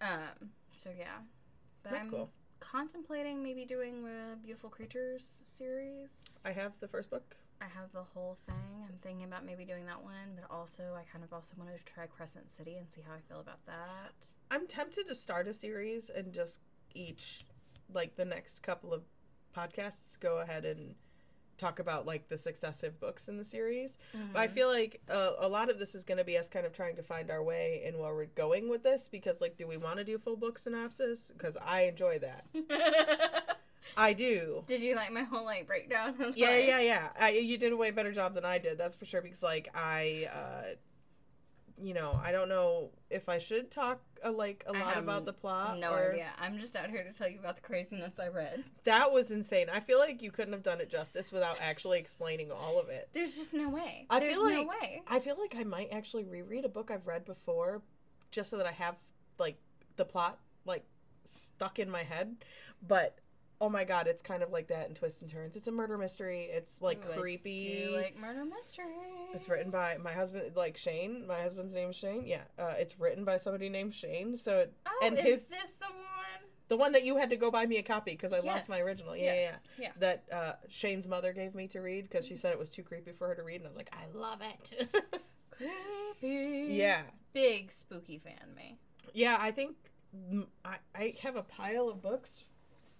um. 0.00 0.50
So 0.76 0.90
yeah. 0.96 1.18
But 1.82 1.92
That's 1.92 2.04
I'm 2.04 2.10
cool. 2.10 2.30
Contemplating 2.62 3.42
maybe 3.42 3.64
doing 3.64 4.04
the 4.04 4.36
Beautiful 4.44 4.70
Creatures 4.70 5.42
series. 5.44 6.08
I 6.44 6.52
have 6.52 6.72
the 6.80 6.86
first 6.86 7.10
book. 7.10 7.36
I 7.60 7.64
have 7.64 7.92
the 7.92 8.04
whole 8.14 8.38
thing. 8.46 8.84
I'm 8.88 8.98
thinking 9.02 9.24
about 9.24 9.44
maybe 9.44 9.64
doing 9.64 9.84
that 9.86 10.02
one, 10.02 10.34
but 10.34 10.48
also 10.48 10.94
I 10.96 11.02
kind 11.10 11.24
of 11.24 11.32
also 11.32 11.52
want 11.58 11.70
to 11.70 11.92
try 11.92 12.06
Crescent 12.06 12.52
City 12.56 12.76
and 12.76 12.90
see 12.90 13.00
how 13.06 13.14
I 13.14 13.20
feel 13.28 13.40
about 13.40 13.64
that. 13.66 14.12
I'm 14.50 14.66
tempted 14.66 15.06
to 15.08 15.14
start 15.14 15.48
a 15.48 15.54
series 15.54 16.08
and 16.08 16.32
just 16.32 16.60
each, 16.94 17.44
like 17.92 18.16
the 18.16 18.24
next 18.24 18.62
couple 18.62 18.92
of 18.92 19.02
podcasts, 19.56 20.18
go 20.20 20.38
ahead 20.38 20.64
and 20.64 20.94
talk 21.58 21.78
about 21.78 22.06
like 22.06 22.28
the 22.28 22.38
successive 22.38 22.98
books 23.00 23.28
in 23.28 23.36
the 23.38 23.44
series. 23.44 23.98
But 24.32 24.40
I 24.40 24.48
Mhm. 24.48 24.50
feel 24.52 24.68
like 24.68 25.00
uh, 25.08 25.32
a 25.38 25.48
lot 25.48 25.70
of 25.70 25.78
this 25.78 25.94
is 25.94 26.04
going 26.04 26.18
to 26.18 26.24
be 26.24 26.36
us 26.38 26.48
kind 26.48 26.66
of 26.66 26.72
trying 26.72 26.96
to 26.96 27.02
find 27.02 27.30
our 27.30 27.42
way 27.42 27.82
in 27.84 27.98
where 27.98 28.14
we're 28.14 28.26
going 28.26 28.68
with 28.68 28.82
this 28.82 29.08
because, 29.08 29.40
like, 29.40 29.56
do 29.56 29.66
we 29.66 29.76
want 29.76 29.98
to 29.98 30.04
do 30.04 30.18
full 30.18 30.36
book 30.36 30.58
synopsis? 30.58 31.30
Because 31.36 31.56
I 31.62 31.82
enjoy 31.82 32.18
that. 32.20 32.44
I 33.96 34.12
do. 34.14 34.64
Did 34.66 34.80
you 34.80 34.94
like 34.94 35.12
my 35.12 35.22
whole 35.22 35.44
like 35.44 35.66
breakdown? 35.66 36.14
of, 36.20 36.36
Yeah, 36.36 36.56
yeah, 36.56 36.80
yeah. 36.80 37.28
You 37.28 37.58
did 37.58 37.72
a 37.72 37.76
way 37.76 37.90
better 37.90 38.12
job 38.12 38.34
than 38.34 38.44
I 38.44 38.58
did. 38.58 38.78
That's 38.78 38.94
for 38.96 39.04
sure. 39.04 39.20
Because 39.20 39.42
like 39.42 39.68
I, 39.74 40.28
uh, 40.32 40.74
you 41.82 41.94
know, 41.94 42.18
I 42.22 42.32
don't 42.32 42.48
know 42.48 42.90
if 43.10 43.28
I 43.28 43.38
should 43.38 43.70
talk 43.70 44.00
uh, 44.24 44.32
like 44.32 44.64
a 44.66 44.76
I 44.76 44.80
lot 44.80 44.98
about 44.98 45.24
the 45.24 45.32
plot. 45.32 45.78
No 45.78 45.92
or... 45.92 46.12
idea. 46.12 46.28
I'm 46.38 46.58
just 46.58 46.76
out 46.76 46.90
here 46.90 47.02
to 47.02 47.12
tell 47.12 47.28
you 47.28 47.38
about 47.38 47.56
the 47.56 47.62
craziness 47.62 48.18
I 48.18 48.28
read. 48.28 48.64
That 48.84 49.12
was 49.12 49.30
insane. 49.30 49.66
I 49.72 49.80
feel 49.80 49.98
like 49.98 50.22
you 50.22 50.30
couldn't 50.30 50.52
have 50.52 50.62
done 50.62 50.80
it 50.80 50.88
justice 50.88 51.32
without 51.32 51.56
actually 51.60 51.98
explaining 51.98 52.50
all 52.50 52.80
of 52.80 52.88
it. 52.88 53.08
There's 53.12 53.36
just 53.36 53.54
no 53.54 53.68
way. 53.68 54.06
I 54.10 54.20
There's 54.20 54.34
feel 54.34 54.48
no 54.48 54.62
way. 54.64 55.02
I 55.06 55.18
feel 55.18 55.36
like 55.38 55.54
I 55.58 55.64
might 55.64 55.88
actually 55.92 56.24
reread 56.24 56.64
a 56.64 56.68
book 56.68 56.90
I've 56.90 57.06
read 57.06 57.24
before, 57.24 57.82
just 58.30 58.50
so 58.50 58.56
that 58.58 58.66
I 58.66 58.72
have 58.72 58.96
like 59.38 59.56
the 59.96 60.04
plot 60.04 60.38
like 60.64 60.84
stuck 61.24 61.78
in 61.78 61.90
my 61.90 62.02
head. 62.02 62.36
But 62.86 63.18
oh 63.62 63.68
my 63.68 63.84
god, 63.84 64.08
it's 64.08 64.20
kind 64.22 64.42
of 64.42 64.50
like 64.50 64.66
that 64.66 64.88
in 64.88 64.94
twists 64.94 65.22
and 65.22 65.30
turns. 65.30 65.54
It's 65.54 65.68
a 65.68 65.72
murder 65.72 65.96
mystery. 65.96 66.48
It's 66.50 66.82
like 66.82 67.02
I 67.08 67.16
creepy. 67.16 67.88
Like 67.94 68.18
murder 68.18 68.44
mystery? 68.44 68.84
It's 69.32 69.48
written 69.48 69.70
by 69.70 69.96
my 70.02 70.12
husband, 70.12 70.50
like 70.56 70.76
Shane. 70.76 71.26
My 71.28 71.40
husband's 71.40 71.72
name 71.72 71.90
is 71.90 71.96
Shane. 71.96 72.24
Yeah, 72.26 72.42
uh, 72.58 72.74
it's 72.76 72.98
written 72.98 73.24
by 73.24 73.36
somebody 73.36 73.68
named 73.68 73.94
Shane. 73.94 74.34
So 74.34 74.58
it, 74.58 74.72
Oh, 74.86 75.00
and 75.04 75.16
is 75.16 75.24
his- 75.24 75.46
this 75.46 75.70
the 75.78 75.86
one? 75.86 76.48
the 76.68 76.76
one 76.76 76.92
that 76.92 77.04
you 77.04 77.16
had 77.18 77.30
to 77.30 77.36
go 77.36 77.50
buy 77.50 77.64
me 77.66 77.76
a 77.78 77.82
copy 77.82 78.12
because 78.12 78.32
I 78.32 78.40
lost 78.40 78.68
my 78.68 78.80
original. 78.80 79.14
Yeah, 79.16 79.34
yeah, 79.34 79.40
yeah. 79.40 79.56
yes. 79.78 79.92
That 80.00 80.24
uh, 80.32 80.52
Shane's 80.68 81.06
mother 81.06 81.32
gave 81.32 81.54
me 81.54 81.68
to 81.68 81.80
read 81.80 82.08
because 82.08 82.26
she 82.26 82.34
said 82.36 82.52
it 82.52 82.58
was 82.58 82.70
too 82.70 82.82
creepy 82.82 83.12
for 83.12 83.28
her 83.28 83.34
to 83.36 83.42
read, 83.44 83.56
and 83.56 83.66
I 83.66 83.68
was 83.68 83.76
like, 83.76 83.92
I 83.92 84.06
love 84.18 84.40
it. 84.42 84.88
Creepy. 86.20 86.74
yeah, 86.74 87.02
Big 87.32 87.70
spooky 87.72 88.18
fan, 88.18 88.54
me. 88.56 88.78
yeah. 89.14 89.36
I 89.40 89.50
think 89.52 89.76
I 90.64 90.76
I 90.94 91.14
have 91.22 91.36
a 91.36 91.42
pile 91.42 91.88
of 91.88 92.02
books 92.02 92.44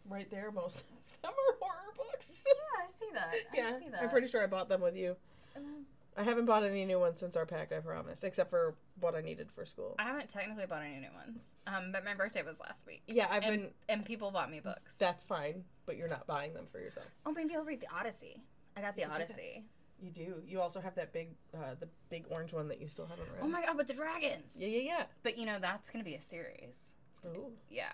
right 0.09 0.31
there. 0.31 0.51
Most 0.51 0.79
of 0.81 0.85
them 1.23 1.31
are 1.33 1.57
horror 1.61 1.93
books. 1.97 2.45
Yeah, 2.47 2.87
I 2.87 2.91
see 2.99 3.15
that. 3.15 3.35
yeah, 3.55 3.77
I 3.77 3.79
see 3.81 3.89
that. 3.91 4.03
I'm 4.03 4.11
pretty 4.11 4.29
sure 4.29 4.43
I 4.43 4.47
bought 4.47 4.69
them 4.69 4.81
with 4.81 4.97
you. 4.97 5.17
Um, 5.57 5.87
I 6.17 6.23
haven't 6.23 6.45
bought 6.47 6.63
any 6.65 6.85
new 6.85 6.99
ones 7.01 7.19
since 7.19 7.37
our 7.37 7.47
pact. 7.47 7.73
I 7.73 7.79
promise, 7.81 8.23
except 8.25 8.51
for 8.51 8.75
what 9.01 9.15
I 9.15 9.21
needed 9.21 9.51
for 9.51 9.65
school. 9.65 9.95
I 9.99 10.05
haven't 10.05 10.29
technically 10.29 10.67
bought 10.67 10.83
any 10.83 11.01
new 11.01 11.13
ones. 11.15 11.41
Um, 11.67 11.91
but 11.93 12.05
my 12.05 12.15
birthday 12.15 12.43
was 12.43 12.61
last 12.61 12.87
week. 12.87 13.03
Yeah, 13.07 13.27
I've 13.31 13.43
and, 13.43 13.63
been. 13.63 13.71
and 13.89 14.05
people 14.05 14.31
bought 14.31 14.51
me 14.51 14.61
books. 14.61 14.97
That's 14.99 15.25
fine, 15.25 15.65
but 15.87 15.97
you're 15.97 16.09
not 16.09 16.27
buying 16.27 16.53
them 16.55 16.67
for 16.71 16.79
yourself. 16.81 17.07
oh, 17.27 17.33
maybe 17.33 17.55
I'll 17.55 17.65
read 17.65 17.81
the 17.81 17.89
Odyssey. 17.95 18.43
I 18.77 18.81
got 18.83 18.95
the 18.95 19.03
You 19.03 19.07
could 19.09 19.13
do 19.15 19.19
that. 19.19 19.33
Odyssey. 19.33 19.65
You 20.03 20.11
do. 20.11 20.35
You 20.47 20.61
also 20.61 20.81
have 20.81 20.95
that 20.97 21.13
big, 21.13 21.29
uh, 21.55 21.75
the 21.79 21.89
big 22.11 22.25
orange 22.31 22.53
one 22.53 22.69
that 22.69 22.81
you 22.81 22.89
still 22.89 23.07
haven't 23.07 23.27
read. 23.33 23.41
Oh 23.43 23.49
my 23.49 23.63
god, 23.63 23.77
with 23.77 23.87
the 23.87 23.95
dragons. 23.95 24.53
Yeah, 24.57 24.69
yeah, 24.69 24.81
yeah. 24.81 25.05
But 25.23 25.39
you 25.39 25.47
know 25.47 25.59
that's 25.61 25.91
gonna 25.91 26.05
be 26.05 26.15
a 26.15 26.21
series. 26.23 26.93
Ooh. 27.27 27.53
Yeah. 27.71 27.93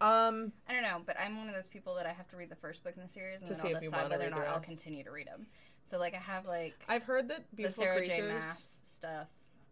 Um, 0.00 0.52
I 0.68 0.72
don't 0.72 0.82
know, 0.82 1.02
but 1.04 1.16
I'm 1.20 1.36
one 1.36 1.48
of 1.48 1.54
those 1.54 1.66
people 1.66 1.94
that 1.96 2.06
I 2.06 2.12
have 2.12 2.26
to 2.28 2.36
read 2.36 2.48
the 2.50 2.56
first 2.56 2.82
book 2.82 2.94
in 2.96 3.02
the 3.02 3.08
series 3.08 3.40
and 3.40 3.48
To 3.48 3.54
then 3.54 3.62
see 3.62 3.68
I'll 3.68 3.74
if 3.76 3.82
decide 3.82 4.10
whether 4.10 4.26
or 4.26 4.30
not 4.30 4.46
I'll 4.46 4.60
continue 4.60 5.04
to 5.04 5.10
read 5.10 5.26
them. 5.26 5.46
So 5.84 5.98
like 5.98 6.14
I 6.14 6.18
have 6.18 6.46
like 6.46 6.74
I've 6.88 7.02
heard 7.02 7.28
that 7.28 7.44
the 7.50 7.56
beautiful 7.56 7.82
Sarah 7.84 8.06
J. 8.06 8.22
Maas 8.22 8.80
stuff. 8.82 9.28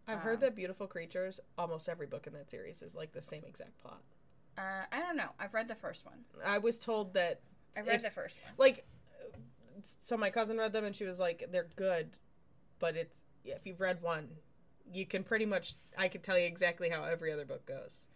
I've 0.07 0.21
heard 0.21 0.37
um, 0.37 0.41
that 0.41 0.57
beautiful 0.57 0.87
creatures. 0.87 1.39
Almost 1.57 1.89
every 1.89 2.07
book 2.07 2.27
in 2.27 2.33
that 2.35 2.51
series 2.51 2.83
is 2.83 2.95
like 2.95 3.13
the 3.13 3.23
same 3.23 3.43
exact 3.47 3.79
plot. 3.79 4.01
Uh, 4.57 4.85
I 4.91 4.99
don't 5.01 5.17
know. 5.17 5.31
I've 5.39 5.55
read 5.55 5.69
the 5.69 5.75
first 5.75 6.05
one. 6.05 6.25
I 6.45 6.59
was 6.59 6.79
told 6.79 7.15
that 7.15 7.41
I 7.77 7.81
read 7.81 7.97
If- 7.97 8.03
the 8.03 8.11
first 8.11 8.37
one. 8.45 8.55
like, 8.59 8.87
so 10.03 10.17
my 10.17 10.31
cousin 10.31 10.59
read 10.59 10.73
them 10.73 10.85
and 10.85 10.97
she 10.97 11.05
was 11.05 11.19
like, 11.21 11.47
they're 11.53 11.69
good, 11.77 12.11
but 12.81 12.97
it's 12.97 13.23
if 13.45 13.65
you've 13.67 13.81
read 13.81 14.03
one, 14.03 14.29
you 14.93 15.07
can 15.07 15.23
pretty 15.25 15.47
much 15.47 15.75
I 15.97 16.09
could 16.09 16.23
tell 16.23 16.39
you 16.39 16.45
exactly 16.47 16.89
how 16.89 17.05
every 17.05 17.33
other 17.33 17.45
book 17.45 17.65
goes. 17.67 18.07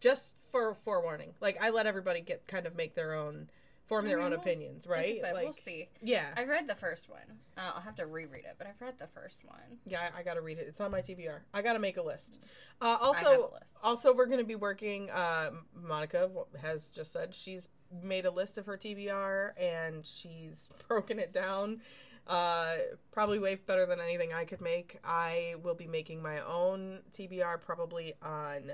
Just 0.00 0.32
for 0.50 0.74
forewarning, 0.74 1.34
like 1.40 1.62
I 1.62 1.70
let 1.70 1.86
everybody 1.86 2.20
get 2.20 2.46
kind 2.46 2.66
of 2.66 2.74
make 2.74 2.94
their 2.94 3.14
own, 3.14 3.48
form 3.86 4.06
their 4.06 4.20
I 4.20 4.24
own 4.24 4.32
opinions, 4.32 4.86
right? 4.86 5.20
like, 5.22 5.44
we'll 5.44 5.52
see. 5.52 5.88
yeah, 6.02 6.26
I've 6.36 6.48
read 6.48 6.68
the 6.68 6.74
first 6.74 7.08
one. 7.08 7.20
Uh, 7.56 7.72
I'll 7.76 7.82
have 7.82 7.96
to 7.96 8.06
reread 8.06 8.44
it, 8.44 8.54
but 8.58 8.66
I've 8.66 8.80
read 8.80 8.94
the 8.98 9.06
first 9.08 9.44
one. 9.44 9.78
yeah, 9.86 10.08
I, 10.14 10.20
I 10.20 10.22
gotta 10.22 10.40
read 10.40 10.58
it. 10.58 10.66
It's 10.68 10.80
on 10.80 10.90
my 10.90 11.00
TBR. 11.00 11.40
I 11.54 11.62
gotta 11.62 11.78
make 11.78 11.96
a 11.96 12.02
list. 12.02 12.38
Uh, 12.80 12.84
I 12.84 12.88
have 12.88 13.00
a 13.00 13.04
also, 13.04 13.30
list. 13.52 13.64
also 13.82 14.14
we're 14.14 14.26
going 14.26 14.38
to 14.38 14.44
be 14.44 14.54
working 14.54 15.10
uh, 15.10 15.50
monica 15.74 16.30
has 16.60 16.88
just 16.88 17.12
said 17.12 17.34
she's 17.34 17.68
made 18.02 18.24
a 18.24 18.30
list 18.30 18.56
of 18.56 18.66
her 18.66 18.78
tbr 18.78 19.50
and 19.60 20.06
she's 20.06 20.68
broken 20.88 21.18
it 21.18 21.32
down 21.32 21.80
uh, 22.26 22.74
probably 23.10 23.38
way 23.38 23.56
better 23.56 23.84
than 23.86 24.00
anything 24.00 24.32
i 24.32 24.44
could 24.44 24.60
make 24.60 24.98
i 25.04 25.54
will 25.62 25.74
be 25.74 25.86
making 25.86 26.22
my 26.22 26.40
own 26.40 27.00
tbr 27.12 27.60
probably 27.60 28.14
on 28.22 28.70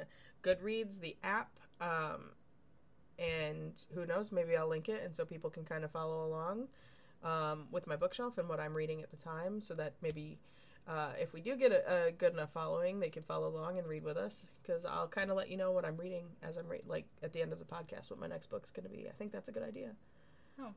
goodreads 0.46 1.00
the 1.00 1.16
app 1.24 1.50
um, 1.80 2.30
and 3.18 3.84
who 3.94 4.06
knows 4.06 4.30
maybe 4.30 4.56
i'll 4.56 4.68
link 4.68 4.88
it 4.88 5.02
and 5.04 5.14
so 5.14 5.24
people 5.24 5.50
can 5.50 5.64
kind 5.64 5.84
of 5.84 5.90
follow 5.90 6.26
along 6.26 6.68
um, 7.24 7.66
with 7.70 7.86
my 7.86 7.96
bookshelf 7.96 8.38
and 8.38 8.48
what 8.48 8.60
i'm 8.60 8.74
reading 8.74 9.02
at 9.02 9.10
the 9.10 9.16
time 9.16 9.60
so 9.60 9.74
that 9.74 9.94
maybe 10.02 10.38
uh, 10.88 11.10
if 11.18 11.32
we 11.32 11.40
do 11.40 11.56
get 11.56 11.72
a, 11.72 12.06
a 12.06 12.12
good 12.12 12.32
enough 12.32 12.52
following, 12.52 13.00
they 13.00 13.08
can 13.08 13.24
follow 13.24 13.48
along 13.48 13.78
and 13.78 13.88
read 13.88 14.04
with 14.04 14.16
us. 14.16 14.46
Because 14.62 14.84
I'll 14.84 15.08
kind 15.08 15.30
of 15.30 15.36
let 15.36 15.50
you 15.50 15.56
know 15.56 15.72
what 15.72 15.84
I'm 15.84 15.96
reading 15.96 16.26
as 16.42 16.56
I'm 16.56 16.68
re- 16.68 16.82
like 16.86 17.06
at 17.22 17.32
the 17.32 17.42
end 17.42 17.52
of 17.52 17.58
the 17.58 17.64
podcast 17.64 18.08
what 18.10 18.20
my 18.20 18.28
next 18.28 18.46
book's 18.50 18.70
going 18.70 18.88
to 18.88 18.96
be. 18.96 19.08
I 19.08 19.12
think 19.18 19.32
that's 19.32 19.48
a 19.48 19.52
good 19.52 19.64
idea. 19.64 19.90
Okay. 20.60 20.70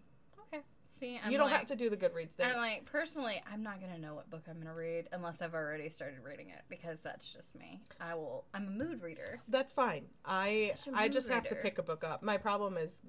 See, 0.99 1.19
I'm 1.23 1.31
you 1.31 1.37
don't 1.37 1.47
like, 1.49 1.57
have 1.59 1.67
to 1.67 1.75
do 1.77 1.89
the 1.89 1.95
Goodreads 1.95 2.31
thing. 2.31 2.47
I'm 2.47 2.57
like, 2.57 2.85
personally, 2.85 3.41
I'm 3.51 3.63
not 3.63 3.79
gonna 3.79 3.97
know 3.97 4.15
what 4.15 4.29
book 4.29 4.43
I'm 4.49 4.59
gonna 4.59 4.75
read 4.75 5.07
unless 5.13 5.41
I've 5.41 5.53
already 5.53 5.87
started 5.89 6.19
reading 6.23 6.49
it 6.49 6.61
because 6.67 7.01
that's 7.01 7.31
just 7.31 7.55
me. 7.55 7.81
I 8.01 8.15
will. 8.15 8.45
I'm 8.53 8.67
a 8.67 8.71
mood 8.71 9.01
reader. 9.01 9.39
that's 9.47 9.71
fine. 9.71 10.05
I 10.25 10.73
I 10.93 11.07
just 11.07 11.29
have 11.29 11.47
to 11.47 11.55
pick 11.55 11.77
a 11.77 11.83
book 11.83 12.03
up. 12.03 12.21
My 12.21 12.37
problem 12.37 12.75
is 12.77 13.01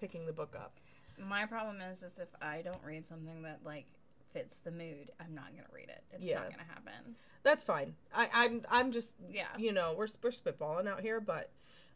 picking 0.00 0.24
the 0.26 0.32
book 0.32 0.56
up. 0.58 0.80
My 1.18 1.44
problem 1.46 1.80
is, 1.80 2.02
is 2.02 2.18
if 2.18 2.28
I 2.40 2.62
don't 2.62 2.82
read 2.82 3.06
something 3.06 3.42
that 3.42 3.60
like 3.64 3.86
fits 4.32 4.58
the 4.64 4.70
mood, 4.70 5.12
I'm 5.20 5.34
not 5.34 5.50
gonna 5.54 5.68
read 5.72 5.90
it. 5.90 6.02
It's 6.12 6.22
Yeah. 6.24 6.40
not 6.40 6.50
gonna 6.50 6.64
happen. 6.64 7.14
That's 7.42 7.62
fine. 7.62 7.94
I, 8.14 8.28
I'm 8.32 8.62
I'm 8.70 8.90
just 8.90 9.12
Yeah, 9.30 9.48
you 9.58 9.72
know 9.72 9.94
we're 9.98 10.08
we're 10.22 10.30
spitballing 10.30 10.88
out 10.88 11.02
here, 11.02 11.20
but 11.20 11.50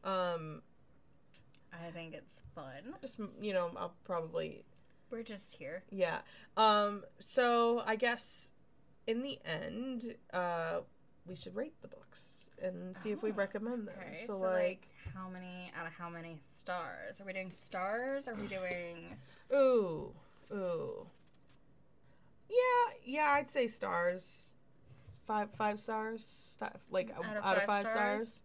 um 0.05 0.61
I 1.73 1.91
think 1.91 2.15
it's 2.15 2.43
fun. 2.55 2.95
just 3.01 3.19
you 3.41 3.55
know 3.55 3.71
I'll 3.77 3.95
probably 4.05 4.65
We're 5.11 5.23
just 5.23 5.55
here. 5.55 5.83
Yeah. 5.91 6.19
Um 6.57 7.05
so 7.19 7.83
I 7.87 7.97
guess 7.97 8.51
in 9.07 9.23
the 9.23 9.39
end 9.45 10.15
uh 10.33 10.81
we 11.27 11.35
should 11.35 11.55
rate 11.55 11.75
the 11.83 11.89
books 11.89 12.51
and 12.63 12.97
see 12.97 13.11
if 13.13 13.23
we 13.23 13.31
Oh, 13.31 13.35
recommend 13.35 13.87
them. 13.89 13.95
Okay, 14.01 14.17
so, 14.27 14.39
so, 14.39 14.39
like, 14.39 14.53
like, 14.55 14.89
how 15.15 15.29
many 15.29 15.71
out 15.79 15.87
of 15.87 15.93
how 15.93 16.09
many 16.09 16.41
stars? 16.57 17.21
Are 17.21 17.25
we 17.25 17.33
doing 17.33 17.53
stars? 17.53 18.27
Are 18.29 18.35
we 18.35 18.47
doing? 18.49 19.17
ooh, 19.55 20.13
ooh. 20.53 21.07
Yeah, 22.49 22.95
yeah, 23.05 23.31
I'd 23.33 23.51
say 23.51 23.67
stars. 23.69 24.53
Five 25.27 25.51
five 25.59 25.79
stars, 25.79 26.57
like 26.91 27.11
Out 27.11 27.37
of 27.37 27.45
out 27.45 27.57
of 27.59 27.63
five 27.65 27.67
five 27.85 27.87
stars. 27.89 28.43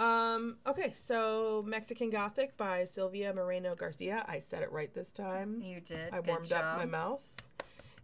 Um. 0.00 0.56
Okay, 0.66 0.92
so 0.96 1.62
Mexican 1.66 2.10
Gothic 2.10 2.56
by 2.56 2.84
Sylvia 2.86 3.32
Moreno 3.32 3.74
Garcia. 3.74 4.24
I 4.26 4.38
said 4.38 4.62
it 4.62 4.72
right 4.72 4.92
this 4.94 5.12
time. 5.12 5.60
You 5.62 5.80
did. 5.80 6.12
I 6.12 6.16
Good 6.16 6.26
warmed 6.26 6.52
up 6.52 6.78
my 6.78 6.86
mouth. 6.86 7.20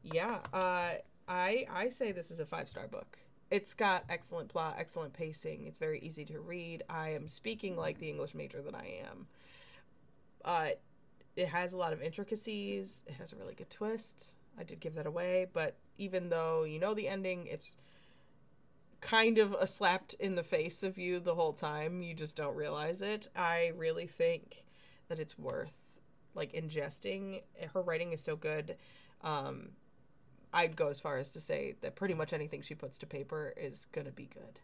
Yeah. 0.04 0.38
Uh. 0.52 0.96
I 1.28 1.66
I 1.70 1.88
say 1.88 2.12
this 2.12 2.30
is 2.30 2.40
a 2.40 2.46
five 2.46 2.68
star 2.68 2.86
book. 2.86 3.18
It's 3.50 3.74
got 3.74 4.04
excellent 4.08 4.48
plot, 4.48 4.76
excellent 4.78 5.12
pacing. 5.12 5.66
It's 5.66 5.78
very 5.78 6.00
easy 6.00 6.24
to 6.26 6.40
read. 6.40 6.82
I 6.88 7.10
am 7.10 7.28
speaking 7.28 7.76
like 7.76 7.98
the 7.98 8.08
English 8.08 8.34
major 8.34 8.60
that 8.62 8.74
I 8.74 9.02
am. 9.08 9.26
Uh, 10.44 10.68
it 11.36 11.48
has 11.48 11.72
a 11.72 11.76
lot 11.76 11.92
of 11.92 12.02
intricacies. 12.02 13.02
It 13.06 13.14
has 13.14 13.32
a 13.32 13.36
really 13.36 13.54
good 13.54 13.70
twist. 13.70 14.34
I 14.58 14.64
did 14.64 14.80
give 14.80 14.94
that 14.94 15.06
away, 15.06 15.46
but 15.52 15.76
even 15.98 16.28
though 16.28 16.64
you 16.64 16.78
know 16.78 16.94
the 16.94 17.08
ending, 17.08 17.46
it's 17.46 17.76
kind 19.00 19.38
of 19.38 19.52
a 19.54 19.66
slapped 19.66 20.14
in 20.14 20.34
the 20.34 20.42
face 20.42 20.82
of 20.82 20.98
you 20.98 21.20
the 21.20 21.34
whole 21.34 21.52
time. 21.52 22.02
You 22.02 22.14
just 22.14 22.36
don't 22.36 22.56
realize 22.56 23.02
it. 23.02 23.28
I 23.36 23.72
really 23.76 24.06
think 24.06 24.64
that 25.08 25.18
it's 25.18 25.38
worth 25.38 25.72
like 26.34 26.52
ingesting. 26.52 27.42
Her 27.72 27.82
writing 27.82 28.12
is 28.12 28.22
so 28.22 28.36
good. 28.36 28.76
Um, 29.22 29.70
I'd 30.52 30.76
go 30.76 30.88
as 30.88 31.00
far 31.00 31.18
as 31.18 31.30
to 31.30 31.40
say 31.40 31.74
that 31.80 31.96
pretty 31.96 32.14
much 32.14 32.32
anything 32.32 32.62
she 32.62 32.74
puts 32.74 32.98
to 32.98 33.06
paper 33.06 33.52
is 33.56 33.86
gonna 33.92 34.10
be 34.10 34.28
good. 34.32 34.60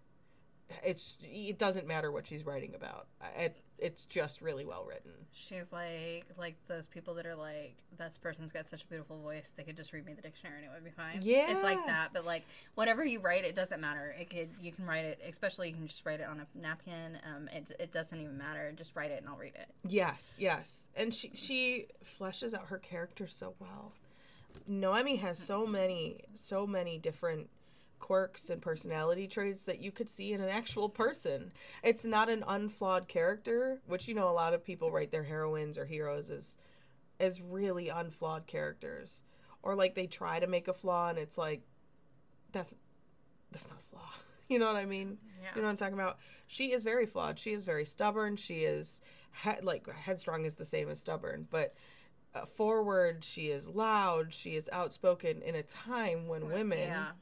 It's 0.85 1.19
it 1.23 1.59
doesn't 1.59 1.87
matter 1.87 2.11
what 2.11 2.27
she's 2.27 2.47
writing 2.47 2.75
about. 2.75 3.07
It, 3.37 3.57
it's 3.83 4.07
just 4.07 4.41
really 4.41 4.65
well 4.65 4.85
written. 4.89 5.11
She's 5.33 5.73
like 5.73 6.25
like 6.39 6.55
those 6.69 6.87
people 6.87 7.15
that 7.15 7.27
are 7.27 7.35
like, 7.35 7.75
this 7.99 8.17
person's 8.23 8.53
got 8.53 8.71
such 8.71 8.85
a 8.85 8.87
beautiful 8.87 9.19
voice, 9.19 9.51
they 9.57 9.65
could 9.65 9.77
just 9.77 9.93
read 9.93 10.07
me 10.07 10.15
the 10.15 10.23
dictionary 10.23 10.59
and 10.59 10.67
it 10.67 10.71
would 10.73 10.85
be 10.85 10.91
fine. 10.91 11.19
Yeah, 11.21 11.51
it's 11.51 11.65
like 11.65 11.85
that, 11.87 12.11
but 12.13 12.25
like 12.25 12.45
whatever 12.77 13.05
you 13.05 13.19
write, 13.19 13.45
it 13.45 13.57
doesn't 13.57 13.81
matter. 13.81 14.15
It 14.19 14.31
could 14.31 14.51
you 14.61 14.71
can 14.71 14.87
write 14.87 15.05
it, 15.05 15.21
especially 15.29 15.69
you 15.69 15.75
can 15.75 15.89
just 15.89 16.07
write 16.07 16.21
it 16.21 16.29
on 16.29 16.41
a 16.41 16.59
napkin. 16.59 17.19
Um, 17.29 17.49
it, 17.53 17.71
it 17.81 17.93
doesn't 17.93 18.19
even 18.19 18.39
matter. 18.39 18.73
Just 18.77 18.95
write 18.95 19.11
it 19.11 19.21
and 19.21 19.29
I'll 19.29 19.37
read 19.37 19.55
it. 19.57 19.69
Yes, 19.89 20.37
yes. 20.39 20.87
And 20.95 21.13
she 21.13 21.33
she 21.35 21.87
fleshes 22.21 22.55
out 22.55 22.67
her 22.69 22.79
character 22.79 23.27
so 23.27 23.55
well. 23.59 23.93
Noemi 24.69 25.17
has 25.17 25.39
so 25.39 25.67
many 25.67 26.21
so 26.35 26.67
many 26.69 26.99
different 26.99 27.49
quirks 28.03 28.51
and 28.51 28.61
personality 28.61 29.29
traits 29.29 29.65
that 29.65 29.81
you 29.81 29.93
could 29.93 30.11
see 30.11 30.33
in 30.33 30.41
an 30.43 30.49
actual 30.51 30.89
person. 30.91 31.53
It's 31.85 32.05
not 32.05 32.29
an 32.29 32.45
unflawed 32.47 33.07
character, 33.09 33.81
which 33.87 34.09
you 34.09 34.15
know 34.15 34.29
a 34.29 34.35
lot 34.35 34.53
of 34.53 34.65
people 34.65 34.91
write 34.91 35.13
their 35.13 35.23
heroines 35.23 35.79
or 35.79 35.87
heroes 35.87 36.29
as 36.29 36.57
as 37.21 37.41
really 37.41 37.89
unflawed 37.89 38.47
characters. 38.49 39.23
Or 39.63 39.77
like 39.77 39.95
they 39.95 40.09
try 40.09 40.41
to 40.41 40.49
make 40.49 40.67
a 40.67 40.73
flaw 40.75 41.09
and 41.11 41.19
it's 41.19 41.39
like 41.39 41.63
that's 42.51 42.75
that's 43.53 43.67
not 43.69 43.79
a 43.81 43.91
flaw. 43.91 44.01
You 44.49 44.59
know 44.59 44.67
what 44.67 44.77
I 44.77 44.85
mean? 44.85 45.17
Yeah. 45.41 45.49
You 45.55 45.63
know 45.63 45.69
what 45.69 45.71
I'm 45.71 45.77
talking 45.79 45.95
about? 45.95 46.19
She 46.47 46.73
is 46.73 46.83
very 46.83 47.07
flawed. 47.07 47.39
She 47.39 47.53
is 47.53 47.65
very 47.65 47.87
stubborn. 47.87 48.37
She 48.37 48.65
is 48.65 49.01
he- 49.45 49.63
like 49.63 49.89
headstrong 49.89 50.45
is 50.45 50.57
the 50.57 50.67
same 50.67 50.91
as 50.91 51.01
stubborn, 51.01 51.47
but 51.51 51.75
uh, 52.35 52.45
forward. 52.45 53.25
She 53.25 53.47
is 53.49 53.69
loud. 53.69 54.35
She 54.35 54.57
is 54.57 54.69
outspoken 54.71 55.41
in 55.41 55.55
a 55.55 55.63
time 55.63 56.29
when 56.29 56.49
women 56.49 56.81
Yeah. 56.81 57.13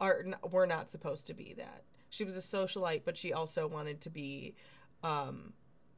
Are 0.00 0.24
were 0.50 0.66
not 0.66 0.90
supposed 0.90 1.26
to 1.26 1.34
be 1.34 1.54
that. 1.58 1.82
She 2.10 2.24
was 2.24 2.36
a 2.36 2.40
socialite, 2.40 3.02
but 3.04 3.16
she 3.16 3.32
also 3.32 3.66
wanted 3.66 4.00
to 4.02 4.10
be 4.10 4.54
um, 5.02 5.52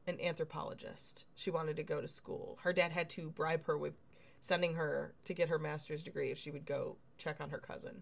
an 0.07 0.19
anthropologist. 0.21 1.25
She 1.35 1.51
wanted 1.51 1.75
to 1.77 1.83
go 1.83 2.01
to 2.01 2.07
school. 2.07 2.59
Her 2.63 2.73
dad 2.73 2.91
had 2.91 3.09
to 3.11 3.29
bribe 3.29 3.65
her 3.65 3.77
with 3.77 3.93
sending 4.41 4.73
her 4.73 5.13
to 5.23 5.33
get 5.33 5.49
her 5.49 5.59
master's 5.59 6.03
degree 6.03 6.31
if 6.31 6.37
she 6.37 6.51
would 6.51 6.65
go 6.65 6.97
check 7.17 7.37
on 7.39 7.51
her 7.51 7.59
cousin. 7.59 8.01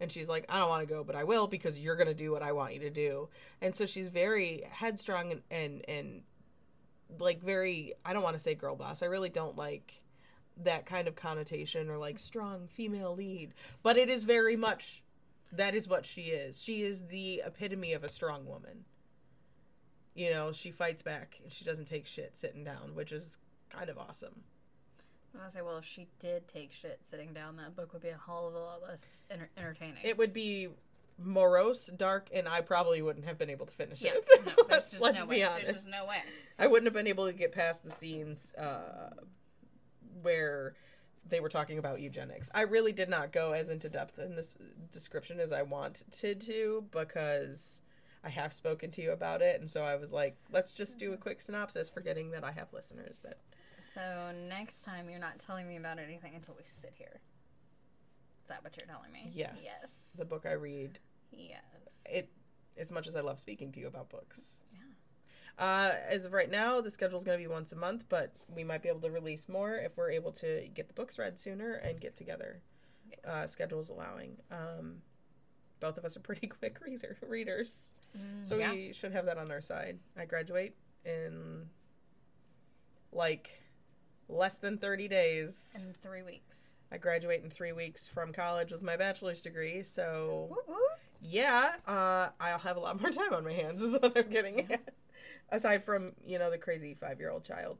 And 0.00 0.12
she's 0.12 0.28
like, 0.28 0.44
I 0.48 0.58
don't 0.58 0.68
want 0.68 0.86
to 0.86 0.94
go, 0.94 1.02
but 1.02 1.16
I 1.16 1.24
will 1.24 1.48
because 1.48 1.78
you're 1.78 1.96
going 1.96 2.08
to 2.08 2.14
do 2.14 2.30
what 2.30 2.42
I 2.42 2.52
want 2.52 2.74
you 2.74 2.80
to 2.80 2.90
do. 2.90 3.28
And 3.60 3.74
so 3.74 3.86
she's 3.86 4.08
very 4.08 4.62
headstrong 4.70 5.32
and, 5.32 5.42
and, 5.50 5.84
and 5.88 6.22
like 7.18 7.42
very, 7.42 7.94
I 8.04 8.12
don't 8.12 8.22
want 8.22 8.34
to 8.34 8.40
say 8.40 8.54
girl 8.54 8.76
boss. 8.76 9.02
I 9.02 9.06
really 9.06 9.30
don't 9.30 9.56
like 9.56 10.02
that 10.62 10.86
kind 10.86 11.08
of 11.08 11.16
connotation 11.16 11.88
or 11.88 11.98
like 11.98 12.18
strong 12.18 12.68
female 12.68 13.16
lead. 13.16 13.54
But 13.82 13.96
it 13.96 14.08
is 14.08 14.22
very 14.22 14.56
much 14.56 15.02
that 15.52 15.74
is 15.74 15.88
what 15.88 16.04
she 16.06 16.22
is. 16.22 16.62
She 16.62 16.82
is 16.82 17.06
the 17.06 17.42
epitome 17.44 17.92
of 17.92 18.04
a 18.04 18.08
strong 18.08 18.46
woman. 18.46 18.84
You 20.14 20.30
know, 20.30 20.52
she 20.52 20.70
fights 20.70 21.02
back 21.02 21.38
and 21.42 21.52
she 21.52 21.64
doesn't 21.64 21.86
take 21.86 22.06
shit 22.06 22.36
sitting 22.36 22.64
down, 22.64 22.94
which 22.94 23.12
is 23.12 23.38
kind 23.70 23.88
of 23.88 23.98
awesome. 23.98 24.42
I 25.40 25.44
was 25.44 25.54
say, 25.54 25.62
well, 25.62 25.78
if 25.78 25.84
she 25.84 26.08
did 26.18 26.48
take 26.48 26.72
shit 26.72 26.98
sitting 27.02 27.32
down, 27.32 27.56
that 27.56 27.76
book 27.76 27.92
would 27.92 28.02
be 28.02 28.08
a 28.08 28.18
hell 28.26 28.48
of 28.48 28.54
a 28.54 28.58
lot 28.58 28.82
less 28.82 29.04
enter- 29.30 29.50
entertaining. 29.56 29.98
It 30.02 30.18
would 30.18 30.32
be 30.32 30.68
morose, 31.18 31.86
dark, 31.86 32.28
and 32.32 32.48
I 32.48 32.60
probably 32.60 33.02
wouldn't 33.02 33.26
have 33.26 33.38
been 33.38 33.50
able 33.50 33.66
to 33.66 33.74
finish 33.74 34.00
yeah, 34.02 34.12
it. 34.14 34.46
no, 34.46 34.52
there's 34.68 34.88
just 34.90 35.02
Let's 35.02 35.18
no 35.18 35.26
be 35.26 35.36
way. 35.36 35.42
honest. 35.44 35.64
There's 35.64 35.76
just 35.78 35.88
no 35.88 36.06
way. 36.06 36.22
I 36.58 36.66
wouldn't 36.66 36.86
have 36.86 36.94
been 36.94 37.06
able 37.06 37.26
to 37.26 37.32
get 37.32 37.52
past 37.52 37.84
the 37.84 37.90
scenes 37.90 38.52
uh, 38.56 39.10
where 40.22 40.74
they 41.28 41.40
were 41.40 41.48
talking 41.48 41.78
about 41.78 42.00
eugenics. 42.00 42.50
I 42.54 42.62
really 42.62 42.92
did 42.92 43.08
not 43.08 43.32
go 43.32 43.52
as 43.52 43.68
into 43.68 43.88
depth 43.88 44.18
in 44.18 44.36
this 44.36 44.54
description 44.92 45.40
as 45.40 45.52
I 45.52 45.62
wanted 45.62 46.40
to 46.40 46.84
because 46.90 47.80
I 48.24 48.30
have 48.30 48.52
spoken 48.52 48.90
to 48.92 49.02
you 49.02 49.12
about 49.12 49.42
it, 49.42 49.60
and 49.60 49.70
so 49.70 49.82
I 49.82 49.96
was 49.96 50.12
like, 50.12 50.36
let's 50.50 50.72
just 50.72 50.98
do 50.98 51.10
a 51.10 51.12
mm-hmm. 51.14 51.22
quick 51.22 51.40
synopsis, 51.40 51.88
forgetting 51.88 52.30
that 52.32 52.44
I 52.44 52.52
have 52.52 52.72
listeners 52.72 53.20
that. 53.24 53.38
So 53.94 54.32
next 54.48 54.82
time, 54.84 55.08
you're 55.08 55.20
not 55.20 55.38
telling 55.38 55.66
me 55.66 55.76
about 55.76 55.98
anything 55.98 56.34
until 56.34 56.54
we 56.56 56.64
sit 56.64 56.92
here. 56.94 57.20
Is 58.42 58.48
that 58.48 58.62
what 58.62 58.76
you're 58.76 58.86
telling 58.86 59.12
me? 59.12 59.30
Yes, 59.34 59.56
Yes. 59.62 60.14
the 60.18 60.24
book 60.24 60.46
I 60.46 60.52
read. 60.52 60.98
yes. 61.30 61.60
It 62.06 62.30
as 62.76 62.92
much 62.92 63.08
as 63.08 63.16
I 63.16 63.20
love 63.20 63.40
speaking 63.40 63.72
to 63.72 63.80
you 63.80 63.88
about 63.88 64.08
books. 64.08 64.62
Uh, 65.58 65.92
as 66.08 66.24
of 66.24 66.32
right 66.32 66.50
now, 66.50 66.80
the 66.80 66.90
schedule 66.90 67.18
is 67.18 67.24
going 67.24 67.36
to 67.38 67.42
be 67.42 67.48
once 67.52 67.72
a 67.72 67.76
month, 67.76 68.04
but 68.08 68.32
we 68.54 68.62
might 68.62 68.80
be 68.82 68.88
able 68.88 69.00
to 69.00 69.10
release 69.10 69.48
more 69.48 69.74
if 69.74 69.96
we're 69.96 70.10
able 70.10 70.30
to 70.30 70.68
get 70.72 70.86
the 70.86 70.94
books 70.94 71.18
read 71.18 71.38
sooner 71.38 71.72
and 71.74 72.00
get 72.00 72.14
together. 72.14 72.60
Yes. 73.10 73.18
Uh, 73.26 73.46
schedules 73.48 73.88
allowing. 73.88 74.36
Um, 74.52 74.96
both 75.80 75.98
of 75.98 76.04
us 76.04 76.16
are 76.16 76.20
pretty 76.20 76.46
quick 76.60 76.78
reader- 76.84 77.16
readers, 77.26 77.92
Mm, 78.16 78.46
so 78.46 78.56
yeah. 78.56 78.72
we 78.72 78.92
should 78.94 79.12
have 79.12 79.26
that 79.26 79.36
on 79.36 79.50
our 79.50 79.60
side. 79.60 79.98
I 80.16 80.24
graduate 80.24 80.74
in 81.04 81.66
like 83.12 83.50
less 84.28 84.56
than 84.58 84.78
30 84.78 85.08
days. 85.08 85.84
in 85.86 85.92
three 85.92 86.22
weeks. 86.22 86.56
I 86.90 86.96
graduate 86.96 87.42
in 87.44 87.50
three 87.50 87.72
weeks 87.72 88.08
from 88.08 88.32
college 88.32 88.72
with 88.72 88.80
my 88.82 88.96
bachelor's 88.96 89.42
degree, 89.42 89.82
so 89.82 90.46
Woo 90.50 90.56
woo. 90.74 90.76
yeah, 91.20 91.72
uh, 91.86 92.28
I'll 92.40 92.58
have 92.60 92.76
a 92.78 92.80
lot 92.80 92.98
more 93.00 93.10
time 93.10 93.34
on 93.34 93.44
my 93.44 93.52
hands, 93.52 93.82
is 93.82 93.92
what 94.00 94.16
I'm 94.16 94.30
getting 94.30 94.60
at. 94.72 94.94
Aside 95.50 95.84
from, 95.84 96.12
you 96.26 96.38
know, 96.38 96.50
the 96.50 96.58
crazy 96.58 96.94
five 96.94 97.18
year 97.20 97.30
old 97.30 97.44
child. 97.44 97.78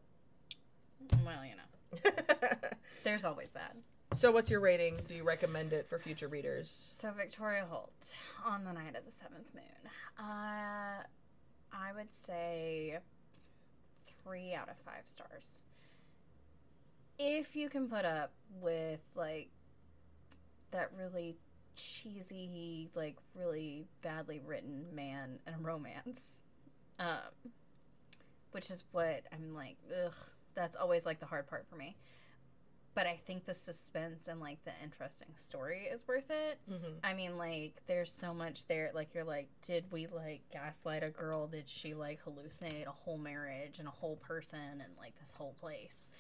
Well, 1.24 1.44
you 1.44 1.54
know, 1.56 2.10
there's 3.04 3.24
always 3.24 3.48
that. 3.54 3.76
so, 4.14 4.30
what's 4.30 4.50
your 4.50 4.60
rating? 4.60 4.96
Do 5.06 5.14
you 5.14 5.22
recommend 5.22 5.72
it 5.72 5.88
for 5.88 5.98
future 5.98 6.28
readers? 6.28 6.94
So 6.98 7.10
Victoria 7.16 7.66
Holt 7.68 7.92
on 8.46 8.64
the 8.64 8.72
night 8.72 8.96
of 8.96 9.04
the 9.04 9.12
seventh 9.12 9.46
moon. 9.54 9.64
Uh, 10.18 11.02
I 11.72 11.92
would 11.94 12.12
say 12.26 12.98
three 14.24 14.54
out 14.54 14.68
of 14.68 14.76
five 14.84 15.04
stars. 15.06 15.44
If 17.18 17.54
you 17.56 17.68
can 17.68 17.88
put 17.88 18.04
up 18.04 18.32
with 18.60 19.00
like 19.14 19.48
that 20.70 20.90
really 20.96 21.36
cheesy, 21.76 22.90
like 22.94 23.16
really 23.34 23.86
badly 24.02 24.40
written 24.44 24.86
man 24.94 25.38
and 25.46 25.56
a 25.56 25.58
romance, 25.58 26.40
um, 26.98 27.52
which 28.52 28.70
is 28.70 28.84
what 28.92 29.24
I'm 29.32 29.54
like, 29.54 29.76
ugh, 30.04 30.14
that's 30.54 30.76
always 30.76 31.06
like 31.06 31.20
the 31.20 31.26
hard 31.26 31.46
part 31.46 31.66
for 31.68 31.76
me. 31.76 31.96
But 32.94 33.06
I 33.06 33.20
think 33.26 33.44
the 33.44 33.54
suspense 33.54 34.26
and 34.26 34.40
like 34.40 34.64
the 34.64 34.72
interesting 34.82 35.28
story 35.36 35.88
is 35.92 36.02
worth 36.08 36.30
it. 36.30 36.58
Mm-hmm. 36.68 36.94
I 37.04 37.14
mean, 37.14 37.36
like, 37.36 37.74
there's 37.86 38.12
so 38.12 38.34
much 38.34 38.66
there. 38.66 38.90
Like, 38.92 39.14
you're 39.14 39.22
like, 39.22 39.48
did 39.64 39.84
we 39.92 40.08
like 40.08 40.40
gaslight 40.52 41.04
a 41.04 41.10
girl? 41.10 41.46
Did 41.46 41.68
she 41.68 41.94
like 41.94 42.18
hallucinate 42.24 42.86
a 42.88 42.90
whole 42.90 43.18
marriage 43.18 43.78
and 43.78 43.86
a 43.86 43.92
whole 43.92 44.16
person 44.16 44.58
and 44.58 44.92
like 44.98 45.14
this 45.20 45.32
whole 45.32 45.54
place? 45.60 46.10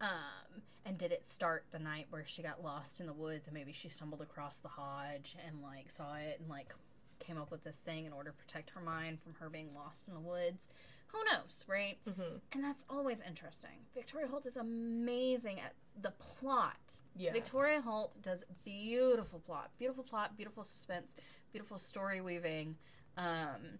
Um, 0.00 0.60
and 0.84 0.98
did 0.98 1.10
it 1.10 1.28
start 1.30 1.64
the 1.72 1.78
night 1.78 2.06
where 2.10 2.26
she 2.26 2.42
got 2.42 2.62
lost 2.62 3.00
in 3.00 3.06
the 3.06 3.12
woods 3.14 3.46
and 3.46 3.54
maybe 3.54 3.72
she 3.72 3.88
stumbled 3.88 4.20
across 4.20 4.58
the 4.58 4.68
Hodge 4.68 5.36
and 5.46 5.62
like 5.62 5.90
saw 5.90 6.16
it 6.16 6.38
and 6.38 6.50
like 6.50 6.74
came 7.18 7.38
up 7.38 7.50
with 7.50 7.64
this 7.64 7.78
thing 7.78 8.04
in 8.04 8.12
order 8.12 8.30
to 8.30 8.36
protect 8.36 8.70
her 8.70 8.80
mind 8.80 9.20
from 9.22 9.34
her 9.40 9.48
being 9.48 9.74
lost 9.74 10.06
in 10.06 10.14
the 10.14 10.20
woods? 10.20 10.68
Who 11.16 11.24
knows, 11.36 11.64
right? 11.66 11.96
Mm-hmm. 12.08 12.36
And 12.52 12.64
that's 12.64 12.84
always 12.90 13.18
interesting. 13.26 13.70
Victoria 13.94 14.26
Holt 14.26 14.44
is 14.44 14.56
amazing 14.56 15.60
at 15.60 15.72
the 16.00 16.10
plot. 16.10 16.76
Yeah. 17.16 17.32
Victoria 17.32 17.80
Holt 17.80 18.20
does 18.22 18.44
beautiful 18.64 19.38
plot, 19.38 19.70
beautiful 19.78 20.04
plot, 20.04 20.36
beautiful 20.36 20.62
suspense, 20.62 21.14
beautiful 21.52 21.78
story 21.78 22.20
weaving, 22.20 22.76
um, 23.16 23.78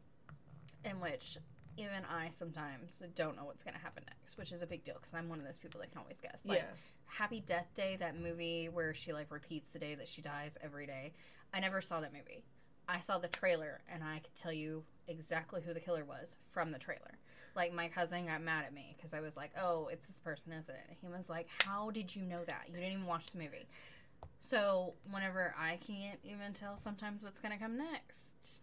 in 0.84 0.98
which 1.00 1.36
even 1.76 2.06
I 2.10 2.30
sometimes 2.30 3.02
don't 3.14 3.36
know 3.36 3.44
what's 3.44 3.62
going 3.62 3.74
to 3.74 3.80
happen 3.80 4.04
next, 4.08 4.38
which 4.38 4.52
is 4.52 4.62
a 4.62 4.66
big 4.66 4.84
deal 4.84 4.94
because 4.94 5.12
I'm 5.12 5.28
one 5.28 5.38
of 5.38 5.44
those 5.44 5.58
people 5.58 5.80
that 5.80 5.90
can 5.90 6.00
always 6.00 6.18
guess. 6.20 6.40
Like, 6.44 6.60
yeah. 6.60 6.64
Happy 7.04 7.40
Death 7.40 7.68
Day, 7.76 7.96
that 8.00 8.18
movie 8.18 8.68
where 8.68 8.94
she 8.94 9.12
like 9.12 9.30
repeats 9.30 9.70
the 9.70 9.78
day 9.78 9.94
that 9.94 10.08
she 10.08 10.22
dies 10.22 10.56
every 10.62 10.86
day. 10.86 11.12
I 11.52 11.60
never 11.60 11.82
saw 11.82 12.00
that 12.00 12.12
movie. 12.14 12.44
I 12.88 13.00
saw 13.00 13.18
the 13.18 13.28
trailer 13.28 13.80
and 13.92 14.02
I 14.02 14.20
could 14.20 14.34
tell 14.34 14.52
you 14.52 14.84
exactly 15.08 15.60
who 15.64 15.74
the 15.74 15.80
killer 15.80 16.04
was 16.04 16.36
from 16.50 16.72
the 16.72 16.78
trailer. 16.78 17.18
Like 17.56 17.72
my 17.72 17.88
cousin 17.88 18.26
got 18.26 18.42
mad 18.42 18.64
at 18.66 18.74
me 18.74 18.94
because 18.96 19.14
I 19.14 19.20
was 19.20 19.36
like, 19.36 19.50
"Oh, 19.60 19.88
it's 19.90 20.06
this 20.06 20.20
person, 20.20 20.52
isn't 20.52 20.68
it?" 20.68 20.96
He 21.00 21.08
was 21.08 21.28
like, 21.30 21.48
"How 21.64 21.90
did 21.90 22.14
you 22.14 22.22
know 22.22 22.44
that? 22.44 22.64
You 22.68 22.74
didn't 22.74 22.92
even 22.92 23.06
watch 23.06 23.30
the 23.32 23.38
movie." 23.38 23.66
So 24.40 24.94
whenever 25.10 25.54
I 25.58 25.78
can't 25.86 26.20
even 26.22 26.52
tell 26.52 26.76
sometimes 26.76 27.22
what's 27.22 27.40
gonna 27.40 27.58
come 27.58 27.76
next, 27.78 28.60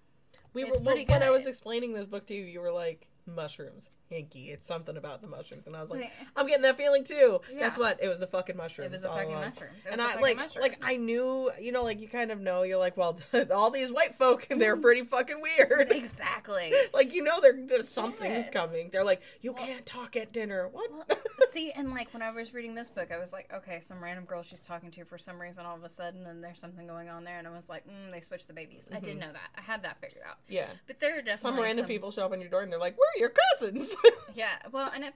We 0.53 0.63
were 0.65 0.77
when 0.79 1.23
I 1.23 1.29
was 1.31 1.47
explaining 1.47 1.93
this 1.93 2.05
book 2.05 2.27
to 2.27 2.35
you, 2.35 2.43
you 2.43 2.61
were 2.61 2.71
like 2.71 3.07
mushrooms, 3.25 3.89
hinky. 4.14 4.53
It's 4.53 4.68
something 4.68 4.95
about 4.98 5.22
the 5.22 5.27
mushrooms, 5.27 5.68
and 5.68 5.76
I 5.76 5.81
was 5.81 5.90
like, 5.90 6.02
Yeah. 6.02 6.10
I'm 6.35 6.45
getting 6.48 6.61
that 6.64 6.77
feeling 6.77 7.03
too. 7.03 7.41
Guess 7.57 7.77
what? 7.77 7.99
It 8.02 8.07
was 8.07 8.19
the 8.19 8.27
fucking 8.27 8.56
mushrooms. 8.57 8.88
it 8.91 8.91
was 8.94 9.06
all 9.06 9.15
fucking 9.15 9.30
along. 9.31 9.45
mushrooms. 9.49 9.73
And 9.90 10.02
I 10.02 10.15
like, 10.19 10.38
mushrooms. 10.38 10.61
like 10.61 10.77
I 10.81 10.98
knew, 10.98 11.52
you 11.60 11.72
know, 11.72 11.84
like 11.84 11.99
you 11.99 12.07
kind 12.07 12.31
of 12.31 12.40
know. 12.40 12.64
You're 12.64 12.77
like, 12.80 12.95
well, 12.98 13.18
all 13.53 13.72
these 13.72 13.91
white 13.91 14.15
folk, 14.15 14.44
Mm-hmm. 14.44 14.60
they're 14.60 14.77
pretty 14.88 15.03
fucking 15.03 15.41
weird. 15.41 15.91
exactly. 15.91 16.73
like 16.94 17.14
you 17.14 17.23
know, 17.23 17.40
there- 17.41 17.60
there's 17.65 17.90
something's 17.90 18.45
Yes. 18.45 18.49
coming. 18.52 18.90
They're 18.91 19.03
like, 19.03 19.22
you 19.41 19.53
Well- 19.53 19.65
can't 19.65 19.85
talk 19.85 20.15
at 20.15 20.31
dinner. 20.31 20.68
What? 20.72 20.90
Well, 20.91 21.07
see, 21.52 21.72
and 21.72 21.91
like 21.91 22.14
when 22.14 22.22
I 22.22 22.31
was 22.31 22.53
reading 22.53 22.76
this 22.76 22.90
book, 22.90 23.11
I 23.11 23.18
was 23.18 23.31
like, 23.31 23.52
okay, 23.53 23.80
some 23.80 24.03
random 24.03 24.26
girl 24.26 24.44
she's 24.44 24.61
talking 24.61 24.91
to 24.91 25.06
for 25.06 25.18
some 25.18 25.40
reason, 25.40 25.65
all 25.65 25.76
of 25.76 25.84
a 25.84 25.90
sudden, 25.90 26.26
and 26.26 26.44
there's 26.44 26.60
something 26.60 26.88
going 26.88 27.10
on 27.10 27.23
there, 27.23 27.38
and 27.40 27.48
I 27.48 27.52
was 27.52 27.69
like, 27.69 27.85
mm, 27.88 28.11
they 28.11 28.22
switched 28.22 28.48
the 28.48 28.53
babies. 28.53 28.84
I 28.94 28.99
did 28.99 29.18
Mhm. 29.18 29.22
know 29.22 29.34
that. 29.34 29.49
I 29.57 29.61
had 29.61 29.84
that 29.84 29.99
figured 30.02 30.23
out. 30.27 30.38
yeah. 30.48 30.68
But 30.88 30.99
there 30.99 31.14
are 31.18 31.22
definitely 31.22 31.38
Some 31.38 31.60
random 31.60 31.85
people 31.85 32.11
show 32.11 32.26
up 32.26 32.31
on 32.31 32.41
your 32.41 32.49
door 32.49 32.61
and 32.61 32.72
they're 32.72 32.80
like, 32.80 32.98
"We're 32.98 33.19
your 33.19 33.34
cousins." 33.52 33.95
Yeah, 34.35 34.55
well, 34.71 34.91
and 34.93 35.03
at 35.03 35.13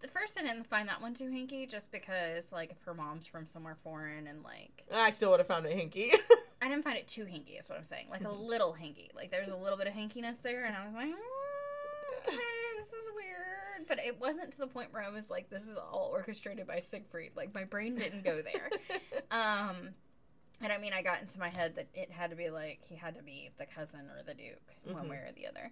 the 0.00 0.08
first 0.08 0.36
I 0.38 0.42
didn't 0.42 0.66
find 0.66 0.88
that 0.88 1.00
one 1.00 1.14
too 1.14 1.30
hinky, 1.30 1.68
just 1.68 1.90
because 1.92 2.44
like 2.52 2.70
if 2.72 2.82
her 2.84 2.94
mom's 2.94 3.26
from 3.26 3.46
somewhere 3.46 3.76
foreign, 3.84 4.26
and 4.26 4.42
like 4.42 4.84
I 4.92 5.10
still 5.10 5.30
would 5.30 5.40
have 5.40 5.46
found 5.46 5.66
it 5.66 5.76
hinky. 5.76 6.12
I 6.62 6.68
didn't 6.68 6.82
find 6.84 6.96
it 6.98 7.06
too 7.06 7.24
hinky. 7.24 7.60
Is 7.60 7.68
what 7.68 7.78
I'm 7.78 7.84
saying. 7.84 8.06
Like 8.10 8.22
a 8.22 8.24
Mhm. 8.24 8.46
little 8.46 8.72
hinky. 8.74 9.14
Like 9.14 9.30
there's 9.30 9.48
a 9.48 9.56
little 9.56 9.78
bit 9.78 9.86
of 9.86 9.92
hinkiness 9.94 10.36
there, 10.42 10.64
and 10.64 10.74
I 10.76 10.84
was 10.84 10.94
like, 10.94 11.06
mm, 11.08 12.28
okay, 12.28 12.36
this 12.76 12.88
is 12.88 13.08
weird. 13.14 13.86
But 13.88 14.00
it 14.04 14.20
wasn't 14.20 14.50
to 14.52 14.58
the 14.58 14.66
point 14.66 14.92
where 14.92 15.02
I 15.02 15.10
was 15.10 15.30
like, 15.30 15.48
this 15.48 15.62
is 15.64 15.76
all 15.76 16.08
orchestrated 16.12 16.66
by 16.66 16.80
Siegfried. 16.80 17.32
Like 17.36 17.54
my 17.54 17.64
brain 17.64 17.94
didn't 17.94 18.24
go 18.24 18.42
there. 18.42 18.70
um, 19.30 19.90
and 20.60 20.72
I 20.72 20.78
mean, 20.78 20.92
I 20.92 21.02
got 21.02 21.20
into 21.20 21.38
my 21.38 21.50
head 21.50 21.76
that 21.76 21.86
it 21.94 22.10
had 22.10 22.30
to 22.30 22.36
be 22.36 22.50
like 22.50 22.80
he 22.82 22.96
had 22.96 23.14
to 23.16 23.22
be 23.22 23.50
the 23.58 23.66
cousin 23.66 24.00
or 24.10 24.22
the 24.24 24.34
duke, 24.34 24.60
one 24.92 25.06
Mhm. 25.06 25.10
way 25.10 25.16
or 25.18 25.30
the 25.36 25.46
other. 25.46 25.70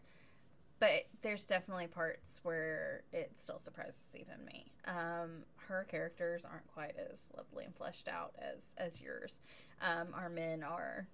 But 0.80 1.06
there's 1.22 1.44
definitely 1.44 1.86
parts 1.86 2.40
where 2.42 3.02
it 3.12 3.32
still 3.40 3.58
surprises 3.58 4.00
even 4.14 4.44
me. 4.44 4.72
Um, 4.86 5.44
her 5.68 5.86
characters 5.90 6.44
aren't 6.44 6.66
quite 6.74 6.94
as 6.98 7.18
lovely 7.36 7.64
and 7.64 7.74
fleshed 7.74 8.08
out 8.08 8.34
as 8.38 8.60
as 8.76 9.00
yours. 9.00 9.40
Um, 9.80 10.08
our 10.14 10.28
men 10.28 10.62
are 10.62 11.06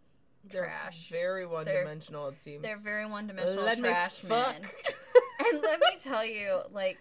They're 0.51 0.65
Trash. 0.65 1.09
very 1.11 1.47
one-dimensional. 1.47 2.29
it 2.29 2.39
seems. 2.39 2.63
they're 2.63 2.77
very 2.79 3.07
one 3.07 3.27
dimensional 3.27 3.63
Let 3.65 3.79
trash 3.79 4.23
me 4.25 4.31
men. 4.31 4.63
and 5.53 5.63
let 5.63 5.79
me 5.81 5.87
tell 6.03 6.25
you, 6.25 6.63
like 6.73 6.99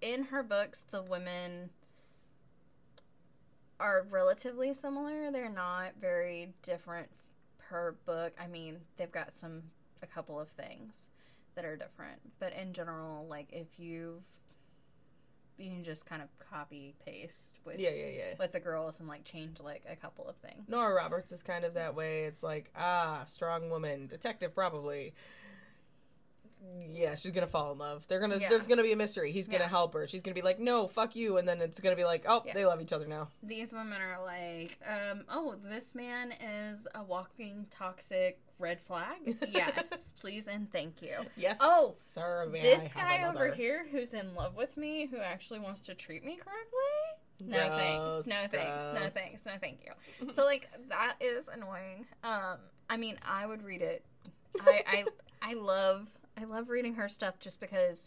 in 0.00 0.24
her 0.24 0.42
books, 0.42 0.82
the 0.90 1.02
women 1.02 1.70
are 3.78 4.06
relatively 4.10 4.72
similar. 4.72 5.30
They're 5.30 5.48
not 5.50 5.92
very 6.00 6.54
different 6.62 7.08
per 7.58 7.94
book. 8.06 8.32
I 8.40 8.46
mean, 8.46 8.78
they've 8.96 9.12
got 9.12 9.34
some 9.38 9.64
a 10.02 10.06
couple 10.06 10.38
of 10.40 10.48
things 10.50 10.94
that 11.56 11.64
are 11.64 11.76
different, 11.76 12.20
but 12.38 12.52
in 12.52 12.72
general, 12.72 13.26
like 13.26 13.48
if 13.50 13.66
you've 13.78 14.22
you 15.58 15.70
can 15.70 15.84
just 15.84 16.04
kind 16.04 16.20
of 16.20 16.28
copy 16.38 16.94
paste 17.04 17.58
with 17.64 17.78
yeah, 17.78 17.90
yeah, 17.90 18.08
yeah. 18.08 18.34
with 18.38 18.52
the 18.52 18.60
girls 18.60 19.00
and 19.00 19.08
like 19.08 19.24
change 19.24 19.58
like 19.60 19.82
a 19.90 19.96
couple 19.96 20.28
of 20.28 20.36
things. 20.36 20.68
Nora 20.68 20.94
Roberts 20.94 21.32
is 21.32 21.42
kind 21.42 21.64
of 21.64 21.74
that 21.74 21.94
way. 21.94 22.24
It's 22.24 22.42
like, 22.42 22.70
ah, 22.76 23.24
strong 23.26 23.70
woman, 23.70 24.06
detective 24.06 24.54
probably. 24.54 25.14
Yeah, 26.92 27.14
she's 27.14 27.32
gonna 27.32 27.46
fall 27.46 27.72
in 27.72 27.78
love. 27.78 28.04
They're 28.08 28.20
gonna. 28.20 28.38
Yeah. 28.38 28.48
There's 28.48 28.66
gonna 28.66 28.82
be 28.82 28.92
a 28.92 28.96
mystery. 28.96 29.30
He's 29.32 29.48
gonna 29.48 29.64
Yeah. 29.64 29.68
help 29.68 29.92
her. 29.94 30.06
She's 30.06 30.22
gonna 30.22 30.34
be 30.34 30.42
like, 30.42 30.58
no, 30.58 30.88
fuck 30.88 31.14
you, 31.14 31.36
and 31.36 31.46
then 31.48 31.60
it's 31.60 31.78
gonna 31.80 31.96
be 31.96 32.04
like, 32.04 32.24
oh, 32.26 32.42
Yeah. 32.46 32.54
they 32.54 32.64
love 32.64 32.80
each 32.80 32.92
other 32.92 33.06
now. 33.06 33.28
These 33.42 33.72
women 33.72 34.00
are 34.00 34.22
like, 34.24 34.78
um, 34.86 35.24
oh, 35.28 35.56
this 35.62 35.94
man 35.94 36.32
is 36.32 36.86
a 36.94 37.02
walking 37.02 37.66
toxic 37.70 38.40
red 38.58 38.80
flag. 38.80 39.36
Yes, 39.48 39.84
please 40.20 40.46
and 40.48 40.70
thank 40.72 41.02
you. 41.02 41.18
Yes, 41.36 41.58
Oh, 41.60 41.96
sir. 42.14 42.48
This 42.50 42.92
guy 42.94 43.28
over 43.28 43.52
here 43.52 43.86
who's 43.90 44.14
in 44.14 44.34
love 44.34 44.56
with 44.56 44.76
me, 44.76 45.06
who 45.06 45.18
actually 45.18 45.60
wants 45.60 45.82
to 45.82 45.94
treat 45.94 46.24
me 46.24 46.36
correctly. 46.36 47.48
No 47.52 47.66
Gross, 47.68 47.78
thanks. 47.78 48.26
No 48.26 48.58
thanks. 48.58 49.00
No 49.00 49.10
thanks. 49.10 49.44
No 49.44 49.52
thank 49.60 49.80
you. 49.84 50.32
So 50.32 50.44
like 50.46 50.68
that 50.88 51.16
is 51.20 51.44
annoying. 51.52 52.06
Um, 52.24 52.56
I 52.88 52.96
mean, 52.96 53.18
I 53.22 53.46
would 53.46 53.62
read 53.62 53.82
it. 53.82 54.04
I 54.60 54.82
I 54.86 55.04
I 55.50 55.52
love 55.54 56.06
I 56.38 56.44
love 56.44 56.68
reading 56.68 56.94
her 56.94 57.08
stuff 57.08 57.38
just 57.40 57.60
because 57.60 57.98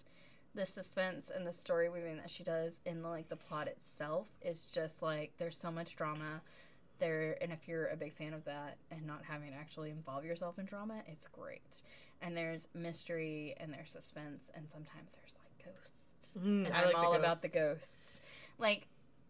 the 0.56 0.66
suspense 0.66 1.32
and 1.34 1.46
the 1.46 1.54
story 1.54 1.90
weaving 1.90 2.18
that 2.18 2.30
she 2.30 2.44
does 2.44 2.74
in 2.86 3.04
like 3.04 3.30
the 3.30 3.36
plot 3.36 3.68
itself 3.68 4.28
is 4.42 4.66
just 4.66 5.02
like 5.02 5.32
there's 5.38 5.58
so 5.58 5.72
much 5.72 5.96
drama 5.96 6.42
there 7.00 7.38
and 7.42 7.52
if 7.52 7.68
you're 7.68 7.88
a 7.88 7.96
big 7.96 8.14
fan 8.14 8.34
of 8.34 8.44
that 8.46 8.78
and 8.92 9.06
not 9.06 9.22
having 9.28 9.52
to 9.52 9.56
actually 9.56 9.90
involve 9.90 10.26
yourself 10.26 10.60
in 10.60 10.66
drama 10.66 11.02
it's 11.08 11.28
great. 11.28 11.82
And 12.22 12.36
there's 12.36 12.68
mystery 12.74 13.56
and 13.60 13.72
there's 13.74 13.92
suspense 13.92 14.52
and 14.54 14.68
sometimes 14.70 15.14
there's 15.16 15.34
like 15.40 15.74
ghosts 15.74 16.00
Mm, 16.38 16.66
and 16.66 16.74
I 16.74 16.80
I'm 16.80 16.86
like 16.86 16.94
the 16.94 16.98
all 16.98 17.14
about 17.14 17.42
the 17.42 17.48
ghosts. 17.48 18.20
Like, 18.58 18.88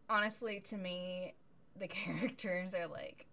honestly, 0.09 0.63
to 0.69 0.77
me, 0.77 1.34
the 1.77 1.88
characters 1.88 2.73
are 2.73 2.88
like 2.88 3.27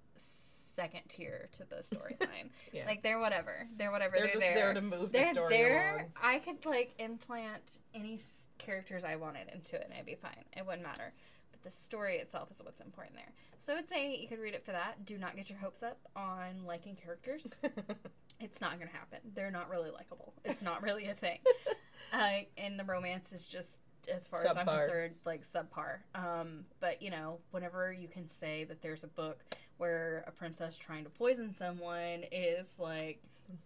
second 0.77 1.01
tier 1.09 1.49
to 1.53 1.65
the 1.65 1.77
storyline. 1.97 2.51
Yeah. 2.73 2.87
Like 2.87 3.03
they're 3.03 3.19
whatever. 3.19 3.67
They're 3.77 3.91
whatever. 3.91 4.17
They're 4.17 4.27
They're, 4.27 4.35
just 4.35 4.47
there. 4.47 4.55
there 4.55 4.75
to 4.75 4.81
move 4.83 5.11
the 5.13 5.19
they're 5.19 5.33
story 5.35 5.57
there. 5.57 5.95
along. 5.95 6.05
I 6.23 6.39
could 6.39 6.65
like 6.65 6.95
implant 6.99 7.79
any 7.95 8.17
s- 8.17 8.45
characters 8.59 9.03
I 9.03 9.17
wanted 9.17 9.49
into 9.53 9.77
it, 9.77 9.83
and 9.85 9.93
it'd 9.95 10.07
be 10.07 10.15
fine. 10.15 10.45
It 10.57 10.65
wouldn't 10.65 10.83
matter. 10.83 11.13
But 11.51 11.63
the 11.63 11.71
story 11.71 12.17
itself 12.19 12.51
is 12.55 12.63
what's 12.63 12.81
important 12.81 13.17
there. 13.17 13.33
So 13.65 13.73
I 13.73 13.77
would 13.77 13.89
say 13.89 14.15
you 14.17 14.29
could 14.29 14.39
read 14.39 14.55
it 14.55 14.65
for 14.65 14.73
that. 14.73 15.05
Do 15.05 15.19
not 15.19 15.35
get 15.35 15.49
your 15.51 15.59
hopes 15.59 15.83
up 15.83 15.99
on 16.15 16.65
liking 16.67 16.95
characters. 16.95 17.49
it's 18.41 18.61
not 18.61 18.79
gonna 18.79 18.91
happen. 18.93 19.19
They're 19.35 19.51
not 19.51 19.69
really 19.71 19.91
likable. 19.91 20.35
It's 20.45 20.63
not 20.63 20.83
really 20.83 21.07
a 21.09 21.15
thing. 21.15 21.39
uh, 22.13 22.41
and 22.59 22.79
the 22.79 22.85
romance 22.85 23.33
is 23.33 23.47
just, 23.49 23.81
as 24.15 24.27
far 24.29 24.47
as 24.47 24.57
I'm 24.57 24.67
concerned, 24.67 25.15
like 25.25 25.45
subpar. 25.47 25.99
Um, 26.15 26.65
but 26.81 27.03
you 27.03 27.11
know, 27.11 27.39
whenever 27.51 27.93
you 27.93 28.09
can 28.09 28.29
say 28.29 28.65
that 28.65 28.83
there's 28.83 29.05
a 29.05 29.09
book 29.09 29.41
where 29.79 30.25
a 30.27 30.31
princess 30.31 30.77
trying 30.77 31.05
to 31.05 31.11
poison 31.11 31.55
someone 31.55 32.25
is 32.33 32.67
like 32.79 33.23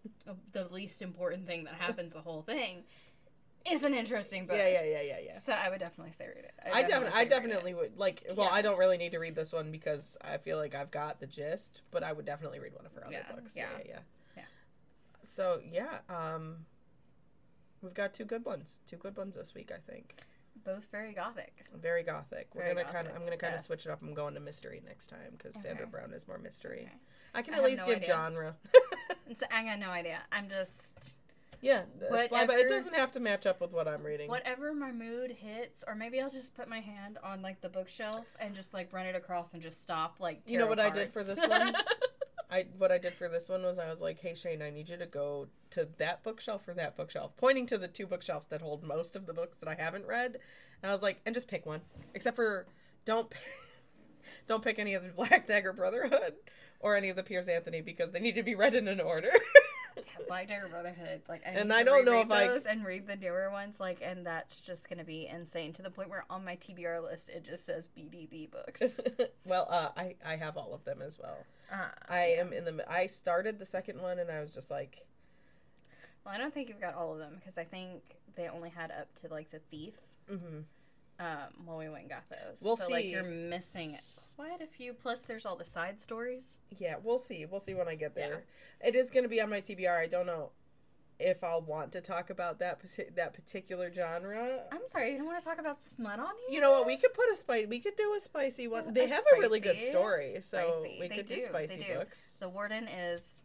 the 0.53 0.65
least 0.71 1.03
important 1.03 1.47
thing 1.47 1.65
that 1.65 1.75
happens, 1.75 2.13
the 2.13 2.21
whole 2.21 2.43
thing 2.43 2.83
is 3.71 3.85
an 3.85 3.93
interesting 3.95 4.47
book. 4.47 4.57
yeah, 4.57 4.69
yeah, 4.69 4.85
yeah, 4.85 5.03
yeah, 5.03 5.19
yeah. 5.27 5.39
So 5.39 5.53
I 5.53 5.69
would 5.69 5.81
definitely 5.81 6.13
say 6.13 6.27
read 6.29 6.45
it. 6.45 6.53
I 6.73 6.83
definitely, 6.83 7.09
I 7.09 7.19
read 7.19 7.27
it. 7.27 7.31
definitely 7.31 7.75
would 7.75 7.97
like. 7.99 8.25
Well, 8.35 8.47
Yeah. 8.47 8.55
I 8.55 8.63
don't 8.63 8.79
really 8.79 8.97
need 8.97 9.13
to 9.13 9.19
read 9.19 9.35
this 9.35 9.53
one 9.53 9.71
because 9.71 10.17
I 10.23 10.39
feel 10.39 10.57
like 10.57 10.75
I've 10.75 10.91
got 10.91 11.21
the 11.21 11.27
gist. 11.27 11.83
But 11.91 12.03
I 12.03 12.13
would 12.13 12.25
definitely 12.25 12.59
read 12.59 12.75
one 12.75 12.87
of 12.87 12.93
her 12.95 13.05
other 13.05 13.13
Yeah, 13.13 13.35
books. 13.35 13.53
yeah. 13.55 13.69
yeah, 13.79 13.85
yeah. 13.87 13.99
Yeah. 14.39 14.43
So 15.23 15.61
yeah, 15.71 15.99
um, 16.09 16.65
we've 17.83 17.93
got 17.95 18.15
two 18.15 18.25
good 18.25 18.45
ones. 18.47 18.81
Two 18.87 18.97
good 18.97 19.17
ones 19.17 19.37
this 19.37 19.55
week, 19.55 19.71
I 19.75 19.79
think. 19.91 20.15
Both 20.65 20.89
very 20.91 21.13
gothic. 21.13 21.65
Very 21.81 22.03
gothic. 22.03 22.49
We're 22.55 22.63
Very 22.63 22.75
gonna 22.75 22.93
kind 22.93 23.07
of. 23.07 23.15
I'm 23.15 23.25
gonna 23.25 23.37
kind 23.37 23.55
of 23.55 23.61
yes. 23.61 23.67
switch 23.67 23.87
it 23.87 23.91
up. 23.91 24.03
I'm 24.03 24.15
going 24.15 24.35
to 24.35 24.41
mystery 24.41 24.83
next 24.87 25.09
time 25.09 25.37
because 25.37 25.61
Sandra 25.61 25.87
Brown 25.87 26.13
is 26.13 26.27
more 26.27 26.39
mystery. 26.39 26.83
Okay. 26.83 26.93
I 27.35 27.43
can 27.43 27.55
at 27.55 27.61
have 27.61 27.69
least 27.71 27.83
no 27.83 27.87
give 27.87 27.97
idea. 27.97 28.09
genre. 28.09 28.57
So 29.39 29.47
I 29.53 29.65
got 29.65 29.79
no 29.79 29.91
idea. 29.91 30.19
I'm 30.33 30.49
just 30.49 31.15
yeah, 31.63 31.81
uh, 31.81 32.07
but 32.11 32.31
Whatever- 32.31 32.53
it 32.55 32.69
doesn't 32.69 32.95
have 32.95 33.13
to 33.13 33.21
match 33.21 33.47
up 33.47 33.61
with 33.61 33.73
what 33.73 33.87
I'm 33.87 34.03
reading. 34.03 34.29
whatever 34.29 34.73
my 34.73 34.93
mood 34.93 35.31
hits, 35.31 35.85
or 35.87 35.95
maybe 35.95 36.21
I'll 36.21 36.31
just 36.31 36.55
put 36.55 36.69
my 36.69 36.81
hand 36.81 37.19
on 37.23 37.43
like 37.43 37.61
the 37.61 37.69
bookshelf 37.69 38.27
and 38.39 38.55
just 38.55 38.73
like 38.73 38.93
run 38.93 39.07
it 39.07 39.15
across 39.15 39.53
and 39.53 39.63
just 39.63 39.83
stop 39.83 40.17
like. 40.21 40.41
You 40.47 40.59
know 40.59 40.67
what 40.67 40.81
I 40.81 40.91
did 40.91 41.13
for 41.13 41.23
this 41.23 41.39
one? 41.47 41.75
I 42.51 42.67
what 42.79 42.91
I 42.91 42.99
did 42.99 43.15
for 43.15 43.29
this 43.29 43.49
one 43.49 43.63
was 43.63 43.79
I 43.79 43.89
was 43.89 44.01
like, 44.01 44.19
"Hey 44.21 44.35
Shane, 44.35 44.63
I 44.63 44.71
need 44.71 44.89
you 44.89 44.97
to 44.97 45.07
go 45.07 45.49
to 45.71 45.89
that 45.99 46.23
bookshelf 46.23 46.67
or 46.67 46.75
that 46.75 46.97
bookshelf," 46.97 47.33
pointing 47.37 47.67
to 47.67 47.79
the 47.79 47.89
two 47.89 48.07
bookshelves 48.07 48.49
that 48.49 48.61
hold 48.61 48.83
most 48.83 49.15
of 49.17 49.27
the 49.27 49.33
books 49.33 49.59
that 49.59 49.69
I 49.69 49.75
haven't 49.75 50.07
read. 50.07 50.39
And 50.83 50.91
I 50.91 50.93
was 50.93 51.03
like, 51.03 51.21
"And 51.25 51.35
just 51.35 51.49
pick 51.49 51.65
one, 51.67 51.83
except 52.15 52.37
for 52.37 52.67
don't 53.05 53.33
don't 54.49 54.65
pick 54.65 54.79
any 54.79 54.95
of 54.95 55.05
the 55.05 55.11
Black 55.11 55.47
Dagger 55.47 55.73
Brotherhood 55.73 56.35
or 56.81 56.97
any 56.97 57.09
of 57.09 57.17
the 57.17 57.23
Piers 57.23 57.49
Anthony 57.49 57.83
because 57.83 58.11
they 58.13 58.21
need 58.21 58.35
to 58.35 58.43
be 58.43 58.55
read 58.55 58.75
in 58.75 58.89
an 58.89 59.01
order." 59.01 59.31
Black 60.29 60.49
Dagger 60.49 60.69
Brotherhood, 60.69 61.23
like, 61.29 61.43
I 61.47 61.51
And 61.51 61.73
I 61.73 61.83
don't 61.83 62.05
know 62.05 62.21
if 62.21 62.31
I- 62.31 62.47
and 62.71 62.85
read 62.85 63.07
the 63.07 63.17
newer 63.17 63.51
ones, 63.51 63.81
like, 63.81 64.01
and 64.03 64.27
that's 64.27 64.61
just 64.61 64.89
gonna 64.89 65.05
be 65.05 65.27
insane 65.27 65.73
to 65.75 65.83
the 65.83 65.91
point 65.91 66.09
where 66.09 66.25
on 66.31 66.45
my 66.45 66.57
TBR 66.57 67.03
list 67.03 67.29
it 67.29 67.45
just 67.45 67.67
says 67.67 67.89
BDB 67.97 68.51
books. 68.51 69.01
well, 69.45 69.67
uh, 69.71 69.91
I 69.97 70.17
I 70.25 70.37
have 70.37 70.57
all 70.57 70.75
of 70.75 70.85
them 70.85 71.03
as 71.03 71.19
well. 71.19 71.39
Uh, 71.73 71.89
I 72.09 72.21
am 72.39 72.53
in 72.53 72.65
the. 72.65 72.85
I 72.91 73.07
started 73.07 73.59
the 73.59 73.67
second 73.67 74.01
one 74.01 74.19
and 74.19 74.31
I 74.31 74.41
was 74.41 74.51
just 74.51 74.71
like, 74.71 75.07
Well, 76.25 76.35
I 76.35 76.39
don't 76.39 76.53
think 76.53 76.69
you've 76.69 76.81
got 76.81 76.95
all 76.95 77.13
of 77.13 77.19
them 77.19 77.37
because 77.39 77.59
I 77.59 77.65
think 77.65 78.03
they 78.37 78.49
only 78.49 78.71
had 78.71 78.91
up 78.91 79.15
to 79.21 79.29
like 79.29 79.51
the 79.51 79.61
thief. 79.71 79.95
Mm-hmm. 80.31 80.61
Um, 81.19 81.67
when 81.67 81.77
we 81.77 81.89
went 81.91 82.03
and 82.03 82.11
got 82.11 82.29
those. 82.31 82.63
We'll 82.63 82.79
so 82.79 82.89
like 82.89 83.03
see. 83.03 83.11
you're 83.11 83.23
missing 83.23 83.99
quite 84.41 84.61
a 84.63 84.67
few. 84.67 84.93
Plus, 84.93 85.23
there's 85.23 85.45
all 85.45 85.57
the 85.57 85.65
side 85.65 86.01
stories. 86.01 86.57
Yeah, 86.79 86.97
we'll 87.03 87.19
see. 87.19 87.45
We'll 87.45 87.61
see 87.61 87.75
when 87.75 87.89
I 87.89 87.95
get 87.95 88.15
there. 88.15 88.45
It 88.81 88.95
is 88.95 89.11
going 89.11 89.25
to 89.25 89.29
be 89.29 89.41
on 89.41 89.51
my 89.51 89.61
TBR. 89.61 89.99
I 89.99 90.07
don't 90.07 90.27
know 90.27 90.51
if 91.19 91.45
I'll 91.45 91.61
want 91.61 91.93
to 91.93 92.01
talk 92.01 92.31
about 92.31 92.59
that 92.61 92.81
that 93.15 93.35
particular 93.35 93.93
genre. 93.93 94.61
I'm 94.73 94.81
sorry, 94.89 95.13
you 95.13 95.19
don't 95.19 95.27
want 95.27 95.39
to 95.39 95.45
talk 95.45 95.59
about 95.59 95.85
smut 95.85 96.19
on 96.19 96.27
here. 96.49 96.55
You 96.55 96.61
know 96.61 96.71
what? 96.71 96.87
We 96.87 96.97
could 96.97 97.13
put 97.13 97.31
a 97.31 97.37
spice. 97.37 97.67
We 97.69 97.81
could 97.81 97.97
do 97.97 98.15
a 98.17 98.21
spicy 98.21 98.69
one. 98.69 98.89
A 98.89 98.93
They 98.93 99.09
have 99.09 99.25
a 99.37 99.41
really 99.41 99.61
good 99.61 99.81
story, 99.83 100.39
so 100.43 100.59
spicy. 100.81 100.97
we 101.01 101.09
They 101.09 101.17
could 101.17 101.27
do, 101.27 101.37
do, 101.37 101.43
spicy 101.43 101.77
do. 101.77 101.99
books. 101.99 102.37
The 102.41 102.49
warden 102.49 102.89
is 102.89 103.41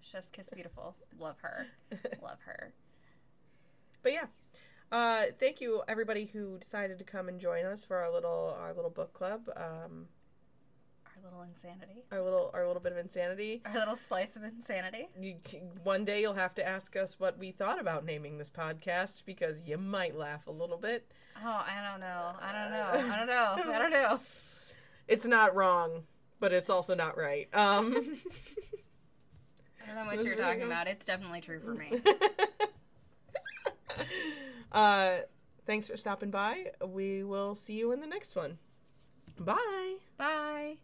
Chef's 0.00 0.28
Kiss 0.28 0.48
Beautiful. 0.52 0.94
Love 1.18 1.36
her. 1.40 1.66
Love 2.22 2.38
her. 2.44 2.74
But 4.02 4.12
yeah, 4.12 4.26
uh, 4.92 5.24
thank 5.40 5.62
you 5.62 5.82
everybody 5.88 6.26
who 6.26 6.58
decided 6.58 6.98
to 6.98 7.04
come 7.04 7.28
and 7.28 7.40
join 7.40 7.64
us 7.64 7.82
for 7.82 7.96
our 7.96 8.12
little 8.12 8.54
our 8.60 8.74
little 8.74 8.90
book 8.90 9.14
club. 9.14 9.48
Um, 9.56 10.06
little 11.26 11.42
insanity. 11.42 12.04
our 12.12 12.22
little 12.22 12.50
our 12.54 12.66
little 12.66 12.82
bit 12.82 12.92
of 12.92 12.98
insanity. 12.98 13.62
Our 13.66 13.74
little 13.74 13.96
slice 13.96 14.36
of 14.36 14.44
insanity. 14.44 15.08
You, 15.18 15.36
one 15.82 16.04
day 16.04 16.20
you'll 16.20 16.34
have 16.34 16.54
to 16.54 16.66
ask 16.66 16.96
us 16.96 17.18
what 17.18 17.38
we 17.38 17.50
thought 17.50 17.80
about 17.80 18.04
naming 18.04 18.38
this 18.38 18.50
podcast 18.50 19.22
because 19.26 19.62
you 19.66 19.76
might 19.76 20.16
laugh 20.16 20.46
a 20.46 20.52
little 20.52 20.78
bit. 20.78 21.10
Oh, 21.36 21.64
I 21.66 21.88
don't 21.90 22.00
know. 22.00 22.32
I 22.40 22.52
don't 22.52 22.70
know. 22.70 23.12
I 23.12 23.16
don't 23.18 23.26
know. 23.26 23.72
I 23.74 23.78
don't 23.78 23.90
know. 23.90 24.20
It's 25.08 25.24
not 25.24 25.54
wrong, 25.54 26.02
but 26.40 26.52
it's 26.52 26.68
also 26.68 26.94
not 26.94 27.16
right. 27.16 27.48
Um, 27.54 27.94
I 29.82 29.86
don't 29.86 29.94
know 29.94 30.04
what 30.04 30.24
you're 30.24 30.36
talking 30.36 30.62
about. 30.62 30.88
It's 30.88 31.06
definitely 31.06 31.40
true 31.40 31.60
for 31.60 31.74
me. 31.74 32.02
uh, 34.72 35.18
thanks 35.64 35.86
for 35.86 35.96
stopping 35.96 36.30
by. 36.30 36.72
We 36.84 37.22
will 37.22 37.54
see 37.54 37.74
you 37.74 37.92
in 37.92 38.00
the 38.00 38.06
next 38.06 38.34
one. 38.34 38.58
Bye. 39.38 39.96
Bye. 40.16 40.78